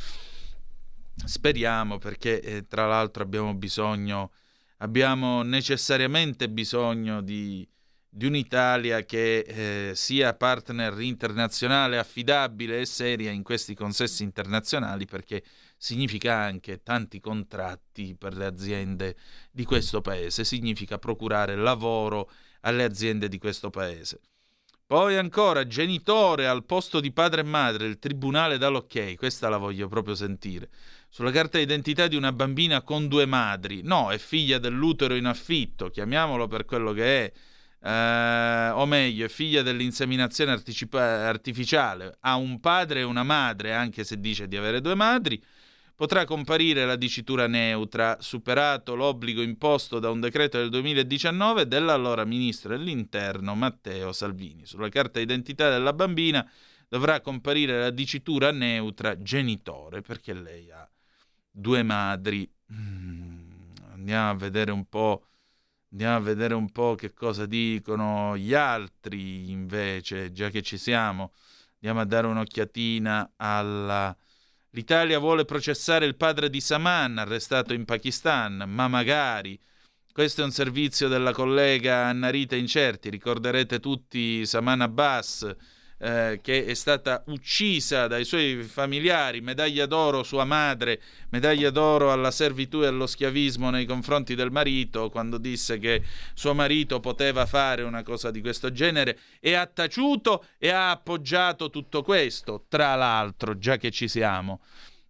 speriamo 1.25 1.97
perché 1.97 2.43
eh, 2.43 2.67
tra 2.67 2.87
l'altro 2.87 3.23
abbiamo 3.23 3.55
bisogno, 3.55 4.33
abbiamo 4.79 5.41
necessariamente 5.41 6.51
bisogno 6.51 7.23
di, 7.23 7.67
di 8.07 8.27
un'Italia 8.27 9.03
che 9.07 9.39
eh, 9.39 9.93
sia 9.95 10.35
partner 10.35 11.01
internazionale 11.01 11.97
affidabile 11.97 12.81
e 12.81 12.85
seria 12.85 13.31
in 13.31 13.43
questi 13.43 13.75
consessi 13.75 14.25
internazionali 14.25 15.07
perché 15.07 15.43
significa 15.79 16.35
anche 16.35 16.83
tanti 16.83 17.19
contratti 17.21 18.15
per 18.15 18.37
le 18.37 18.45
aziende 18.45 19.17
di 19.51 19.65
questo 19.65 20.03
paese, 20.03 20.45
significa 20.45 20.99
procurare 20.99 21.57
lavoro 21.57 22.31
alle 22.61 22.85
aziende 22.85 23.29
di 23.29 23.39
questo 23.39 23.71
paese. 23.71 24.21
Poi 24.87 25.17
ancora, 25.17 25.67
genitore 25.67 26.47
al 26.47 26.67
posto 26.67 27.01
di 27.01 27.11
padre 27.11 27.41
e 27.41 27.45
madre, 27.45 27.87
il 27.87 27.99
tribunale 27.99 28.59
dà 28.59 28.69
l'ok, 28.69 29.15
questa 29.15 29.49
la 29.49 29.57
voglio 29.57 29.89
proprio 29.89 30.15
sentire. 30.15 30.69
Sulla 31.09 31.31
carta 31.31 31.57
d'identità 31.57 32.07
di 32.07 32.17
una 32.17 32.33
bambina 32.33 32.83
con 32.83 33.09
due 33.09 33.25
madri, 33.25 33.81
no, 33.83 34.11
è 34.11 34.19
figlia 34.19 34.59
dell'utero 34.59 35.15
in 35.15 35.25
affitto, 35.25 35.89
chiamiamolo 35.89 36.49
per 36.49 36.67
quello 36.67 36.93
che 36.93 37.25
è, 37.25 37.33
eh, 37.89 38.71
o 38.73 38.85
meglio, 38.85 39.25
è 39.25 39.29
figlia 39.31 39.63
dell'inseminazione 39.63 40.53
artificiale, 40.53 42.19
ha 42.21 42.37
un 42.37 42.61
padre 42.61 43.01
e 43.01 43.05
una 43.05 43.23
madre, 43.23 43.73
anche 43.73 44.05
se 44.05 44.21
dice 44.21 44.49
di 44.49 44.59
avere 44.59 44.83
due 44.83 44.95
madri, 44.95 45.43
potrà 45.95 46.25
comparire 46.25 46.85
la 46.85 46.97
dicitura 46.97 47.47
neutra, 47.47 48.17
superato 48.21 48.95
l'obbligo 48.95 49.43
imposto 49.43 49.99
da 49.99 50.11
un 50.11 50.21
decreto 50.21 50.59
del 50.59 50.71
2019 50.71 51.69
dell'allora 51.69 52.25
ministro 52.25 52.77
dell'Interno 52.77 53.55
Matteo 53.55 54.13
Salvini. 54.13 54.67
Sulla 54.67 54.89
carta 54.89 55.21
d'identità 55.21 55.71
della 55.71 55.93
bambina 55.93 56.49
dovrà 56.89 57.21
comparire 57.21 57.79
la 57.79 57.91
dicitura 57.91 58.51
neutra 58.51 59.21
genitore, 59.21 60.01
perché 60.01 60.33
lei 60.33 60.71
ha 60.71 60.89
due 61.51 61.83
madri. 61.83 62.51
Mm, 62.73 63.73
andiamo 63.93 64.31
a 64.31 64.35
vedere 64.35 64.73
un 64.73 64.85
po'. 64.89 65.27
Andiamo 65.93 66.17
a 66.17 66.21
vedere 66.21 66.55
un 66.55 66.71
po' 66.73 66.97
che 66.97 67.15
cosa 67.15 67.47
dicono 67.47 68.37
gli 68.37 68.53
altri 68.53 69.49
invece, 69.51 70.33
già 70.33 70.51
che 70.51 70.61
ci 70.61 70.77
siamo. 70.77 71.33
Andiamo 71.75 72.01
a 72.01 72.05
dare 72.05 72.27
un'occhiatina 72.27 73.35
alla, 73.37 74.17
L'Italia 74.75 75.21
vuole 75.21 75.45
processare 75.45 76.05
il 76.05 76.17
padre 76.17 76.51
di 76.51 76.61
Saman, 76.61 77.19
arrestato 77.19 77.73
in 77.73 77.85
Pakistan, 77.85 78.65
ma 78.67 78.89
magari. 78.89 79.57
Questo 80.13 80.41
è 80.41 80.45
un 80.45 80.51
servizio 80.51 81.07
della 81.07 81.31
collega 81.31 82.07
Annarita 82.07 82.57
Incerti. 82.57 83.09
Ricorderete 83.09 83.79
tutti 83.79 84.45
Saman 84.45 84.81
Abbas, 84.81 85.49
eh, 85.99 86.41
che 86.43 86.65
è 86.67 86.75
stata 86.75 87.23
uccisa 87.27 88.07
dai 88.07 88.25
suoi 88.25 88.63
familiari, 88.63 89.41
medaglia 89.41 89.87
d'oro 89.87 90.23
sua 90.23 90.45
madre, 90.45 91.01
medaglia 91.31 91.71
d'oro 91.71 92.13
alla 92.13 92.31
servitù 92.31 92.83
e 92.83 92.87
allo 92.87 93.07
schiavismo 93.07 93.71
nei 93.71 93.87
confronti 93.87 94.35
del 94.35 94.51
marito, 94.51 95.11
quando 95.11 95.39
disse 95.39 95.79
che 95.79 96.03
suo 96.35 96.55
marito 96.55 97.01
poteva 97.01 97.47
fare 97.47 97.83
una 97.83 98.03
cosa 98.03 98.31
di 98.31 98.41
questo 98.41 98.73
genere 98.73 99.19
e 99.41 99.55
ha 99.55 99.67
taciuto 99.67 100.47
e 100.59 100.71
ha 100.71 100.91
appoggiato 100.91 101.71
tutto 101.71 102.03
questo, 102.03 102.65
tra 102.69 102.95
l'altro, 102.95 103.59
già 103.59 103.77
che 103.77 103.91
ci 103.91 104.09
siamo. 104.09 104.61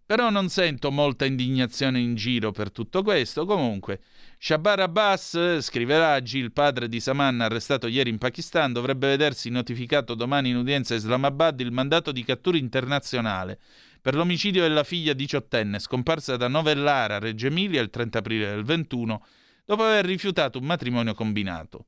Però 0.05 0.29
non 0.29 0.49
sento 0.49 0.91
molta 0.91 1.25
indignazione 1.25 1.99
in 1.99 2.13
giro 2.13 2.51
per 2.51 2.71
tutto 2.71 3.01
questo. 3.01 3.43
Comunque, 3.45 4.01
Shabar 4.37 4.79
Abbas, 4.79 5.59
scriverà 5.59 6.21
Gil, 6.21 6.51
padre 6.51 6.87
di 6.87 6.99
Saman, 6.99 7.41
arrestato 7.41 7.87
ieri 7.87 8.09
in 8.09 8.17
Pakistan, 8.17 8.73
dovrebbe 8.73 9.07
vedersi 9.07 9.49
notificato 9.49 10.13
domani 10.13 10.49
in 10.49 10.57
udienza 10.57 10.93
a 10.93 10.97
Islamabad 10.97 11.59
il 11.61 11.71
mandato 11.71 12.11
di 12.11 12.23
cattura 12.23 12.57
internazionale 12.57 13.57
per 14.05 14.13
l'omicidio 14.13 14.61
della 14.61 14.83
figlia 14.83 15.13
diciottenne 15.13 15.79
scomparsa 15.79 16.37
da 16.37 16.47
Novellara, 16.47 17.17
Reggio 17.17 17.47
Emilia, 17.47 17.81
il 17.81 17.89
30 17.89 18.19
aprile 18.19 18.49
del 18.49 18.63
21, 18.63 19.25
dopo 19.65 19.83
aver 19.83 20.05
rifiutato 20.05 20.59
un 20.59 20.65
matrimonio 20.65 21.15
combinato. 21.15 21.85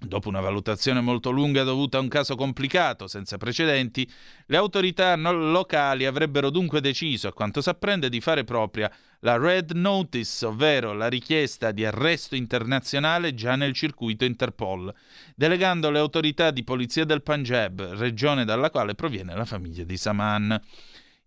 Dopo 0.00 0.28
una 0.28 0.40
valutazione 0.40 1.00
molto 1.00 1.30
lunga 1.30 1.62
dovuta 1.62 1.98
a 1.98 2.00
un 2.00 2.08
caso 2.08 2.34
complicato, 2.34 3.06
senza 3.06 3.38
precedenti, 3.38 4.10
le 4.46 4.56
autorità 4.56 5.14
locali 5.16 6.04
avrebbero 6.04 6.50
dunque 6.50 6.80
deciso, 6.80 7.28
a 7.28 7.32
quanto 7.32 7.62
si 7.62 7.68
apprende, 7.68 8.08
di 8.08 8.20
fare 8.20 8.44
propria 8.44 8.90
la 9.20 9.38
Red 9.38 9.70
Notice, 9.70 10.46
ovvero 10.46 10.92
la 10.92 11.08
richiesta 11.08 11.70
di 11.70 11.84
arresto 11.84 12.34
internazionale 12.34 13.34
già 13.34 13.54
nel 13.54 13.72
circuito 13.72 14.24
Interpol, 14.24 14.92
delegando 15.34 15.90
le 15.90 16.00
autorità 16.00 16.50
di 16.50 16.64
polizia 16.64 17.04
del 17.04 17.22
Punjab, 17.22 17.92
regione 17.92 18.44
dalla 18.44 18.70
quale 18.70 18.94
proviene 18.94 19.34
la 19.34 19.46
famiglia 19.46 19.84
di 19.84 19.96
Saman. 19.96 20.60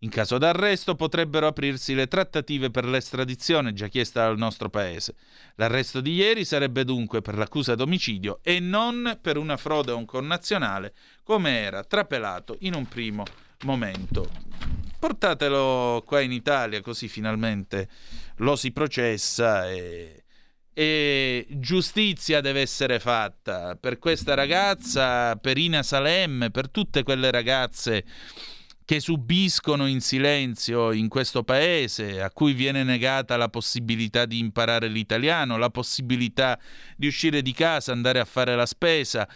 In 0.02 0.10
caso 0.10 0.38
d'arresto 0.38 0.94
potrebbero 0.94 1.48
aprirsi 1.48 1.96
le 1.96 2.06
trattative 2.06 2.70
per 2.70 2.86
l'estradizione 2.86 3.74
già 3.74 3.88
chiesta 3.88 4.26
dal 4.26 4.38
nostro 4.38 4.70
paese. 4.70 5.16
L'arresto 5.56 6.02
di 6.02 6.14
ieri 6.14 6.46
sarebbe 6.46 6.84
dunque 6.84 7.24
per 7.24 7.36
l'accusa 7.36 7.74
d'omicidio 7.74 8.38
e 8.44 8.60
non 8.60 9.18
per 9.20 9.38
una 9.38 9.58
frode 9.58 9.92
a 9.92 9.96
un 9.96 10.06
connazionale, 10.06 10.94
come 11.24 11.62
era 11.62 11.84
trapelato 11.84 12.58
in 12.60 12.76
un 12.76 12.86
primo 12.88 13.24
momento. 13.64 14.30
Portatelo 15.00 16.04
qua 16.06 16.20
in 16.20 16.32
Italia 16.32 16.80
così 16.82 17.08
finalmente 17.08 17.90
lo 18.38 18.56
si 18.56 18.72
processa 18.72 19.68
e, 19.68 20.26
e 20.74 21.48
giustizia 21.50 22.40
deve 22.40 22.62
essere 22.62 23.00
fatta 23.00 23.76
per 23.76 23.98
questa 23.98 24.36
ragazza, 24.36 25.36
per 25.38 25.58
Ina 25.58 25.82
Salem, 25.82 26.50
per 26.52 26.70
tutte 26.70 27.02
quelle 27.02 27.32
ragazze 27.32 28.06
che 28.88 29.02
subiscono 29.02 29.86
in 29.86 30.00
silenzio 30.00 30.94
in 30.94 31.10
questo 31.10 31.44
paese, 31.44 32.22
a 32.22 32.32
cui 32.32 32.54
viene 32.54 32.84
negata 32.84 33.36
la 33.36 33.50
possibilità 33.50 34.26
di 34.26 34.40
imparare 34.40 34.88
l'italiano, 34.88 35.58
la 35.58 35.70
possibilità 35.70 36.58
di 36.96 37.08
uscire 37.08 37.42
di 37.42 37.52
casa, 37.52 37.92
andare 37.92 38.22
a 38.22 38.24
fare 38.24 38.56
la 38.56 38.66
spesa, 38.66 39.28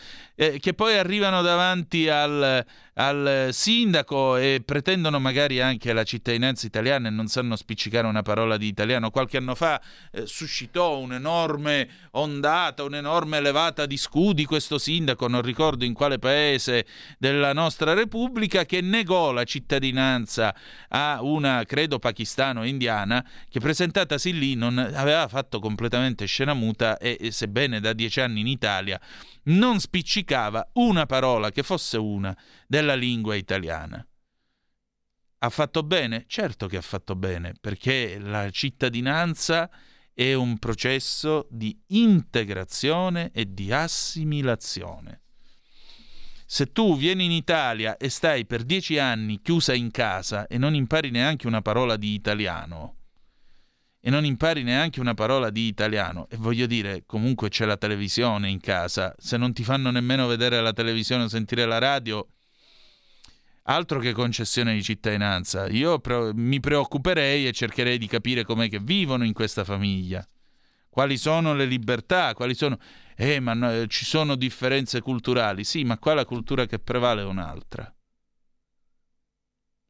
eh, 0.42 0.58
che 0.60 0.74
poi 0.74 0.98
arrivano 0.98 1.44
davanti 1.44 2.10
al, 2.10 2.66
al 2.96 3.50
sindaco 3.52 4.38
e 4.38 4.64
pretendono 4.66 5.20
magari 5.20 5.62
anche 5.62 5.94
la 5.94 6.04
cittadinanza 6.04 6.66
italiana 6.66 7.10
e 7.10 7.12
non 7.12 7.28
sanno 7.28 7.56
spiccicare 7.56 8.08
una 8.08 8.24
parola 8.24 8.58
di 8.58 8.66
italiano. 8.66 9.12
Qualche 9.12 9.38
anno 9.38 9.54
fa 9.54 9.80
eh, 10.12 10.26
suscitò 10.26 10.98
un'enorme 10.98 11.88
ondata, 12.14 12.82
un'enorme 12.82 13.40
levata 13.40 13.86
di 13.86 13.98
scudi 13.98 14.46
questo 14.46 14.80
sindaco, 14.80 15.28
non 15.28 15.44
ricordo 15.44 15.86
in 15.86 15.94
quale 15.94 16.18
paese 16.18 16.88
della 17.20 17.54
nostra 17.54 17.94
Repubblica, 17.94 18.66
che 18.66 18.82
negò 18.82 19.32
la 19.32 19.44
cittadinanza 19.44 20.56
a 20.88 21.20
una, 21.22 21.64
credo, 21.66 22.00
pakistano 22.00 22.64
indiana, 22.64 23.24
che 23.48 23.60
presentatasi 23.60 24.36
lì 24.36 24.56
non 24.56 24.80
aveva 24.80 25.28
fatto 25.28 25.60
completamente 25.60 26.26
scena 26.26 26.56
muta 26.56 26.98
e, 26.98 27.16
e 27.20 27.30
sebbene 27.30 27.80
da 27.80 27.94
dieci 27.94 28.22
anni 28.22 28.40
in 28.40 28.48
Italia 28.48 29.00
non 29.44 29.80
spiccicava 29.80 30.31
una 30.74 31.06
parola 31.06 31.52
che 31.52 31.64
fosse 31.64 31.98
una 31.98 32.36
della 32.68 32.96
lingua 32.96 33.36
italiana. 33.36 34.06
Ha 35.40 35.50
fatto 35.50 35.84
bene? 35.84 36.26
Certo 36.28 36.68
che 36.68 36.78
ha 36.78 36.82
fatto 36.82 37.16
bene, 37.16 37.54
perché 37.60 38.20
la 38.20 38.50
cittadinanza 38.52 39.70
è 40.14 40.34
un 40.34 40.60
processo 40.60 41.48
di 41.50 41.78
integrazione 41.88 43.32
e 43.34 43.52
di 43.52 43.72
assimilazione. 43.72 45.22
Se 46.46 46.72
tu 46.72 46.98
vieni 46.98 47.26
in 47.26 47.32
Italia 47.32 47.98
e 47.98 48.10
stai 48.10 48.46
per 48.46 48.64
dieci 48.64 49.00
anni 49.00 49.42
chiusa 49.42 49.74
in 49.74 49.90
casa 49.90 50.48
e 50.48 50.58
non 50.58 50.76
impari 50.76 51.10
neanche 51.10 51.48
una 51.48 51.62
parola 51.62 51.96
di 51.96 52.14
italiano, 52.14 52.98
e 54.04 54.10
non 54.10 54.26
impari 54.26 54.64
neanche 54.64 55.00
una 55.00 55.14
parola 55.14 55.52
di 55.52 55.68
italiano. 55.68 56.28
E 56.30 56.36
voglio 56.36 56.66
dire, 56.66 57.04
comunque 57.06 57.50
c'è 57.50 57.66
la 57.66 57.78
televisione 57.78 58.50
in 58.50 58.60
casa, 58.60 59.16
se 59.18 59.38
non 59.38 59.54
ti 59.54 59.64
fanno 59.64 59.92
nemmeno 59.92 60.26
vedere 60.26 60.60
la 60.60 60.74
televisione 60.74 61.24
o 61.24 61.28
sentire 61.28 61.66
la 61.66 61.78
radio, 61.78 62.28
altro 63.64 64.00
che 64.00 64.12
concessione 64.12 64.74
di 64.74 64.82
cittadinanza. 64.82 65.68
Io 65.68 66.00
pre- 66.00 66.34
mi 66.34 66.60
preoccuperei 66.60 67.48
e 67.48 67.52
cercherei 67.52 68.00
di 68.00 68.08
capire 68.08 68.44
com'è 68.44 68.68
che 68.70 68.80
vivono 68.80 69.24
in 69.24 69.34
questa 69.34 69.64
famiglia. 69.64 70.28
Quali 70.90 71.16
sono 71.18 71.54
le 71.54 71.66
libertà? 71.66 72.34
Quali 72.34 72.56
sono... 72.56 72.78
Eh, 73.16 73.40
ma 73.40 73.54
no, 73.54 73.86
ci 73.86 74.04
sono 74.04 74.36
differenze 74.36 75.00
culturali. 75.00 75.64
Sì, 75.64 75.84
ma 75.84 76.00
qua 76.00 76.16
la 76.16 76.26
cultura 76.26 76.66
che 76.66 76.80
prevale 76.80 77.22
è 77.22 77.26
un'altra. 77.26 77.94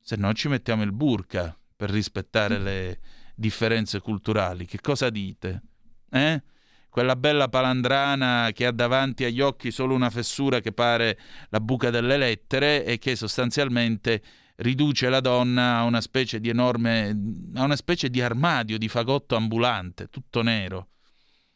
Se 0.03 0.15
no 0.17 0.33
ci 0.33 0.49
mettiamo 0.49 0.83
il 0.83 0.91
burka 0.91 1.57
per 1.75 1.89
rispettare 1.89 2.59
le 2.59 2.99
differenze 3.35 3.99
culturali. 3.99 4.65
Che 4.65 4.79
cosa 4.81 5.09
dite? 5.09 5.61
Eh? 6.09 6.43
Quella 6.89 7.15
bella 7.15 7.47
palandrana 7.47 8.51
che 8.53 8.65
ha 8.65 8.71
davanti 8.71 9.23
agli 9.23 9.39
occhi 9.39 9.71
solo 9.71 9.95
una 9.95 10.09
fessura 10.09 10.59
che 10.59 10.73
pare 10.73 11.17
la 11.49 11.61
buca 11.61 11.89
delle 11.89 12.17
lettere 12.17 12.83
e 12.83 12.97
che 12.97 13.15
sostanzialmente 13.15 14.21
riduce 14.57 15.09
la 15.09 15.21
donna 15.21 15.77
a 15.77 15.83
una 15.83 16.01
specie 16.01 16.39
di 16.39 16.49
enorme 16.49 17.17
a 17.55 17.63
una 17.63 17.75
specie 17.75 18.09
di 18.09 18.21
armadio 18.21 18.77
di 18.77 18.89
fagotto 18.89 19.35
ambulante, 19.35 20.09
tutto 20.09 20.41
nero. 20.41 20.89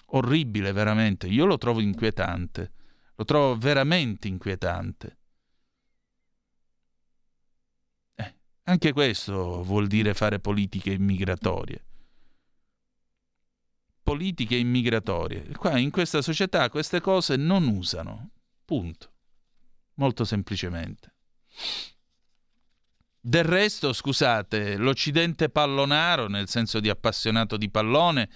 Orribile 0.07 0.71
veramente. 0.71 1.27
Io 1.27 1.45
lo 1.45 1.57
trovo 1.57 1.81
inquietante. 1.81 2.71
Lo 3.15 3.25
trovo 3.25 3.57
veramente 3.57 4.27
inquietante. 4.27 5.17
Anche 8.67 8.93
questo 8.93 9.63
vuol 9.63 9.85
dire 9.85 10.15
fare 10.15 10.39
politiche 10.39 10.91
immigratorie. 10.91 11.83
Politiche 14.01 14.55
immigratorie. 14.55 15.51
Qua 15.55 15.77
in 15.77 15.91
questa 15.91 16.23
società 16.23 16.69
queste 16.69 16.99
cose 16.99 17.35
non 17.35 17.67
usano. 17.67 18.31
Punto. 18.65 19.11
Molto 19.95 20.25
semplicemente. 20.25 21.13
Del 23.19 23.43
resto, 23.43 23.93
scusate, 23.93 24.77
l'Occidente 24.77 25.49
pallonaro, 25.49 26.27
nel 26.27 26.47
senso 26.47 26.79
di 26.79 26.89
appassionato 26.89 27.57
di 27.57 27.69
pallone, 27.69 28.29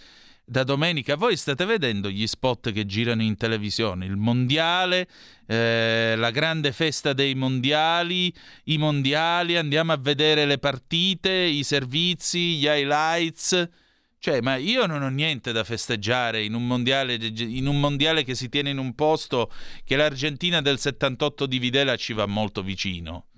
da 0.49 0.63
domenica 0.63 1.15
voi 1.15 1.37
state 1.37 1.63
vedendo 1.65 2.09
gli 2.09 2.25
spot 2.25 2.71
che 2.71 2.87
girano 2.87 3.21
in 3.21 3.37
televisione, 3.37 4.07
il 4.07 4.15
mondiale, 4.15 5.07
eh, 5.45 6.15
la 6.17 6.31
grande 6.31 6.71
festa 6.71 7.13
dei 7.13 7.35
mondiali, 7.35 8.33
i 8.63 8.79
mondiali, 8.79 9.57
andiamo 9.57 9.91
a 9.91 9.97
vedere 9.97 10.45
le 10.45 10.57
partite, 10.57 11.31
i 11.31 11.63
servizi, 11.63 12.55
gli 12.55 12.65
highlights. 12.65 13.69
Cioè, 14.17 14.41
ma 14.41 14.55
io 14.55 14.87
non 14.87 15.03
ho 15.03 15.09
niente 15.09 15.51
da 15.51 15.63
festeggiare 15.63 16.43
in 16.43 16.55
un, 16.55 16.65
mondiale, 16.65 17.13
in 17.13 17.67
un 17.67 17.79
mondiale 17.79 18.23
che 18.23 18.33
si 18.33 18.49
tiene 18.49 18.71
in 18.71 18.79
un 18.79 18.95
posto 18.95 19.51
che 19.85 19.95
l'Argentina 19.95 20.61
del 20.61 20.79
78 20.79 21.45
di 21.45 21.59
Videla 21.59 21.95
ci 21.95 22.13
va 22.13 22.25
molto 22.25 22.63
vicino 22.63 23.28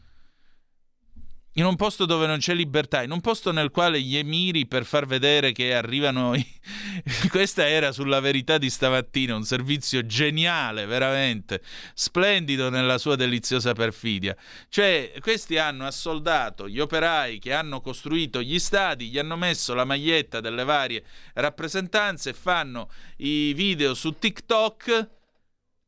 in 1.56 1.65
un 1.65 1.76
posto 1.76 2.06
dove 2.06 2.28
non 2.28 2.38
c'è 2.38 2.53
libertà, 2.53 3.03
in 3.03 3.11
un 3.11 3.19
posto 3.19 3.52
nel 3.52 3.72
quale 3.72 3.99
gli 4.02 4.15
emiri 4.15 4.68
per 4.68 4.86
far 4.86 5.06
vedere 5.06 5.52
che 5.52 5.73
arrivano... 5.73 6.34
I... 6.34 6.45
Questa 7.30 7.68
era 7.68 7.91
sulla 7.91 8.22
verità 8.22 8.57
di 8.57 8.69
stamattina, 8.69 9.36
un 9.36 9.44
servizio 9.44 10.06
geniale, 10.06 10.86
veramente, 10.86 11.61
splendido 11.94 12.69
nella 12.69 12.98
sua 12.98 13.15
deliziosa 13.15 13.73
perfidia. 13.73 14.36
Cioè, 14.69 15.11
questi 15.19 15.57
hanno 15.57 15.86
assoldato 15.86 16.69
gli 16.69 16.80
operai 16.80 17.40
che 17.40 17.52
hanno 17.53 17.82
costruito 17.82 18.41
gli 18.41 18.60
stadi, 18.60 19.10
gli 19.10 19.19
hanno 19.19 19.36
messo 19.36 19.73
la 19.73 19.84
maglietta 19.84 20.40
delle 20.40 20.64
varie 20.64 21.03
rappresentanze, 21.34 22.34
fanno 22.34 22.90
i 23.18 23.53
video 23.53 23.94
su 23.94 24.18
TikTok, 24.18 25.10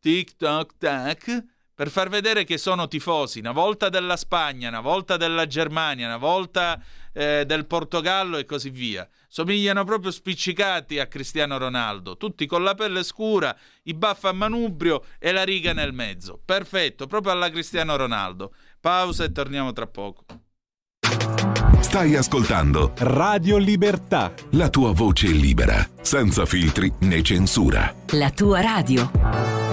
TikTok, 0.02 0.78
tac, 0.78 1.53
per 1.76 1.90
far 1.90 2.10
vedere 2.10 2.44
che 2.44 2.58
sono 2.58 2.88
tifosi, 2.88 3.40
una 3.40 3.52
volta 3.52 3.90
della 3.90 4.16
Spagna, 4.16 4.70
una 4.70 4.82
volta 4.82 5.18
della 5.18 5.48
Germania, 5.48 6.08
una 6.08 6.18
volta 6.18 6.82
eh, 7.14 7.46
del 7.46 7.66
Portogallo 7.66 8.38
e 8.38 8.46
così 8.46 8.70
via. 8.70 9.08
Somigliano 9.28 9.84
proprio 9.84 10.12
spiccicati 10.12 11.00
a 11.00 11.08
Cristiano 11.08 11.58
Ronaldo, 11.58 12.18
tutti 12.18 12.46
con 12.46 12.64
la 12.64 12.76
pelle 12.76 13.04
scura, 13.04 13.56
i 13.84 13.94
baffi 13.94 14.28
a 14.28 14.32
manubrio 14.32 15.04
e 15.18 15.32
la 15.32 15.44
riga 15.44 15.74
nel 15.74 15.94
mezzo. 15.94 16.40
Perfetto, 16.44 17.08
proprio 17.08 17.32
alla 17.32 17.50
Cristiano 17.50 17.96
Ronaldo. 17.96 18.54
Pausa 18.80 19.24
e 19.24 19.32
torniamo 19.32 19.74
tra 19.74 19.88
poco. 19.88 20.26
Stai 21.80 22.16
ascoltando 22.16 22.94
Radio 22.98 23.58
Libertà. 23.58 24.34
La 24.52 24.70
tua 24.70 24.94
voce 24.94 25.28
libera, 25.28 25.88
senza 26.02 26.46
filtri 26.46 26.92
né 27.00 27.22
censura. 27.22 27.94
La 28.12 28.32
tua 28.32 28.62
radio. 28.62 29.73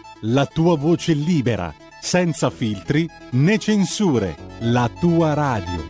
la 0.21 0.45
tua 0.45 0.77
voce 0.77 1.13
libera, 1.13 1.73
senza 1.99 2.49
filtri 2.49 3.09
né 3.31 3.57
censure, 3.57 4.35
la 4.59 4.89
tua 4.99 5.33
radio. 5.33 5.87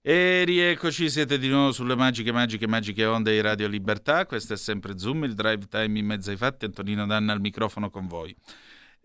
E 0.00 0.44
rieccoci, 0.46 1.10
siete 1.10 1.38
di 1.38 1.48
nuovo 1.48 1.72
sulle 1.72 1.94
magiche, 1.94 2.32
magiche, 2.32 2.66
magiche 2.66 3.04
onde 3.04 3.32
di 3.32 3.42
Radio 3.42 3.68
Libertà. 3.68 4.24
Questo 4.24 4.54
è 4.54 4.56
sempre 4.56 4.96
Zoom, 4.98 5.24
il 5.24 5.34
drive 5.34 5.66
time 5.68 5.98
in 5.98 6.06
mezzo 6.06 6.30
ai 6.30 6.36
fatti. 6.38 6.64
Antonino 6.64 7.04
Danna 7.04 7.34
al 7.34 7.40
microfono 7.40 7.90
con 7.90 8.06
voi. 8.06 8.34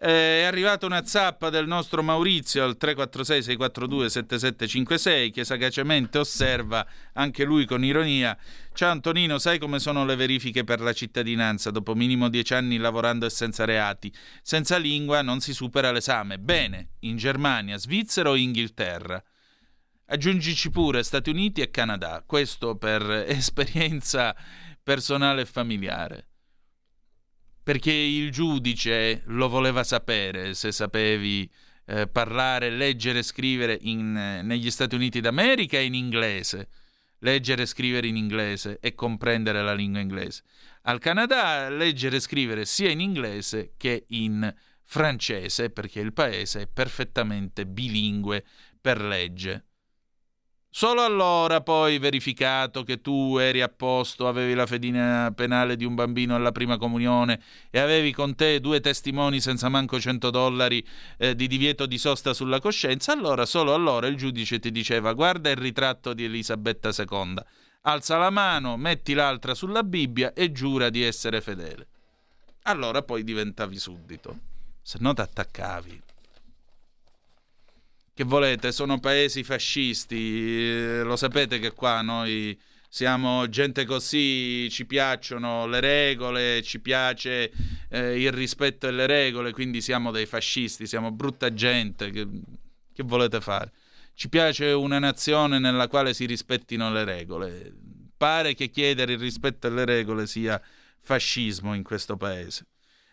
Eh, 0.05 0.41
è 0.41 0.43
arrivata 0.43 0.85
una 0.85 1.05
zappa 1.05 1.49
del 1.49 1.65
nostro 1.65 2.03
Maurizio 2.03 2.65
al 2.65 2.75
346-642-7756 2.77 5.31
che 5.31 5.45
sagacemente 5.45 6.17
osserva, 6.17 6.85
anche 7.13 7.45
lui 7.45 7.63
con 7.63 7.85
ironia, 7.85 8.38
Ciao 8.73 8.91
Antonino, 8.91 9.38
sai 9.38 9.59
come 9.59 9.80
sono 9.80 10.03
le 10.03 10.17
verifiche 10.17 10.65
per 10.65 10.81
la 10.81 10.91
cittadinanza 10.91 11.71
dopo 11.71 11.95
minimo 11.95 12.27
dieci 12.27 12.53
anni 12.53 12.75
lavorando 12.75 13.25
e 13.25 13.30
senza 13.30 13.63
reati? 13.63 14.13
Senza 14.41 14.75
lingua 14.75 15.21
non 15.21 15.39
si 15.39 15.53
supera 15.53 15.93
l'esame. 15.93 16.38
Bene, 16.38 16.95
in 17.01 17.15
Germania, 17.15 17.77
Svizzera 17.77 18.30
o 18.30 18.35
Inghilterra? 18.35 19.23
Aggiungici 20.07 20.69
pure 20.69 21.01
Stati 21.03 21.30
Uniti 21.30 21.61
e 21.61 21.71
Canada, 21.71 22.21
questo 22.27 22.75
per 22.75 23.09
esperienza 23.30 24.35
personale 24.84 25.43
e 25.43 25.45
familiare 25.45 26.27
perché 27.64 27.94
il 27.94 28.30
giudice 28.31 29.22
lo 29.27 29.48
voleva 29.48 29.84
sapere 29.84 30.53
se 30.53 30.72
sapevi 30.73 31.49
eh, 31.85 32.07
parlare, 32.07 32.69
leggere 32.69 33.19
e 33.19 33.23
scrivere 33.23 33.77
in, 33.81 34.15
eh, 34.15 34.41
negli 34.41 34.69
Stati 34.69 34.95
Uniti 34.95 35.22
d'America 35.22 35.80
in 35.80 35.94
inglese, 35.94 36.68
leggere 37.19 37.64
e 37.64 37.65
scrivere 37.65 38.07
in 38.07 38.18
inglese 38.18 38.80
e 38.81 38.94
comprendere 38.94 39.61
la 39.61 39.73
lingua 39.73 40.02
inglese. 40.02 40.44
Al 40.84 40.99
Canada 40.99 41.69
leggere 41.69 42.18
e 42.18 42.19
scrivere 42.19 42.65
sia 42.65 42.90
in 42.90 42.99
inglese 42.99 43.73
che 43.77 44.06
in 44.10 44.53
francese, 44.84 45.69
perché 45.69 46.02
il 46.02 46.14
paese 46.14 46.61
è 46.64 46.68
perfettamente 46.68 47.65
bilingue 47.65 48.44
per 48.80 49.02
legge. 49.02 49.65
Solo 50.76 51.04
allora 51.04 51.62
poi 51.62 52.00
verificato 52.00 52.82
che 52.82 53.00
tu 53.00 53.38
eri 53.38 53.62
a 53.62 53.70
posto, 53.70 54.28
avevi 54.28 54.56
la 54.56 54.66
fedina 54.66 55.32
penale 55.36 55.76
di 55.76 55.86
un 55.86 55.94
bambino 55.94 56.34
alla 56.34 56.52
prima 56.52 56.78
comunione 56.78 57.40
e 57.70 57.78
avevi 57.78 58.12
con 58.12 58.34
te 58.34 58.60
due 58.60 58.80
testimoni 58.80 59.40
senza 59.40 59.70
manco 59.70 60.00
100 60.00 60.32
dollari 60.32 60.84
eh, 61.18 61.36
di 61.36 61.45
divieto 61.45 61.86
di 61.86 62.00
sosta 62.00 62.34
sulla 62.34 62.60
coscienza, 62.60 63.12
allora 63.12 63.45
solo 63.45 63.76
allora 63.76 64.08
il 64.08 64.16
giudice 64.16 64.58
ti 64.58 64.72
diceva 64.72 65.14
guarda 65.14 65.52
il 65.52 65.58
ritratto 65.58 66.12
di 66.16 66.24
Elisabetta 66.24 66.90
II, 66.90 67.36
alza 67.82 68.18
la 68.18 68.32
mano, 68.32 68.76
metti 68.76 69.14
l'altra 69.14 69.54
sulla 69.54 69.84
Bibbia 69.84 70.34
e 70.34 70.52
giura 70.52 70.90
di 70.90 71.04
essere 71.04 71.40
fedele. 71.40 71.88
Allora 72.64 73.04
poi 73.04 73.24
diventavi 73.24 73.78
suddito, 73.78 74.40
se 74.82 74.98
no 75.00 75.14
ti 75.14 75.22
attaccavi 75.22 76.02
che 78.14 78.23
volete, 78.23 78.72
sono 78.72 78.99
paesi 78.99 79.44
fascisti, 79.44 80.69
eh, 80.69 81.02
lo 81.03 81.15
sapete 81.15 81.60
che 81.60 81.72
qua 81.72 82.02
noi 82.02 82.57
siamo 82.88 83.49
gente 83.49 83.85
così, 83.85 84.69
ci 84.69 84.85
piacciono 84.85 85.65
le 85.65 85.80
regole, 85.80 86.61
ci 86.61 86.80
piace 86.80 87.52
eh, 87.90 88.22
il 88.22 88.31
rispetto 88.31 88.85
delle 88.85 89.07
regole, 89.07 89.52
quindi 89.52 89.81
siamo 89.81 90.11
dei 90.11 90.27
fascisti, 90.27 90.85
siamo 90.85 91.11
brutta 91.11 91.52
gente, 91.56 92.11
che, 92.11 92.27
che 92.94 93.03
volete 93.03 93.41
fare? 93.41 93.72
Ci 94.14 94.30
piace 94.30 94.68
una 94.68 94.99
nazione 94.99 95.57
nella 95.57 95.88
quale 95.88 96.14
si 96.14 96.26
rispettino 96.27 96.91
le 96.91 97.03
regole. 97.03 97.73
Pare 98.15 98.53
che 98.53 98.69
chiedere 98.69 99.14
il 99.14 99.19
rispetto 99.19 99.68
delle 99.68 99.85
regole 99.85 100.27
sia 100.27 100.61
fascismo 101.02 101.73
in 101.73 101.81
questo 101.81 102.15
paese. 102.15 102.68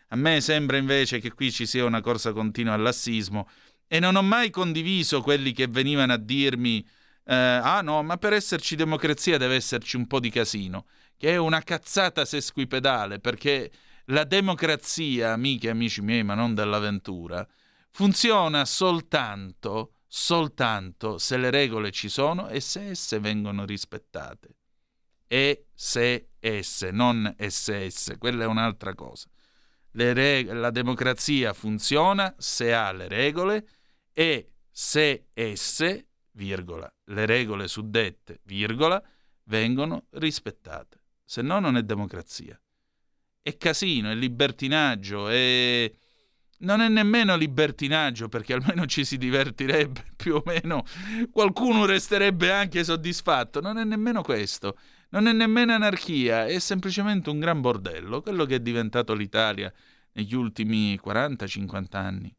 A 0.09 0.15
me 0.15 0.41
sembra 0.41 0.77
invece 0.77 1.19
che 1.19 1.31
qui 1.31 1.51
ci 1.51 1.65
sia 1.65 1.85
una 1.85 2.01
corsa 2.01 2.33
continua 2.33 2.73
al 2.73 2.81
lassismo 2.81 3.49
e 3.93 3.99
non 3.99 4.15
ho 4.15 4.21
mai 4.21 4.49
condiviso 4.51 5.21
quelli 5.21 5.51
che 5.51 5.67
venivano 5.67 6.13
a 6.13 6.17
dirmi 6.17 6.81
eh, 7.25 7.35
ah 7.35 7.81
no, 7.81 8.01
ma 8.03 8.15
per 8.15 8.31
esserci 8.31 8.77
democrazia 8.77 9.37
deve 9.37 9.55
esserci 9.55 9.97
un 9.97 10.07
po' 10.07 10.21
di 10.21 10.29
casino, 10.29 10.85
che 11.17 11.31
è 11.31 11.35
una 11.35 11.61
cazzata 11.61 12.23
sesquipedale, 12.23 13.19
perché 13.19 13.69
la 14.05 14.23
democrazia, 14.23 15.33
amiche 15.33 15.67
e 15.67 15.71
amici 15.71 16.01
miei, 16.01 16.23
ma 16.23 16.35
non 16.35 16.55
dell'avventura, 16.55 17.45
funziona 17.89 18.63
soltanto, 18.63 19.95
soltanto 20.07 21.17
se 21.17 21.35
le 21.35 21.49
regole 21.49 21.91
ci 21.91 22.07
sono 22.07 22.47
e 22.47 22.61
se 22.61 22.91
esse 22.91 23.19
vengono 23.19 23.65
rispettate. 23.65 24.55
E 25.27 25.65
se 25.73 26.29
esse, 26.39 26.91
non 26.91 27.35
SS, 27.37 28.15
quella 28.17 28.45
è 28.45 28.47
un'altra 28.47 28.95
cosa. 28.95 29.27
Reg- 29.91 30.49
la 30.53 30.71
democrazia 30.71 31.51
funziona 31.51 32.33
se 32.37 32.73
ha 32.73 32.89
le 32.93 33.09
regole 33.09 33.65
e 34.13 34.51
se 34.69 35.27
esse, 35.33 36.07
virgola, 36.31 36.91
le 37.05 37.25
regole 37.25 37.67
suddette, 37.67 38.39
virgola, 38.43 39.01
vengono 39.45 40.05
rispettate. 40.11 40.99
Se 41.25 41.41
no 41.41 41.59
non 41.59 41.77
è 41.77 41.83
democrazia. 41.83 42.59
è 43.41 43.57
casino, 43.57 44.11
è 44.11 44.15
libertinaggio, 44.15 45.27
è... 45.29 45.91
non 46.59 46.81
è 46.81 46.89
nemmeno 46.89 47.35
libertinaggio 47.35 48.29
perché 48.29 48.53
almeno 48.53 48.85
ci 48.85 49.03
si 49.03 49.17
divertirebbe 49.17 50.05
più 50.15 50.35
o 50.35 50.43
meno, 50.45 50.83
qualcuno 51.31 51.85
resterebbe 51.85 52.51
anche 52.51 52.83
soddisfatto, 52.83 53.61
non 53.61 53.77
è 53.77 53.83
nemmeno 53.83 54.21
questo, 54.21 54.77
non 55.09 55.27
è 55.27 55.33
nemmeno 55.33 55.73
anarchia, 55.73 56.45
è 56.45 56.59
semplicemente 56.59 57.29
un 57.29 57.39
gran 57.39 57.61
bordello, 57.61 58.21
quello 58.21 58.45
che 58.45 58.55
è 58.55 58.59
diventato 58.59 59.13
l'Italia 59.13 59.73
negli 60.13 60.35
ultimi 60.35 60.99
40-50 61.03 61.85
anni. 61.95 62.35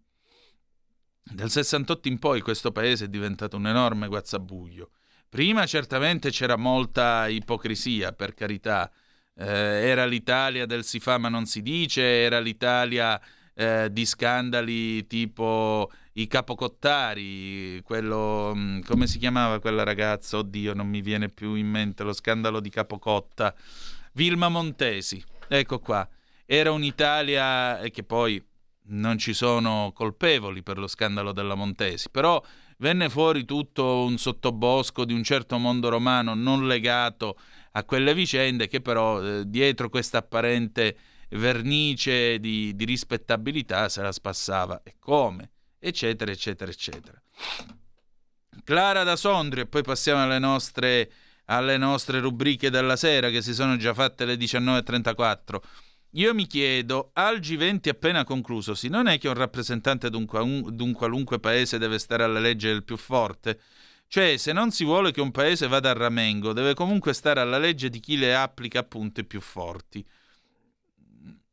Dal 1.22 1.50
68 1.50 2.08
in 2.08 2.18
poi 2.18 2.40
questo 2.40 2.72
paese 2.72 3.06
è 3.06 3.08
diventato 3.08 3.56
un 3.56 3.66
enorme 3.66 4.08
guazzabuglio. 4.08 4.90
Prima 5.28 5.64
certamente 5.66 6.30
c'era 6.30 6.56
molta 6.56 7.26
ipocrisia, 7.28 8.12
per 8.12 8.34
carità. 8.34 8.90
Eh, 9.34 9.46
era 9.46 10.04
l'Italia 10.04 10.66
del 10.66 10.84
si 10.84 11.00
fa 11.00 11.16
ma 11.16 11.30
non 11.30 11.46
si 11.46 11.62
dice, 11.62 12.02
era 12.02 12.38
l'Italia 12.38 13.18
eh, 13.54 13.88
di 13.90 14.04
scandali 14.04 15.06
tipo 15.06 15.90
i 16.14 16.26
capocottari, 16.26 17.80
quello 17.82 18.52
mm, 18.54 18.80
come 18.82 19.06
si 19.06 19.18
chiamava 19.18 19.60
quella 19.60 19.82
ragazza? 19.84 20.38
Oddio, 20.38 20.74
non 20.74 20.88
mi 20.88 21.00
viene 21.00 21.28
più 21.28 21.54
in 21.54 21.68
mente 21.68 22.02
lo 22.02 22.12
scandalo 22.12 22.60
di 22.60 22.68
Capocotta. 22.68 23.54
Vilma 24.12 24.48
Montesi, 24.48 25.24
ecco 25.48 25.78
qua. 25.78 26.06
Era 26.44 26.72
un'Italia 26.72 27.80
che 27.90 28.02
poi 28.02 28.44
non 28.84 29.18
ci 29.18 29.32
sono 29.32 29.92
colpevoli 29.94 30.62
per 30.62 30.78
lo 30.78 30.86
scandalo 30.86 31.32
della 31.32 31.54
Montesi, 31.54 32.10
però 32.10 32.42
venne 32.78 33.08
fuori 33.08 33.44
tutto 33.44 34.04
un 34.04 34.18
sottobosco 34.18 35.04
di 35.04 35.12
un 35.12 35.22
certo 35.22 35.58
mondo 35.58 35.88
romano 35.88 36.34
non 36.34 36.66
legato 36.66 37.38
a 37.72 37.84
quelle 37.84 38.14
vicende 38.14 38.68
che 38.68 38.80
però 38.80 39.22
eh, 39.22 39.42
dietro 39.46 39.88
questa 39.88 40.18
apparente 40.18 40.96
vernice 41.30 42.38
di, 42.40 42.74
di 42.74 42.84
rispettabilità 42.84 43.88
se 43.88 44.02
la 44.02 44.12
spassava 44.12 44.82
e 44.82 44.96
come, 44.98 45.50
eccetera, 45.78 46.30
eccetera, 46.30 46.70
eccetera. 46.70 47.22
Clara 48.64 49.02
da 49.02 49.16
Sondrio 49.16 49.64
e 49.64 49.66
poi 49.66 49.82
passiamo 49.82 50.22
alle 50.22 50.38
nostre, 50.38 51.10
alle 51.46 51.78
nostre 51.78 52.20
rubriche 52.20 52.70
della 52.70 52.96
sera 52.96 53.30
che 53.30 53.42
si 53.42 53.54
sono 53.54 53.76
già 53.76 53.94
fatte 53.94 54.24
le 54.24 54.34
19.34. 54.34 55.60
Io 56.16 56.34
mi 56.34 56.46
chiedo, 56.46 57.10
al 57.14 57.38
G20 57.38 57.88
appena 57.88 58.24
conclusosi, 58.24 58.88
non 58.88 59.06
è 59.06 59.18
che 59.18 59.28
un 59.28 59.34
rappresentante 59.34 60.10
di 60.10 60.16
un, 60.16 60.92
qualunque 60.92 61.40
paese 61.40 61.78
deve 61.78 61.98
stare 61.98 62.22
alla 62.22 62.38
legge 62.38 62.68
del 62.68 62.84
più 62.84 62.98
forte? 62.98 63.58
Cioè, 64.08 64.36
se 64.36 64.52
non 64.52 64.72
si 64.72 64.84
vuole 64.84 65.10
che 65.10 65.22
un 65.22 65.30
paese 65.30 65.68
vada 65.68 65.88
a 65.88 65.94
ramengo, 65.94 66.52
deve 66.52 66.74
comunque 66.74 67.14
stare 67.14 67.40
alla 67.40 67.56
legge 67.56 67.88
di 67.88 67.98
chi 67.98 68.18
le 68.18 68.36
applica 68.36 68.80
appunto 68.80 69.20
i 69.20 69.24
più 69.24 69.40
forti. 69.40 70.04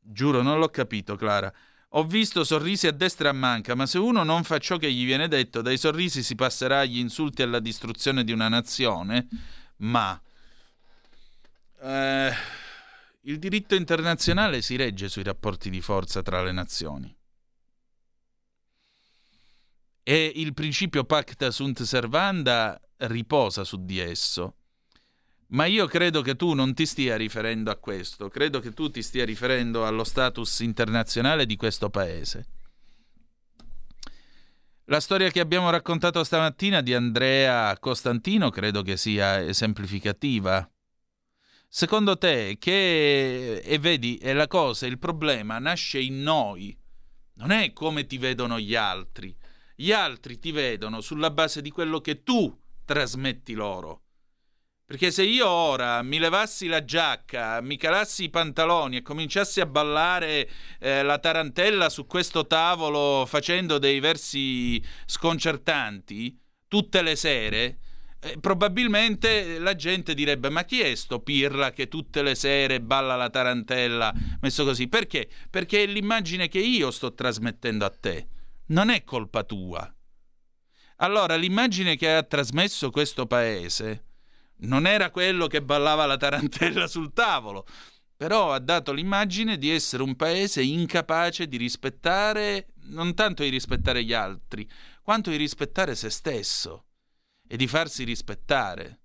Giuro, 0.01 0.41
non 0.41 0.59
l'ho 0.59 0.69
capito, 0.69 1.15
Clara. 1.15 1.53
Ho 1.93 2.03
visto 2.03 2.43
sorrisi 2.43 2.85
a 2.85 2.91
destra 2.91 3.29
a 3.29 3.33
manca, 3.33 3.75
ma 3.75 3.85
se 3.85 3.97
uno 3.97 4.23
non 4.23 4.43
fa 4.43 4.57
ciò 4.57 4.75
che 4.75 4.91
gli 4.91 5.05
viene 5.05 5.29
detto, 5.29 5.61
dai 5.61 5.77
sorrisi 5.77 6.21
si 6.21 6.35
passerà 6.35 6.79
agli 6.79 6.97
insulti 6.97 7.41
e 7.41 7.45
alla 7.45 7.59
distruzione 7.59 8.25
di 8.25 8.33
una 8.33 8.49
nazione? 8.49 9.25
Ma... 9.77 10.21
Eh 11.81 12.58
il 13.29 13.37
diritto 13.37 13.75
internazionale 13.75 14.61
si 14.63 14.75
regge 14.75 15.07
sui 15.07 15.21
rapporti 15.21 15.69
di 15.69 15.81
forza 15.81 16.23
tra 16.23 16.41
le 16.41 16.51
nazioni. 16.51 17.15
E 20.01 20.31
il 20.35 20.55
principio 20.55 21.03
pacta 21.03 21.51
sunt 21.51 21.83
servanda 21.83 22.81
riposa 22.97 23.63
su 23.63 23.85
di 23.85 23.99
esso. 23.99 24.55
Ma 25.49 25.65
io 25.65 25.85
credo 25.85 26.21
che 26.21 26.35
tu 26.35 26.53
non 26.53 26.73
ti 26.73 26.87
stia 26.87 27.17
riferendo 27.17 27.69
a 27.69 27.75
questo, 27.75 28.29
credo 28.29 28.59
che 28.59 28.73
tu 28.73 28.89
ti 28.89 29.03
stia 29.03 29.25
riferendo 29.25 29.85
allo 29.85 30.03
status 30.03 30.59
internazionale 30.61 31.45
di 31.45 31.55
questo 31.55 31.91
paese. 31.91 32.47
La 34.85 34.99
storia 34.99 35.29
che 35.29 35.39
abbiamo 35.39 35.69
raccontato 35.69 36.23
stamattina 36.23 36.81
di 36.81 36.95
Andrea 36.95 37.77
Costantino 37.77 38.49
credo 38.49 38.81
che 38.81 38.97
sia 38.97 39.39
esemplificativa 39.39 40.67
Secondo 41.71 42.17
te, 42.17 42.57
che 42.59 43.57
e 43.57 43.77
vedi, 43.77 44.17
è 44.17 44.33
la 44.33 44.47
cosa, 44.47 44.87
il 44.87 44.97
problema 44.97 45.59
nasce 45.59 45.99
in 45.99 46.23
noi, 46.23 46.75
non 47.35 47.51
è 47.51 47.73
come 47.73 48.07
ti 48.07 48.17
vedono 48.17 48.59
gli 48.59 48.73
altri. 48.73 49.37
Gli 49.75 49.91
altri 49.91 50.39
ti 50.39 50.51
vedono 50.51 50.99
sulla 50.99 51.29
base 51.29 51.61
di 51.61 51.69
quello 51.69 52.01
che 52.01 52.23
tu 52.23 52.59
trasmetti 52.83 53.53
loro. 53.53 54.01
Perché 54.83 55.11
se 55.11 55.21
io 55.21 55.47
ora 55.47 56.01
mi 56.01 56.17
levassi 56.17 56.65
la 56.65 56.83
giacca, 56.83 57.61
mi 57.61 57.77
calassi 57.77 58.23
i 58.23 58.29
pantaloni 58.31 58.97
e 58.97 59.01
cominciassi 59.03 59.61
a 59.61 59.67
ballare 59.67 60.49
eh, 60.79 61.03
la 61.03 61.19
tarantella 61.19 61.89
su 61.89 62.07
questo 62.07 62.47
tavolo 62.47 63.27
facendo 63.27 63.77
dei 63.77 63.99
versi 63.99 64.83
sconcertanti 65.05 66.35
tutte 66.67 67.03
le 67.03 67.15
sere, 67.15 67.77
eh, 68.21 68.37
probabilmente 68.39 69.59
la 69.59 69.75
gente 69.75 70.13
direbbe 70.13 70.49
ma 70.49 70.65
chi 70.65 70.81
è 70.81 70.93
sto 70.95 71.19
Pirla 71.19 71.71
che 71.71 71.87
tutte 71.87 72.21
le 72.21 72.35
sere 72.35 72.81
balla 72.81 73.15
la 73.15 73.29
tarantella 73.29 74.13
messo 74.41 74.65
così? 74.65 74.87
Perché? 74.87 75.29
perché 75.49 75.83
è 75.83 75.85
l'immagine 75.85 76.49
che 76.49 76.59
io 76.59 76.91
sto 76.91 77.13
trasmettendo 77.13 77.85
a 77.85 77.89
te 77.89 78.27
non 78.67 78.89
è 78.89 79.03
colpa 79.03 79.43
tua. 79.43 79.91
Allora 80.97 81.35
l'immagine 81.35 81.95
che 81.95 82.13
ha 82.13 82.23
trasmesso 82.23 82.91
questo 82.91 83.25
paese 83.25 84.03
non 84.57 84.85
era 84.85 85.11
quello 85.11 85.47
che 85.47 85.61
ballava 85.61 86.05
la 86.05 86.17
tarantella 86.17 86.87
sul 86.87 87.13
tavolo 87.13 87.65
però 88.17 88.51
ha 88.51 88.59
dato 88.59 88.91
l'immagine 88.91 89.57
di 89.57 89.69
essere 89.69 90.03
un 90.03 90.17
paese 90.17 90.61
incapace 90.61 91.47
di 91.47 91.55
rispettare 91.55 92.73
non 92.89 93.13
tanto 93.13 93.43
di 93.43 93.49
rispettare 93.49 94.03
gli 94.03 94.11
altri 94.11 94.69
quanto 95.01 95.29
di 95.29 95.37
rispettare 95.37 95.95
se 95.95 96.09
stesso 96.09 96.88
e 97.51 97.57
di 97.57 97.67
farsi 97.67 98.03
rispettare. 98.03 98.99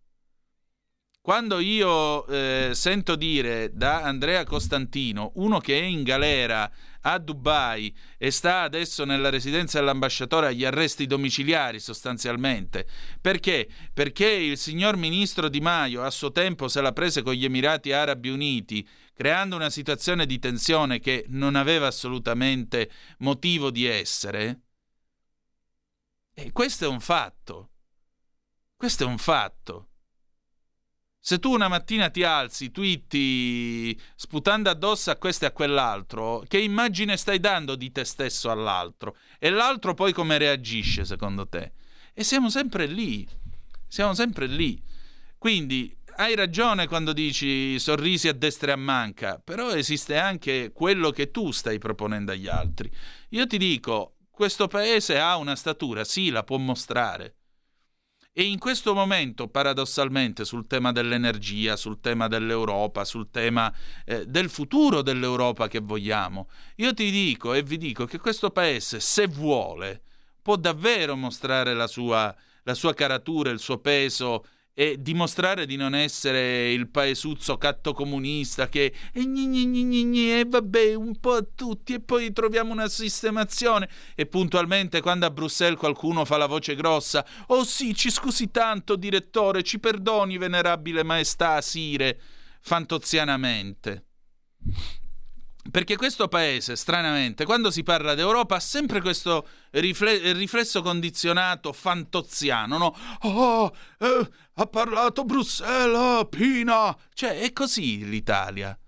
Quando 1.23 1.59
io 1.59 2.27
eh, 2.27 2.73
sento 2.75 3.17
dire 3.17 3.71
da 3.73 4.03
Andrea 4.03 4.45
Costantino, 4.45 5.33
uno 5.37 5.59
che 5.59 5.81
è 5.81 5.83
in 5.83 6.03
galera 6.03 6.71
a 7.01 7.19
Dubai 7.19 7.97
e 8.19 8.31
sta 8.31 8.61
adesso 8.61 9.07
nella 9.07 9.31
residenza 9.31 9.79
dell'ambasciatore 9.79 10.49
agli 10.49 10.67
arresti 10.67 11.07
domiciliari 11.07 11.81
sostanzialmente, 11.81 12.87
perché? 13.23 13.67
Perché 13.95 14.29
il 14.29 14.59
signor 14.59 14.99
ministro 14.99 15.49
Di 15.49 15.63
Maio 15.63 16.03
a 16.03 16.11
suo 16.11 16.31
tempo 16.31 16.69
se 16.69 16.83
la 16.83 16.93
prese 16.93 17.23
con 17.23 17.33
gli 17.33 17.47
Emirati 17.47 17.93
Arabi 17.93 18.29
Uniti, 18.29 18.87
creando 19.15 19.57
una 19.57 19.71
situazione 19.71 20.27
di 20.27 20.39
tensione 20.39 21.01
che 21.01 21.25
non 21.29 21.57
aveva 21.57 21.87
assolutamente 21.87 22.91
motivo 23.21 23.71
di 23.71 23.87
essere, 23.87 24.61
e 26.35 26.53
questo 26.53 26.85
è 26.85 26.89
un 26.89 27.01
fatto. 27.01 27.71
Questo 28.77 29.05
è 29.05 29.07
un 29.07 29.19
fatto. 29.19 29.89
Se 31.27 31.39
tu 31.39 31.53
una 31.53 31.69
mattina 31.69 32.11
ti 32.11 32.23
alzi, 32.23 32.71
twitti 32.71 33.99
sputando 34.15 34.69
addosso 34.69 35.11
a 35.11 35.17
questo 35.17 35.47
e 35.47 35.49
a 35.49 35.53
quell'altro, 35.53 36.45
che 36.47 36.59
immagine 36.59 37.17
stai 37.17 37.41
dando 37.41 37.77
di 37.77 37.91
te 37.93 38.05
stesso 38.05 38.51
all'altro? 38.51 39.17
E 39.39 39.49
l'altro 39.49 39.95
poi 39.95 40.13
come 40.13 40.37
reagisce 40.37 41.07
secondo 41.07 41.49
te? 41.49 41.73
E 42.13 42.25
siamo 42.25 42.51
sempre 42.51 42.85
lì, 42.85 43.27
siamo 43.89 44.13
sempre 44.13 44.47
lì. 44.47 44.79
Quindi 45.39 45.97
hai 46.17 46.35
ragione 46.35 46.87
quando 46.89 47.15
dici 47.15 47.79
sorrisi 47.79 48.29
a 48.29 48.35
destra 48.35 48.73
e 48.73 48.75
a 48.75 48.77
manca, 48.77 49.41
però 49.43 49.71
esiste 49.71 50.19
anche 50.19 50.73
quello 50.75 51.11
che 51.11 51.31
tu 51.31 51.53
stai 51.53 51.79
proponendo 51.79 52.33
agli 52.33 52.49
altri. 52.49 52.93
Io 53.31 53.47
ti 53.47 53.57
dico, 53.57 54.17
questo 54.31 54.69
paese 54.69 55.19
ha 55.19 55.37
una 55.37 55.57
statura, 55.57 56.05
sì, 56.05 56.29
la 56.29 56.43
può 56.43 56.59
mostrare 56.59 57.37
e 58.37 58.43
in 58.43 58.59
questo 58.59 58.95
momento, 58.95 59.47
paradossalmente, 59.47 60.45
sul 60.45 60.67
tema 60.67 60.91
dell'energia, 60.91 61.77
sul 61.77 62.01
tema 62.01 62.27
dell'Europa, 62.27 63.05
sul 63.05 63.31
tema 63.31 63.73
eh, 64.05 64.27
del 64.27 64.51
futuro 64.51 65.03
dell'Europa 65.03 65.69
che 65.69 65.79
vogliamo, 65.79 66.49
io 66.77 66.93
ti 66.95 67.13
dico 67.13 67.55
e 67.55 67.63
vi 67.63 67.79
dico 67.79 68.07
che 68.07 68.19
questo 68.19 68.51
paese, 68.51 68.99
se 68.99 69.29
vuole, 69.29 70.03
può 70.43 70.57
davvero 70.57 71.15
mostrare 71.15 71.75
la 71.75 71.87
sua, 71.87 72.35
la 72.65 72.75
sua 72.75 72.93
caratura, 72.93 73.51
il 73.51 73.61
suo 73.61 73.79
peso 73.79 74.45
e 74.77 74.97
dimostrare 74.99 75.67
di 75.67 75.77
non 75.77 75.95
essere 75.95 76.73
il 76.73 76.89
paesuzzo 76.89 77.57
catto 77.57 77.93
comunista 77.93 78.69
che 78.69 78.93
e 79.13 79.25
gni 79.25 79.47
gni 79.47 79.67
gni 79.67 80.05
gni 80.05 80.41
e 80.41 80.45
vabbè 80.49 80.95
un 80.95 81.21
po' 81.21 81.35
a 81.35 81.47
tutti 81.55 81.95
e 81.95 82.01
poi 82.01 82.33
troviamo 82.33 82.73
una 82.73 82.89
sistemazione 82.89 83.89
e 84.17 84.27
puntualmente 84.27 85.01
quando 85.01 85.27
a 85.27 85.31
Bruxelles 85.31 85.79
qualcuno 85.79 86.25
fa 86.25 86.39
la 86.39 86.47
voce 86.47 86.75
grossa 86.75 87.25
oh 87.47 87.63
sì 87.63 87.95
ci 87.95 88.11
scusi 88.11 88.51
tanto 88.51 88.97
direttore 88.97 89.63
ci 89.63 89.79
perdoni 89.79 90.39
venerabile 90.39 91.05
maestà 91.05 91.61
Sire 91.61 92.21
fantozianamente 92.61 94.07
perché 95.71 95.97
questo 95.97 96.29
paese, 96.29 96.77
stranamente, 96.77 97.47
quando 97.47 97.71
si 97.71 97.83
parla 97.83 98.15
d'Europa 98.15 98.57
ha 98.57 98.61
sempre 98.61 99.01
questo 99.01 99.49
rifle- 99.71 100.33
riflesso 100.35 100.83
condizionato 100.83 101.73
fantoziano, 101.73 102.77
no? 102.77 102.95
Oh, 103.23 103.75
eh, 103.99 104.29
ha 104.55 104.67
parlato 104.67 105.25
Bruxelles, 105.25 105.97
oh, 105.97 106.25
Pina! 106.27 106.97
Cioè, 107.13 107.41
è 107.41 107.53
così 107.53 108.09
l'Italia. 108.09 108.79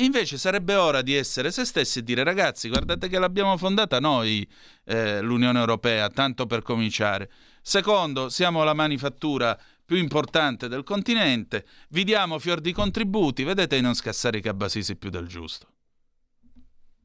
E 0.00 0.04
invece 0.04 0.38
sarebbe 0.38 0.76
ora 0.76 1.02
di 1.02 1.14
essere 1.14 1.50
se 1.50 1.64
stessi 1.64 1.98
e 1.98 2.02
dire 2.04 2.22
ragazzi, 2.22 2.68
guardate 2.68 3.08
che 3.08 3.18
l'abbiamo 3.18 3.56
fondata 3.56 3.98
noi 3.98 4.48
eh, 4.84 5.20
l'Unione 5.20 5.58
Europea, 5.58 6.08
tanto 6.08 6.46
per 6.46 6.62
cominciare. 6.62 7.30
Secondo, 7.62 8.28
siamo 8.28 8.62
la 8.62 8.74
manifattura 8.74 9.58
più 9.84 9.96
importante 9.96 10.68
del 10.68 10.84
continente, 10.84 11.66
vi 11.88 12.04
diamo 12.04 12.38
fior 12.38 12.60
di 12.60 12.72
contributi, 12.72 13.42
vedete 13.42 13.74
di 13.74 13.82
non 13.82 13.94
scassare 13.94 14.38
i 14.38 14.42
cabasisi 14.42 14.94
più 14.94 15.10
del 15.10 15.26
giusto. 15.26 15.66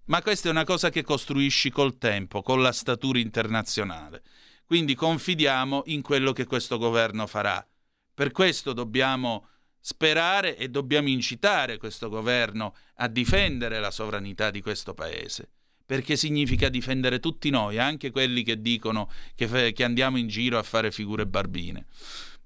Ma 0.06 0.22
questa 0.22 0.50
è 0.50 0.52
una 0.52 0.66
cosa 0.66 0.90
che 0.90 1.02
costruisci 1.02 1.72
col 1.72 1.98
tempo, 1.98 2.42
con 2.42 2.62
la 2.62 2.72
statura 2.72 3.20
internazionale. 3.20 4.22
Quindi 4.66 4.96
confidiamo 4.96 5.84
in 5.88 6.02
quello 6.02 6.32
che 6.32 6.46
questo 6.46 6.78
governo 6.78 7.26
farà. 7.26 7.66
Per 8.14 8.32
questo 8.32 8.74
dobbiamo 8.74 9.48
sperare 9.80 10.56
e 10.56 10.70
dobbiamo 10.70 11.10
incitare 11.10 11.78
questo 11.78 12.10
governo 12.10 12.76
a 12.96 13.08
difendere 13.08 13.80
la 13.80 13.92
sovranità 13.92 14.52
di 14.52 14.62
questo 14.62 14.94
paese, 14.94 15.50
perché 15.86 16.16
significa 16.16 16.70
difendere 16.70 17.20
tutti 17.20 17.50
noi, 17.50 17.80
anche 17.80 18.12
quelli 18.12 18.44
che 18.44 18.62
dicono 18.62 19.10
che, 19.36 19.74
che 19.74 19.84
andiamo 19.84 20.18
in 20.18 20.28
giro 20.28 20.58
a 20.58 20.64
fare 20.64 20.92
figure 20.92 21.26
barbine. 21.26 21.86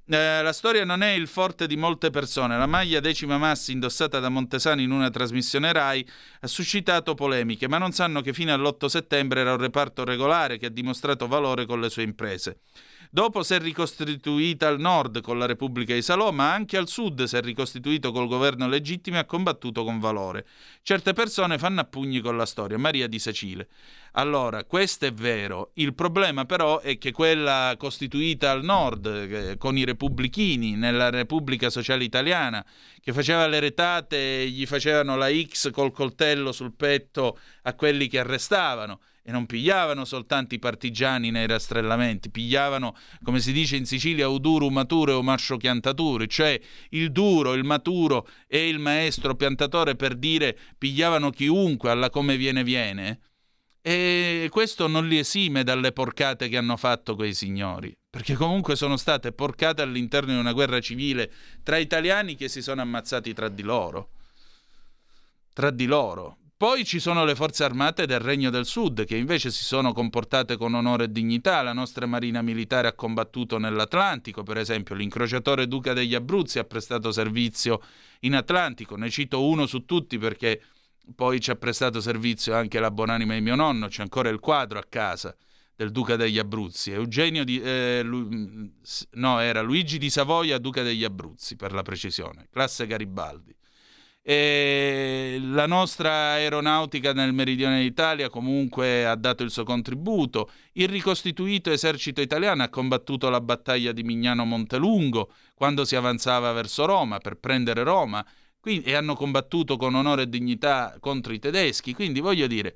Eh, 0.10 0.42
la 0.42 0.54
storia 0.54 0.86
non 0.86 1.04
è 1.04 1.12
il 1.12 1.28
forte 1.28 1.68
di 1.68 1.76
molte 1.76 2.12
persone. 2.12 2.58
La 2.58 2.66
maglia 2.66 3.02
decima 3.02 3.38
massi 3.38 3.74
indossata 3.74 4.20
da 4.20 4.30
Montesani 4.30 4.84
in 4.84 4.92
una 4.92 5.10
trasmissione 5.10 5.74
RAI 5.74 6.08
ha 6.40 6.48
suscitato 6.48 7.14
polemiche, 7.14 7.68
ma 7.68 7.78
non 7.78 7.92
sanno 7.92 8.22
che 8.22 8.32
fino 8.32 8.54
all'8 8.54 8.86
settembre 8.86 9.42
era 9.42 9.52
un 9.52 9.58
reparto 9.58 10.06
regolare 10.06 10.58
che 10.58 10.68
ha 10.68 10.70
dimostrato 10.70 11.28
valore 11.28 11.66
con 11.66 11.82
le 11.82 11.90
sue 11.90 12.04
imprese. 12.04 12.62
Dopo 13.10 13.42
si 13.42 13.54
è 13.54 13.60
ricostituita 13.60 14.68
al 14.68 14.80
nord 14.80 15.22
con 15.22 15.40
la 15.40 15.46
Repubblica 15.46 15.94
di 15.94 16.02
Salò, 16.02 16.32
ma 16.32 16.52
anche 16.52 16.76
al 16.76 16.90
sud 16.90 17.24
si 17.24 17.38
è 17.38 17.42
ricostituito 17.42 18.12
col 18.12 18.28
governo 18.28 18.68
legittimo 18.68 19.16
e 19.16 19.20
ha 19.20 19.26
combattuto 19.26 19.84
con 19.84 20.00
valore. 20.00 20.46
Certe 20.82 21.14
persone 21.14 21.58
fanno 21.58 21.82
a 21.82 21.86
pugni 21.86 22.20
con 22.20 22.36
la 22.36 22.46
storia. 22.46 22.78
Maria 22.78 23.08
di 23.08 23.18
Sacile. 23.20 23.68
Allora, 24.14 24.64
questo 24.66 25.06
è 25.06 25.14
vero. 25.14 25.72
Il 25.76 25.94
problema 25.94 26.46
però 26.46 26.80
è 26.80 26.98
che 26.98 27.12
quella 27.12 27.76
costituita 27.78 28.52
al 28.52 28.64
nord, 28.64 29.06
eh, 29.06 29.58
con 29.58 29.78
i 29.78 29.86
repubblichini, 29.86 30.76
nella 30.76 31.10
Repubblica 31.10 31.70
Sociale 31.70 32.04
Italiana, 32.04 32.66
che 33.00 33.14
faceva 33.14 33.48
le 33.48 33.60
retate 33.60 34.42
e 34.42 34.48
gli 34.50 34.66
facevano 34.66 35.16
la 35.16 35.30
X 35.32 35.72
col 35.72 35.92
coltello 35.92 36.52
sul 36.52 36.74
petto 36.74 37.38
a 37.64 37.74
quelli 37.74 38.08
che 38.08 38.20
arrestavano 38.20 39.00
e 39.28 39.32
non 39.34 39.46
pigliavano 39.46 40.06
soltanto 40.06 40.56
i 40.56 40.60
partigiani 40.60 41.32
nei 41.32 41.48
rastrellamenti, 41.48 42.30
pigliavano, 42.30 42.96
come 43.24 43.42
si 43.42 43.52
dice 43.52 43.76
in 43.76 43.86
Sicilia, 43.86 44.30
uduru 44.30 44.70
mature 44.70 45.12
o 45.12 45.22
mascio 45.22 45.58
piantatore, 45.58 46.28
cioè 46.28 46.58
il 46.92 47.12
duro, 47.12 47.52
il 47.52 47.66
maturo 47.66 48.26
e 48.48 48.70
il 48.70 48.80
maestro 48.80 49.36
piantatore 49.36 49.98
per 49.98 50.16
dire 50.16 50.58
pigliavano 50.78 51.30
chiunque 51.32 51.92
alla 51.92 52.10
come 52.10 52.38
viene 52.38 52.64
viene. 52.64 53.20
E 53.82 54.48
questo 54.50 54.88
non 54.88 55.10
li 55.10 55.18
esime 55.18 55.64
dalle 55.64 55.92
porcate 55.92 56.48
che 56.48 56.56
hanno 56.56 56.78
fatto 56.78 57.16
quei 57.16 57.34
signori, 57.34 57.94
perché 58.10 58.34
comunque 58.34 58.78
sono 58.78 58.96
state 58.96 59.34
porcate 59.34 59.82
all'interno 59.82 60.32
di 60.32 60.40
una 60.40 60.54
guerra 60.54 60.80
civile 60.80 61.30
tra 61.64 61.76
italiani 61.76 62.36
che 62.36 62.48
si 62.48 62.62
sono 62.62 62.80
ammazzati 62.80 63.34
tra 63.34 63.50
di 63.50 63.64
loro. 63.64 64.12
Tra 65.52 65.70
di 65.70 65.86
loro. 65.86 66.38
Poi 66.58 66.86
ci 66.86 67.00
sono 67.00 67.24
le 67.24 67.36
forze 67.36 67.64
armate 67.64 68.08
del 68.08 68.20
Regno 68.20 68.50
del 68.50 68.66
Sud 68.66 69.06
che 69.06 69.16
invece 69.16 69.52
si 69.52 69.64
sono 69.64 69.94
comportate 69.94 70.58
con 70.58 70.74
onore 70.74 71.04
e 71.04 71.12
dignità. 71.12 71.62
La 71.62 71.72
nostra 71.72 72.08
marina 72.08 72.42
militare 72.42 72.88
ha 72.88 72.94
combattuto 72.94 73.60
nell'Atlantico, 73.60 74.42
per 74.42 74.58
esempio 74.58 74.96
l'incrociatore 74.96 75.68
Duca 75.68 75.94
degli 75.94 76.16
Abruzzi 76.16 76.58
ha 76.58 76.64
prestato 76.64 77.12
servizio 77.12 77.80
in 78.22 78.34
Atlantico. 78.34 78.96
Ne 78.96 79.12
cito 79.12 79.46
uno 79.46 79.68
su 79.68 79.86
tutti 79.86 80.18
perché 80.18 80.60
poi 81.14 81.40
ci 81.40 81.52
ha 81.52 81.56
prestato 81.56 82.02
servizio 82.02 82.56
anche 82.56 82.80
la 82.80 82.90
buonanima 82.90 83.36
di 83.36 83.42
mio 83.42 83.56
nonno, 83.56 83.88
c'è 83.88 84.02
ancora 84.02 84.30
il 84.30 84.40
quadro 84.40 84.80
a 84.80 84.86
casa 84.90 85.36
del 85.76 85.92
Duca 85.92 86.16
degli 86.16 86.40
Abruzzi. 86.40 86.90
Eugenio 86.90 87.44
di... 87.44 87.62
Eh, 87.62 88.02
Lu, 88.04 88.28
no, 89.12 89.40
era 89.40 89.62
Luigi 89.62 90.00
di 90.00 90.10
Savoia, 90.10 90.58
Duca 90.58 90.82
degli 90.82 91.04
Abruzzi, 91.04 91.56
per 91.56 91.72
la 91.72 91.84
precisione, 91.84 92.48
classe 92.52 92.88
Garibaldi. 92.88 93.56
E 94.30 95.38
la 95.42 95.68
nostra 95.68 96.32
aeronautica 96.32 97.14
nel 97.14 97.32
meridione 97.32 97.80
d'Italia 97.80 98.30
comunque 98.30 99.06
ha 99.06 99.16
dato 99.16 99.42
il 99.42 99.50
suo 99.50 99.64
contributo. 99.64 100.52
Il 100.74 100.90
ricostituito 100.90 101.72
esercito 101.72 102.20
italiano 102.20 102.62
ha 102.62 102.68
combattuto 102.68 103.30
la 103.30 103.40
battaglia 103.40 103.94
di 103.94 104.04
Mignano 104.04 104.44
Montelungo 104.44 105.32
quando 105.54 105.86
si 105.86 105.96
avanzava 105.96 106.52
verso 106.52 106.84
Roma 106.84 107.20
per 107.20 107.36
prendere 107.36 107.84
Roma 107.84 108.26
quindi, 108.60 108.90
e 108.90 108.96
hanno 108.96 109.16
combattuto 109.16 109.78
con 109.78 109.96
onore 109.96 110.24
e 110.24 110.30
dignità 110.30 110.98
contro 111.00 111.32
i 111.32 111.40
tedeschi. 111.40 111.94
Quindi 111.94 112.20
voglio 112.20 112.48
dire, 112.48 112.76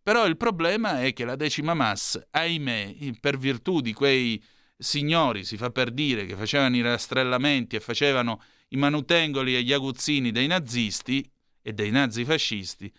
però 0.00 0.24
il 0.24 0.36
problema 0.36 1.02
è 1.02 1.12
che 1.12 1.24
la 1.24 1.34
decima 1.34 1.74
massa, 1.74 2.24
ahimè, 2.30 3.16
per 3.18 3.38
virtù 3.38 3.80
di 3.80 3.92
quei 3.92 4.40
signori, 4.78 5.42
si 5.42 5.56
fa 5.56 5.70
per 5.70 5.90
dire, 5.90 6.26
che 6.26 6.36
facevano 6.36 6.76
i 6.76 6.80
rastrellamenti 6.80 7.74
e 7.74 7.80
facevano 7.80 8.40
i 8.72 8.76
manutengoli 8.76 9.54
e 9.54 9.62
gli 9.62 9.72
aguzzini 9.72 10.32
dei 10.32 10.46
nazisti 10.46 11.28
e 11.60 11.72
dei 11.72 11.90
nazifascisti, 11.90 12.92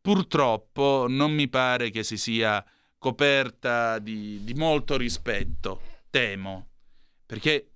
purtroppo 0.00 1.06
non 1.08 1.32
mi 1.32 1.48
pare 1.48 1.90
che 1.90 2.02
si 2.02 2.16
sia 2.16 2.64
coperta 2.98 3.98
di, 3.98 4.42
di 4.44 4.54
molto 4.54 4.96
rispetto, 4.96 5.80
temo, 6.08 6.68
perché 7.26 7.70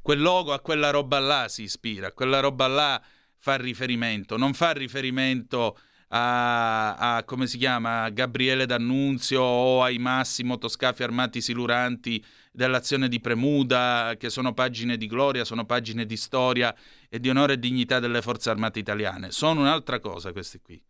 quel 0.00 0.20
logo 0.20 0.52
a 0.52 0.60
quella 0.60 0.90
roba 0.90 1.18
là 1.18 1.48
si 1.48 1.62
ispira, 1.62 2.12
quella 2.12 2.40
roba 2.40 2.66
là 2.66 3.02
fa 3.38 3.56
riferimento, 3.56 4.36
non 4.36 4.52
fa 4.52 4.72
riferimento 4.72 5.66
a, 5.66 5.80
a 6.16 7.22
come 7.24 7.48
si 7.48 7.58
chiama, 7.58 8.08
Gabriele 8.10 8.66
D'Annunzio 8.66 9.42
o 9.42 9.82
ai 9.82 9.98
massi 9.98 10.44
motoscafi 10.44 11.02
armati 11.02 11.40
siluranti 11.40 12.24
dell'azione 12.52 13.08
di 13.08 13.18
Premuda, 13.18 14.14
che 14.16 14.30
sono 14.30 14.54
pagine 14.54 14.96
di 14.96 15.08
gloria, 15.08 15.44
sono 15.44 15.64
pagine 15.64 16.06
di 16.06 16.16
storia 16.16 16.72
e 17.08 17.18
di 17.18 17.28
onore 17.28 17.54
e 17.54 17.58
dignità 17.58 17.98
delle 17.98 18.22
forze 18.22 18.50
armate 18.50 18.78
italiane. 18.78 19.32
Sono 19.32 19.62
un'altra 19.62 19.98
cosa 19.98 20.30
questi 20.30 20.60
qui. 20.60 20.80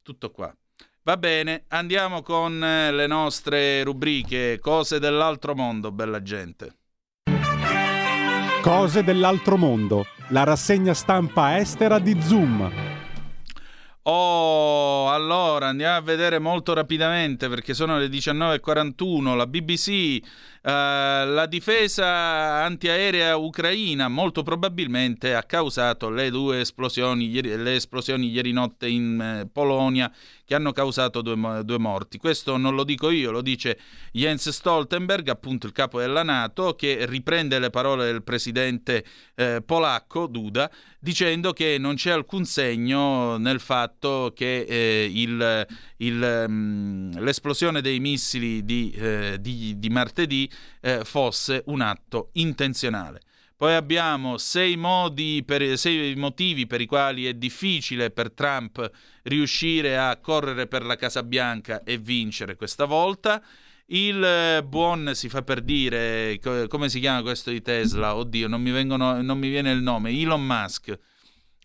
Tutto 0.00 0.30
qua. 0.30 0.54
Va 1.02 1.16
bene, 1.16 1.64
andiamo 1.68 2.22
con 2.22 2.62
eh, 2.62 2.92
le 2.92 3.08
nostre 3.08 3.82
rubriche 3.82 4.60
Cose 4.60 5.00
dell'altro 5.00 5.56
mondo, 5.56 5.90
bella 5.90 6.22
gente. 6.22 6.76
Cose 8.62 9.02
dell'altro 9.02 9.56
mondo, 9.56 10.06
la 10.28 10.44
rassegna 10.44 10.94
stampa 10.94 11.58
estera 11.58 11.98
di 11.98 12.16
Zoom 12.20 12.91
Oh, 14.04 15.10
allora 15.10 15.68
andiamo 15.68 15.96
a 15.96 16.00
vedere 16.00 16.40
molto 16.40 16.74
rapidamente 16.74 17.48
perché 17.48 17.72
sono 17.72 17.98
le 17.98 18.08
19.41. 18.08 19.36
La 19.36 19.46
BBC, 19.46 20.18
la 20.64 21.46
difesa 21.46 22.62
antiaerea 22.62 23.36
ucraina 23.36 24.06
molto 24.08 24.44
probabilmente 24.44 25.34
ha 25.34 25.42
causato 25.42 26.08
le 26.08 26.30
due 26.30 26.60
esplosioni, 26.60 27.42
le 27.42 27.74
esplosioni 27.74 28.30
ieri 28.30 28.52
notte 28.52 28.88
in 28.88 29.20
eh, 29.20 29.48
Polonia 29.52 30.12
che 30.44 30.54
hanno 30.54 30.72
causato 30.72 31.22
due, 31.22 31.64
due, 31.64 31.78
morti. 31.78 32.18
Questo 32.18 32.56
non 32.56 32.74
lo 32.74 32.84
dico 32.84 33.10
io, 33.10 33.30
lo 33.30 33.40
dice 33.40 33.78
Jens 34.12 34.50
Stoltenberg, 34.50 35.28
appunto 35.28 35.66
il 35.66 35.72
capo 35.72 35.98
della 35.98 36.22
Nato, 36.22 36.74
che 36.74 37.06
riprende 37.06 37.58
le 37.58 37.70
parole 37.70 38.04
del 38.04 38.22
presidente 38.22 39.04
eh, 39.34 39.62
polacco 39.64 40.26
Duda, 40.26 40.70
dicendo 40.98 41.52
che 41.52 41.78
non 41.78 41.94
c'è 41.94 42.10
alcun 42.10 42.44
segno 42.44 43.38
nel 43.38 43.60
fatto 43.60 44.32
che 44.34 44.66
eh, 44.68 45.10
il, 45.12 45.66
il, 45.96 46.44
mh, 46.48 46.52
mm, 46.52 47.12
l'esplosione 47.18 47.80
dei 47.80 47.98
missili 47.98 48.64
di, 48.64 48.90
eh, 48.90 49.38
di, 49.40 49.78
di 49.78 49.88
martedì 49.88 50.50
eh, 50.80 51.04
fosse 51.04 51.62
un 51.66 51.80
atto 51.80 52.30
intenzionale. 52.34 53.20
Poi 53.56 53.74
abbiamo 53.74 54.38
sei, 54.38 54.76
per, 55.44 55.78
sei, 55.78 56.16
motivi 56.16 56.66
per 56.66 56.80
i 56.80 56.86
quali 56.86 57.26
è 57.26 57.34
difficile 57.34 58.10
per 58.10 58.32
Trump 58.32 58.90
riuscire 59.22 59.96
a 59.96 60.16
correre 60.16 60.66
per 60.66 60.84
la 60.84 60.96
Casa 60.96 61.22
Bianca 61.22 61.84
e 61.84 61.96
vincere 61.98 62.56
questa 62.56 62.86
volta. 62.86 63.40
Il 63.86 64.20
eh, 64.24 64.64
buon 64.64 65.12
si 65.14 65.28
fa 65.28 65.42
per 65.42 65.60
dire, 65.60 66.40
come 66.68 66.88
si 66.88 66.98
chiama 66.98 67.22
questo 67.22 67.50
di 67.50 67.62
Tesla? 67.62 68.16
Oddio, 68.16 68.48
non 68.48 68.60
mi, 68.60 68.72
vengono, 68.72 69.22
non 69.22 69.38
mi 69.38 69.48
viene 69.48 69.70
il 69.70 69.80
nome. 69.80 70.10
Elon 70.10 70.44
Musk 70.44 70.98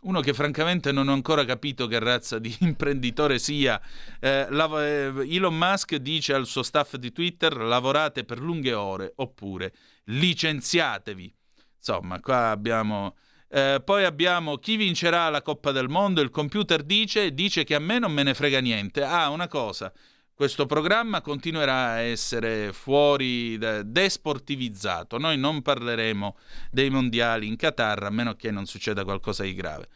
uno 0.08 0.22
che 0.22 0.34
francamente 0.34 0.92
non 0.92 1.10
ho 1.10 1.14
ancora 1.14 1.44
capito 1.46 1.86
che 1.86 2.00
razza 2.00 2.40
di 2.40 2.56
imprenditore 2.62 3.40
sia. 3.40 3.80
Eh, 4.20 4.48
lav- 4.50 4.80
eh, 4.80 5.36
Elon 5.36 5.56
Musk 5.56 5.96
dice 5.96 6.34
al 6.34 6.46
suo 6.46 6.64
staff 6.64 6.96
di 6.96 7.12
Twitter 7.12 7.56
lavorate 7.58 8.24
per 8.24 8.40
lunghe 8.40 8.74
ore 8.74 9.14
oppure 9.18 9.74
licenziatevi. 10.06 11.34
Insomma, 11.78 12.20
qua 12.20 12.50
abbiamo... 12.50 13.16
Eh, 13.50 13.82
poi 13.84 14.04
abbiamo 14.04 14.58
chi 14.58 14.76
vincerà 14.76 15.30
la 15.30 15.42
Coppa 15.42 15.72
del 15.72 15.88
Mondo. 15.88 16.22
Il 16.22 16.32
computer 16.32 16.84
dice, 16.84 17.34
dice 17.34 17.64
che 17.64 17.76
a 17.76 17.80
me 17.80 18.00
non 18.00 18.12
me 18.12 18.24
ne 18.24 18.34
frega 18.34 18.60
niente. 18.60 19.04
Ah, 19.04 19.30
una 19.30 19.48
cosa. 19.48 19.92
Questo 20.38 20.68
programma 20.68 21.22
continuerà 21.22 21.94
a 21.94 22.00
essere 22.02 22.72
fuori, 22.72 23.58
desportivizzato. 23.58 25.18
Noi 25.18 25.36
non 25.36 25.64
parleremo 25.64 26.38
dei 26.70 26.92
mondiali 26.92 27.48
in 27.48 27.56
Qatar 27.56 28.04
a 28.04 28.12
meno 28.12 28.36
che 28.36 28.52
non 28.52 28.68
succeda 28.68 29.04
qualcosa 29.04 29.42
di 29.42 29.56
grave. 29.56 29.88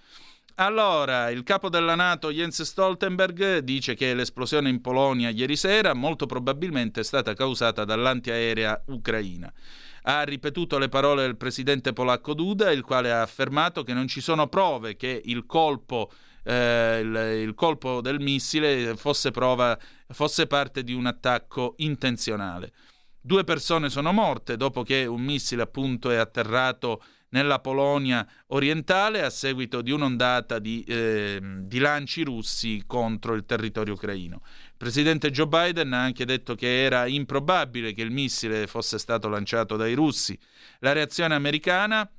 Allora, 0.56 1.30
il 1.30 1.44
capo 1.44 1.70
della 1.70 1.94
Nato 1.94 2.32
Jens 2.32 2.64
Stoltenberg 2.64 3.60
dice 3.60 3.94
che 3.94 4.16
l'esplosione 4.16 4.70
in 4.70 4.82
Polonia 4.82 5.30
ieri 5.30 5.56
sera 5.56 5.94
molto 5.94 6.26
probabilmente 6.26 7.02
è 7.02 7.04
stata 7.04 7.36
causata 7.36 7.86
dall'antiaerea 7.86 8.86
ucraina. 8.88 9.54
Ha 10.02 10.24
ripetuto 10.24 10.80
le 10.80 10.90
parole 10.90 11.22
del 11.22 11.38
presidente 11.38 11.94
polacco 11.94 12.34
Duda, 12.34 12.72
il 12.72 12.82
quale 12.82 13.12
ha 13.12 13.22
affermato 13.22 13.84
che 13.84 13.94
non 13.94 14.08
ci 14.08 14.22
sono 14.22 14.48
prove 14.48 14.96
che 14.96 15.22
il 15.24 15.46
colpo, 15.46 16.12
eh, 16.44 17.00
il, 17.00 17.44
il 17.48 17.54
colpo 17.54 18.02
del 18.02 18.20
missile 18.20 18.96
fosse, 18.96 19.30
prova, 19.30 19.78
fosse 20.14 20.48
parte 20.48 20.84
di 20.84 20.94
un 20.94 21.06
attacco 21.06 21.76
intenzionale. 21.78 22.72
Due 23.20 23.44
persone 23.44 23.90
sono 23.90 24.12
morte 24.12 24.58
dopo 24.58 24.84
che 24.84 25.06
un 25.06 25.22
missile 25.22 25.62
appunto 25.62 26.10
è 26.10 26.16
atterrato 26.16 27.04
nella 27.32 27.60
Polonia 27.60 28.28
orientale 28.48 29.24
a 29.24 29.30
seguito 29.30 29.82
di 29.82 29.92
un'ondata 29.92 30.60
di, 30.60 30.84
eh, 30.84 31.40
di, 31.42 31.80
lanci 31.80 32.24
russi 32.24 32.84
contro 32.86 33.34
il 33.34 33.46
territorio 33.46 33.94
ucraino. 33.94 34.42
Il 34.44 34.78
presidente 34.78 35.32
Joe 35.32 35.48
Biden 35.48 35.94
ha 35.94 36.02
anche 36.02 36.26
detto 36.26 36.56
che 36.56 36.84
era 36.84 37.06
improbabile 37.06 37.94
che 37.94 38.02
il 38.02 38.12
missile 38.12 38.68
fosse 38.68 38.98
stato 38.98 39.30
lanciato 39.30 39.76
dai 39.76 39.94
russi. 39.94 40.38
La 40.80 40.92
reazione 40.92 41.36
americana 41.36 42.10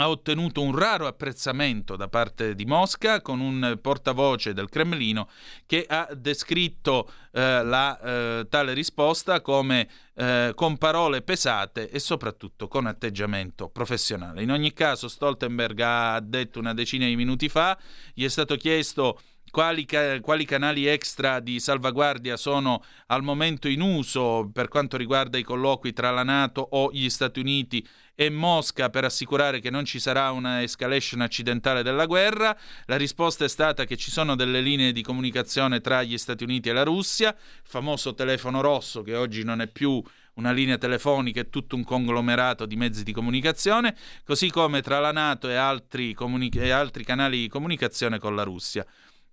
ha 0.00 0.08
ottenuto 0.08 0.62
un 0.62 0.76
raro 0.76 1.06
apprezzamento 1.06 1.96
da 1.96 2.08
parte 2.08 2.54
di 2.54 2.64
Mosca 2.64 3.20
con 3.20 3.40
un 3.40 3.78
portavoce 3.80 4.52
del 4.52 4.68
Cremlino 4.68 5.28
che 5.66 5.84
ha 5.88 6.08
descritto 6.14 7.10
eh, 7.32 7.64
la, 7.64 8.00
eh, 8.00 8.46
tale 8.48 8.74
risposta 8.74 9.40
come 9.40 9.88
eh, 10.14 10.52
con 10.54 10.78
parole 10.78 11.22
pesate 11.22 11.90
e 11.90 11.98
soprattutto 11.98 12.68
con 12.68 12.86
atteggiamento 12.86 13.68
professionale. 13.68 14.42
In 14.42 14.52
ogni 14.52 14.72
caso 14.72 15.08
Stoltenberg 15.08 15.80
ha 15.80 16.20
detto 16.20 16.60
una 16.60 16.74
decina 16.74 17.06
di 17.06 17.16
minuti 17.16 17.48
fa, 17.48 17.76
gli 18.14 18.24
è 18.24 18.28
stato 18.28 18.54
chiesto 18.56 19.18
quali, 19.50 19.86
quali, 20.20 20.44
canali 20.44 20.86
extra 20.86 21.40
di 21.40 21.58
salvaguardia 21.58 22.36
sono 22.36 22.82
al 23.06 23.22
momento 23.22 23.66
in 23.68 23.80
uso 23.80 24.48
per 24.52 24.68
quanto 24.68 24.96
riguarda 24.96 25.38
i 25.38 25.42
colloqui 25.42 25.92
tra 25.92 26.10
la 26.10 26.22
Nato 26.22 26.66
o 26.70 26.90
gli 26.92 27.08
Stati 27.08 27.40
Uniti 27.40 27.86
e 28.20 28.30
Mosca 28.30 28.90
per 28.90 29.04
assicurare 29.04 29.60
che 29.60 29.70
non 29.70 29.84
ci 29.84 30.00
sarà 30.00 30.32
una 30.32 30.60
escalation 30.60 31.20
accidentale 31.20 31.84
della 31.84 32.04
guerra. 32.04 32.58
La 32.86 32.96
risposta 32.96 33.44
è 33.44 33.48
stata 33.48 33.84
che 33.84 33.96
ci 33.96 34.10
sono 34.10 34.34
delle 34.34 34.60
linee 34.60 34.90
di 34.90 35.02
comunicazione 35.02 35.80
tra 35.80 36.02
gli 36.02 36.18
Stati 36.18 36.42
Uniti 36.42 36.68
e 36.68 36.72
la 36.72 36.82
Russia, 36.82 37.28
il 37.28 37.36
famoso 37.62 38.14
telefono 38.14 38.60
rosso 38.60 39.02
che 39.02 39.14
oggi 39.14 39.44
non 39.44 39.60
è 39.60 39.68
più 39.68 40.02
una 40.34 40.50
linea 40.50 40.78
telefonica 40.78 41.40
è 41.40 41.48
tutto 41.48 41.76
un 41.76 41.84
conglomerato 41.84 42.66
di 42.66 42.74
mezzi 42.74 43.04
di 43.04 43.12
comunicazione, 43.12 43.96
così 44.24 44.50
come 44.50 44.82
tra 44.82 44.98
la 44.98 45.12
Nato 45.12 45.48
e 45.48 45.54
altri, 45.54 46.12
comunica- 46.12 46.60
e 46.60 46.70
altri 46.70 47.04
canali 47.04 47.38
di 47.38 47.48
comunicazione 47.48 48.18
con 48.18 48.34
la 48.34 48.42
Russia. 48.42 48.84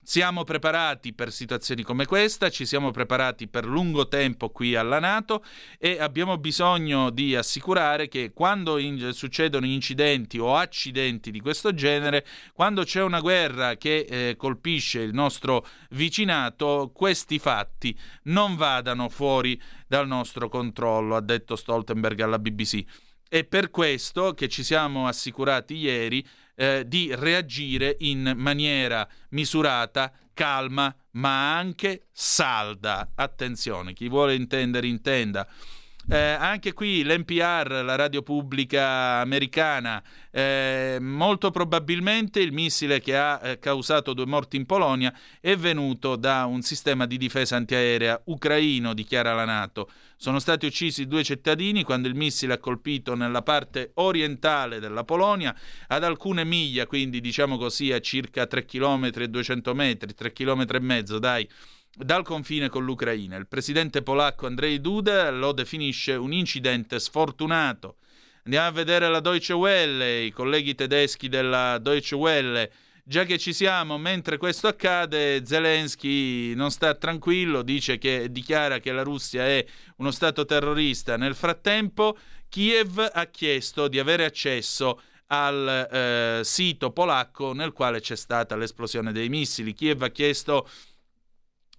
Siamo 0.08 0.44
preparati 0.44 1.14
per 1.14 1.32
situazioni 1.32 1.82
come 1.82 2.06
questa, 2.06 2.52
ci 2.52 2.68
siamo 2.68 2.92
preparati 2.92 3.48
per 3.48 3.66
lungo 3.66 4.08
tempo 4.08 4.52
qui 4.52 4.76
alla 4.76 5.00
Nato 5.00 5.44
e 5.80 6.00
abbiamo 6.00 6.38
bisogno 6.38 7.10
di 7.10 7.36
assicurare 7.36 8.08
che 8.08 8.32
quando 8.32 8.78
in, 8.78 9.14
succedono 9.14 9.66
incidenti 9.66 10.38
o 10.38 10.56
accidenti 10.56 11.32
di 11.32 11.40
questo 11.40 11.74
genere, 11.74 12.24
quando 12.54 12.84
c'è 12.84 13.02
una 13.02 13.20
guerra 13.20 13.78
che 13.78 14.06
eh, 14.08 14.36
colpisce 14.38 15.00
il 15.00 15.12
nostro 15.12 15.66
vicinato, 15.90 16.92
questi 16.94 17.40
fatti 17.40 17.98
non 18.26 18.56
vadano 18.58 19.10
fuori 19.10 19.60
dal 19.88 20.06
nostro 20.06 20.50
controllo, 20.50 21.16
ha 21.16 21.22
detto 21.22 21.56
Stoltenberg 21.56 22.20
alla 22.20 22.38
BBC. 22.38 22.84
È 23.28 23.44
per 23.44 23.72
questo 23.72 24.36
che 24.36 24.48
ci 24.50 24.64
siamo 24.64 25.08
assicurati 25.08 25.76
ieri 25.76 26.24
eh, 26.56 26.84
di 26.88 27.14
reagire 27.14 27.96
in 28.00 28.34
maniera 28.36 29.08
misurata, 29.30 30.12
calma, 30.34 30.94
ma 31.12 31.58
anche 31.58 32.08
salda. 32.12 33.12
Attenzione, 33.16 33.94
chi 33.94 34.10
vuole 34.10 34.36
intendere 34.36 34.88
intenda. 34.88 35.48
Eh, 36.08 36.18
anche 36.18 36.74
qui 36.74 37.04
l'NPR, 37.04 37.82
la 37.84 37.96
radio 37.96 38.22
pubblica 38.22 39.22
americana, 39.22 40.04
eh, 40.30 41.00
molto 41.02 41.50
probabilmente 41.50 42.42
il 42.42 42.52
missile 42.52 43.00
che 43.00 43.18
ha 43.18 43.40
eh, 43.42 43.58
causato 43.58 44.14
due 44.14 44.28
morti 44.28 44.56
in 44.56 44.68
Polonia 44.68 45.12
è 45.42 45.56
venuto 45.56 46.16
da 46.16 46.46
un 46.46 46.62
sistema 46.62 47.08
di 47.08 47.18
difesa 47.18 47.56
antiaerea 47.56 48.22
ucraino, 48.26 48.94
dichiara 48.94 49.34
la 49.34 49.46
Nato. 49.46 49.90
Sono 50.16 50.38
stati 50.38 50.68
uccisi 50.68 51.08
due 51.08 51.24
cittadini 51.24 51.82
quando 51.82 52.08
il 52.08 52.14
missile 52.14 52.54
ha 52.54 52.60
colpito 52.60 53.16
nella 53.16 53.42
parte 53.42 53.90
orientale 53.96 54.80
della 54.80 55.04
Polonia, 55.04 55.56
ad 55.88 56.04
alcune 56.04 56.44
miglia, 56.44 56.86
quindi 56.86 57.20
diciamo 57.20 57.58
così 57.58 57.92
a 57.92 58.00
circa 58.00 58.46
3 58.46 58.66
km 58.66 59.10
e 59.16 59.28
200 59.28 59.74
metri, 59.74 60.14
3 60.14 60.32
km 60.34 60.66
e 60.72 60.80
mezzo, 60.80 61.18
dai 61.18 61.50
dal 61.96 62.24
confine 62.24 62.70
con 62.70 62.84
l'Ucraina. 62.84 63.38
Il 63.38 63.48
presidente 63.48 64.02
polacco 64.02 64.48
Andrzej 64.48 64.78
Duda 64.78 65.32
lo 65.32 65.52
definisce 65.52 66.14
un 66.14 66.34
incidente 66.34 67.00
sfortunato. 67.00 67.98
Andiamo 68.44 68.68
a 68.68 68.72
vedere 68.72 69.10
la 69.10 69.22
Deutsche 69.22 69.54
Welle, 69.54 70.24
i 70.24 70.32
colleghi 70.32 70.76
tedeschi 70.76 71.30
della 71.30 71.78
Deutsche 71.80 72.16
Welle. 72.16 72.72
Già 73.04 73.24
che 73.24 73.38
ci 73.38 73.54
siamo, 73.54 73.98
mentre 73.98 74.38
questo 74.38 74.68
accade, 74.68 75.46
Zelensky 75.46 76.54
non 76.54 76.72
sta 76.72 76.96
tranquillo, 76.96 77.62
dice 77.62 77.98
che 77.98 78.32
dichiara 78.32 78.80
che 78.80 78.92
la 78.92 79.04
Russia 79.04 79.46
è 79.46 79.66
uno 79.98 80.12
stato 80.12 80.46
terrorista. 80.46 81.16
Nel 81.16 81.36
frattempo, 81.36 82.18
Kiev 82.50 83.10
ha 83.14 83.26
chiesto 83.26 83.88
di 83.88 84.00
avere 84.00 84.26
accesso 84.26 85.02
al 85.28 85.88
eh, 85.92 86.42
sito 86.44 86.92
polacco 86.92 87.54
nel 87.54 87.74
quale 87.74 88.00
c'è 88.00 88.16
stata 88.16 88.56
l'esplosione 88.56 89.12
dei 89.12 89.30
missili. 89.30 89.74
Kiev 89.74 90.02
ha 90.04 90.10
chiesto 90.10 90.68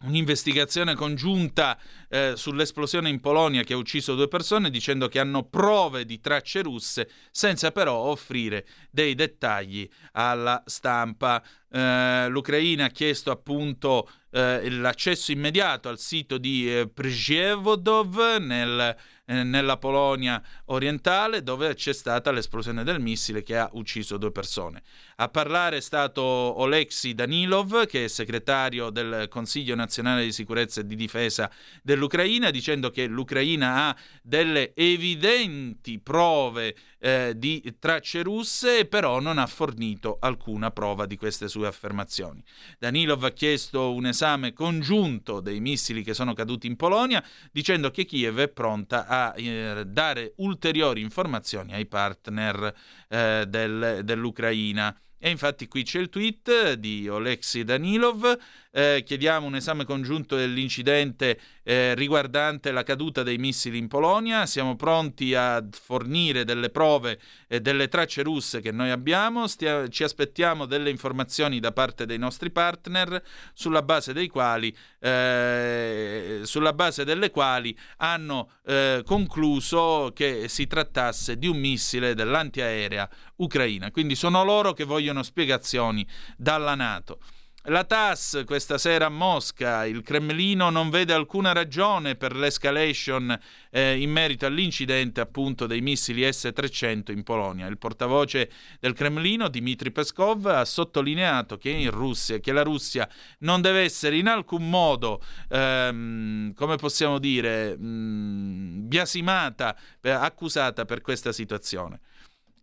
un'investigazione 0.02 0.94
congiunta 0.94 1.78
eh, 2.08 2.34
sull'esplosione 2.36 3.08
in 3.08 3.20
Polonia 3.20 3.62
che 3.62 3.72
ha 3.72 3.76
ucciso 3.78 4.14
due 4.14 4.28
persone 4.28 4.70
dicendo 4.70 5.08
che 5.08 5.18
hanno 5.18 5.44
prove 5.44 6.04
di 6.04 6.20
tracce 6.20 6.62
russe 6.62 7.08
senza 7.30 7.72
però 7.72 7.94
offrire 7.94 8.66
dei 8.90 9.14
dettagli 9.14 9.88
alla 10.12 10.62
stampa. 10.66 11.42
Eh, 11.70 12.28
L'Ucraina 12.28 12.86
ha 12.86 12.90
chiesto 12.90 13.30
appunto 13.30 14.08
eh, 14.30 14.68
l'accesso 14.70 15.32
immediato 15.32 15.88
al 15.88 15.98
sito 15.98 16.38
di 16.38 16.70
eh, 16.70 16.88
Przewodov 16.88 18.36
nel 18.38 18.96
eh, 19.26 19.42
nella 19.42 19.76
Polonia 19.76 20.42
orientale 20.66 21.42
dove 21.42 21.74
c'è 21.74 21.92
stata 21.92 22.30
l'esplosione 22.30 22.84
del 22.84 23.00
missile 23.00 23.42
che 23.42 23.56
ha 23.58 23.68
ucciso 23.72 24.16
due 24.18 24.30
persone. 24.30 24.82
A 25.16 25.28
parlare 25.28 25.78
è 25.78 25.80
stato 25.80 26.22
Oleksiy 26.22 27.14
Danilov, 27.14 27.86
che 27.86 28.04
è 28.04 28.08
segretario 28.08 28.90
del 28.90 29.26
Consiglio 29.28 29.74
nazionale 29.74 30.24
di 30.24 30.32
sicurezza 30.32 30.80
e 30.80 30.86
di 30.86 30.94
difesa 30.94 31.50
dell'Ucraina, 31.82 32.50
dicendo 32.50 32.90
che 32.90 33.06
l'Ucraina 33.06 33.88
ha 33.88 33.96
delle 34.22 34.74
evidenti 34.74 35.98
prove 35.98 36.76
eh, 36.98 37.32
di 37.36 37.74
tracce 37.78 38.22
russe, 38.22 38.84
però 38.86 39.20
non 39.20 39.38
ha 39.38 39.46
fornito 39.46 40.18
alcuna 40.20 40.70
prova 40.70 41.06
di 41.06 41.16
queste 41.16 41.48
sue 41.48 41.66
affermazioni. 41.66 42.42
Danilov 42.78 43.24
ha 43.24 43.30
chiesto 43.30 43.92
un 43.92 44.06
esame 44.06 44.52
congiunto 44.52 45.40
dei 45.40 45.60
missili 45.60 46.02
che 46.02 46.14
sono 46.14 46.32
caduti 46.32 46.66
in 46.66 46.76
Polonia, 46.76 47.24
dicendo 47.50 47.90
che 47.90 48.04
Kiev 48.04 48.38
è 48.38 48.48
pronta 48.48 49.06
a 49.06 49.15
eh, 49.34 49.84
dare 49.86 50.32
ulteriori 50.36 51.00
informazioni 51.00 51.72
ai 51.72 51.86
partner 51.86 52.74
eh, 53.08 53.44
del, 53.46 54.00
dell'Ucraina. 54.02 54.96
E 55.18 55.30
infatti 55.30 55.66
qui 55.66 55.82
c'è 55.82 55.98
il 55.98 56.10
tweet 56.10 56.74
di 56.74 57.08
Oleksiy 57.08 57.64
Danilov, 57.64 58.38
eh, 58.76 59.02
chiediamo 59.06 59.46
un 59.46 59.54
esame 59.54 59.86
congiunto 59.86 60.36
dell'incidente 60.36 61.40
eh, 61.62 61.94
riguardante 61.94 62.70
la 62.72 62.82
caduta 62.82 63.22
dei 63.22 63.38
missili 63.38 63.78
in 63.78 63.88
Polonia, 63.88 64.44
siamo 64.44 64.76
pronti 64.76 65.34
a 65.34 65.64
fornire 65.70 66.44
delle 66.44 66.68
prove 66.68 67.18
e 67.48 67.62
delle 67.62 67.88
tracce 67.88 68.22
russe 68.22 68.60
che 68.60 68.72
noi 68.72 68.90
abbiamo, 68.90 69.46
Stia- 69.46 69.88
ci 69.88 70.04
aspettiamo 70.04 70.66
delle 70.66 70.90
informazioni 70.90 71.58
da 71.58 71.72
parte 71.72 72.04
dei 72.04 72.18
nostri 72.18 72.50
partner 72.50 73.22
sulla 73.54 73.80
base, 73.80 74.12
dei 74.12 74.28
quali, 74.28 74.76
eh, 75.00 76.40
sulla 76.42 76.74
base 76.74 77.04
delle 77.04 77.30
quali 77.30 77.74
hanno 77.96 78.50
eh, 78.66 79.00
concluso 79.06 80.12
che 80.14 80.48
si 80.48 80.66
trattasse 80.66 81.38
di 81.38 81.46
un 81.46 81.56
missile 81.56 82.14
dell'antiaerea 82.14 83.08
ucraina. 83.36 83.90
Quindi 83.90 84.14
sono 84.14 84.44
loro 84.44 84.74
che 84.74 84.84
vogliono 84.84 85.22
spiegazioni 85.22 86.06
dalla 86.36 86.74
Nato. 86.74 87.20
La 87.68 87.82
TAS 87.82 88.44
questa 88.46 88.78
sera 88.78 89.06
a 89.06 89.08
Mosca, 89.08 89.86
il 89.86 90.02
Cremlino 90.02 90.70
non 90.70 90.88
vede 90.88 91.12
alcuna 91.12 91.52
ragione 91.52 92.14
per 92.14 92.36
l'escalation 92.36 93.36
eh, 93.70 94.00
in 94.00 94.08
merito 94.08 94.46
all'incidente 94.46 95.20
appunto 95.20 95.66
dei 95.66 95.80
missili 95.80 96.22
S-300 96.32 97.10
in 97.10 97.24
Polonia. 97.24 97.66
Il 97.66 97.76
portavoce 97.76 98.52
del 98.78 98.92
Cremlino, 98.92 99.48
Dmitry 99.48 99.90
Peskov, 99.90 100.46
ha 100.46 100.64
sottolineato 100.64 101.56
che 101.56 101.88
Russia, 101.90 102.38
che 102.38 102.52
la 102.52 102.62
Russia 102.62 103.08
non 103.38 103.60
deve 103.60 103.80
essere 103.80 104.16
in 104.16 104.28
alcun 104.28 104.70
modo, 104.70 105.20
ehm, 105.48 106.54
come 106.54 106.76
possiamo 106.76 107.18
dire, 107.18 107.76
mh, 107.76 108.86
biasimata, 108.86 109.76
accusata 110.02 110.84
per 110.84 111.00
questa 111.00 111.32
situazione. 111.32 111.98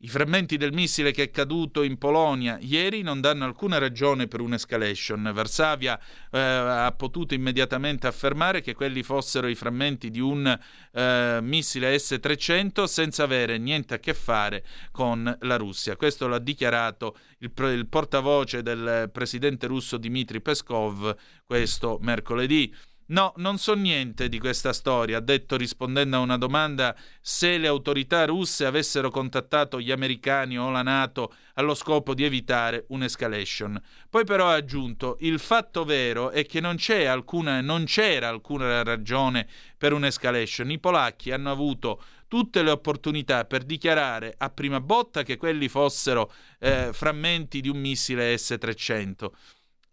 I 0.04 0.10
frammenti 0.10 0.58
del 0.58 0.74
missile 0.74 1.14
che 1.14 1.24
è 1.24 1.32
caduto 1.32 1.82
in 1.82 1.98
Polonia 1.98 2.58
ieri 2.60 3.04
non 3.04 3.22
danno 3.22 3.46
alcuna 3.46 3.78
ragione 3.78 4.28
per 4.28 4.42
un'escalation. 4.42 5.32
Varsavia 5.34 5.98
eh, 6.30 6.38
ha 6.38 6.92
potuto 6.92 7.34
immediatamente 7.34 8.06
affermare 8.06 8.60
che 8.60 8.74
quelli 8.76 9.02
fossero 9.02 9.48
i 9.48 9.56
frammenti 9.56 10.12
di 10.12 10.20
un 10.20 10.46
eh, 10.92 11.40
missile 11.42 11.98
S-300 11.98 12.84
senza 12.84 13.24
avere 13.24 13.58
niente 13.58 13.94
a 13.94 14.00
che 14.00 14.14
fare 14.14 14.66
con 14.92 15.38
la 15.40 15.56
Russia. 15.56 15.96
Questo 15.96 16.28
l'ha 16.28 16.40
dichiarato 16.40 17.16
il, 17.38 17.54
il 17.56 17.88
portavoce 17.88 18.62
del 18.62 19.10
presidente 19.10 19.68
russo 19.68 19.96
Dmitry 19.96 20.42
Peskov 20.42 21.16
questo 21.46 21.98
mercoledì. 22.02 22.76
No, 23.14 23.32
non 23.36 23.60
so 23.60 23.76
niente 23.76 24.28
di 24.28 24.40
questa 24.40 24.74
storia, 24.74 25.18
ha 25.18 25.22
detto 25.22 25.56
rispondendo 25.56 26.16
a 26.16 26.22
una 26.22 26.40
domanda 26.40 26.96
se 27.22 27.60
le 27.60 27.68
autorità 27.68 28.26
russe 28.26 28.66
avessero 28.66 29.12
contattato 29.12 29.80
gli 29.80 29.92
americani 29.92 30.58
o 30.58 30.72
la 30.72 30.82
Nato 30.82 31.32
allo 31.54 31.76
scopo 31.76 32.16
di 32.16 32.24
evitare 32.24 32.86
un'escalation. 32.88 33.80
Poi 34.10 34.24
però 34.24 34.48
ha 34.48 34.56
aggiunto 34.56 35.18
il 35.20 35.38
fatto 35.38 35.86
vero 35.86 36.32
è 36.32 36.44
che 36.48 36.60
non, 36.60 36.78
alcuna, 37.08 37.62
non 37.62 37.86
c'era 37.86 38.30
alcuna 38.30 38.82
ragione 38.82 39.48
per 39.78 39.94
un'escalation. 39.94 40.72
I 40.72 40.80
polacchi 40.80 41.32
hanno 41.32 41.52
avuto 41.52 42.02
tutte 42.28 42.64
le 42.64 42.72
opportunità 42.72 43.46
per 43.46 43.64
dichiarare 43.64 44.34
a 44.36 44.50
prima 44.50 44.82
botta 44.82 45.22
che 45.22 45.38
quelli 45.38 45.68
fossero 45.68 46.34
eh, 46.58 46.90
frammenti 46.92 47.62
di 47.62 47.70
un 47.70 47.78
missile 47.78 48.36
S-300. 48.36 49.30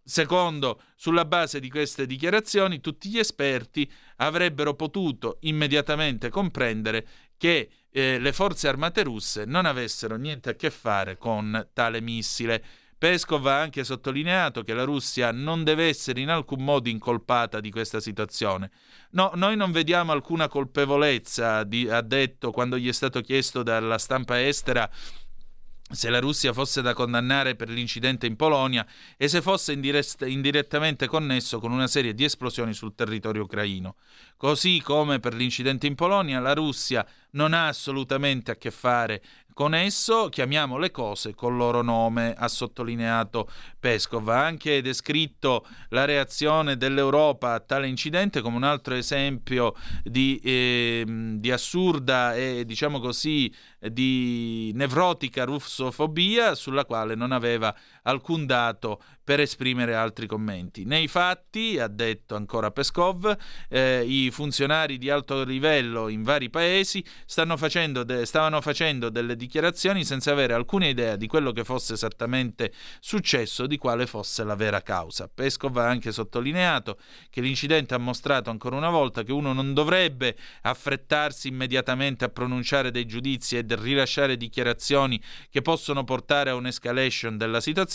Secondo, 0.03 0.81
sulla 0.95 1.25
base 1.25 1.59
di 1.59 1.69
queste 1.69 2.05
dichiarazioni, 2.05 2.81
tutti 2.81 3.09
gli 3.09 3.19
esperti 3.19 3.89
avrebbero 4.17 4.73
potuto 4.73 5.37
immediatamente 5.41 6.29
comprendere 6.29 7.07
che 7.37 7.69
eh, 7.91 8.19
le 8.19 8.33
forze 8.33 8.67
armate 8.67 9.03
russe 9.03 9.45
non 9.45 9.65
avessero 9.65 10.15
niente 10.15 10.49
a 10.49 10.55
che 10.55 10.69
fare 10.69 11.17
con 11.17 11.69
tale 11.73 12.01
missile. 12.01 12.63
Peskov 13.01 13.47
ha 13.47 13.59
anche 13.59 13.83
sottolineato 13.83 14.61
che 14.61 14.75
la 14.75 14.83
Russia 14.83 15.31
non 15.31 15.63
deve 15.63 15.87
essere 15.87 16.21
in 16.21 16.29
alcun 16.29 16.63
modo 16.63 16.87
incolpata 16.87 17.59
di 17.59 17.71
questa 17.71 17.99
situazione. 17.99 18.69
No, 19.11 19.31
noi 19.33 19.55
non 19.55 19.71
vediamo 19.71 20.11
alcuna 20.11 20.47
colpevolezza, 20.47 21.63
di, 21.63 21.89
ha 21.89 22.01
detto 22.01 22.51
quando 22.51 22.77
gli 22.77 22.87
è 22.87 22.91
stato 22.91 23.21
chiesto 23.21 23.63
dalla 23.63 23.97
stampa 23.97 24.39
estera 24.45 24.87
se 25.91 26.09
la 26.09 26.19
Russia 26.19 26.53
fosse 26.53 26.81
da 26.81 26.93
condannare 26.93 27.55
per 27.55 27.69
l'incidente 27.69 28.25
in 28.25 28.35
Polonia 28.35 28.85
e 29.17 29.27
se 29.27 29.41
fosse 29.41 29.73
indirett- 29.73 30.25
indirettamente 30.27 31.07
connesso 31.07 31.59
con 31.59 31.71
una 31.71 31.87
serie 31.87 32.13
di 32.13 32.23
esplosioni 32.23 32.73
sul 32.73 32.95
territorio 32.95 33.43
ucraino. 33.43 33.95
Così 34.37 34.81
come 34.81 35.19
per 35.19 35.33
l'incidente 35.33 35.87
in 35.87 35.95
Polonia, 35.95 36.39
la 36.39 36.53
Russia 36.53 37.05
non 37.31 37.53
ha 37.53 37.67
assolutamente 37.67 38.51
a 38.51 38.55
che 38.55 38.71
fare 38.71 39.21
con 39.61 39.75
esso 39.75 40.27
chiamiamo 40.29 40.79
le 40.79 40.89
cose 40.89 41.35
col 41.35 41.55
loro 41.55 41.83
nome, 41.83 42.33
ha 42.35 42.47
sottolineato 42.47 43.47
Peskov. 43.79 44.27
Ha 44.29 44.43
anche 44.43 44.81
descritto 44.81 45.67
la 45.89 46.05
reazione 46.05 46.77
dell'Europa 46.77 47.53
a 47.53 47.59
tale 47.59 47.87
incidente 47.87 48.41
come 48.41 48.55
un 48.55 48.63
altro 48.63 48.95
esempio 48.95 49.75
di, 50.03 50.39
eh, 50.43 51.03
di 51.05 51.51
assurda 51.51 52.33
e, 52.33 52.65
diciamo 52.65 52.99
così, 52.99 53.53
di 53.77 54.71
nevrotica 54.73 55.43
russofobia 55.43 56.55
sulla 56.55 56.85
quale 56.85 57.13
non 57.13 57.31
aveva 57.31 57.71
alcun 58.03 58.45
dato 58.45 59.01
per 59.23 59.39
esprimere 59.39 59.95
altri 59.95 60.27
commenti. 60.27 60.83
Nei 60.83 61.07
fatti, 61.07 61.79
ha 61.79 61.87
detto 61.87 62.35
ancora 62.35 62.71
Peskov, 62.71 63.33
eh, 63.69 64.03
i 64.05 64.31
funzionari 64.31 64.97
di 64.97 65.09
alto 65.09 65.43
livello 65.43 66.09
in 66.09 66.23
vari 66.23 66.49
paesi 66.49 67.01
facendo 67.55 68.03
de- 68.03 68.25
stavano 68.25 68.59
facendo 68.61 69.09
delle 69.09 69.35
dichiarazioni 69.35 70.03
senza 70.03 70.31
avere 70.31 70.53
alcuna 70.53 70.87
idea 70.87 71.15
di 71.15 71.27
quello 71.27 71.51
che 71.51 71.63
fosse 71.63 71.93
esattamente 71.93 72.73
successo, 72.99 73.67
di 73.67 73.77
quale 73.77 74.07
fosse 74.07 74.43
la 74.43 74.55
vera 74.55 74.81
causa. 74.81 75.29
Peskov 75.33 75.77
ha 75.77 75.87
anche 75.87 76.11
sottolineato 76.11 76.97
che 77.29 77.41
l'incidente 77.41 77.93
ha 77.93 77.99
mostrato 77.99 78.49
ancora 78.49 78.75
una 78.75 78.89
volta 78.89 79.23
che 79.23 79.31
uno 79.31 79.53
non 79.53 79.73
dovrebbe 79.73 80.35
affrettarsi 80.63 81.47
immediatamente 81.47 82.25
a 82.25 82.29
pronunciare 82.29 82.91
dei 82.91 83.05
giudizi 83.05 83.57
e 83.57 83.65
rilasciare 83.67 84.35
dichiarazioni 84.35 85.21
che 85.49 85.61
possono 85.61 86.03
portare 86.03 86.49
a 86.49 86.55
un'escalation 86.55 87.37
della 87.37 87.61
situazione, 87.61 87.90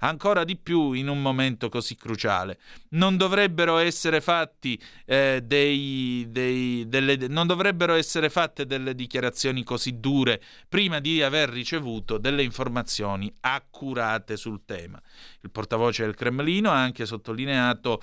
ancora 0.00 0.44
di 0.44 0.56
più 0.56 0.92
in 0.92 1.08
un 1.08 1.20
momento 1.20 1.68
così 1.68 1.96
cruciale. 1.96 2.58
Non 2.90 3.16
dovrebbero 3.16 3.78
essere 3.78 4.20
fatti 4.20 4.80
eh, 5.04 5.42
dei, 5.44 6.26
dei, 6.28 6.88
delle, 6.88 7.16
non 7.28 7.46
dovrebbero 7.46 7.94
essere 7.94 8.30
fatte 8.30 8.66
delle 8.66 8.94
dichiarazioni 8.94 9.64
così 9.64 9.98
dure 9.98 10.40
prima 10.68 11.00
di 11.00 11.22
aver 11.22 11.48
ricevuto 11.48 12.18
delle 12.18 12.42
informazioni 12.42 13.32
accurate 13.40 14.36
sul 14.36 14.62
tema. 14.64 15.00
Il 15.40 15.50
portavoce 15.50 16.04
del 16.04 16.14
Cremlino 16.14 16.70
ha 16.70 16.80
anche 16.80 17.06
sottolineato 17.06 18.02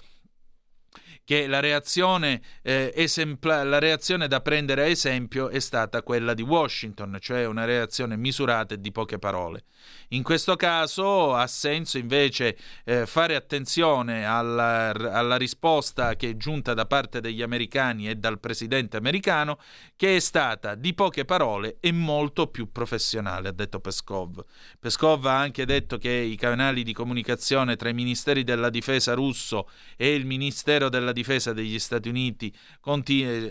che 1.24 1.48
la 1.48 1.60
reazione, 1.60 2.42
eh, 2.62 2.92
esempla- 2.96 3.64
la 3.64 3.80
reazione 3.80 4.28
da 4.28 4.42
prendere 4.42 4.84
a 4.84 4.88
esempio 4.88 5.50
è 5.50 5.60
stata 5.60 6.04
quella 6.04 6.34
di 6.34 6.42
Washington, 6.42 7.18
cioè 7.20 7.46
una 7.46 7.66
reazione 7.66 8.18
misurata 8.18 8.74
e 8.74 8.82
di 8.82 8.92
poche 8.92 9.20
parole. 9.20 9.64
In 10.10 10.24
questo 10.24 10.56
caso 10.56 11.34
ha 11.34 11.48
senso 11.48 11.98
invece 11.98 12.58
eh, 12.84 13.06
fare 13.06 13.36
attenzione 13.36 14.26
alla, 14.26 14.90
alla, 14.90 15.38
risposta 15.38 16.16
che 16.16 16.32
è 16.32 16.38
giunta 16.38 16.74
da 16.74 16.86
parte 16.86 17.22
degli 17.22 17.42
americani 17.42 18.10
e 18.10 18.16
dal 18.16 18.40
presidente 18.40 18.98
americano, 18.98 19.58
che 19.96 20.18
è 20.18 20.20
stata 20.20 20.76
di 20.76 20.94
poche 20.94 21.24
parole 21.24 21.78
e 21.80 21.92
molto 21.92 22.48
più 22.48 22.72
professionale, 22.72 23.50
ha 23.50 23.54
detto 23.54 23.80
Peskov. 23.80 24.44
Peskov 24.80 25.26
ha 25.26 25.40
anche 25.40 25.66
detto 25.66 25.98
che 25.98 26.12
i 26.12 26.36
canali 26.36 26.84
di 26.84 26.94
comunicazione 26.94 27.78
tra 27.78 27.90
i 27.90 27.94
ministeri 27.94 28.44
della 28.44 28.70
difesa 28.70 29.14
russo 29.14 29.70
e 29.96 30.14
il 30.14 30.26
Ministero 30.26 30.90
della 30.90 31.11
difesa 31.12 31.54
degli 31.54 31.80
Stati 31.80 32.10
Uniti 32.10 32.54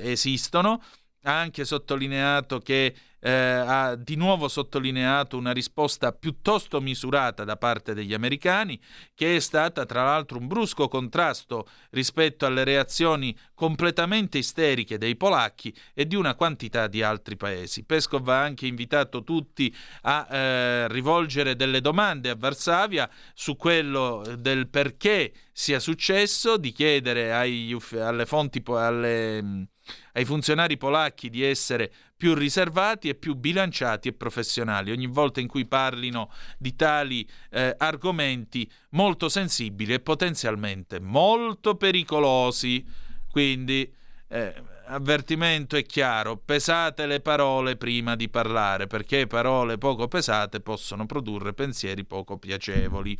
esistono 0.02 0.82
ha 1.22 1.38
anche 1.38 1.64
sottolineato 1.64 2.59
che 2.59 2.94
eh, 3.22 3.30
ha 3.30 3.94
di 3.97 4.16
nuovo 4.16 4.48
sottolineato 4.48 5.36
una 5.36 5.52
risposta 5.52 6.12
piuttosto 6.12 6.80
misurata 6.80 7.44
da 7.44 7.56
parte 7.56 7.92
degli 7.92 8.14
americani, 8.14 8.80
che 9.14 9.36
è 9.36 9.40
stata 9.40 9.84
tra 9.84 10.05
l'altro 10.05 10.38
un 10.38 10.47
brusco 10.47 10.88
contrasto 10.88 11.68
rispetto 11.90 12.47
alle 12.47 12.64
reazioni 12.64 13.36
completamente 13.55 14.38
isteriche 14.38 14.97
dei 14.97 15.16
polacchi 15.16 15.74
e 15.92 16.06
di 16.06 16.16
una 16.16 16.34
quantità 16.34 16.86
di 16.86 17.02
altri 17.02 17.36
paesi. 17.36 17.84
Peskov 17.84 18.26
ha 18.28 18.40
anche 18.40 18.66
invitato 18.66 19.22
tutti 19.22 19.74
a 20.02 20.26
eh, 20.30 20.88
rivolgere 20.88 21.56
delle 21.56 21.82
domande 21.82 22.30
a 22.30 22.36
Varsavia 22.36 23.10
su 23.34 23.56
quello 23.56 24.24
del 24.38 24.68
perché 24.68 25.32
sia 25.52 25.78
successo, 25.78 26.56
di 26.56 26.72
chiedere 26.72 27.34
ai, 27.34 27.76
alle 27.92 28.24
fonti, 28.24 28.62
alle 28.66 29.68
ai 30.12 30.24
funzionari 30.24 30.76
polacchi 30.76 31.30
di 31.30 31.42
essere 31.42 31.92
più 32.16 32.34
riservati 32.34 33.08
e 33.08 33.14
più 33.14 33.34
bilanciati 33.34 34.08
e 34.08 34.12
professionali 34.12 34.90
ogni 34.90 35.06
volta 35.06 35.40
in 35.40 35.46
cui 35.46 35.66
parlino 35.66 36.30
di 36.58 36.76
tali 36.76 37.26
eh, 37.50 37.74
argomenti 37.78 38.70
molto 38.90 39.28
sensibili 39.28 39.94
e 39.94 40.00
potenzialmente 40.00 41.00
molto 41.00 41.76
pericolosi. 41.76 42.84
Quindi 43.30 43.90
eh, 44.28 44.54
avvertimento 44.90 45.76
è 45.76 45.84
chiaro, 45.84 46.36
pesate 46.36 47.06
le 47.06 47.20
parole 47.20 47.76
prima 47.76 48.16
di 48.16 48.28
parlare, 48.28 48.88
perché 48.88 49.26
parole 49.26 49.78
poco 49.78 50.08
pesate 50.08 50.60
possono 50.60 51.06
produrre 51.06 51.52
pensieri 51.52 52.04
poco 52.04 52.38
piacevoli. 52.38 53.16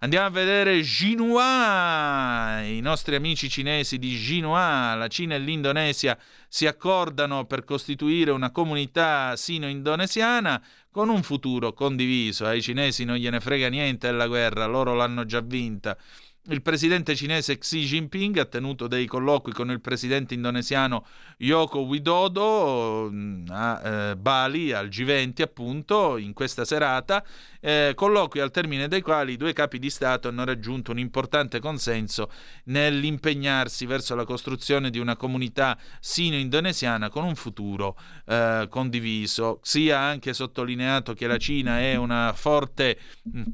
Andiamo 0.00 0.26
a 0.26 0.30
vedere 0.30 0.80
Jinhua, 0.80 2.62
i 2.62 2.80
nostri 2.80 3.16
amici 3.16 3.50
cinesi 3.50 3.98
di 3.98 4.16
Jinhua, 4.16 4.94
la 4.94 5.08
Cina 5.08 5.34
e 5.34 5.38
l'Indonesia 5.38 6.18
si 6.48 6.66
accordano 6.66 7.44
per 7.44 7.64
costituire 7.64 8.30
una 8.30 8.50
comunità 8.50 9.36
sino-indonesiana 9.36 10.62
con 10.90 11.10
un 11.10 11.22
futuro 11.22 11.72
condiviso. 11.74 12.46
Ai 12.46 12.62
cinesi 12.62 13.04
non 13.04 13.16
gliene 13.16 13.40
frega 13.40 13.68
niente 13.68 14.06
della 14.06 14.26
guerra, 14.26 14.64
loro 14.64 14.94
l'hanno 14.94 15.26
già 15.26 15.40
vinta. 15.40 15.96
Il 16.44 16.62
presidente 16.62 17.14
cinese 17.14 17.58
Xi 17.58 17.84
Jinping 17.84 18.38
ha 18.38 18.46
tenuto 18.46 18.88
dei 18.88 19.04
colloqui 19.04 19.52
con 19.52 19.70
il 19.70 19.82
presidente 19.82 20.32
indonesiano 20.32 21.04
Yoko 21.36 21.80
Widodo 21.80 23.10
mm, 23.12 23.46
a 23.50 23.80
eh, 23.82 24.16
Bali, 24.16 24.72
al 24.72 24.88
G20 24.88 25.42
appunto, 25.42 26.16
in 26.16 26.32
questa 26.32 26.64
serata, 26.64 27.22
eh, 27.60 27.92
colloqui 27.94 28.40
al 28.40 28.50
termine 28.50 28.88
dei 28.88 29.02
quali 29.02 29.34
i 29.34 29.36
due 29.36 29.52
capi 29.52 29.78
di 29.78 29.90
Stato 29.90 30.28
hanno 30.28 30.44
raggiunto 30.44 30.92
un 30.92 30.98
importante 30.98 31.60
consenso 31.60 32.32
nell'impegnarsi 32.64 33.84
verso 33.84 34.14
la 34.14 34.24
costruzione 34.24 34.88
di 34.88 34.98
una 34.98 35.16
comunità 35.16 35.76
sino-indonesiana 36.00 37.10
con 37.10 37.24
un 37.24 37.34
futuro 37.34 37.98
eh, 38.24 38.66
condiviso. 38.70 39.58
Xi 39.62 39.90
ha 39.90 40.08
anche 40.08 40.32
sottolineato 40.32 41.12
che 41.12 41.26
la 41.26 41.36
Cina 41.36 41.80
è 41.80 41.96
una 41.96 42.32
forte... 42.32 42.98
Mh, 43.24 43.40
mm, 43.40 43.44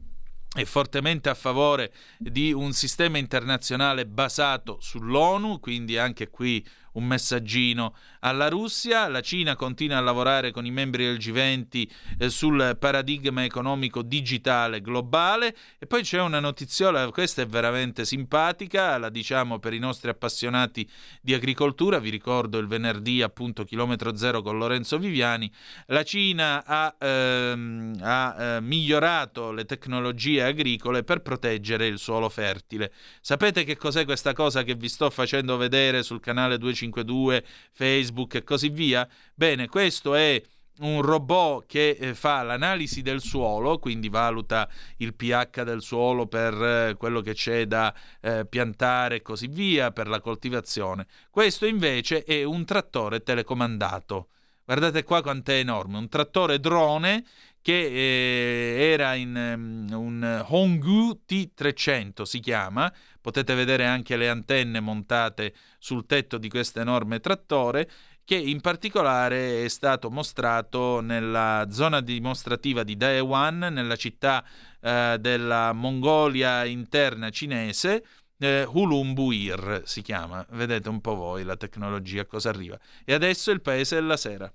è 0.56 0.64
fortemente 0.64 1.28
a 1.28 1.34
favore 1.34 1.92
di 2.16 2.50
un 2.50 2.72
sistema 2.72 3.18
internazionale 3.18 4.06
basato 4.06 4.78
sull'ONU, 4.80 5.60
quindi 5.60 5.98
anche 5.98 6.30
qui 6.30 6.66
un 6.96 7.04
messaggino 7.04 7.94
alla 8.20 8.48
Russia. 8.48 9.08
La 9.08 9.20
Cina 9.20 9.56
continua 9.56 9.96
a 9.96 10.00
lavorare 10.00 10.50
con 10.50 10.66
i 10.66 10.70
membri 10.70 11.04
del 11.04 11.16
G20 11.16 11.88
eh, 12.18 12.30
sul 12.30 12.76
paradigma 12.78 13.44
economico 13.44 14.02
digitale 14.02 14.80
globale 14.80 15.56
e 15.78 15.86
poi 15.86 16.02
c'è 16.02 16.20
una 16.20 16.40
notiziola, 16.40 17.10
questa 17.10 17.42
è 17.42 17.46
veramente 17.46 18.04
simpatica, 18.04 18.98
la 18.98 19.08
diciamo 19.08 19.58
per 19.58 19.72
i 19.72 19.78
nostri 19.78 20.10
appassionati 20.10 20.88
di 21.20 21.34
agricoltura, 21.34 21.98
vi 21.98 22.10
ricordo 22.10 22.58
il 22.58 22.66
venerdì 22.66 23.22
appunto 23.22 23.64
chilometro 23.64 24.16
zero 24.16 24.42
con 24.42 24.58
Lorenzo 24.58 24.98
Viviani, 24.98 25.50
la 25.86 26.02
Cina 26.02 26.64
ha, 26.64 26.94
ehm, 26.98 27.98
ha 28.00 28.36
eh, 28.38 28.60
migliorato 28.60 29.52
le 29.52 29.64
tecnologie 29.64 30.42
agricole 30.42 31.04
per 31.04 31.20
proteggere 31.20 31.86
il 31.86 31.98
suolo 31.98 32.28
fertile. 32.28 32.92
Sapete 33.20 33.64
che 33.64 33.76
cos'è 33.76 34.04
questa 34.04 34.32
cosa 34.32 34.62
che 34.62 34.74
vi 34.74 34.88
sto 34.88 35.10
facendo 35.10 35.56
vedere 35.56 36.02
sul 36.02 36.20
canale 36.20 36.58
252, 36.90 37.44
Facebook 37.72 38.34
e 38.34 38.44
così 38.44 38.68
via? 38.68 39.08
Bene, 39.34 39.68
questo 39.68 40.14
è 40.14 40.42
un 40.78 41.00
robot 41.00 41.66
che 41.66 41.96
eh, 41.98 42.14
fa 42.14 42.42
l'analisi 42.42 43.02
del 43.02 43.20
suolo, 43.20 43.78
quindi 43.78 44.08
valuta 44.08 44.68
il 44.98 45.14
pH 45.14 45.62
del 45.62 45.82
suolo 45.82 46.26
per 46.26 46.54
eh, 46.54 46.94
quello 46.98 47.20
che 47.20 47.34
c'è 47.34 47.66
da 47.66 47.94
eh, 48.20 48.46
piantare 48.46 49.16
e 49.16 49.22
così 49.22 49.46
via, 49.46 49.90
per 49.92 50.08
la 50.08 50.20
coltivazione. 50.20 51.06
Questo 51.30 51.66
invece 51.66 52.24
è 52.24 52.42
un 52.42 52.64
trattore 52.64 53.22
telecomandato. 53.22 54.28
Guardate 54.64 55.04
qua 55.04 55.22
quanto 55.22 55.52
è 55.52 55.58
enorme, 55.58 55.96
un 55.96 56.08
trattore 56.08 56.58
drone 56.58 57.24
che 57.66 57.72
eh, 57.72 58.92
era 58.92 59.14
in 59.14 59.34
um, 59.34 59.88
un 59.90 60.44
Honggu 60.48 61.22
T300 61.28 62.22
si 62.22 62.38
chiama, 62.38 62.92
potete 63.26 63.56
vedere 63.56 63.84
anche 63.84 64.16
le 64.16 64.28
antenne 64.28 64.78
montate 64.78 65.52
sul 65.80 66.06
tetto 66.06 66.38
di 66.38 66.48
questo 66.48 66.78
enorme 66.78 67.18
trattore 67.18 67.90
che 68.24 68.36
in 68.36 68.60
particolare 68.60 69.64
è 69.64 69.68
stato 69.68 70.10
mostrato 70.10 71.00
nella 71.00 71.66
zona 71.70 72.00
dimostrativa 72.00 72.84
di 72.84 72.96
Daewan, 72.96 73.58
nella 73.58 73.96
città 73.96 74.44
eh, 74.80 75.16
della 75.18 75.72
Mongolia 75.72 76.64
interna 76.66 77.30
cinese, 77.30 78.04
eh, 78.38 78.64
Hulumbuir 78.64 79.82
si 79.84 80.02
chiama. 80.02 80.46
Vedete 80.50 80.88
un 80.88 81.00
po' 81.00 81.16
voi 81.16 81.42
la 81.42 81.56
tecnologia 81.56 82.26
cosa 82.26 82.50
arriva. 82.50 82.78
E 83.04 83.12
adesso 83.12 83.50
il 83.50 83.60
paese 83.60 83.96
della 83.96 84.16
sera. 84.16 84.52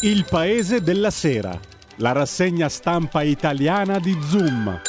Il 0.00 0.24
paese 0.24 0.80
della 0.80 1.10
sera, 1.10 1.58
la 1.96 2.12
rassegna 2.12 2.70
stampa 2.70 3.20
italiana 3.20 3.98
di 3.98 4.18
Zoom. 4.22 4.80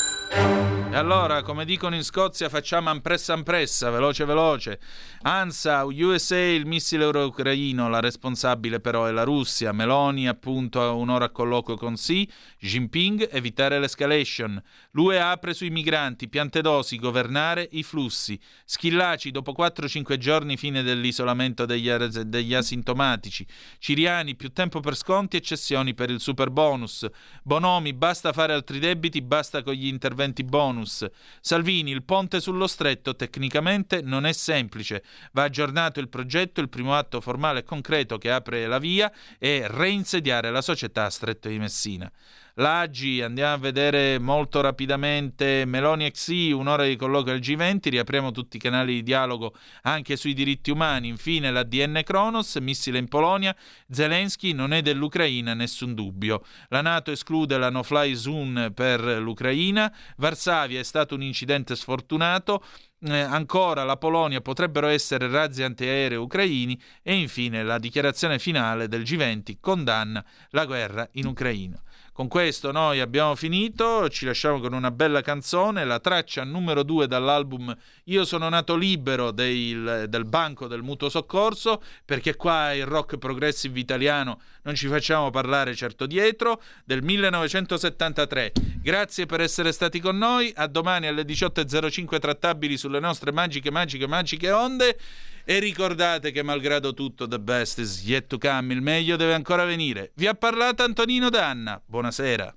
E 0.94 0.96
allora, 0.96 1.42
come 1.42 1.66
dicono 1.66 1.96
in 1.96 2.04
Scozia, 2.04 2.50
facciamo 2.50 2.92
ampressa 2.92 3.34
ampressa, 3.34 3.90
veloce 3.90 4.26
veloce. 4.26 4.80
ANSA, 5.24 5.86
USA, 5.86 6.38
il 6.38 6.68
missile 6.68 7.04
euro-ucraino, 7.06 7.90
la 7.90 8.00
responsabile 8.00 8.80
però 8.80 9.06
è 9.06 9.12
la 9.12 9.24
Russia. 9.24 9.72
Meloni, 9.72 10.28
appunto, 10.28 10.80
a 10.84 10.92
un'ora 10.92 11.26
a 11.26 11.30
colloquio 11.32 11.78
con 11.78 11.96
Xi. 11.96 12.30
Jinping, 12.60 13.28
evitare 13.32 13.80
l'escalation. 13.80 14.62
L'UE 14.92 15.20
apre 15.20 15.56
sui 15.56 15.72
migranti, 15.72 16.30
piante 16.30 16.62
dosi, 16.62 16.98
governare 16.98 17.68
i 17.72 17.82
flussi. 17.82 18.40
Schillaci, 18.64 19.32
dopo 19.32 19.56
4-5 19.58 20.18
giorni, 20.18 20.58
fine 20.58 20.84
dell'isolamento 20.84 21.66
degli, 21.66 21.90
degli 21.90 22.54
asintomatici. 22.54 23.48
Ciriani, 23.80 24.36
più 24.36 24.52
tempo 24.54 24.80
per 24.80 24.96
sconti 24.96 25.38
e 25.38 25.42
cessioni 25.42 25.96
per 25.96 26.12
il 26.12 26.20
super 26.20 26.52
bonus. 26.52 27.08
Bonomi, 27.42 27.94
basta 27.94 28.32
fare 28.32 28.54
altri 28.54 28.78
debiti, 28.78 29.24
basta 29.24 29.64
con 29.64 29.74
gli 29.74 29.88
interventi 29.88 30.44
bonus 30.44 30.82
bonus. 30.84 31.06
Salvini, 31.40 31.92
il 31.92 32.04
ponte 32.04 32.40
sullo 32.40 32.68
stretto 32.68 33.16
tecnicamente 33.16 34.02
non 34.02 34.26
è 34.26 34.34
semplice. 34.34 35.04
Va 35.32 35.44
aggiornato 35.44 36.00
il 36.00 36.10
progetto, 36.10 36.62
il 36.62 36.70
primo 36.70 36.96
atto 36.96 37.22
formale 37.22 37.60
e 37.60 37.64
concreto 37.64 38.18
che 38.18 38.30
apre 38.30 38.68
la 38.68 38.78
via 38.78 39.12
è 39.40 39.66
reinsediare 39.68 40.52
la 40.52 40.62
società 40.62 41.10
Stretto 41.10 41.48
di 41.48 41.58
Messina. 41.58 42.12
L'Agi, 42.58 43.20
andiamo 43.24 43.56
a 43.56 43.58
vedere 43.58 44.20
molto 44.20 44.62
rapidamente 44.62 45.66
Meloni 45.66 46.12
XI, 46.12 46.52
un'ora 46.52 46.86
di 46.86 46.96
colloquio 46.96 47.34
al 47.34 47.40
G20, 47.40 47.90
riapriamo 47.90 48.30
tutti 48.30 48.58
i 48.58 48.60
canali 48.60 48.94
di 48.94 49.02
dialogo 49.02 49.56
anche 49.82 50.16
sui 50.16 50.36
diritti 50.36 50.70
umani. 50.70 51.08
Infine 51.08 51.50
l'ADN 51.50 52.02
Kronos, 52.04 52.56
missile 52.58 53.00
in 53.00 53.08
Polonia, 53.08 53.56
Zelensky 53.90 54.54
non 54.54 54.72
è 54.72 54.84
dell'Ucraina, 54.84 55.56
nessun 55.56 55.96
dubbio. 55.96 56.46
La 56.68 56.82
Nato 56.82 57.10
esclude 57.10 57.58
la 57.58 57.72
no-fly 57.72 58.14
zone 58.16 58.72
per 58.72 59.02
l'Ucraina, 59.02 59.92
Varsavia 60.18 60.80
è 60.80 60.84
stato 60.84 61.16
un 61.16 61.24
incidente 61.24 61.76
sfortunato, 61.76 62.64
eh, 63.00 63.20
ancora 63.20 63.84
la 63.84 63.98
Polonia 63.98 64.42
potrebbero 64.42 64.88
essere 64.88 65.28
razzi 65.28 65.64
antiaerei 65.64 66.20
ucraini 66.20 66.80
e 67.02 67.16
infine 67.16 67.64
la 67.64 67.80
dichiarazione 67.80 68.38
finale 68.38 68.88
del 68.88 69.02
G20 69.02 69.56
condanna 69.60 70.24
la 70.52 70.66
guerra 70.66 71.10
in 71.14 71.26
Ucraina. 71.26 71.82
Con 72.14 72.28
questo 72.28 72.72
noi 72.72 73.00
abbiamo 73.00 73.34
finito, 73.34 74.08
ci 74.08 74.26
lasciamo 74.26 74.60
con 74.60 74.74
una 74.74 74.92
bella 74.92 75.22
canzone, 75.22 75.84
la 75.84 76.00
traccia 76.00 76.44
numero 76.44 76.84
due 76.84 77.08
dall'album 77.08 77.76
Io 78.04 78.24
sono 78.24 78.48
nato 78.50 78.76
libero 78.76 79.32
del, 79.32 80.06
del 80.08 80.26
Banco 80.26 80.68
del 80.68 80.84
Mutuo 80.84 81.10
Soccorso, 81.10 81.82
perché 82.06 82.36
qua 82.36 82.72
il 82.74 82.86
rock 82.86 83.18
progressive 83.18 83.80
italiano 83.80 84.40
non 84.62 84.76
ci 84.76 84.88
facciamo 84.88 85.32
parlare 85.32 85.74
certo 85.74 86.06
dietro, 86.06 86.62
del 86.86 87.02
1973. 87.02 88.52
Grazie 88.84 89.26
per 89.26 89.42
essere 89.42 89.72
stati 89.72 90.00
con 90.00 90.16
noi, 90.16 90.54
a 90.56 90.68
domani 90.68 91.08
alle 91.08 91.24
18.05 91.24 92.20
trattabili 92.20 92.78
sulle 92.78 93.00
nostre 93.00 93.32
magiche, 93.32 93.72
magiche, 93.72 94.06
magiche 94.06 94.52
onde. 94.52 95.00
E 95.46 95.60
ricordate 95.60 96.32
che 96.32 96.42
malgrado 96.42 96.94
tutto 96.94 97.28
the 97.28 97.38
best 97.38 97.80
is 97.80 98.06
yet 98.06 98.28
to 98.28 98.38
come, 98.38 98.74
il 98.74 98.82
meglio 98.82 99.18
deve 99.18 99.34
ancora 99.34 99.66
venire. 99.66 100.12
Vi 100.16 100.26
ha 100.26 100.34
parlato 100.34 100.84
Antonino 100.84 101.30
Danna. 101.30 101.82
Buonasera. 101.86 102.56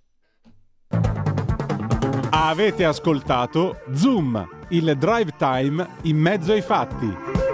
Avete 2.31 2.85
ascoltato 2.85 3.83
Zoom, 3.93 4.67
il 4.69 4.97
drive 4.97 5.35
time 5.37 5.85
in 6.03 6.17
mezzo 6.17 6.53
ai 6.53 6.63
fatti. 6.63 7.46